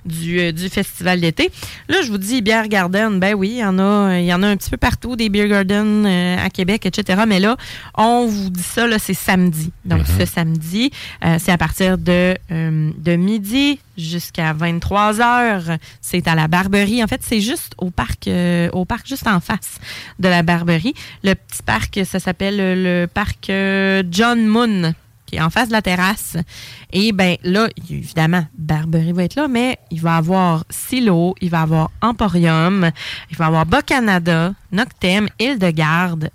du, 0.05 0.39
euh, 0.39 0.53
du 0.53 0.69
festival 0.69 1.20
d'été. 1.20 1.51
Là, 1.89 2.03
je 2.03 2.11
vous 2.11 2.19
dis 2.19 2.43
Bière 2.43 2.69
Garden, 2.69 3.19
ben 3.19 3.35
oui, 3.35 3.49
il 3.55 3.59
y 3.59 3.65
en 3.65 3.78
a, 3.78 4.19
il 4.19 4.27
y 4.27 4.35
en 4.35 4.43
a 4.43 4.47
un 4.47 4.57
petit 4.57 4.70
peu 4.70 4.77
partout, 4.77 5.16
des 5.16 5.31
Beer 5.31 5.49
Garden 5.49 6.05
euh, 6.07 6.36
à 6.39 6.51
Québec, 6.51 6.85
etc. 6.86 7.23
Mais 7.27 7.41
là, 7.41 7.57
on 7.97 8.27
vous 8.27 8.51
dit 8.51 8.62
ça, 8.62 8.86
là, 8.86 8.99
c'est 8.99 9.15
samedi. 9.15 9.73
Donc, 9.86 10.03
ce 10.19 10.27
samedi, 10.27 10.91
c'est 11.39 11.51
à 11.51 11.59
partir 11.59 11.97
de, 11.99 12.36
de 12.51 13.16
midi 13.16 13.81
jusqu'à 13.96 14.52
23 14.52 15.20
heures. 15.20 15.78
C'est 16.00 16.26
à 16.28 16.34
la 16.34 16.48
Barberie. 16.48 17.02
En 17.02 17.06
fait, 17.06 17.22
c'est 17.22 17.40
juste 17.40 17.74
au 17.78 17.90
parc, 17.90 18.28
euh, 18.28 18.68
au 18.72 18.84
parc 18.84 19.06
juste 19.06 19.26
en 19.26 19.40
face 19.40 19.78
de 20.18 20.28
la 20.28 20.42
Barberie. 20.42 20.94
Le 21.22 21.34
petit 21.34 21.62
parc, 21.62 22.00
ça 22.04 22.18
s'appelle 22.18 22.56
le 22.82 23.06
parc 23.06 23.50
euh, 23.50 24.02
John 24.10 24.46
Moon 24.46 24.94
qui 25.26 25.36
est 25.36 25.40
en 25.40 25.50
face 25.50 25.68
de 25.68 25.72
la 25.72 25.82
terrasse. 25.82 26.36
Et 26.92 27.12
ben 27.12 27.36
là, 27.42 27.68
évidemment, 27.90 28.46
Barberie 28.56 29.12
va 29.12 29.24
être 29.24 29.36
là, 29.36 29.48
mais 29.48 29.78
il 29.90 30.00
va 30.00 30.16
avoir 30.16 30.64
Silo, 30.70 31.34
il 31.40 31.50
va 31.50 31.62
avoir 31.62 31.90
Emporium, 32.02 32.90
il 33.30 33.36
va 33.36 33.46
avoir 33.46 33.66
Bas-Canada, 33.66 34.54
Noctem, 34.72 35.28
Île-de-Garde, 35.38 36.30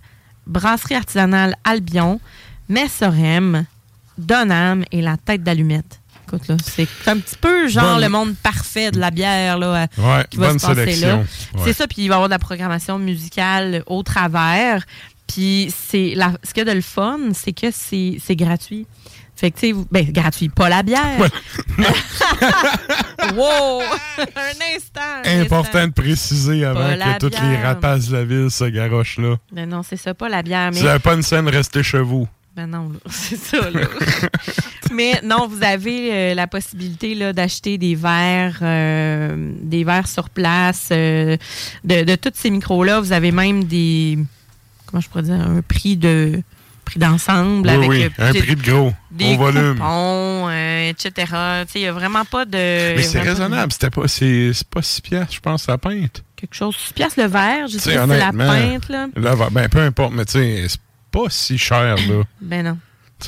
Brasserie 0.48 0.96
artisanale 0.96 1.56
Albion, 1.64 2.20
Messorem, 2.68 3.66
Donham 4.18 4.84
et 4.92 5.02
la 5.02 5.18
tête 5.18 5.44
d'allumette. 5.44 5.99
Écoute, 6.32 6.48
là, 6.48 6.58
c'est 6.64 6.88
un 7.08 7.18
petit 7.18 7.36
peu 7.40 7.68
genre 7.68 7.96
Bonne- 7.96 8.02
le 8.04 8.10
monde 8.10 8.36
parfait 8.44 8.92
de 8.92 9.00
la 9.00 9.10
bière 9.12 9.58
là, 9.58 9.68
euh, 9.68 9.88
Ouais, 9.98 10.26
qui 10.30 10.38
va 10.38 10.48
bonne 10.50 10.60
se 10.60 10.68
passer 10.68 10.80
sélection. 10.82 11.08
là. 11.08 11.16
Ouais. 11.18 11.62
C'est 11.66 11.74
ça, 11.74 11.88
puis 11.88 12.04
il 12.04 12.08
va 12.08 12.14
y 12.14 12.18
avoir 12.18 12.30
de 12.30 12.34
la 12.34 12.40
programmation 12.40 13.00
musicale 13.00 13.84
au 13.88 14.04
travers. 14.04 14.84
Puis 15.28 15.74
c'est 15.90 16.14
la- 16.16 16.34
ce 16.44 16.54
qu'il 16.54 16.66
y 16.66 16.70
a 16.70 16.72
de 16.72 16.76
le 16.76 16.82
fun, 16.84 17.20
c'est 17.34 17.54
que 17.54 17.68
c'est 17.72 18.18
c'est 18.24 18.36
gratuit. 18.36 18.86
Fait 19.36 19.52
que, 19.52 19.60
tu 19.60 19.70
sais, 19.70 19.76
ben, 19.90 20.12
gratuit, 20.12 20.50
pas 20.50 20.68
la 20.68 20.84
bière. 20.84 21.18
wow! 23.36 23.82
un 24.36 24.76
instant! 24.76 25.00
un 25.26 25.42
Important 25.42 25.60
instant. 25.80 25.88
de 25.88 25.92
préciser 25.94 26.66
avant 26.66 26.80
Pas 26.98 27.14
que 27.14 27.20
toutes 27.20 27.40
les 27.40 27.48
bière. 27.48 27.64
rapaces 27.64 28.08
de 28.10 28.18
la 28.18 28.26
ville 28.26 28.52
se 28.52 28.66
garochent 28.66 29.18
là. 29.18 29.36
Ben 29.52 29.70
non, 29.70 29.82
c'est 29.84 29.98
ça, 29.98 30.14
pas 30.14 30.30
la 30.30 30.42
bière. 30.42 30.70
Si 30.74 30.76
Mais... 30.76 30.82
vous 30.82 30.88
n'avez 30.88 31.00
pas 31.00 31.14
une 31.14 31.24
scène, 31.24 31.48
restez 31.48 31.84
chez 31.84 32.00
vous. 32.02 32.28
Ben 32.60 32.68
non, 32.68 32.92
c'est 33.10 33.38
ça, 33.38 33.70
là. 33.70 33.80
Mais 34.92 35.22
non, 35.24 35.48
vous 35.48 35.64
avez 35.64 36.10
euh, 36.12 36.34
la 36.34 36.46
possibilité 36.46 37.16
là, 37.16 37.32
d'acheter 37.32 37.78
des 37.78 37.96
verres, 37.96 38.60
euh, 38.62 39.54
des 39.62 39.86
verres 39.86 40.10
sur 40.10 40.30
place. 40.30 40.90
euh, 40.92 41.38
de, 41.86 42.04
de 42.04 42.16
tous 42.16 42.32
ces 42.34 42.50
micros-là, 42.50 43.00
vous 43.00 43.14
avez 43.14 43.32
même 43.32 43.64
des. 43.64 44.18
Comment 44.88 45.00
je 45.00 45.08
pourrais 45.08 45.24
dire 45.24 45.36
Un 45.36 45.62
prix 45.62 45.96
de 45.96 46.42
prix 46.84 47.00
d'ensemble 47.00 47.70
Oui, 47.70 47.76
avec 47.76 47.90
oui, 47.90 48.10
un 48.18 48.34
prix 48.34 48.56
de 48.58 48.62
gros, 48.70 48.92
des 49.10 49.36
au 49.36 49.38
volume. 49.38 49.76
coupons, 49.76 50.48
euh, 50.50 50.90
etc. 50.90 51.32
Il 51.76 51.82
n'y 51.82 51.88
a 51.88 51.94
vraiment 51.94 52.26
pas 52.26 52.44
de. 52.44 52.96
Mais 52.98 53.04
c'est 53.04 53.22
raisonnable, 53.22 53.72
c'était 53.72 53.92
pas, 53.92 54.06
c'est, 54.10 54.52
pas 54.70 54.82
6 54.82 55.00
piastres, 55.02 55.34
je 55.36 55.40
pense, 55.40 55.66
la 55.68 55.78
pinte. 55.78 56.24
Quelque 56.36 56.56
chose. 56.56 56.76
6 56.76 56.94
piastres 56.94 57.22
le 57.22 57.28
verre, 57.28 57.68
je 57.68 57.78
sais 57.78 57.96
pas 57.96 58.04
si 58.06 58.10
c'est 58.12 58.18
la 58.18 58.34
pinte, 58.34 58.90
là. 58.90 59.08
là, 59.16 59.36
ben, 59.50 59.70
peu 59.70 59.80
importe, 59.80 60.12
mais 60.14 60.26
tu 60.26 60.34
sais, 60.34 60.68
pas 61.12 61.30
si 61.30 61.58
cher, 61.58 61.96
là. 61.96 62.24
Ben 62.42 62.64
non. 62.66 62.78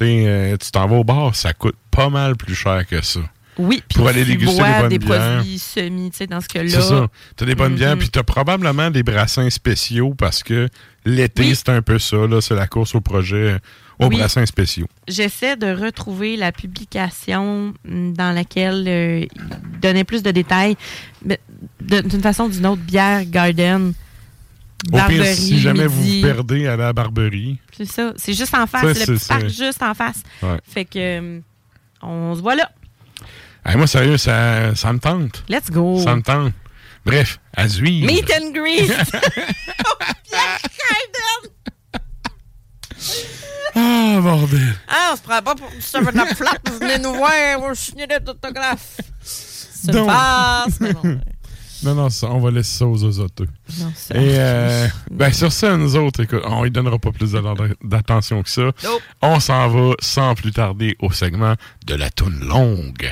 Euh, 0.02 0.56
tu 0.58 0.72
t'en 0.72 0.88
vas 0.88 0.96
au 0.98 1.04
bar, 1.04 1.36
ça 1.36 1.54
coûte 1.54 1.76
pas 1.92 2.10
mal 2.10 2.38
plus 2.38 2.56
cher 2.56 2.86
que 2.88 3.02
ça. 3.04 3.20
Oui, 3.58 3.84
puis 3.88 3.98
Pour 3.98 4.08
aller 4.08 4.24
tu 4.24 4.30
déguster 4.32 4.56
bois 4.56 4.68
des 4.72 4.80
bonnes 4.80 4.90
des 4.90 5.00
bières. 5.00 5.36
produits 5.36 5.60
semi, 5.60 6.10
tu 6.12 6.18
sais, 6.18 6.28
dans 6.28 6.40
ce 6.40 6.48
cas-là. 6.48 6.70
C'est 6.70 6.82
ça. 6.82 7.08
T'as 7.36 7.46
des 7.46 7.54
bonnes 7.56 7.76
bières, 7.76 7.92
Mhm. 7.96 8.00
puis 8.00 8.10
t'as 8.10 8.24
probablement 8.24 8.90
des 8.90 9.04
brassins 9.04 9.50
spéciaux 9.50 10.14
parce 10.18 10.42
que 10.42 10.70
l'été, 11.06 11.44
Oui. 11.44 11.56
c'est 11.56 11.68
un 11.70 11.82
peu 11.82 12.00
ça, 12.00 12.16
là. 12.16 12.40
C'est 12.40 12.56
la 12.56 12.68
course 12.68 12.96
au 12.96 13.02
projet, 13.02 13.58
aux 14.00 14.08
Oui. 14.08 14.16
brassins 14.18 14.46
spéciaux. 14.46 14.88
J'essaie 15.10 15.58
de 15.58 15.68
retrouver 15.68 16.38
la 16.38 16.54
publication 16.54 17.74
mm, 17.84 18.14
dans 18.14 18.32
laquelle 18.34 18.86
euh, 18.88 19.26
il 19.36 19.80
donnait 19.82 20.06
plus 20.06 20.24
de 20.24 20.32
détails. 20.32 20.78
D'une 21.82 22.22
façon 22.22 22.46
ou 22.46 22.50
d'une 22.50 22.66
autre, 22.66 22.82
Bière 22.82 23.26
Garden, 23.26 23.92
Au 24.92 24.98
pire, 25.08 25.26
si 25.28 25.60
jamais 25.60 25.88
vous 25.88 26.02
midi. 26.02 26.22
vous 26.22 26.28
perdez 26.28 26.68
à 26.68 26.76
la 26.76 26.94
barberie, 26.94 27.60
C'est 27.76 27.86
ça. 27.86 28.14
C'est 28.18 28.34
juste 28.34 28.54
en 28.56 28.66
face. 28.66 28.82
Ça, 28.82 28.94
C'est 28.94 29.06
le 29.08 29.16
petit 29.18 29.28
parc 29.28 29.48
juste 29.48 29.84
en 29.84 29.94
face. 29.94 30.24
Ouais. 30.42 30.58
Fait 30.68 30.86
que 30.86 30.98
euh, 30.98 31.40
on 32.02 32.36
se 32.36 32.42
voit 32.42 32.56
là. 32.56 32.70
Hey, 33.64 33.78
moi, 33.78 33.86
sérieux, 33.86 34.18
ça, 34.18 34.76
ça 34.76 34.92
me 34.92 34.98
tente. 35.00 35.44
Let's 35.48 35.70
go. 35.70 36.02
Ça 36.04 36.16
me 36.16 36.24
tente. 36.24 36.54
Bref, 37.06 37.40
à 37.56 37.70
suivre. 37.70 38.08
Meet 38.08 38.32
and 38.32 38.52
greet. 38.52 38.92
Ah, 43.74 44.20
bordel. 44.22 44.76
Ah, 44.88 45.12
on 45.14 45.16
se 45.16 45.22
prend 45.22 45.42
pas 45.42 45.56
pour 45.56 45.70
du 45.70 45.78
7-Up 45.78 46.36
flat. 46.36 46.58
Vous 46.68 46.80
venez 46.80 47.00
nous 47.00 47.14
voir, 47.14 47.32
on 47.60 47.70
va 47.70 47.76
signer 47.76 48.06
des 48.06 48.18
autographes. 48.28 48.98
C'est 49.22 49.94
une 49.94 50.06
farce, 50.06 50.80
mais 50.82 50.94
bon. 50.94 51.22
Non, 51.84 51.96
non, 51.96 52.10
ça, 52.10 52.28
on 52.30 52.40
va 52.40 52.52
laisser 52.52 52.78
ça 52.80 52.86
aux 52.88 53.04
osoteux. 53.04 53.48
Non, 53.80 53.92
ça- 53.96 54.16
Et 54.16 54.38
euh, 54.38 54.88
ben, 55.10 55.32
sur 55.34 55.52
ça, 55.52 55.76
nous 55.78 55.96
autres, 55.96 56.22
écoute, 56.22 56.42
on 56.46 56.64
lui 56.64 56.72
donnera 56.72 57.00
pas 57.00 57.12
plus 57.12 57.32
d'attention 57.84 58.44
que 58.44 58.50
ça. 58.50 58.62
Nope. 58.84 59.02
On 59.22 59.40
s'en 59.40 59.68
va 59.70 59.94
sans 60.00 60.36
plus 60.36 60.52
tarder 60.52 60.96
au 61.02 61.12
segment 61.12 61.56
de 61.88 61.96
la 61.96 62.10
toune 62.10 62.40
longue. 62.48 63.12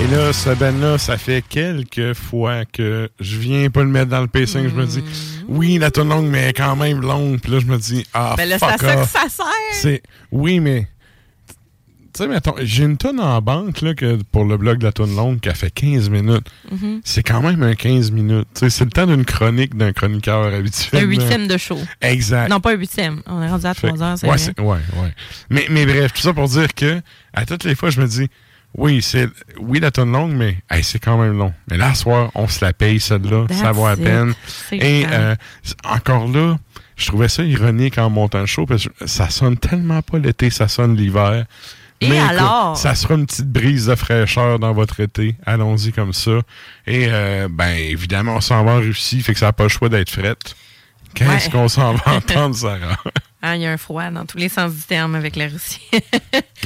Et 0.00 0.06
là, 0.08 0.32
ce 0.32 0.50
band-là, 0.50 0.98
ça 0.98 1.16
fait 1.16 1.42
quelques 1.48 2.12
fois 2.14 2.64
que 2.66 3.08
je 3.18 3.38
viens 3.38 3.70
pas 3.70 3.82
le 3.82 3.88
mettre 3.88 4.10
dans 4.10 4.20
le 4.20 4.26
pacing. 4.28 4.68
Je 4.68 4.74
me 4.74 4.84
dis, 4.84 5.02
oui, 5.48 5.78
la 5.78 5.90
toune 5.90 6.10
longue, 6.10 6.26
mais 6.26 6.52
quand 6.52 6.76
même 6.76 7.00
longue. 7.00 7.40
Puis 7.40 7.50
là, 7.52 7.60
je 7.60 7.66
me 7.66 7.78
dis, 7.78 8.04
ah, 8.12 8.34
Ben 8.36 8.48
là, 8.48 8.58
fuck 8.58 8.70
c'est 8.78 8.86
à 8.86 8.94
ça 8.96 9.02
que 9.02 9.08
ça 9.08 9.28
sert. 9.28 9.46
C'est 9.72 10.02
oui, 10.30 10.60
mais 10.60 10.86
tu 12.12 12.22
sais, 12.22 12.28
mettons, 12.28 12.54
j'ai 12.62 12.84
une 12.84 12.96
tonne 12.96 13.20
en 13.20 13.40
banque 13.42 13.80
là, 13.82 13.94
que 13.94 14.16
pour 14.32 14.44
le 14.44 14.56
blog 14.56 14.78
de 14.78 14.84
la 14.84 14.92
tonne 14.92 15.14
longue 15.16 15.40
qui 15.40 15.48
a 15.48 15.54
fait 15.54 15.70
15 15.70 16.08
minutes. 16.10 16.46
Mhm. 16.70 17.00
C'est 17.04 17.22
quand 17.22 17.40
même 17.42 17.62
un 17.62 17.74
15 17.74 18.10
minutes. 18.10 18.48
Tu 18.54 18.60
sais, 18.60 18.70
c'est 18.70 18.84
le 18.84 18.90
temps 18.90 19.06
d'une 19.06 19.24
chronique 19.24 19.76
d'un 19.76 19.92
chroniqueur 19.92 20.52
habituel. 20.54 21.04
Un 21.04 21.06
huitième 21.06 21.46
de 21.48 21.56
show. 21.56 21.78
Exact. 22.02 22.48
Non, 22.48 22.60
pas 22.60 22.72
un 22.72 22.76
huitième. 22.76 23.22
On 23.26 23.42
est 23.42 23.48
rendu 23.48 23.66
à 23.66 23.74
Fait- 23.74 23.88
3 23.88 24.02
heures, 24.02 24.18
c'est 24.18 24.26
ouais, 24.28 24.36
ouais, 24.58 24.78
ouais. 25.02 25.14
Mais, 25.50 25.66
mais 25.70 25.84
bref, 25.86 26.12
tout 26.12 26.22
ça 26.22 26.32
pour 26.34 26.48
dire 26.48 26.74
que 26.74 27.00
à 27.32 27.44
toutes 27.46 27.64
les 27.64 27.74
fois, 27.74 27.90
je 27.90 28.00
me 28.00 28.06
dis, 28.06 28.28
oui, 28.74 29.00
c'est 29.02 29.28
oui 29.58 29.80
la 29.80 29.90
tonne 29.90 30.12
longue, 30.12 30.32
mais 30.32 30.58
hey, 30.70 30.84
c'est 30.84 30.98
quand 30.98 31.16
même 31.18 31.38
long. 31.38 31.52
Mais 31.70 31.76
là, 31.76 31.94
soir, 31.94 32.30
on 32.34 32.46
se 32.48 32.64
la 32.64 32.72
paye, 32.72 33.00
celle-là. 33.00 33.46
Ça 33.50 33.72
vaut 33.72 33.90
it. 33.90 34.02
peine. 34.02 34.34
Et 34.72 35.06
euh, 35.10 35.34
encore 35.84 36.28
là, 36.28 36.58
je 36.96 37.06
trouvais 37.06 37.28
ça 37.28 37.42
ironique 37.42 37.96
en 37.98 38.10
montant 38.10 38.40
le 38.40 38.46
show 38.46 38.66
parce 38.66 38.86
que 38.88 39.06
ça 39.06 39.30
sonne 39.30 39.56
tellement 39.56 40.02
pas 40.02 40.18
l'été, 40.18 40.50
ça 40.50 40.68
sonne 40.68 40.94
l'hiver. 40.96 41.46
Et 42.02 42.10
Mais 42.10 42.16
écoute, 42.18 42.30
alors? 42.30 42.76
ça 42.76 42.94
sera 42.94 43.14
une 43.14 43.24
petite 43.24 43.50
brise 43.50 43.86
de 43.86 43.94
fraîcheur 43.94 44.58
dans 44.58 44.74
votre 44.74 45.00
été. 45.00 45.34
Allons-y 45.46 45.92
comme 45.92 46.12
ça. 46.12 46.32
Et 46.86 47.06
euh, 47.08 47.48
ben 47.50 47.70
évidemment, 47.70 48.34
on 48.36 48.40
s'en 48.42 48.62
va 48.64 48.72
en 48.72 48.80
Russie, 48.80 49.22
fait 49.22 49.32
que 49.32 49.38
ça 49.38 49.46
n'a 49.46 49.52
pas 49.54 49.62
le 49.62 49.70
choix 49.70 49.88
d'être 49.88 50.10
frette. 50.10 50.54
Qu'est-ce 51.14 51.46
Ouais. 51.46 51.50
qu'on 51.52 51.68
s'en 51.68 51.94
va 51.94 52.12
entendre, 52.16 52.54
Sarah? 52.54 52.98
Ah, 53.48 53.54
il 53.54 53.62
y 53.62 53.66
a 53.66 53.70
un 53.70 53.76
froid 53.76 54.10
dans 54.10 54.26
tous 54.26 54.38
les 54.38 54.48
sens 54.48 54.74
du 54.74 54.82
terme 54.82 55.14
avec 55.14 55.36
la 55.36 55.46
Russie. 55.46 55.80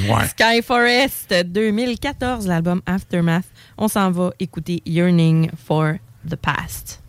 Ouais. 0.09 0.27
Sky 0.29 0.63
Forest 0.63 1.35
2014, 1.45 2.47
l'album 2.47 2.81
Aftermath. 2.87 3.45
On 3.77 3.87
s'en 3.87 4.11
va 4.11 4.31
écouter 4.41 4.83
Yearning 4.87 5.51
for 5.67 5.97
the 6.27 6.37
Past. 6.37 7.03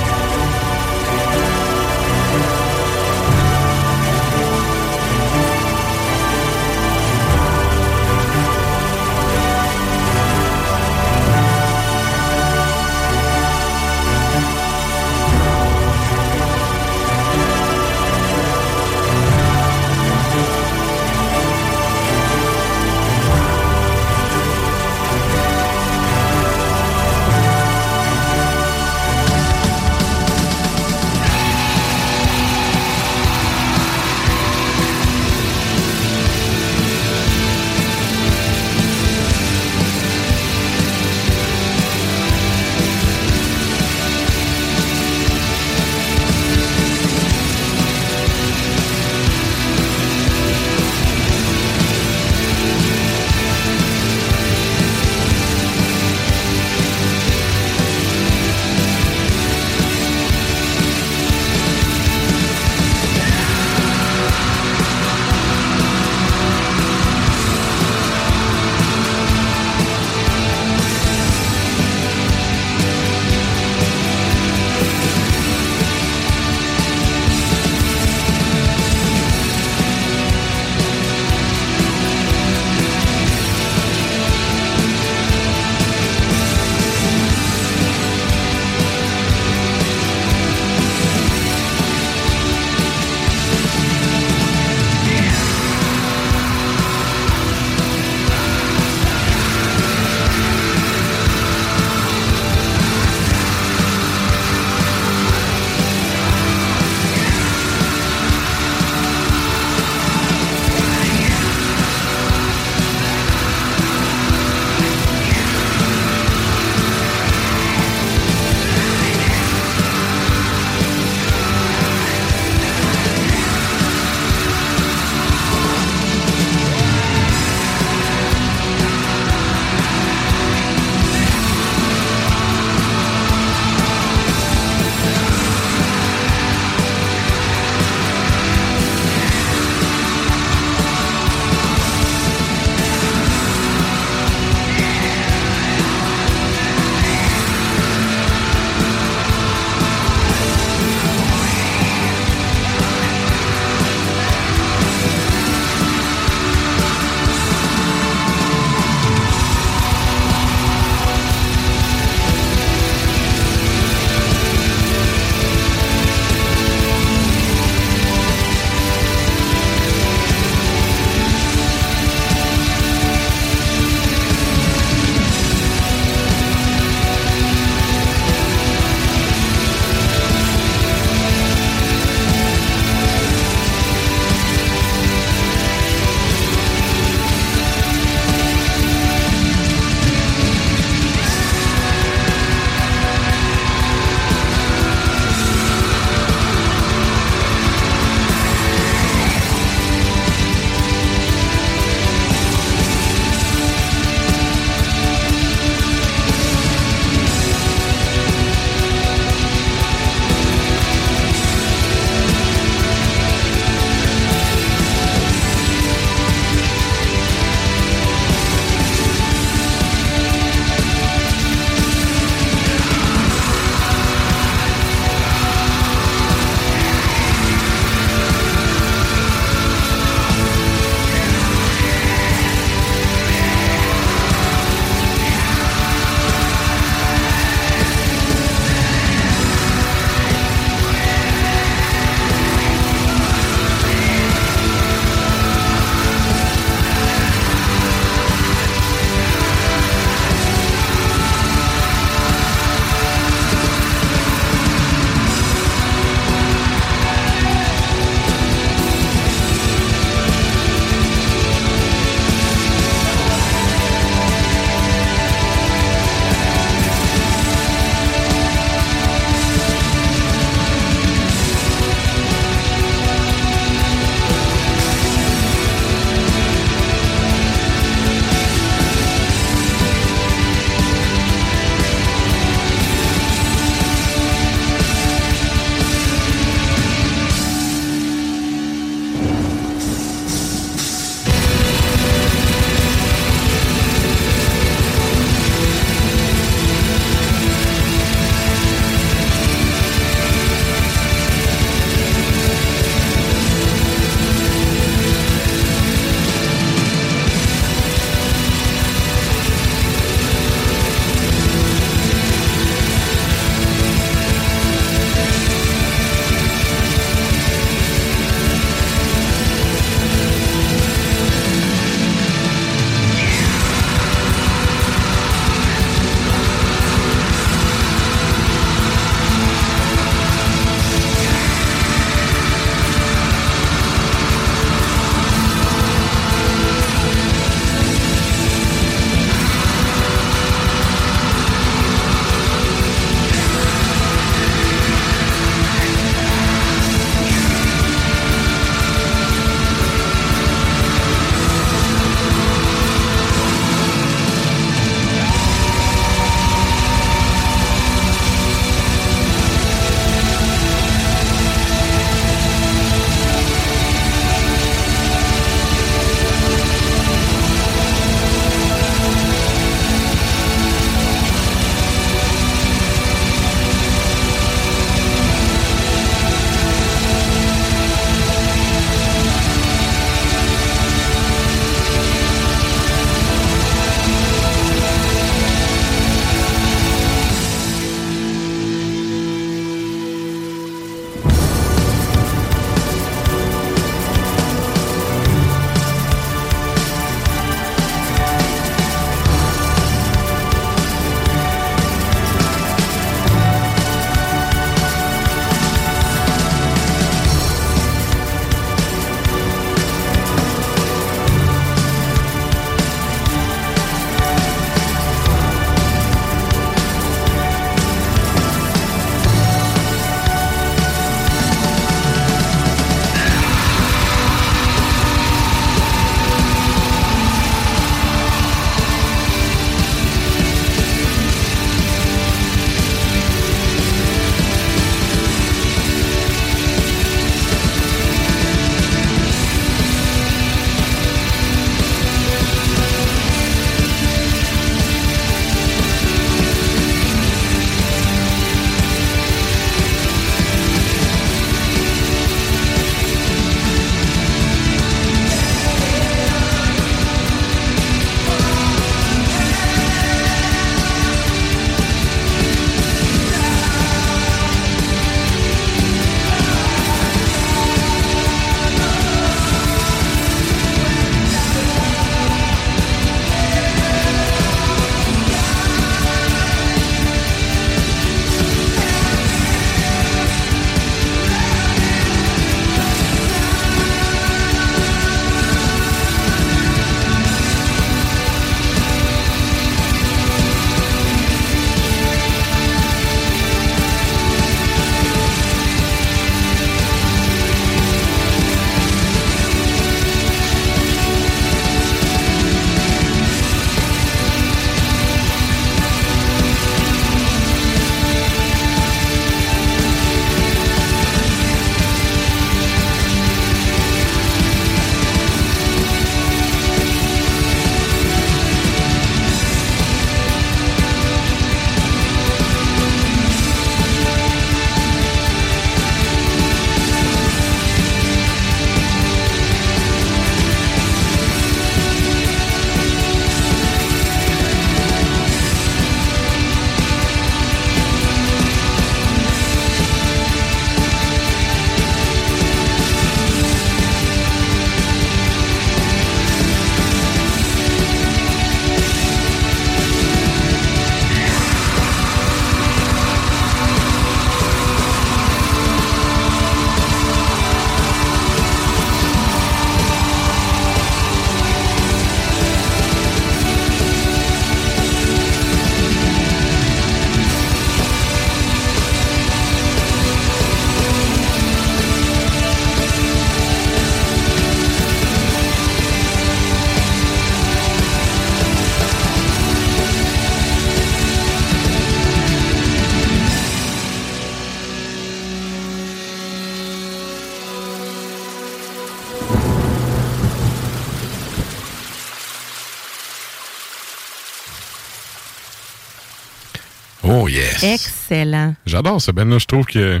Excellent. 597.64 598.54
J'adore 598.66 599.00
ce 599.00 599.10
band-là. 599.10 599.38
Je 599.38 599.46
trouve 599.46 599.66
que 599.66 600.00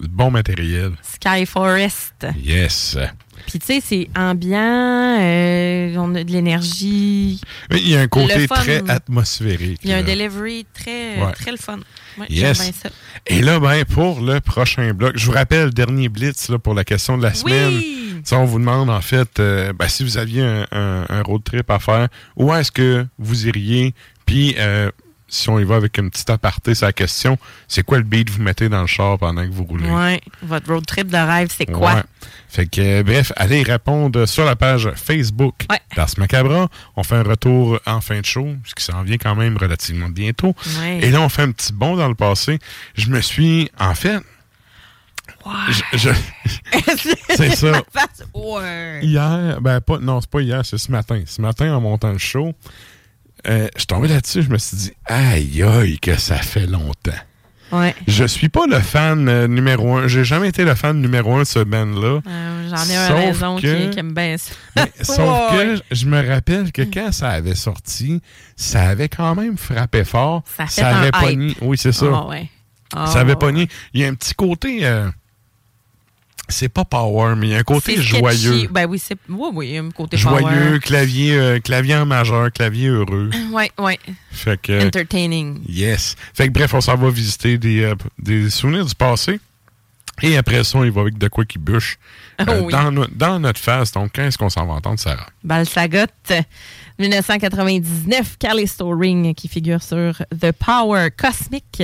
bon 0.00 0.30
matériel. 0.30 0.92
Sky 1.02 1.46
Forest. 1.46 2.26
Yes. 2.42 2.96
Puis 3.46 3.58
tu 3.58 3.66
sais, 3.66 3.82
c'est 3.84 4.08
ambiant, 4.16 5.18
euh, 5.20 5.94
on 5.96 6.14
a 6.14 6.22
de 6.22 6.30
l'énergie. 6.30 7.40
Mais 7.70 7.78
il 7.80 7.88
y 7.88 7.96
a 7.96 8.00
un 8.00 8.06
côté 8.06 8.46
très 8.46 8.88
atmosphérique. 8.88 9.80
Il 9.82 9.90
y 9.90 9.92
a 9.92 9.96
un 9.96 10.02
là. 10.02 10.06
delivery 10.14 10.64
très, 10.72 11.20
Ouais. 11.20 11.32
très 11.32 11.50
le 11.50 11.56
fun. 11.56 11.78
Ouais, 12.18 12.26
Yes. 12.30 12.60
bien 12.60 12.70
ça. 12.72 12.88
Et 13.26 13.40
là, 13.42 13.58
ben, 13.58 13.84
pour 13.84 14.20
le 14.20 14.40
prochain 14.40 14.92
bloc, 14.94 15.14
je 15.16 15.26
vous 15.26 15.32
rappelle, 15.32 15.70
dernier 15.70 16.08
blitz 16.08 16.50
là, 16.50 16.58
pour 16.58 16.74
la 16.74 16.84
question 16.84 17.18
de 17.18 17.22
la 17.24 17.34
semaine. 17.34 17.80
Ça, 18.24 18.38
on 18.38 18.44
vous 18.44 18.60
demande, 18.60 18.88
en 18.90 19.00
fait, 19.00 19.40
euh, 19.40 19.72
ben, 19.72 19.88
si 19.88 20.04
vous 20.04 20.18
aviez 20.18 20.42
un, 20.42 20.66
un- 20.70 21.06
un 21.08 21.22
road 21.22 21.42
trip 21.42 21.68
à 21.70 21.80
faire, 21.80 22.06
où 22.36 22.54
est-ce 22.54 22.70
que 22.70 23.04
vous 23.18 23.48
iriez? 23.48 23.92
Puis, 24.24 24.54
euh, 24.58 24.88
si 25.34 25.48
on 25.48 25.58
y 25.58 25.64
va 25.64 25.76
avec 25.76 25.96
une 25.96 26.10
petite 26.10 26.28
aparté, 26.28 26.74
c'est 26.74 26.84
la 26.84 26.92
question, 26.92 27.38
c'est 27.66 27.82
quoi 27.82 27.96
le 27.96 28.04
beat 28.04 28.28
que 28.28 28.32
vous 28.34 28.42
mettez 28.42 28.68
dans 28.68 28.82
le 28.82 28.86
char 28.86 29.18
pendant 29.18 29.42
que 29.46 29.50
vous 29.50 29.64
roulez? 29.64 29.88
Ouais. 29.88 30.20
Votre 30.42 30.74
road 30.74 30.84
trip 30.86 31.08
de 31.08 31.16
rêve, 31.16 31.48
c'est 31.56 31.64
quoi? 31.66 31.94
Ouais. 31.94 32.02
Fait 32.50 32.66
que, 32.66 32.80
euh, 32.82 33.02
bref, 33.02 33.32
allez 33.36 33.62
répondre 33.62 34.26
sur 34.26 34.44
la 34.44 34.56
page 34.56 34.90
Facebook 34.94 35.64
d'Ars 35.96 36.10
Macabra. 36.18 36.68
On 36.96 37.02
fait 37.02 37.16
un 37.16 37.22
retour 37.22 37.80
en 37.86 38.02
fin 38.02 38.20
de 38.20 38.26
show, 38.26 38.46
ce 38.64 38.74
qui 38.74 38.84
s'en 38.84 39.02
vient 39.02 39.16
quand 39.16 39.34
même 39.34 39.56
relativement 39.56 40.10
bientôt. 40.10 40.54
Ouais. 40.80 40.98
Et 41.02 41.10
là, 41.10 41.22
on 41.22 41.30
fait 41.30 41.42
un 41.42 41.50
petit 41.52 41.72
bond 41.72 41.96
dans 41.96 42.08
le 42.08 42.14
passé. 42.14 42.58
Je 42.94 43.08
me 43.08 43.22
suis, 43.22 43.70
en 43.80 43.94
fait, 43.94 44.20
je- 45.70 45.98
je- 45.98 46.10
c'est 47.36 47.56
ça. 47.56 47.82
Ouais. 48.34 49.00
Hier, 49.02 49.60
ben 49.60 49.80
pas, 49.80 49.98
non, 49.98 50.20
c'est 50.20 50.30
pas 50.30 50.40
hier, 50.42 50.64
c'est 50.64 50.78
ce 50.78 50.90
matin. 50.92 51.22
Ce 51.26 51.40
matin, 51.40 51.74
en 51.74 51.80
montant 51.80 52.12
le 52.12 52.18
show, 52.18 52.52
euh, 53.46 53.68
je 53.74 53.80
suis 53.80 53.86
tombé 53.86 54.08
là-dessus, 54.08 54.42
je 54.42 54.50
me 54.50 54.58
suis 54.58 54.76
dit, 54.76 54.92
aïe 55.06 55.62
aïe, 55.62 55.98
que 55.98 56.16
ça 56.16 56.36
fait 56.36 56.66
longtemps. 56.66 57.10
Ouais. 57.72 57.94
Je 58.06 58.24
suis 58.24 58.50
pas 58.50 58.66
le 58.66 58.78
fan 58.80 59.26
euh, 59.30 59.46
numéro 59.48 59.96
un. 59.96 60.06
J'ai 60.06 60.24
jamais 60.24 60.48
été 60.48 60.62
le 60.62 60.74
fan 60.74 61.00
numéro 61.00 61.34
un 61.36 61.38
de 61.40 61.44
ce 61.44 61.60
band-là. 61.60 62.20
Euh, 62.26 62.68
J'en 62.68 62.84
ai 62.84 62.96
un 62.96 63.56
qui, 63.56 63.62
que- 63.62 63.90
qui 63.90 63.98
aime 63.98 64.12
bien 64.12 64.36
ça. 64.36 64.52
Sauf 65.00 65.52
que 65.52 65.80
je 65.90 66.04
me 66.04 66.20
rappelle 66.28 66.70
que 66.70 66.82
quand 66.82 67.12
ça 67.12 67.30
avait 67.30 67.54
sorti, 67.54 68.20
ça 68.56 68.88
avait 68.90 69.08
quand 69.08 69.34
même 69.34 69.56
frappé 69.56 70.04
fort. 70.04 70.42
Ça 70.54 70.66
fait 70.66 70.82
avait 70.82 71.08
un 71.14 71.20
pogné. 71.20 71.56
Oui, 71.62 71.78
c'est 71.78 71.92
ça. 71.92 72.06
Ah 72.12 72.26
ouais. 72.26 72.50
Ah 72.94 73.06
ça 73.06 73.20
avait 73.20 73.36
pogné. 73.36 73.68
Il 73.94 74.02
y 74.02 74.04
a 74.04 74.08
un 74.08 74.14
petit 74.14 74.34
côté. 74.34 74.80
euh, 74.84 75.08
c'est 76.52 76.68
pas 76.68 76.84
power, 76.84 77.34
mais 77.36 77.48
il 77.48 77.50
y 77.50 77.54
a 77.54 77.58
un 77.58 77.62
côté 77.64 78.00
joyeux. 78.00 78.68
Ben 78.70 78.86
oui, 78.88 78.98
c'est. 78.98 79.16
Oui, 79.28 79.48
oui, 79.52 79.76
un 79.78 79.90
côté 79.90 80.16
Joyeux, 80.16 80.40
power. 80.46 80.78
clavier, 80.80 81.34
euh, 81.36 81.58
clavier 81.58 81.96
en 81.96 82.06
majeur, 82.06 82.52
clavier 82.52 82.88
heureux. 82.88 83.30
Ouais, 83.52 83.70
ouais. 83.78 83.98
Fait 84.30 84.60
que. 84.60 84.86
Entertaining. 84.86 85.60
Yes. 85.68 86.14
Fait 86.34 86.46
que 86.48 86.52
bref, 86.52 86.72
on 86.74 86.80
s'en 86.80 86.96
va 86.96 87.10
visiter 87.10 87.58
des, 87.58 87.82
euh, 87.82 87.94
des 88.18 88.48
souvenirs 88.50 88.86
du 88.86 88.94
passé. 88.94 89.40
Et 90.22 90.36
après 90.36 90.62
ça, 90.62 90.78
on 90.78 90.84
y 90.84 90.90
va 90.90 91.00
avec 91.00 91.18
de 91.18 91.26
quoi 91.28 91.44
qui 91.44 91.58
bûche 91.58 91.98
euh, 92.40 92.44
Oh 92.46 92.52
oui. 92.66 92.72
dans, 92.72 92.92
no- 92.92 93.06
dans 93.10 93.40
notre 93.40 93.58
face. 93.58 93.90
Donc, 93.92 94.12
quand 94.14 94.22
est-ce 94.22 94.38
qu'on 94.38 94.50
s'en 94.50 94.66
va 94.66 94.74
entendre, 94.74 94.98
Sarah? 95.00 95.26
Balsagot, 95.42 96.06
1999, 96.98 98.36
Callisto 98.38 98.90
Ring 98.90 99.34
qui 99.34 99.48
figure 99.48 99.82
sur 99.82 100.22
The 100.40 100.52
Power 100.52 101.08
Cosmic. 101.10 101.82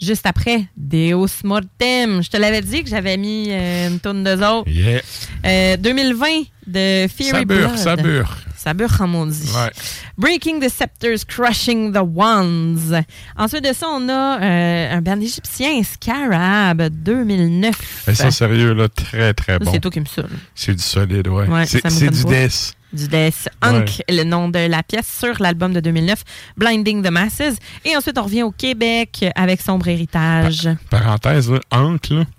Juste 0.00 0.26
après, 0.26 0.66
Deus 0.76 1.42
Mortem. 1.44 2.22
Je 2.22 2.28
te 2.30 2.36
l'avais 2.36 2.60
dit 2.60 2.82
que 2.82 2.90
j'avais 2.90 3.16
mis 3.16 3.48
euh, 3.50 3.88
une 3.88 4.00
tonne 4.00 4.24
de 4.24 4.34
autres. 4.34 4.68
Yeah. 4.68 5.00
Euh, 5.44 5.76
2020 5.78 6.26
de 6.66 7.06
Fury 7.08 7.44
Blood. 7.44 7.76
ça 7.76 7.96
bure. 7.96 8.36
Ça 8.56 8.74
bure, 8.74 8.96
comme 8.98 9.14
on 9.14 9.26
dit. 9.26 9.48
Ouais. 9.54 9.70
Breaking 10.18 10.60
the 10.60 10.68
Scepters, 10.68 11.24
Crushing 11.26 11.92
the 11.92 12.00
Wands. 12.02 13.00
Ensuite 13.36 13.64
de 13.64 13.72
ça, 13.72 13.86
on 13.88 14.08
a 14.08 14.40
euh, 14.42 14.96
un 14.96 15.00
band 15.02 15.20
égyptien, 15.20 15.82
Scarab, 15.84 16.82
2009. 16.90 18.08
Et 18.08 18.14
ça, 18.14 18.30
sérieux, 18.30 18.74
là, 18.74 18.88
très, 18.88 19.32
très 19.34 19.52
Ça, 19.52 19.58
bon. 19.60 19.72
C'est 19.72 19.80
tout 19.80 19.90
qui 19.90 20.00
me 20.00 20.06
saoule. 20.06 20.30
C'est 20.54 20.74
du 20.74 20.82
solide, 20.82 21.28
ouais. 21.28 21.46
Ouais, 21.46 21.64
c'est 21.66 22.10
du 22.10 22.24
death. 22.24 22.74
Du 22.96 23.08
Death. 23.08 23.48
Hunk, 23.62 24.02
le 24.08 24.24
nom 24.24 24.48
de 24.48 24.58
la 24.58 24.82
pièce 24.82 25.06
sur 25.20 25.40
l'album 25.40 25.72
de 25.72 25.80
2009, 25.80 26.22
Blinding 26.56 27.02
the 27.02 27.10
Masses. 27.10 27.56
Et 27.84 27.96
ensuite, 27.96 28.18
on 28.18 28.22
revient 28.24 28.42
au 28.42 28.50
Québec 28.50 29.24
avec 29.36 29.60
Sombre 29.60 29.88
Héritage. 29.88 30.68
Parenthèse, 30.90 31.50
là, 31.50 31.60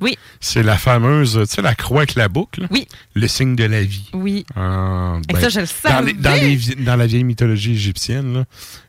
Oui. 0.01 0.17
c'est 0.39 0.63
la 0.63 0.77
fameuse, 0.77 1.39
tu 1.47 1.55
sais, 1.55 1.61
la 1.61 1.75
croix 1.75 1.99
avec 1.99 2.15
la 2.15 2.27
boucle. 2.27 2.61
là? 2.61 2.67
Oui. 2.71 2.88
Le 3.13 3.27
signe 3.27 3.55
de 3.55 3.63
la 3.63 3.81
vie. 3.84 4.09
Oui. 4.13 4.45
Ah, 4.55 5.17
ça, 5.39 5.49
je 5.49 5.59
le 5.61 5.65
dans, 5.89 6.01
les- 6.05 6.13
dans, 6.13 6.34
les 6.34 6.57
dans 6.84 6.95
la 6.95 7.05
vieille 7.07 7.23
mythologie 7.23 7.71
égyptienne, 7.73 8.34
là, 8.34 8.45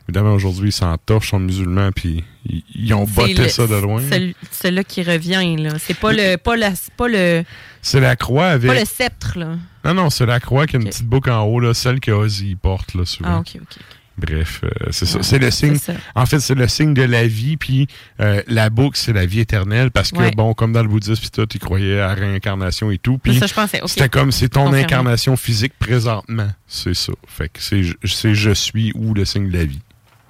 évidemment, 0.09 0.33
aujourd'hui, 0.33 0.69
ils 0.69 0.73
s'entorchent, 0.73 1.29
sont 1.31 1.39
musulmans, 1.39 1.91
puis 1.91 2.23
ils, 2.45 2.63
ils 2.75 2.93
ont 2.93 3.05
C'est 3.07 3.13
botté 3.15 3.33
le- 3.43 3.49
ça 3.49 3.67
de 3.67 3.75
loin. 3.75 4.01
celui- 4.09 4.35
Celui 4.51 4.83
qui 4.85 5.03
revient, 5.03 5.55
là. 5.57 5.71
C'est 5.79 5.97
pas 5.97 6.11
le, 6.11 6.35
pas, 6.37 6.55
la- 6.57 6.75
c'est 6.75 6.93
pas 6.93 7.07
le, 7.07 7.43
C'est 7.81 7.99
la 7.99 8.15
croix 8.15 8.47
avec. 8.47 8.69
pas 8.71 8.79
le 8.79 8.85
sceptre, 8.85 9.37
là. 9.39 9.55
Non, 9.85 9.93
non, 9.93 10.09
c'est 10.09 10.25
la 10.25 10.39
croix 10.39 10.67
qui 10.67 10.75
a 10.75 10.79
une 10.79 10.85
petite 10.85 11.05
boucle 11.05 11.29
en 11.31 11.43
haut, 11.43 11.59
là, 11.59 11.73
celle 11.73 11.99
que 11.99 12.11
Ozzy 12.11 12.55
porte, 12.55 12.93
là, 12.95 13.05
souvent. 13.05 13.29
Ah, 13.29 13.39
ok, 13.39 13.51
ok. 13.61 13.77
Bref, 14.17 14.59
euh, 14.65 14.69
c'est 14.91 15.05
ça. 15.05 15.23
C'est 15.23 15.39
le 15.39 15.49
signe. 15.49 15.75
c'est 15.77 15.93
ça. 15.93 15.99
En 16.13 16.25
fait, 16.25 16.41
c'est 16.41 16.53
le 16.55 16.67
signe 16.67 16.93
de 16.93 17.03
la 17.03 17.25
vie, 17.25 17.55
puis 17.55 17.87
euh, 18.19 18.41
la 18.47 18.69
boucle, 18.69 18.97
c'est 18.97 19.13
la 19.13 19.25
vie 19.25 19.39
éternelle, 19.39 19.91
parce 19.91 20.11
que, 20.11 20.17
Ouais. 20.17 20.31
bon, 20.35 20.53
comme 20.53 20.73
dans 20.73 20.81
le 20.81 20.89
bouddhisme, 20.89 21.21
puis 21.21 21.29
tout, 21.29 21.47
ils 21.53 21.59
croyaient 21.61 22.01
à 22.01 22.07
la 22.07 22.13
réincarnation 22.15 22.91
et 22.91 22.97
tout. 22.97 23.17
Puis 23.17 23.35
C'est 23.35 23.39
ça, 23.39 23.47
je 23.47 23.53
pensais, 23.53 23.81
ok. 23.81 23.87
C'était 23.87 24.09
comme, 24.09 24.33
c'est 24.33 24.49
ton 24.49 24.65
Confirmé. 24.65 24.83
incarnation 24.83 25.37
physique 25.37 25.71
présentement. 25.79 26.49
C'est 26.67 26.95
ça. 26.95 27.13
Fait 27.27 27.47
que 27.47 27.61
c'est 27.61 27.81
c'est 28.03 28.35
je 28.35 28.49
suis 28.51 28.91
ou 28.93 29.13
le 29.13 29.23
signe 29.23 29.47
de 29.49 29.57
la 29.57 29.63
vie. 29.63 29.79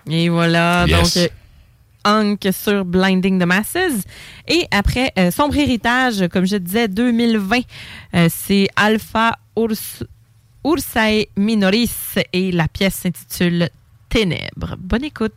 Et 0.09 0.29
voilà, 0.29 0.85
Yes. 0.87 0.97
donc 1.15 1.23
euh, 1.23 1.27
Hunk 2.05 2.37
sur 2.51 2.85
Blinding 2.85 3.39
the 3.39 3.45
Masses. 3.45 4.03
Et 4.47 4.65
après, 4.71 5.11
euh, 5.17 5.31
Sombre 5.31 5.57
Héritage, 5.57 6.27
comme 6.29 6.45
je 6.45 6.57
disais, 6.57 6.87
2020, 6.87 7.59
euh, 8.15 8.27
c'est 8.29 8.67
Alpha 8.75 9.37
Urs, 9.57 10.03
Ursae 10.65 11.25
Minoris 11.37 12.15
et 12.33 12.51
la 12.51 12.67
pièce 12.67 12.95
s'intitule 12.95 13.69
Ténèbres. 14.09 14.75
Bonne 14.77 15.03
écoute. 15.03 15.33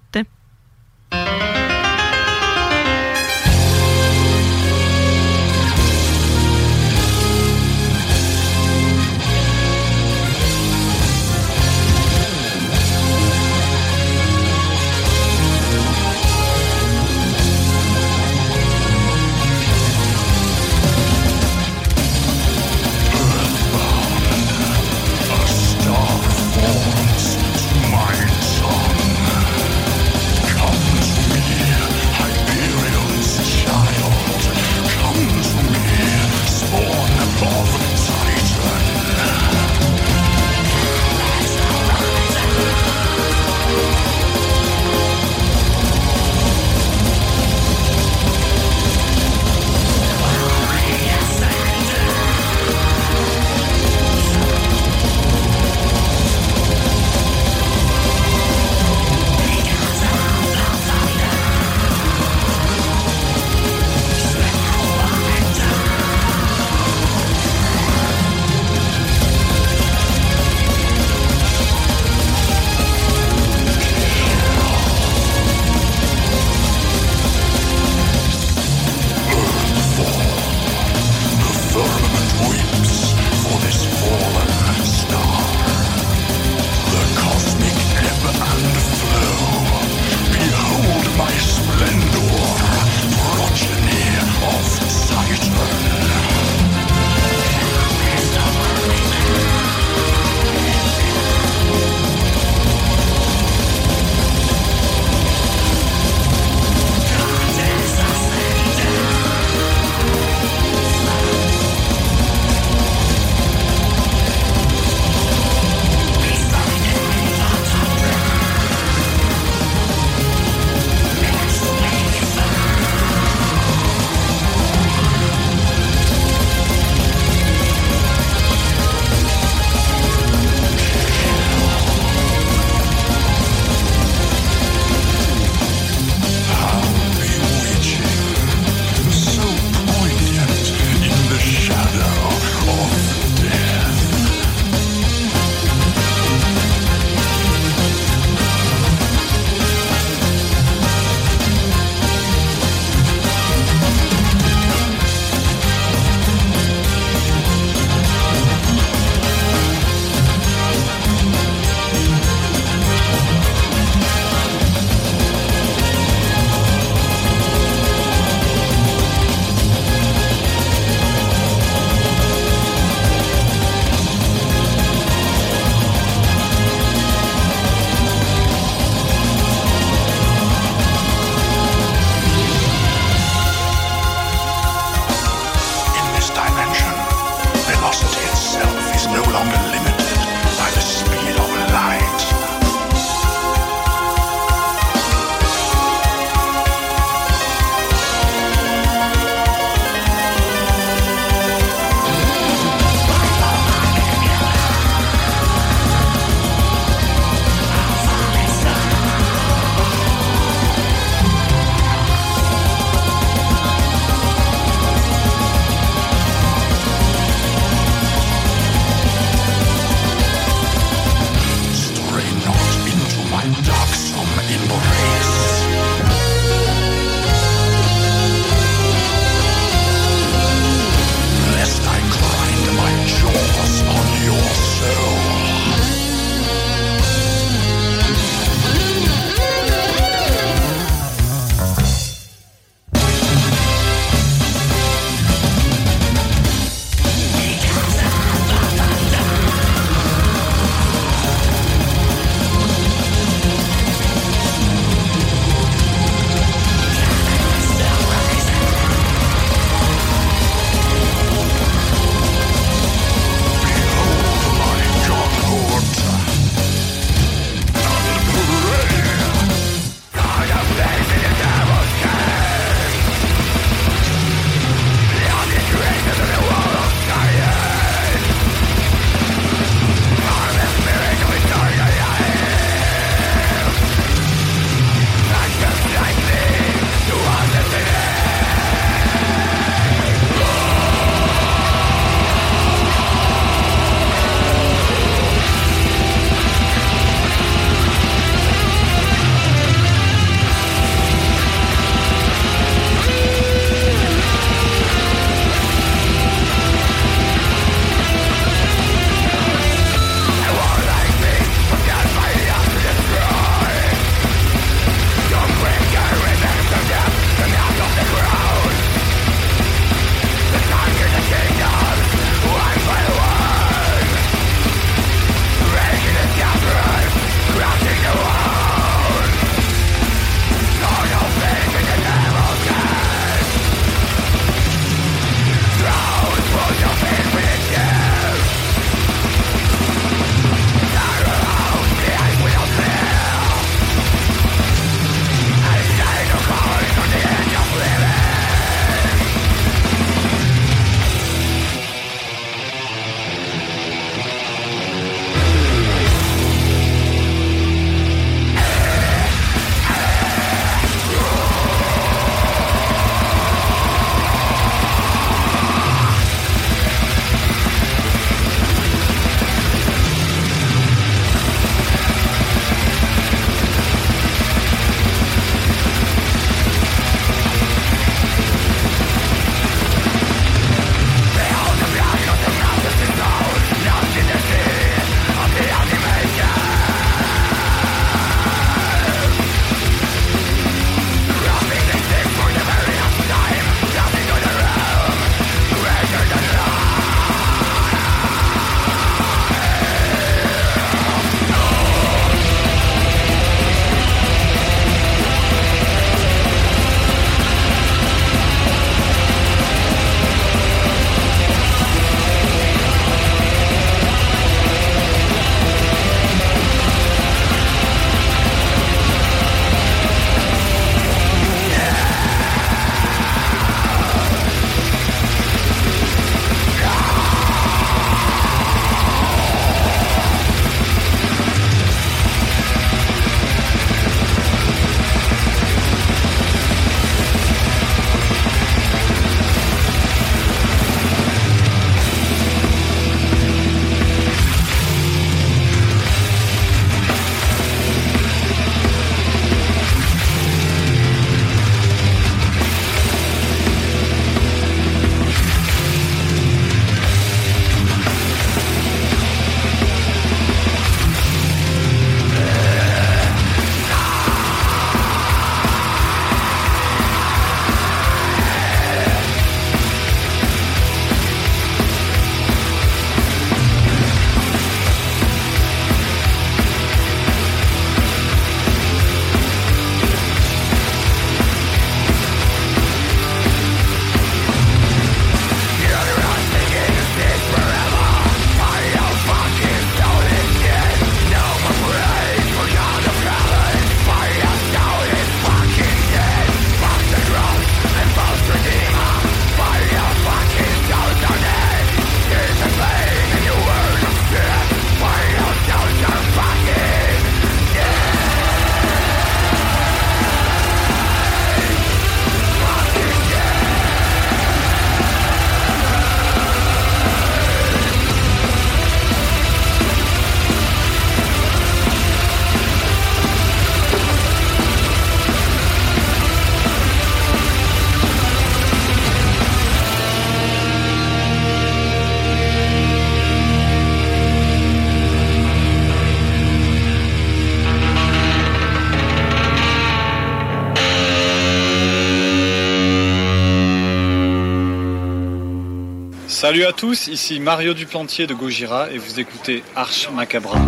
Salut 546.53 546.67
à 546.67 546.73
tous, 546.73 547.07
ici 547.07 547.41
Mario 547.41 547.73
Duplantier 547.73 548.27
de 548.27 548.35
Gojira 548.35 548.91
et 548.91 548.99
vous 548.99 549.19
écoutez 549.19 549.65
Arche 549.75 550.11
Macabra. 550.11 550.59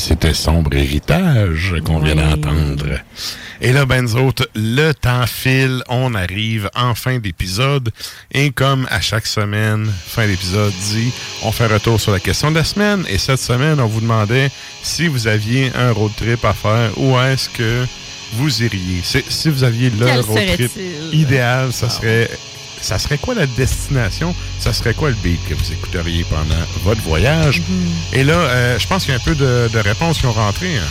C'était 0.00 0.34
Sombre 0.34 0.74
Héritage 0.74 1.74
qu'on 1.84 1.98
vient 1.98 2.14
d'entendre. 2.14 2.86
Et 3.60 3.72
là, 3.72 3.84
ben 3.84 4.02
nous 4.02 4.16
autres, 4.16 4.48
le 4.54 4.92
temps 4.92 5.26
file, 5.26 5.82
on 5.88 6.14
arrive 6.14 6.70
en 6.74 6.94
fin 6.94 7.18
d'épisode. 7.18 7.90
Et 8.32 8.50
comme 8.50 8.86
à 8.90 9.02
chaque 9.02 9.26
semaine, 9.26 9.86
fin 10.06 10.26
d'épisode 10.26 10.72
dit, 10.92 11.12
on 11.42 11.52
fait 11.52 11.64
un 11.64 11.74
retour 11.74 12.00
sur 12.00 12.12
la 12.12 12.20
question 12.20 12.50
de 12.50 12.56
la 12.56 12.64
semaine. 12.64 13.04
Et 13.08 13.18
cette 13.18 13.40
semaine, 13.40 13.78
on 13.78 13.86
vous 13.86 14.00
demandait 14.00 14.50
si 14.82 15.06
vous 15.06 15.26
aviez 15.26 15.70
un 15.76 15.92
road 15.92 16.12
trip 16.16 16.42
à 16.44 16.54
faire, 16.54 16.90
où 16.96 17.18
est-ce 17.18 17.50
que 17.50 17.84
vous 18.32 18.62
iriez? 18.62 19.02
Si 19.02 19.50
vous 19.50 19.64
aviez 19.64 19.90
le 19.90 20.06
Quel 20.06 20.20
road 20.20 20.46
trip 20.54 20.72
idéal, 21.12 21.72
ça 21.72 21.90
serait... 21.90 22.30
Ça 22.82 22.98
serait 22.98 23.18
quoi 23.18 23.34
la 23.34 23.46
destination? 23.46 24.34
Ça 24.58 24.72
serait 24.72 24.94
quoi 24.94 25.10
le 25.10 25.16
beat 25.16 25.40
que 25.48 25.54
vous 25.54 25.72
écouteriez 25.72 26.24
pendant 26.24 26.54
votre 26.84 27.00
voyage? 27.02 27.62
Et 28.12 28.24
là, 28.24 28.34
euh, 28.34 28.78
je 28.78 28.86
pense 28.86 29.04
qu'il 29.04 29.12
y 29.12 29.16
a 29.16 29.20
un 29.20 29.24
peu 29.24 29.34
de, 29.34 29.68
de 29.72 29.78
réponses 29.78 30.18
qui 30.18 30.26
ont 30.26 30.32
rentré. 30.32 30.76
hein. 30.76 30.82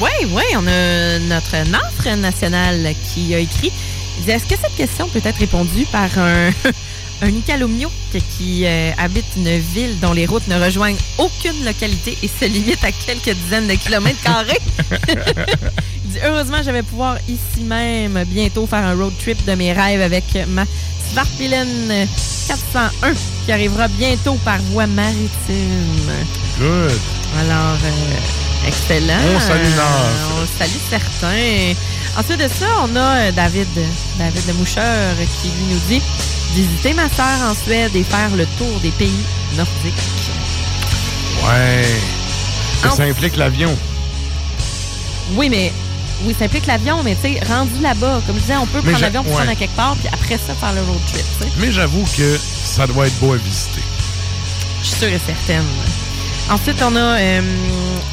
Oui, 0.00 0.10
oui, 0.30 0.42
on 0.54 0.66
a 0.66 1.18
notre 1.20 1.68
nafre 1.70 2.16
national 2.18 2.94
qui 3.14 3.34
a 3.34 3.38
écrit. 3.38 3.72
Il 4.18 4.24
dit 4.24 4.30
Est-ce 4.30 4.44
que 4.44 4.54
cette 4.60 4.74
question 4.76 5.08
peut 5.08 5.20
être 5.24 5.38
répondue 5.38 5.86
par 5.92 6.08
un, 6.18 6.50
un 7.22 7.30
qui 8.36 8.66
euh, 8.66 8.90
habite 8.98 9.24
une 9.36 9.58
ville 9.58 9.98
dont 10.00 10.12
les 10.12 10.26
routes 10.26 10.48
ne 10.48 10.60
rejoignent 10.62 10.98
aucune 11.18 11.64
localité 11.64 12.16
et 12.22 12.28
se 12.28 12.44
limitent 12.44 12.84
à 12.84 12.92
quelques 12.92 13.36
dizaines 13.36 13.68
de 13.68 13.74
kilomètres 13.74 14.20
carrés? 14.22 14.58
Il 16.04 16.10
dit 16.12 16.18
Heureusement, 16.24 16.62
je 16.64 16.70
vais 16.70 16.82
pouvoir 16.82 17.16
ici 17.28 17.62
même 17.64 18.22
bientôt 18.26 18.66
faire 18.66 18.84
un 18.84 18.94
road 18.94 19.12
trip 19.20 19.42
de 19.46 19.52
mes 19.54 19.72
rêves 19.72 20.02
avec 20.02 20.24
ma 20.48 20.64
Svartbilen 21.12 22.06
401 22.48 23.12
qui 23.44 23.52
arrivera 23.52 23.88
bientôt 23.88 24.34
par 24.44 24.58
voie 24.72 24.86
maritime. 24.86 26.10
Good. 26.58 26.92
Alors, 27.40 27.78
euh, 27.84 28.68
excellent. 28.68 29.20
On 29.36 29.40
salue 29.40 29.62
Nafre. 29.76 30.42
On 30.42 30.58
salue 30.58 30.80
certains. 30.90 31.74
Ensuite 32.18 32.38
de 32.40 32.48
ça, 32.48 32.66
on 32.84 32.96
a 32.96 33.00
euh, 33.28 33.32
David, 33.32 33.66
David 34.18 34.42
le 34.46 34.52
Moucheur 34.54 35.14
qui 35.42 35.48
lui 35.48 35.74
nous 35.74 35.80
dit 35.88 36.02
visiter 36.54 36.94
ma 36.94 37.08
sœur 37.10 37.50
en 37.50 37.54
Suède 37.54 37.94
et 37.94 38.02
faire 38.04 38.30
le 38.36 38.46
tour 38.58 38.80
des 38.80 38.90
pays 38.92 39.24
nordiques. 39.56 39.94
Ouais. 41.44 41.84
En- 42.90 42.94
ça 42.96 43.02
implique 43.04 43.36
l'avion. 43.36 43.76
Oui, 45.34 45.48
mais 45.50 45.72
oui, 46.24 46.34
ça 46.38 46.46
implique 46.46 46.66
l'avion, 46.66 47.02
mais 47.02 47.16
tu 47.16 47.34
sais, 47.34 47.40
rendu 47.46 47.80
là-bas, 47.80 48.22
comme 48.26 48.36
je 48.36 48.40
disais, 48.40 48.56
on 48.56 48.66
peut 48.66 48.80
Mais 48.82 48.90
prendre 48.90 49.02
l'avion 49.02 49.22
pour 49.22 49.32
ouais. 49.32 49.38
prendre 49.38 49.52
à 49.52 49.54
quelque 49.54 49.76
part, 49.76 49.96
puis 49.96 50.08
après 50.12 50.38
ça, 50.38 50.54
faire 50.54 50.72
le 50.72 50.80
road 50.80 51.00
trip. 51.12 51.24
Mais 51.58 51.70
j'avoue 51.70 52.04
que 52.16 52.38
ça 52.38 52.86
doit 52.86 53.06
être 53.06 53.18
beau 53.18 53.32
à 53.32 53.36
visiter. 53.36 53.82
Je 54.82 54.88
suis 54.88 54.96
sûre 54.98 55.08
et 55.08 55.20
certaine. 55.26 55.64
Ensuite, 56.50 56.80
on 56.82 56.94
a 56.94 57.18
euh, 57.18 57.40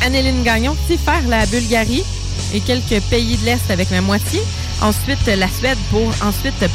Anneline 0.01 0.43
Gagnon 0.43 0.75
qui 0.87 0.97
faire 0.97 1.21
la 1.27 1.45
Bulgarie 1.45 2.03
et 2.53 2.59
quelques 2.59 3.01
pays 3.09 3.37
de 3.37 3.45
l'Est 3.45 3.69
avec 3.69 3.91
ma 3.91 4.01
moitié. 4.01 4.41
Ensuite, 4.81 5.25
la 5.27 5.47
Suède 5.47 5.77
pour 5.91 6.07
ensuite 6.23 6.65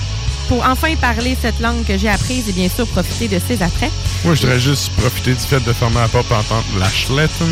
pour 0.48 0.64
enfin 0.64 0.94
parler 0.96 1.36
cette 1.40 1.60
langue 1.60 1.84
que 1.84 1.98
j'ai 1.98 2.08
apprise 2.08 2.48
et 2.48 2.52
bien 2.52 2.68
sûr 2.68 2.86
profiter 2.86 3.28
de 3.28 3.40
ses 3.44 3.62
attraits. 3.62 3.90
Moi, 4.24 4.34
je 4.34 4.42
voudrais 4.42 4.60
juste 4.60 4.90
profiter 4.92 5.34
du 5.34 5.40
fait 5.40 5.60
de 5.60 5.72
fermer 5.72 5.96
la 5.96 6.08
porte 6.08 6.30
et 6.30 6.34
entendre 6.34 6.64
la 6.78 6.88
schletten. 6.88 7.48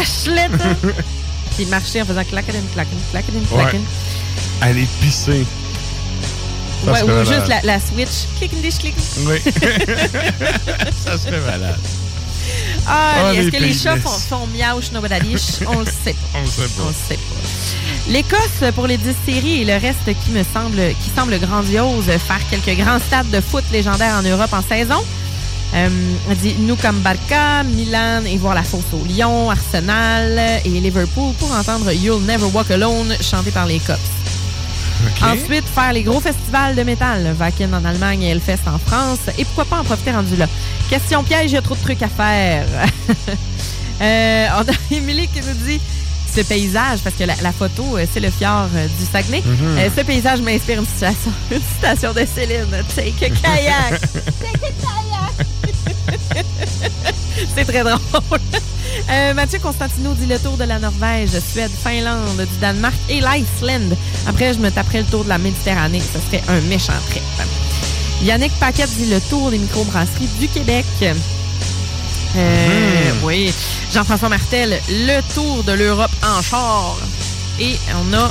Ashlette! 0.00 0.52
Puis 1.56 1.66
marcher 1.66 2.02
en 2.02 2.04
faisant 2.06 2.24
clacken, 2.24 2.54
clacken, 2.72 2.98
clacken, 3.10 3.34
Ouais. 3.50 3.62
clacken. 3.62 3.82
Aller 4.60 4.86
pisser. 5.00 5.46
Ouais, 6.86 7.02
ou 7.02 7.06
malade. 7.08 7.26
juste 7.26 7.48
la, 7.48 7.60
la 7.62 7.78
switch. 7.80 8.26
Click 8.38 8.52
and 8.54 8.60
dish, 8.62 8.78
click. 8.78 8.94
Oui. 9.26 9.38
ça 11.04 11.18
serait 11.18 11.40
malade. 11.40 11.78
Ah, 12.86 13.12
Ah, 13.26 13.34
est-ce 13.34 13.50
que 13.50 13.56
les 13.62 13.74
chats 13.74 13.96
font, 13.98 14.08
font 14.08 14.48
nobodalish? 14.92 15.60
On 15.66 15.80
le 15.80 15.86
sait 15.86 16.14
pas. 16.14 16.38
On 16.38 16.42
le 16.42 16.48
sait 16.48 16.68
pas. 16.76 16.82
On 16.84 16.88
le 16.88 16.94
sait 17.08 17.14
pas. 17.16 18.08
L'Écosse 18.08 18.72
pour 18.74 18.86
les 18.86 18.96
10 18.96 19.14
séries 19.26 19.62
et 19.62 19.64
le 19.64 19.74
reste 19.74 20.04
qui 20.24 20.30
me 20.32 20.42
semble 20.42 20.80
qui 21.04 21.10
semble 21.14 21.38
grandiose, 21.38 22.06
faire 22.06 22.40
quelques 22.50 22.78
grands 22.80 22.98
stades 22.98 23.30
de 23.30 23.40
foot 23.40 23.64
légendaires 23.72 24.14
en 24.14 24.22
Europe 24.22 24.52
en 24.52 24.62
saison. 24.62 25.04
Euh, 25.74 25.88
on 26.28 26.34
dit 26.34 26.56
nous 26.58 26.76
comme 26.76 26.98
Barca, 27.00 27.62
Milan 27.62 28.24
et 28.24 28.36
voir 28.38 28.54
la 28.54 28.62
fosse 28.62 28.92
au 28.92 29.04
Lyon, 29.06 29.50
Arsenal 29.50 30.60
et 30.64 30.68
Liverpool 30.68 31.32
pour 31.38 31.52
entendre 31.52 31.92
You'll 31.92 32.22
Never 32.24 32.46
Walk 32.52 32.70
Alone 32.70 33.14
chanté 33.20 33.50
par 33.50 33.66
les 33.66 33.78
Cops. 33.78 34.00
Ensuite, 35.22 35.64
faire 35.66 35.92
les 35.92 36.02
gros 36.02 36.20
festivals 36.20 36.74
de 36.74 36.82
métal, 36.82 37.34
Wacken 37.38 37.74
en 37.74 37.84
Allemagne 37.84 38.22
et 38.22 38.30
Hellfest 38.30 38.66
en 38.66 38.78
France. 38.78 39.20
Et 39.38 39.44
pourquoi 39.44 39.64
pas 39.64 39.78
en 39.80 39.84
profiter 39.84 40.12
rendu 40.12 40.36
là? 40.36 40.46
Question 40.88 41.22
piège, 41.22 41.52
il 41.52 41.54
y 41.54 41.56
a 41.56 41.62
trop 41.62 41.74
de 41.74 41.80
trucs 41.80 42.02
à 42.02 42.08
faire. 42.08 42.66
Euh, 44.02 44.46
on 44.56 44.62
a 44.62 44.74
Émilie 44.96 45.28
qui 45.28 45.40
nous 45.40 45.66
dit 45.66 45.78
ce 46.34 46.40
paysage, 46.42 47.00
parce 47.02 47.16
que 47.16 47.24
la, 47.24 47.34
la 47.42 47.52
photo, 47.52 47.96
euh, 47.96 48.06
c'est 48.12 48.20
le 48.20 48.30
fjord 48.30 48.68
euh, 48.74 48.86
du 48.86 49.04
Saguenay. 49.10 49.42
Mhm. 49.44 49.78
Euh, 49.78 49.88
ce 49.96 50.02
paysage 50.02 50.40
m'inspire 50.40 50.78
une 50.78 50.86
situation, 50.86 51.32
une 51.50 51.60
citation 51.60 52.12
de 52.12 52.24
Céline. 52.26 52.66
Take 52.94 53.24
a 53.24 53.30
kayak. 53.30 54.00
Take 54.00 54.66
a 54.66 54.70
kayak. 54.70 55.46
c'est 57.54 57.64
très 57.64 57.82
drôle. 57.82 58.40
Euh, 59.10 59.34
Mathieu 59.34 59.58
Constantino 59.58 60.14
dit 60.14 60.26
le 60.26 60.38
tour 60.38 60.56
de 60.56 60.64
la 60.64 60.78
Norvège, 60.78 61.30
Suède, 61.30 61.70
Finlande, 61.82 62.36
du 62.38 62.58
Danemark 62.60 62.94
et 63.08 63.20
l'Iceland. 63.20 63.96
Après, 64.26 64.52
je 64.52 64.58
me 64.58 64.70
taperai 64.70 64.98
le 64.98 65.04
tour 65.06 65.24
de 65.24 65.28
la 65.28 65.38
Méditerranée. 65.38 66.00
Ce 66.00 66.18
serait 66.20 66.42
un 66.48 66.60
méchant 66.62 66.92
trip. 67.10 67.22
Yannick 68.22 68.52
Paquette 68.60 68.90
dit 68.96 69.10
le 69.10 69.20
tour 69.20 69.50
des 69.50 69.58
microbrasseries 69.58 70.28
du 70.38 70.48
Québec. 70.48 70.84
Euh, 72.36 73.10
Oui. 73.22 73.52
Jean-François 73.92 74.28
Martel, 74.28 74.78
le 74.88 75.20
tour 75.34 75.64
de 75.64 75.72
l'Europe 75.72 76.10
en 76.22 76.40
char. 76.42 76.96
Et 77.58 77.76
on 77.94 78.12
a 78.14 78.30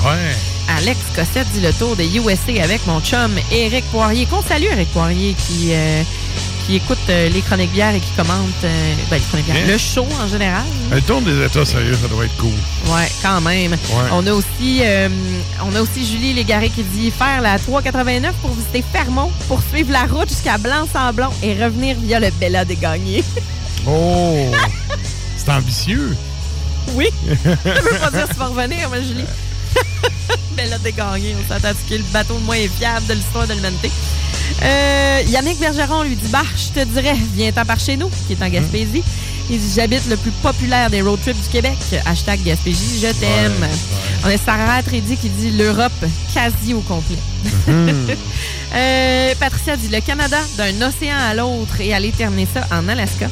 Alex 0.77 0.99
Cossette 1.15 1.47
dit 1.53 1.61
le 1.61 1.73
tour 1.73 1.95
des 1.95 2.07
USA 2.17 2.63
avec 2.63 2.85
mon 2.87 2.99
chum 3.01 3.31
Éric 3.51 3.85
Poirier. 3.91 4.25
Qu'on 4.25 4.41
salue, 4.41 4.65
Éric 4.71 4.89
Poirier, 4.89 5.35
qui, 5.35 5.69
euh, 5.73 6.01
qui 6.65 6.75
écoute 6.77 6.97
euh, 7.09 7.29
les 7.29 7.41
chroniques 7.41 7.71
bières 7.71 7.93
et 7.93 7.99
qui 7.99 8.11
commente 8.15 8.39
ben, 8.61 8.69
les 9.11 9.19
chroniques 9.19 9.45
bières, 9.45 9.57
Bien. 9.65 9.73
le 9.73 9.77
show 9.77 10.07
en 10.23 10.27
général. 10.27 10.63
Le 10.91 11.01
tour 11.01 11.21
des 11.21 11.43
États, 11.45 11.65
sérieux, 11.65 11.97
ça 12.01 12.07
doit 12.07 12.25
être 12.25 12.37
cool. 12.37 12.49
Ouais, 12.87 13.11
quand 13.21 13.41
même. 13.41 13.75
On 14.11 14.25
a 14.25 14.31
aussi 14.31 14.81
on 15.63 15.75
a 15.75 15.81
aussi 15.81 16.05
Julie 16.09 16.33
Légaré 16.33 16.69
qui 16.69 16.83
dit 16.83 17.11
faire 17.11 17.41
la 17.41 17.59
389 17.59 18.33
pour 18.41 18.51
visiter 18.53 18.83
Fermont, 18.93 19.31
pour 19.47 19.61
suivre 19.61 19.91
la 19.91 20.05
route 20.05 20.29
jusqu'à 20.29 20.57
Blanc-Sablon 20.57 21.29
et 21.43 21.53
revenir 21.63 21.97
via 21.99 22.19
le 22.19 22.29
Bella 22.39 22.63
des 22.65 22.77
Gagnés. 22.77 23.23
Oh! 23.89 24.51
c'est 25.37 25.51
ambitieux. 25.51 26.15
Oui. 26.93 27.07
Ça 27.43 27.49
veut 27.53 27.99
pas 27.99 28.11
dire 28.11 28.27
que 28.27 28.33
tu 28.33 28.39
vas 28.39 28.47
revenir, 28.47 28.89
mais 28.89 29.03
Julie. 29.03 29.25
Bella 30.55 30.77
des 30.79 30.91
Gagnés, 30.91 31.35
on 31.39 31.47
s'attend 31.47 31.69
à 31.69 31.73
ce 31.73 31.87
qui 31.87 31.95
est 31.95 31.99
le 31.99 32.03
bateau 32.11 32.35
le 32.35 32.41
moins 32.41 32.57
fiable 32.77 33.05
de 33.07 33.13
l'histoire 33.13 33.47
de 33.47 33.53
l'humanité. 33.53 33.91
Euh, 34.63 35.21
Yannick 35.27 35.59
Bergeron 35.59 36.03
lui 36.03 36.15
dit 36.15 36.27
Bah, 36.29 36.43
je 36.55 36.79
te 36.79 36.85
dirais, 36.85 37.15
viens-t'en 37.35 37.65
par 37.65 37.79
chez 37.79 37.97
nous, 37.97 38.09
qui 38.27 38.33
est 38.33 38.43
en 38.43 38.49
Gaspésie. 38.49 39.03
Il 39.49 39.59
dit 39.59 39.71
J'habite 39.75 40.07
le 40.09 40.17
plus 40.17 40.31
populaire 40.31 40.89
des 40.89 41.01
road 41.01 41.19
trips 41.21 41.41
du 41.41 41.49
Québec. 41.49 41.77
Hashtag 42.05 42.43
Gaspésie, 42.43 42.99
je 42.99 43.11
t'aime. 43.13 43.67
On 44.23 44.27
a 44.27 44.37
Sarah 44.37 44.83
Trédy 44.83 45.17
qui 45.17 45.29
dit 45.29 45.51
l'Europe 45.51 45.91
quasi 46.33 46.73
au 46.73 46.81
complet. 46.81 47.17
Euh, 48.71 49.33
Patricia 49.39 49.75
dit 49.75 49.87
le 49.87 49.99
Canada 49.99 50.37
d'un 50.55 50.87
océan 50.87 51.17
à 51.17 51.33
l'autre 51.33 51.81
et 51.81 51.91
aller 51.91 52.11
terminer 52.11 52.47
ça 52.53 52.67
en 52.71 52.87
Alaska. 52.87 53.27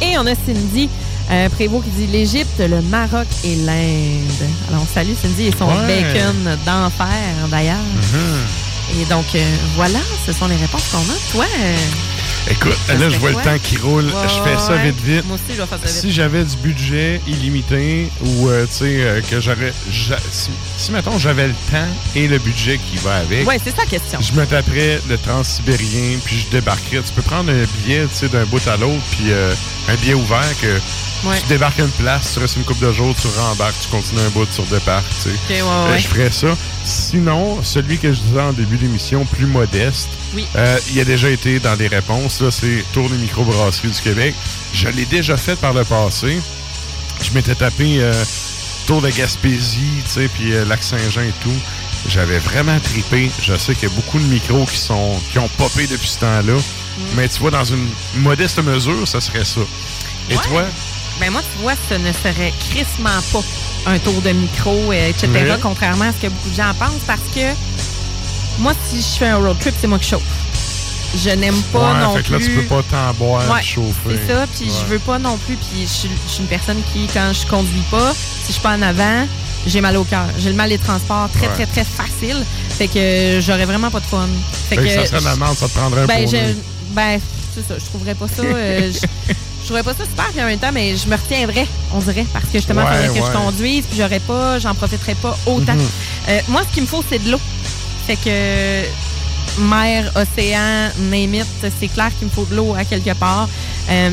Et 0.00 0.16
on 0.18 0.26
a 0.26 0.34
Cindy 0.34 0.88
euh, 1.30 1.48
Prévost 1.50 1.84
qui 1.84 1.90
dit 1.90 2.06
l'Égypte, 2.12 2.58
le 2.58 2.80
Maroc 2.82 3.26
et 3.44 3.56
l'Inde. 3.56 4.48
Alors, 4.68 4.82
on 4.82 4.94
salue 4.94 5.12
Cindy 5.20 5.46
et 5.48 5.52
son 5.56 5.66
Ouais. 5.66 5.86
bacon 5.86 6.56
d'enfer, 6.66 7.08
d'ailleurs. 7.50 7.76
Et 9.00 9.04
donc, 9.06 9.24
euh, 9.34 9.38
voilà, 9.76 10.00
ce 10.26 10.32
sont 10.32 10.46
les 10.46 10.56
réponses 10.56 10.88
qu'on 10.90 10.98
a. 10.98 11.16
Toi, 11.32 11.44
euh, 11.60 11.76
Écoute, 12.50 12.76
Ça 12.86 12.94
là, 12.94 13.08
je 13.08 13.18
vois 13.18 13.32
quoi? 13.32 13.42
le 13.42 13.48
temps 13.50 13.58
qui 13.62 13.76
roule. 13.76 14.04
Je 14.24 14.42
fais 14.50 14.58
ça 14.58 14.76
vite, 14.76 15.00
vite. 15.04 15.24
Moi 15.26 15.36
aussi, 15.36 15.56
je 15.56 15.62
vais 15.62 15.66
faire 15.66 15.78
ça 15.78 15.86
vite. 15.86 15.94
Si 15.96 16.12
j'avais 16.12 16.44
du 16.44 16.56
budget 16.56 17.20
illimité 17.26 18.08
ou, 18.24 18.48
euh, 18.48 18.66
tu 18.66 18.72
sais, 18.78 18.84
euh, 19.00 19.20
que 19.20 19.40
j'aurais. 19.40 19.72
j'a- 19.90 20.18
Si, 20.30 20.50
si, 20.76 20.90
mettons, 20.92 21.18
j'avais 21.18 21.46
le 21.48 21.54
temps 21.70 21.86
et 22.16 22.26
le 22.28 22.38
budget 22.38 22.78
qui 22.78 22.96
va 22.98 23.16
avec. 23.16 23.46
ouais, 23.46 23.58
c'est 23.62 23.70
ça 23.70 23.78
la 23.78 23.86
question. 23.86 24.18
Je 24.20 24.32
me 24.32 24.44
taperais 24.44 25.00
le 25.08 25.16
transsibérien, 25.18 26.18
puis 26.24 26.38
je 26.40 26.48
débarquerais. 26.56 27.02
Tu 27.06 27.12
peux 27.14 27.22
prendre 27.22 27.50
un 27.50 27.64
billet, 27.82 28.06
tu 28.10 28.16
sais, 28.16 28.28
d'un 28.28 28.44
bout 28.44 28.66
à 28.66 28.76
l'autre, 28.76 29.02
puis 29.12 29.30
euh, 29.30 29.54
un 29.88 29.94
billet 29.94 30.14
ouvert 30.14 30.44
que 30.60 30.80
Ouais. 31.28 31.38
tu 31.40 31.46
débarques 31.46 31.78
à 31.78 31.84
une 31.84 31.90
place, 31.90 32.32
tu 32.34 32.40
restes 32.40 32.56
une 32.56 32.64
couple 32.64 32.84
de 32.84 32.92
jours, 32.92 33.14
tu 33.20 33.28
rembarques, 33.38 33.76
tu 33.80 33.88
continues 33.88 34.20
un 34.26 34.30
bout, 34.30 34.46
tu 34.52 34.60
redébarques, 34.60 35.06
tu 35.22 35.30
sais. 35.30 35.30
Ok, 35.30 35.50
ouais, 35.50 35.60
Euh, 35.62 35.92
ouais. 35.92 35.98
je 36.00 36.08
ferais 36.08 36.30
ça. 36.32 36.48
Sinon, 36.84 37.62
celui 37.62 37.98
que 37.98 38.12
je 38.12 38.18
disais 38.20 38.40
en 38.40 38.52
début 38.52 38.76
d'émission, 38.76 39.24
plus 39.24 39.46
modeste, 39.46 40.08
Oui. 40.34 40.46
euh, 40.56 40.78
il 40.92 41.00
a 41.00 41.04
déjà 41.04 41.28
été 41.30 41.58
dans 41.60 41.76
des 41.76 41.88
réponses. 41.88 42.40
Là, 42.40 42.50
c'est 42.50 42.84
Tour 42.92 43.08
des 43.10 43.16
microbrasseries 43.18 43.90
du 43.90 44.00
Québec. 44.00 44.34
Je 44.72 44.88
l'ai 44.88 45.04
déjà 45.04 45.36
fait 45.36 45.56
par 45.56 45.72
le 45.74 45.84
passé. 45.84 46.40
Je 47.22 47.30
m'étais 47.32 47.54
tapé 47.54 47.96
euh, 48.00 48.12
Tour 48.86 49.02
de 49.02 49.10
Gaspésie, 49.10 49.80
tu 50.04 50.10
sais, 50.10 50.28
puis 50.28 50.54
euh, 50.54 50.64
Lac-Saint-Jean 50.64 51.22
et 51.22 51.32
tout. 51.42 51.52
J'avais 52.08 52.38
vraiment 52.38 52.78
tripé. 52.80 53.30
Je 53.40 53.56
sais 53.56 53.74
qu'il 53.74 53.88
y 53.88 53.92
a 53.92 53.94
beaucoup 53.94 54.18
de 54.18 54.24
micros 54.24 54.64
qui 54.66 54.78
sont 54.78 55.20
qui 55.30 55.38
ont 55.38 55.48
popé 55.48 55.86
depuis 55.86 56.08
ce 56.08 56.18
temps-là. 56.20 56.54
Mm. 56.54 57.02
Mais 57.16 57.28
tu 57.28 57.38
vois, 57.38 57.50
dans 57.52 57.64
une 57.64 57.88
modeste 58.16 58.58
mesure, 58.62 59.06
ça 59.06 59.20
serait 59.20 59.44
ça. 59.44 59.60
Et 60.30 60.34
Ouais. 60.36 60.42
toi? 60.48 60.64
Ben 61.20 61.30
moi, 61.30 61.42
tu 61.42 61.62
vois, 61.62 61.74
ce 61.88 61.94
ne 61.94 62.10
serait 62.12 62.52
crissement 62.70 63.20
pas 63.32 63.42
un 63.92 63.98
tour 63.98 64.20
de 64.22 64.30
micro, 64.30 64.90
euh, 64.92 65.08
etc., 65.10 65.28
Oui. 65.32 65.40
contrairement 65.60 66.06
à 66.06 66.12
ce 66.12 66.22
que 66.26 66.28
beaucoup 66.32 66.50
de 66.50 66.54
gens 66.56 66.72
pensent, 66.78 67.04
parce 67.06 67.20
que 67.34 67.40
moi, 68.58 68.72
si 68.88 68.96
je 69.00 69.18
fais 69.18 69.28
un 69.28 69.36
road 69.38 69.56
trip, 69.60 69.74
c'est 69.80 69.86
moi 69.86 69.98
qui 69.98 70.08
chauffe. 70.10 70.22
Je 71.14 71.28
n'aime 71.30 71.60
pas 71.72 71.92
ouais, 71.92 72.00
non 72.00 72.16
fait 72.16 72.22
que 72.22 72.32
là, 72.32 72.38
tu 72.40 72.50
peux 72.50 72.62
pas 72.64 72.82
t'en 72.90 73.12
boire, 73.14 73.42
Ouais, 73.50 73.62
chauffer. 73.62 74.18
C'est 74.26 74.32
ça, 74.32 74.46
puis 74.56 74.70
je 74.70 74.86
veux 74.86 74.98
pas 74.98 75.18
non 75.18 75.36
plus, 75.38 75.56
puis 75.56 75.82
je 75.82 75.86
suis 75.86 76.08
je 76.26 76.32
suis 76.32 76.42
une 76.42 76.48
personne 76.48 76.78
qui, 76.92 77.06
quand 77.12 77.30
je 77.34 77.46
conduis 77.46 77.82
pas, 77.90 78.12
si 78.14 78.46
je 78.48 78.52
suis 78.52 78.62
pas 78.62 78.76
en 78.76 78.82
avant, 78.82 79.26
j'ai 79.66 79.82
mal 79.82 79.96
au 79.98 80.04
cœur. 80.04 80.24
J'ai 80.38 80.48
le 80.48 80.54
mal 80.56 80.70
des 80.70 80.78
transports 80.78 81.28
très, 81.34 81.48
Ouais. 81.48 81.52
très, 81.54 81.66
très 81.66 81.84
facile. 81.84 82.42
Fait 82.70 82.88
que 82.88 83.40
j'aurais 83.42 83.66
vraiment 83.66 83.90
pas 83.90 84.00
de 84.00 84.06
fun. 84.06 84.26
Fait 84.70 84.76
Fait 84.76 84.82
que 84.82 84.88
ça 84.88 85.06
serait 85.06 85.20
la 85.20 85.36
merde, 85.36 85.56
ça 85.56 85.68
te 85.68 85.74
prendrait 85.78 86.00
un 86.02 86.06
ben, 86.06 86.26
je- 86.26 86.54
ben, 86.94 87.20
c'est 87.54 87.68
ça, 87.68 87.74
je 87.78 87.84
trouverais 87.84 88.14
pas 88.14 88.26
ça. 88.28 88.42
euh, 88.42 88.90
je, 88.94 88.98
je 89.28 89.64
trouverais 89.64 89.82
pas 89.82 89.92
ça 89.92 90.04
super, 90.04 90.28
puis 90.32 90.40
en 90.42 90.46
même 90.46 90.58
temps, 90.58 90.72
mais 90.72 90.96
je 90.96 91.06
me 91.08 91.14
retiendrais, 91.14 91.66
on 91.92 91.98
dirait, 91.98 92.24
parce 92.32 92.46
que 92.46 92.52
justement, 92.54 92.80
il 92.82 92.88
Ouais, 92.88 93.06
faudrait 93.08 93.20
que 93.20 93.26
je 93.26 93.32
conduise, 93.32 93.84
puis 93.84 93.98
j'aurais 93.98 94.20
pas, 94.20 94.58
j'en 94.58 94.74
profiterais 94.74 95.14
pas 95.16 95.36
autant. 95.44 95.74
Mhm. 95.74 95.88
Euh, 96.30 96.40
moi, 96.48 96.62
ce 96.66 96.72
qu'il 96.72 96.84
me 96.84 96.88
faut, 96.88 97.04
c'est 97.08 97.22
de 97.22 97.30
l'eau. 97.32 97.40
Fait 98.06 98.16
que 98.16 99.60
mer, 99.62 100.10
océan, 100.16 100.90
name 101.10 101.34
it, 101.34 101.46
c'est 101.80 101.88
clair 101.88 102.10
qu'il 102.18 102.26
me 102.28 102.32
faut 102.32 102.44
de 102.46 102.56
l'eau 102.56 102.74
à 102.74 102.84
quelque 102.84 103.14
part. 103.14 103.48
Euh, 103.90 104.10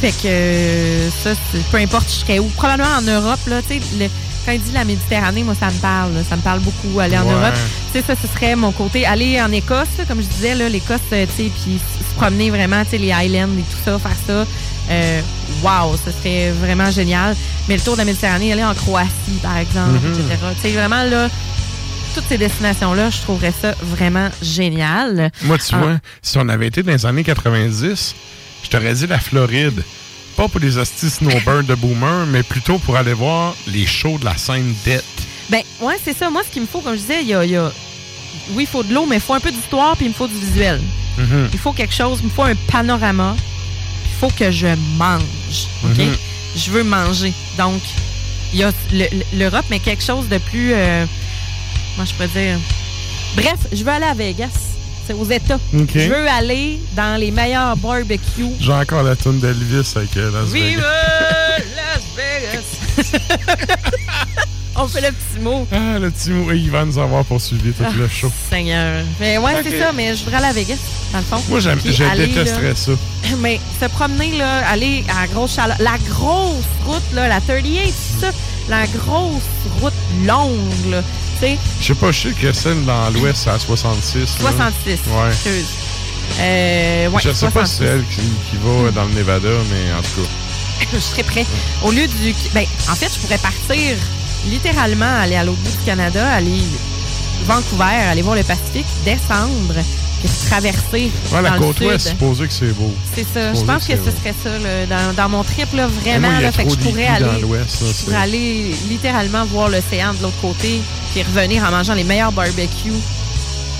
fait 0.00 0.12
que 0.22 1.08
ça, 1.24 1.30
peu 1.70 1.78
importe, 1.78 2.06
je 2.08 2.24
serais 2.24 2.38
où. 2.38 2.44
Probablement 2.56 2.96
en 2.98 3.02
Europe, 3.02 3.40
là, 3.46 3.60
tu 3.62 3.80
sais, 3.80 4.10
quand 4.46 4.52
il 4.52 4.60
dit 4.62 4.72
la 4.72 4.84
Méditerranée, 4.84 5.42
moi, 5.42 5.54
ça 5.58 5.66
me 5.66 5.78
parle. 5.80 6.14
là. 6.14 6.20
Ça 6.28 6.36
me 6.36 6.40
parle 6.42 6.60
beaucoup, 6.60 6.98
aller 7.00 7.18
en 7.18 7.24
Ouais. 7.26 7.32
Europe. 7.32 7.54
Tu 7.92 7.98
sais, 8.00 8.04
ça, 8.06 8.14
ce 8.20 8.26
serait 8.32 8.54
mon 8.56 8.72
côté. 8.72 9.04
Aller 9.04 9.40
en 9.42 9.50
Écosse, 9.52 9.88
là, 9.98 10.04
comme 10.06 10.22
je 10.22 10.26
disais, 10.28 10.54
là, 10.54 10.68
l'Écosse, 10.68 11.00
euh, 11.12 11.26
tu 11.36 11.44
sais, 11.44 11.50
puis 11.50 11.78
se 12.10 12.14
promener 12.16 12.50
vraiment, 12.50 12.82
tu 12.84 12.90
sais, 12.92 12.98
les 12.98 13.12
Highlands 13.12 13.52
et 13.58 13.62
tout 13.62 13.78
ça, 13.84 13.98
faire 13.98 14.16
ça. 14.26 14.46
Euh, 14.90 15.20
wow, 15.62 15.96
ça 16.02 16.10
serait 16.12 16.52
vraiment 16.52 16.90
génial. 16.90 17.36
Mais 17.68 17.76
le 17.76 17.82
tour 17.82 17.94
de 17.94 17.98
la 17.98 18.04
Méditerranée, 18.06 18.52
aller 18.52 18.64
en 18.64 18.74
Croatie, 18.74 19.38
par 19.42 19.58
exemple, 19.58 19.98
Mhm. 20.02 20.12
etc. 20.12 20.24
Tu 20.54 20.68
sais, 20.68 20.74
vraiment, 20.74 21.02
là, 21.02 21.28
toutes 22.18 22.28
ces 22.28 22.38
destinations-là, 22.38 23.10
je 23.10 23.18
trouverais 23.18 23.52
ça 23.52 23.74
vraiment 23.80 24.28
génial. 24.42 25.30
Moi, 25.42 25.56
tu 25.58 25.72
Ah. 25.72 25.78
vois, 25.78 25.96
si 26.20 26.36
on 26.38 26.48
avait 26.48 26.66
été 26.66 26.82
dans 26.82 26.90
les 26.92 27.06
années 27.06 27.22
90, 27.22 28.14
je 28.64 28.68
t'aurais 28.68 28.92
dit 28.94 29.06
la 29.06 29.20
Floride. 29.20 29.84
Pas 30.36 30.48
pour 30.48 30.58
les 30.60 30.78
hosties 30.78 31.10
snowbirds 31.10 31.64
de 31.64 31.74
boomer, 31.76 32.26
mais 32.26 32.42
plutôt 32.42 32.78
pour 32.78 32.96
aller 32.96 33.12
voir 33.12 33.54
les 33.68 33.86
shows 33.86 34.18
de 34.18 34.24
la 34.24 34.36
scène 34.36 34.74
dette. 34.84 35.04
Ben, 35.48 35.62
ouais, 35.80 35.94
c'est 36.04 36.16
ça. 36.16 36.28
Moi, 36.28 36.42
ce 36.46 36.52
qu'il 36.52 36.62
me 36.62 36.66
faut, 36.66 36.80
comme 36.80 36.94
je 36.94 37.00
disais, 37.00 37.22
il 37.22 37.28
y 37.28 37.34
a, 37.34 37.44
il 37.44 37.50
y 37.52 37.56
a- 37.56 37.72
Oui, 38.52 38.64
il 38.64 38.66
faut 38.66 38.82
de 38.82 38.92
l'eau, 38.94 39.04
mais 39.06 39.16
il 39.16 39.20
faut 39.22 39.34
un 39.34 39.40
peu 39.40 39.50
d'histoire, 39.50 39.94
puis 39.96 40.06
il 40.06 40.08
me 40.08 40.14
faut 40.14 40.26
du 40.26 40.34
visuel. 40.38 40.80
Mhm. 41.18 41.50
Il 41.52 41.58
faut 41.58 41.72
quelque 41.72 41.94
chose, 41.94 42.18
il 42.22 42.26
me 42.26 42.30
faut 42.30 42.44
un 42.44 42.54
panorama. 42.72 43.36
Il 44.06 44.18
faut 44.20 44.30
que 44.36 44.50
je 44.50 44.68
mange. 44.96 45.68
OK? 45.84 45.98
Mhm. 45.98 46.16
Je 46.56 46.70
veux 46.70 46.82
manger. 46.84 47.32
Donc, 47.58 47.80
il 48.52 48.58
y 48.60 48.62
a 48.64 48.72
le- 48.92 49.06
le- 49.12 49.38
l'Europe, 49.38 49.66
mais 49.70 49.78
quelque 49.78 50.02
chose 50.02 50.28
de 50.28 50.38
plus. 50.38 50.72
euh, 50.72 51.04
comment 51.98 52.06
je 52.06 52.14
pourrais 52.14 52.28
dire? 52.28 52.58
Bref, 53.34 53.58
je 53.72 53.82
veux 53.82 53.90
aller 53.90 54.06
à 54.06 54.14
Vegas. 54.14 54.50
C'est 55.06 55.14
aux 55.14 55.24
États. 55.24 55.58
Je 55.72 56.08
veux 56.08 56.28
aller 56.28 56.78
dans 56.94 57.18
les 57.18 57.30
meilleurs 57.30 57.76
barbecues. 57.76 58.52
J'ai 58.60 58.72
encore 58.72 59.02
la 59.02 59.16
tune 59.16 59.40
d'Elvis 59.40 59.92
avec 59.96 60.16
euh, 60.16 60.30
Las 60.30 60.50
Vive 60.50 60.76
Vegas. 60.76 61.64
Las 61.76 62.02
Vegas! 62.16 63.18
On 64.76 64.86
fait 64.86 65.00
le 65.00 65.08
petit 65.08 65.40
mot. 65.42 65.66
Ah, 65.72 65.98
le 65.98 66.10
petit 66.10 66.30
mot. 66.30 66.52
Il 66.52 66.70
va 66.70 66.84
nous 66.84 66.98
avoir 66.98 67.24
poursuivi 67.24 67.72
tout 67.72 67.82
le 67.96 68.04
Ah, 68.04 68.08
show. 68.08 68.30
Seigneur. 68.48 69.02
Mais 69.18 69.38
ouais, 69.38 69.54
c'est 69.64 69.76
ça, 69.80 69.92
mais 69.92 70.14
je 70.14 70.22
voudrais 70.22 70.36
aller 70.36 70.46
à 70.46 70.52
Vegas, 70.52 70.76
dans 71.12 71.18
le 71.18 71.24
fond. 71.24 71.42
Moi, 71.48 71.58
j'aime, 71.58 71.80
je 71.84 72.04
aller, 72.04 72.28
détesterais 72.28 72.68
là, 72.68 72.74
ça. 72.76 72.92
Mais 73.38 73.58
se 73.80 73.86
promener, 73.86 74.38
là, 74.38 74.68
aller 74.68 75.04
à 75.08 75.22
la 75.22 75.26
grosse 75.26 75.54
chaleur. 75.56 75.76
La 75.80 75.96
grosse 76.08 76.62
route, 76.86 77.02
là, 77.12 77.26
la 77.26 77.40
38, 77.40 77.92
c'est 78.20 78.26
ça. 78.26 78.32
La 78.68 78.86
grosse 78.86 79.42
route 79.80 79.92
longue, 80.24 80.90
là. 80.90 81.02
Tu 81.40 81.46
sais, 81.46 81.58
Je 81.80 81.86
sais 81.86 81.94
pas, 81.94 82.10
je 82.10 82.28
sais 82.28 82.34
que 82.34 82.52
celle 82.52 82.84
dans 82.84 83.10
l'Ouest, 83.10 83.42
c'est 83.44 83.50
à 83.50 83.58
66. 83.58 84.18
là. 84.42 84.50
66. 84.50 85.00
Ouais. 85.06 85.28
excuse. 85.28 85.66
Euh, 86.40 87.08
ouais, 87.08 87.20
je 87.22 87.32
sais 87.32 87.48
pas 87.50 87.64
si 87.64 87.76
66. 87.76 87.76
c'est 87.78 87.84
elle 87.84 88.04
qui, 88.06 88.20
qui 88.50 88.56
va 88.62 88.90
dans 88.90 89.04
le 89.04 89.14
Nevada, 89.14 89.48
mais 89.70 89.92
en 89.92 90.02
tout 90.02 90.22
cas. 90.22 90.28
je 90.92 90.98
serais 90.98 91.22
prêt. 91.22 91.46
Au 91.82 91.90
lieu 91.90 92.06
du. 92.06 92.34
Ben, 92.52 92.64
en 92.90 92.94
fait, 92.94 93.10
je 93.14 93.20
pourrais 93.20 93.38
partir 93.38 93.96
littéralement, 94.46 95.20
aller 95.20 95.36
à 95.36 95.44
l'autre 95.44 95.58
bout 95.58 95.70
du 95.70 95.84
Canada, 95.84 96.26
aller 96.32 96.62
Vancouver, 97.46 97.84
aller 97.84 98.22
voir 98.22 98.36
le 98.36 98.42
Pacifique, 98.42 98.86
descendre, 99.04 99.74
traverser. 100.48 101.10
Ouais, 101.32 101.42
la 101.42 101.50
dans 101.50 101.58
côte 101.58 101.80
ouest, 101.80 102.08
supposé 102.08 102.46
que 102.46 102.52
c'est 102.52 102.72
beau. 102.72 102.92
C'est 103.14 103.26
ça. 103.32 103.54
Je 103.54 103.60
pense 103.64 103.84
que 103.86 103.92
ce 103.96 104.10
serait 104.10 104.34
ça, 104.42 104.50
là, 104.58 104.86
dans, 104.86 105.14
dans 105.14 105.28
mon 105.28 105.44
trip, 105.44 105.72
là, 105.74 105.86
vraiment. 105.86 106.30
moi, 106.30 106.40
là, 106.40 106.52
fait 106.52 106.64
que 106.64 106.70
je 106.70 106.76
pourrais 106.76 107.06
aller, 107.06 107.26
ça, 107.68 107.84
je 107.86 108.04
pourrais 108.04 108.16
aller 108.16 108.74
littéralement 108.88 109.44
voir 109.44 109.68
l'océan 109.68 110.14
de 110.14 110.22
l'autre 110.22 110.40
côté, 110.40 110.80
puis 111.12 111.22
revenir 111.22 111.62
en 111.64 111.70
mangeant 111.70 111.94
les 111.94 112.04
meilleurs 112.04 112.32
barbecues 112.32 112.92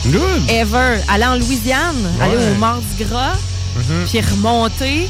Good! 0.07 0.49
ever. 0.49 1.00
Aller 1.08 1.25
en 1.26 1.34
Louisiane, 1.36 1.97
Ouais. 2.18 2.25
aller 2.26 2.36
au 2.36 2.58
Mardi 2.58 2.86
Gras, 3.00 3.34
Mhm. 3.76 4.05
puis 4.08 4.20
remonter. 4.20 5.08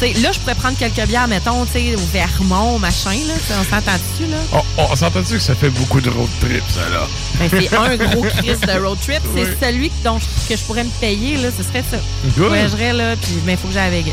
Là, 0.00 0.32
je 0.32 0.38
pourrais 0.40 0.54
prendre 0.54 0.78
quelques 0.78 1.06
bières, 1.06 1.28
mettons, 1.28 1.64
tu 1.66 1.72
sais, 1.72 1.94
au 1.94 1.98
Vermont, 2.12 2.78
machin, 2.78 3.10
là. 3.26 3.34
On 3.60 3.64
s'entend 3.64 3.92
dessus, 3.92 4.30
là? 4.30 4.38
Oh, 4.54 4.58
oh, 4.78 4.86
on 4.90 4.96
s'entend-tu 4.96 5.34
que 5.34 5.38
ça 5.42 5.54
fait 5.54 5.68
beaucoup 5.68 6.00
de 6.00 6.08
road 6.08 6.28
trip, 6.40 6.62
ça, 6.74 6.88
là? 6.88 7.06
Ben, 7.38 7.50
c'est 7.50 7.76
un 7.76 7.96
gros 7.96 8.22
crise 8.22 8.60
de 8.60 8.72
road 8.82 8.98
trip. 9.02 9.20
C'est 9.34 9.42
Oui. 9.44 9.56
celui 9.60 9.92
dont 10.02 10.18
je- 10.18 10.48
que 10.48 10.58
je 10.58 10.64
pourrais 10.64 10.84
me 10.84 10.90
payer, 11.00 11.36
là. 11.36 11.48
Ce 11.56 11.62
serait 11.62 11.84
ça. 11.90 11.98
Je 12.24 12.30
Good. 12.40 12.48
voyagerais, 12.48 12.92
là, 12.94 13.14
puis 13.16 13.32
il 13.46 13.56
faut 13.58 13.68
que 13.68 13.74
j'aille 13.74 13.88
à 13.88 13.90
Vegas. 13.90 14.12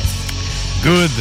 Good. 0.83 1.11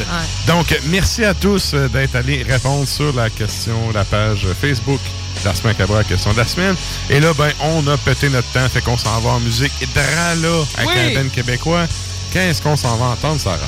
Donc, 0.49 0.77
merci 0.87 1.25
à 1.25 1.33
tous 1.33 1.73
euh, 1.75 1.89
d'être 1.89 2.15
allés 2.17 2.43
répondre 2.43 2.87
sur 2.89 3.15
la 3.15 3.31
question, 3.31 3.91
la 3.95 4.05
page 4.05 4.47
Facebook 4.61 5.01
d'Ars 5.45 5.55
Macabre, 5.65 5.95
la 5.95 6.05
question 6.05 6.33
de 6.33 6.39
la 6.39 6.47
semaine. 6.47 6.75
Et 7.09 7.21
là, 7.21 7.33
ben, 7.39 7.51
on 7.61 7.87
a 7.87 7.97
pété 7.99 8.29
notre 8.29 8.51
temps, 8.53 8.69
fait 8.69 8.81
qu'on 8.83 8.99
s'en 8.99 9.19
va 9.21 9.31
en 9.31 9.41
musique. 9.41 9.73
Et 9.81 9.87
dra 9.95 10.35
là, 10.35 10.65
avec 10.77 10.89
Oui. 10.89 11.17
un 11.17 11.23
band 11.23 11.29
québécois. 11.31 11.87
Qu'est-ce 12.33 12.61
qu'on 12.61 12.77
s'en 12.77 12.97
va 12.97 13.07
entendre, 13.07 13.41
Sarah? 13.41 13.59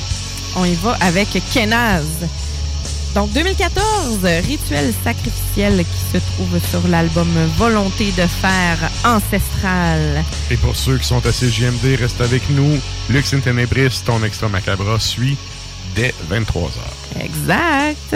On 0.55 0.65
y 0.65 0.75
va 0.75 0.97
avec 1.01 1.29
Kenaz. 1.53 2.05
Donc, 3.15 3.31
2014, 3.33 4.19
Rituel 4.47 4.93
sacrificiel 5.03 5.83
qui 5.83 6.17
se 6.17 6.23
trouve 6.33 6.59
sur 6.69 6.87
l'album 6.87 7.27
Volonté 7.57 8.11
de 8.11 8.27
faire 8.27 8.77
ancestrale. 9.03 10.23
Et 10.51 10.57
pour 10.57 10.75
ceux 10.75 10.97
qui 10.97 11.07
sont 11.07 11.25
à 11.25 11.31
CJMD, 11.31 11.99
reste 11.99 12.21
avec 12.21 12.47
nous. 12.51 12.77
Lux 13.09 13.33
in 13.33 13.39
Tenebris, 13.39 14.01
ton 14.05 14.23
extra 14.23 14.47
macabre 14.47 15.01
suit 15.01 15.37
dès 15.95 16.13
23h. 16.29 17.19
Exact. 17.19 18.15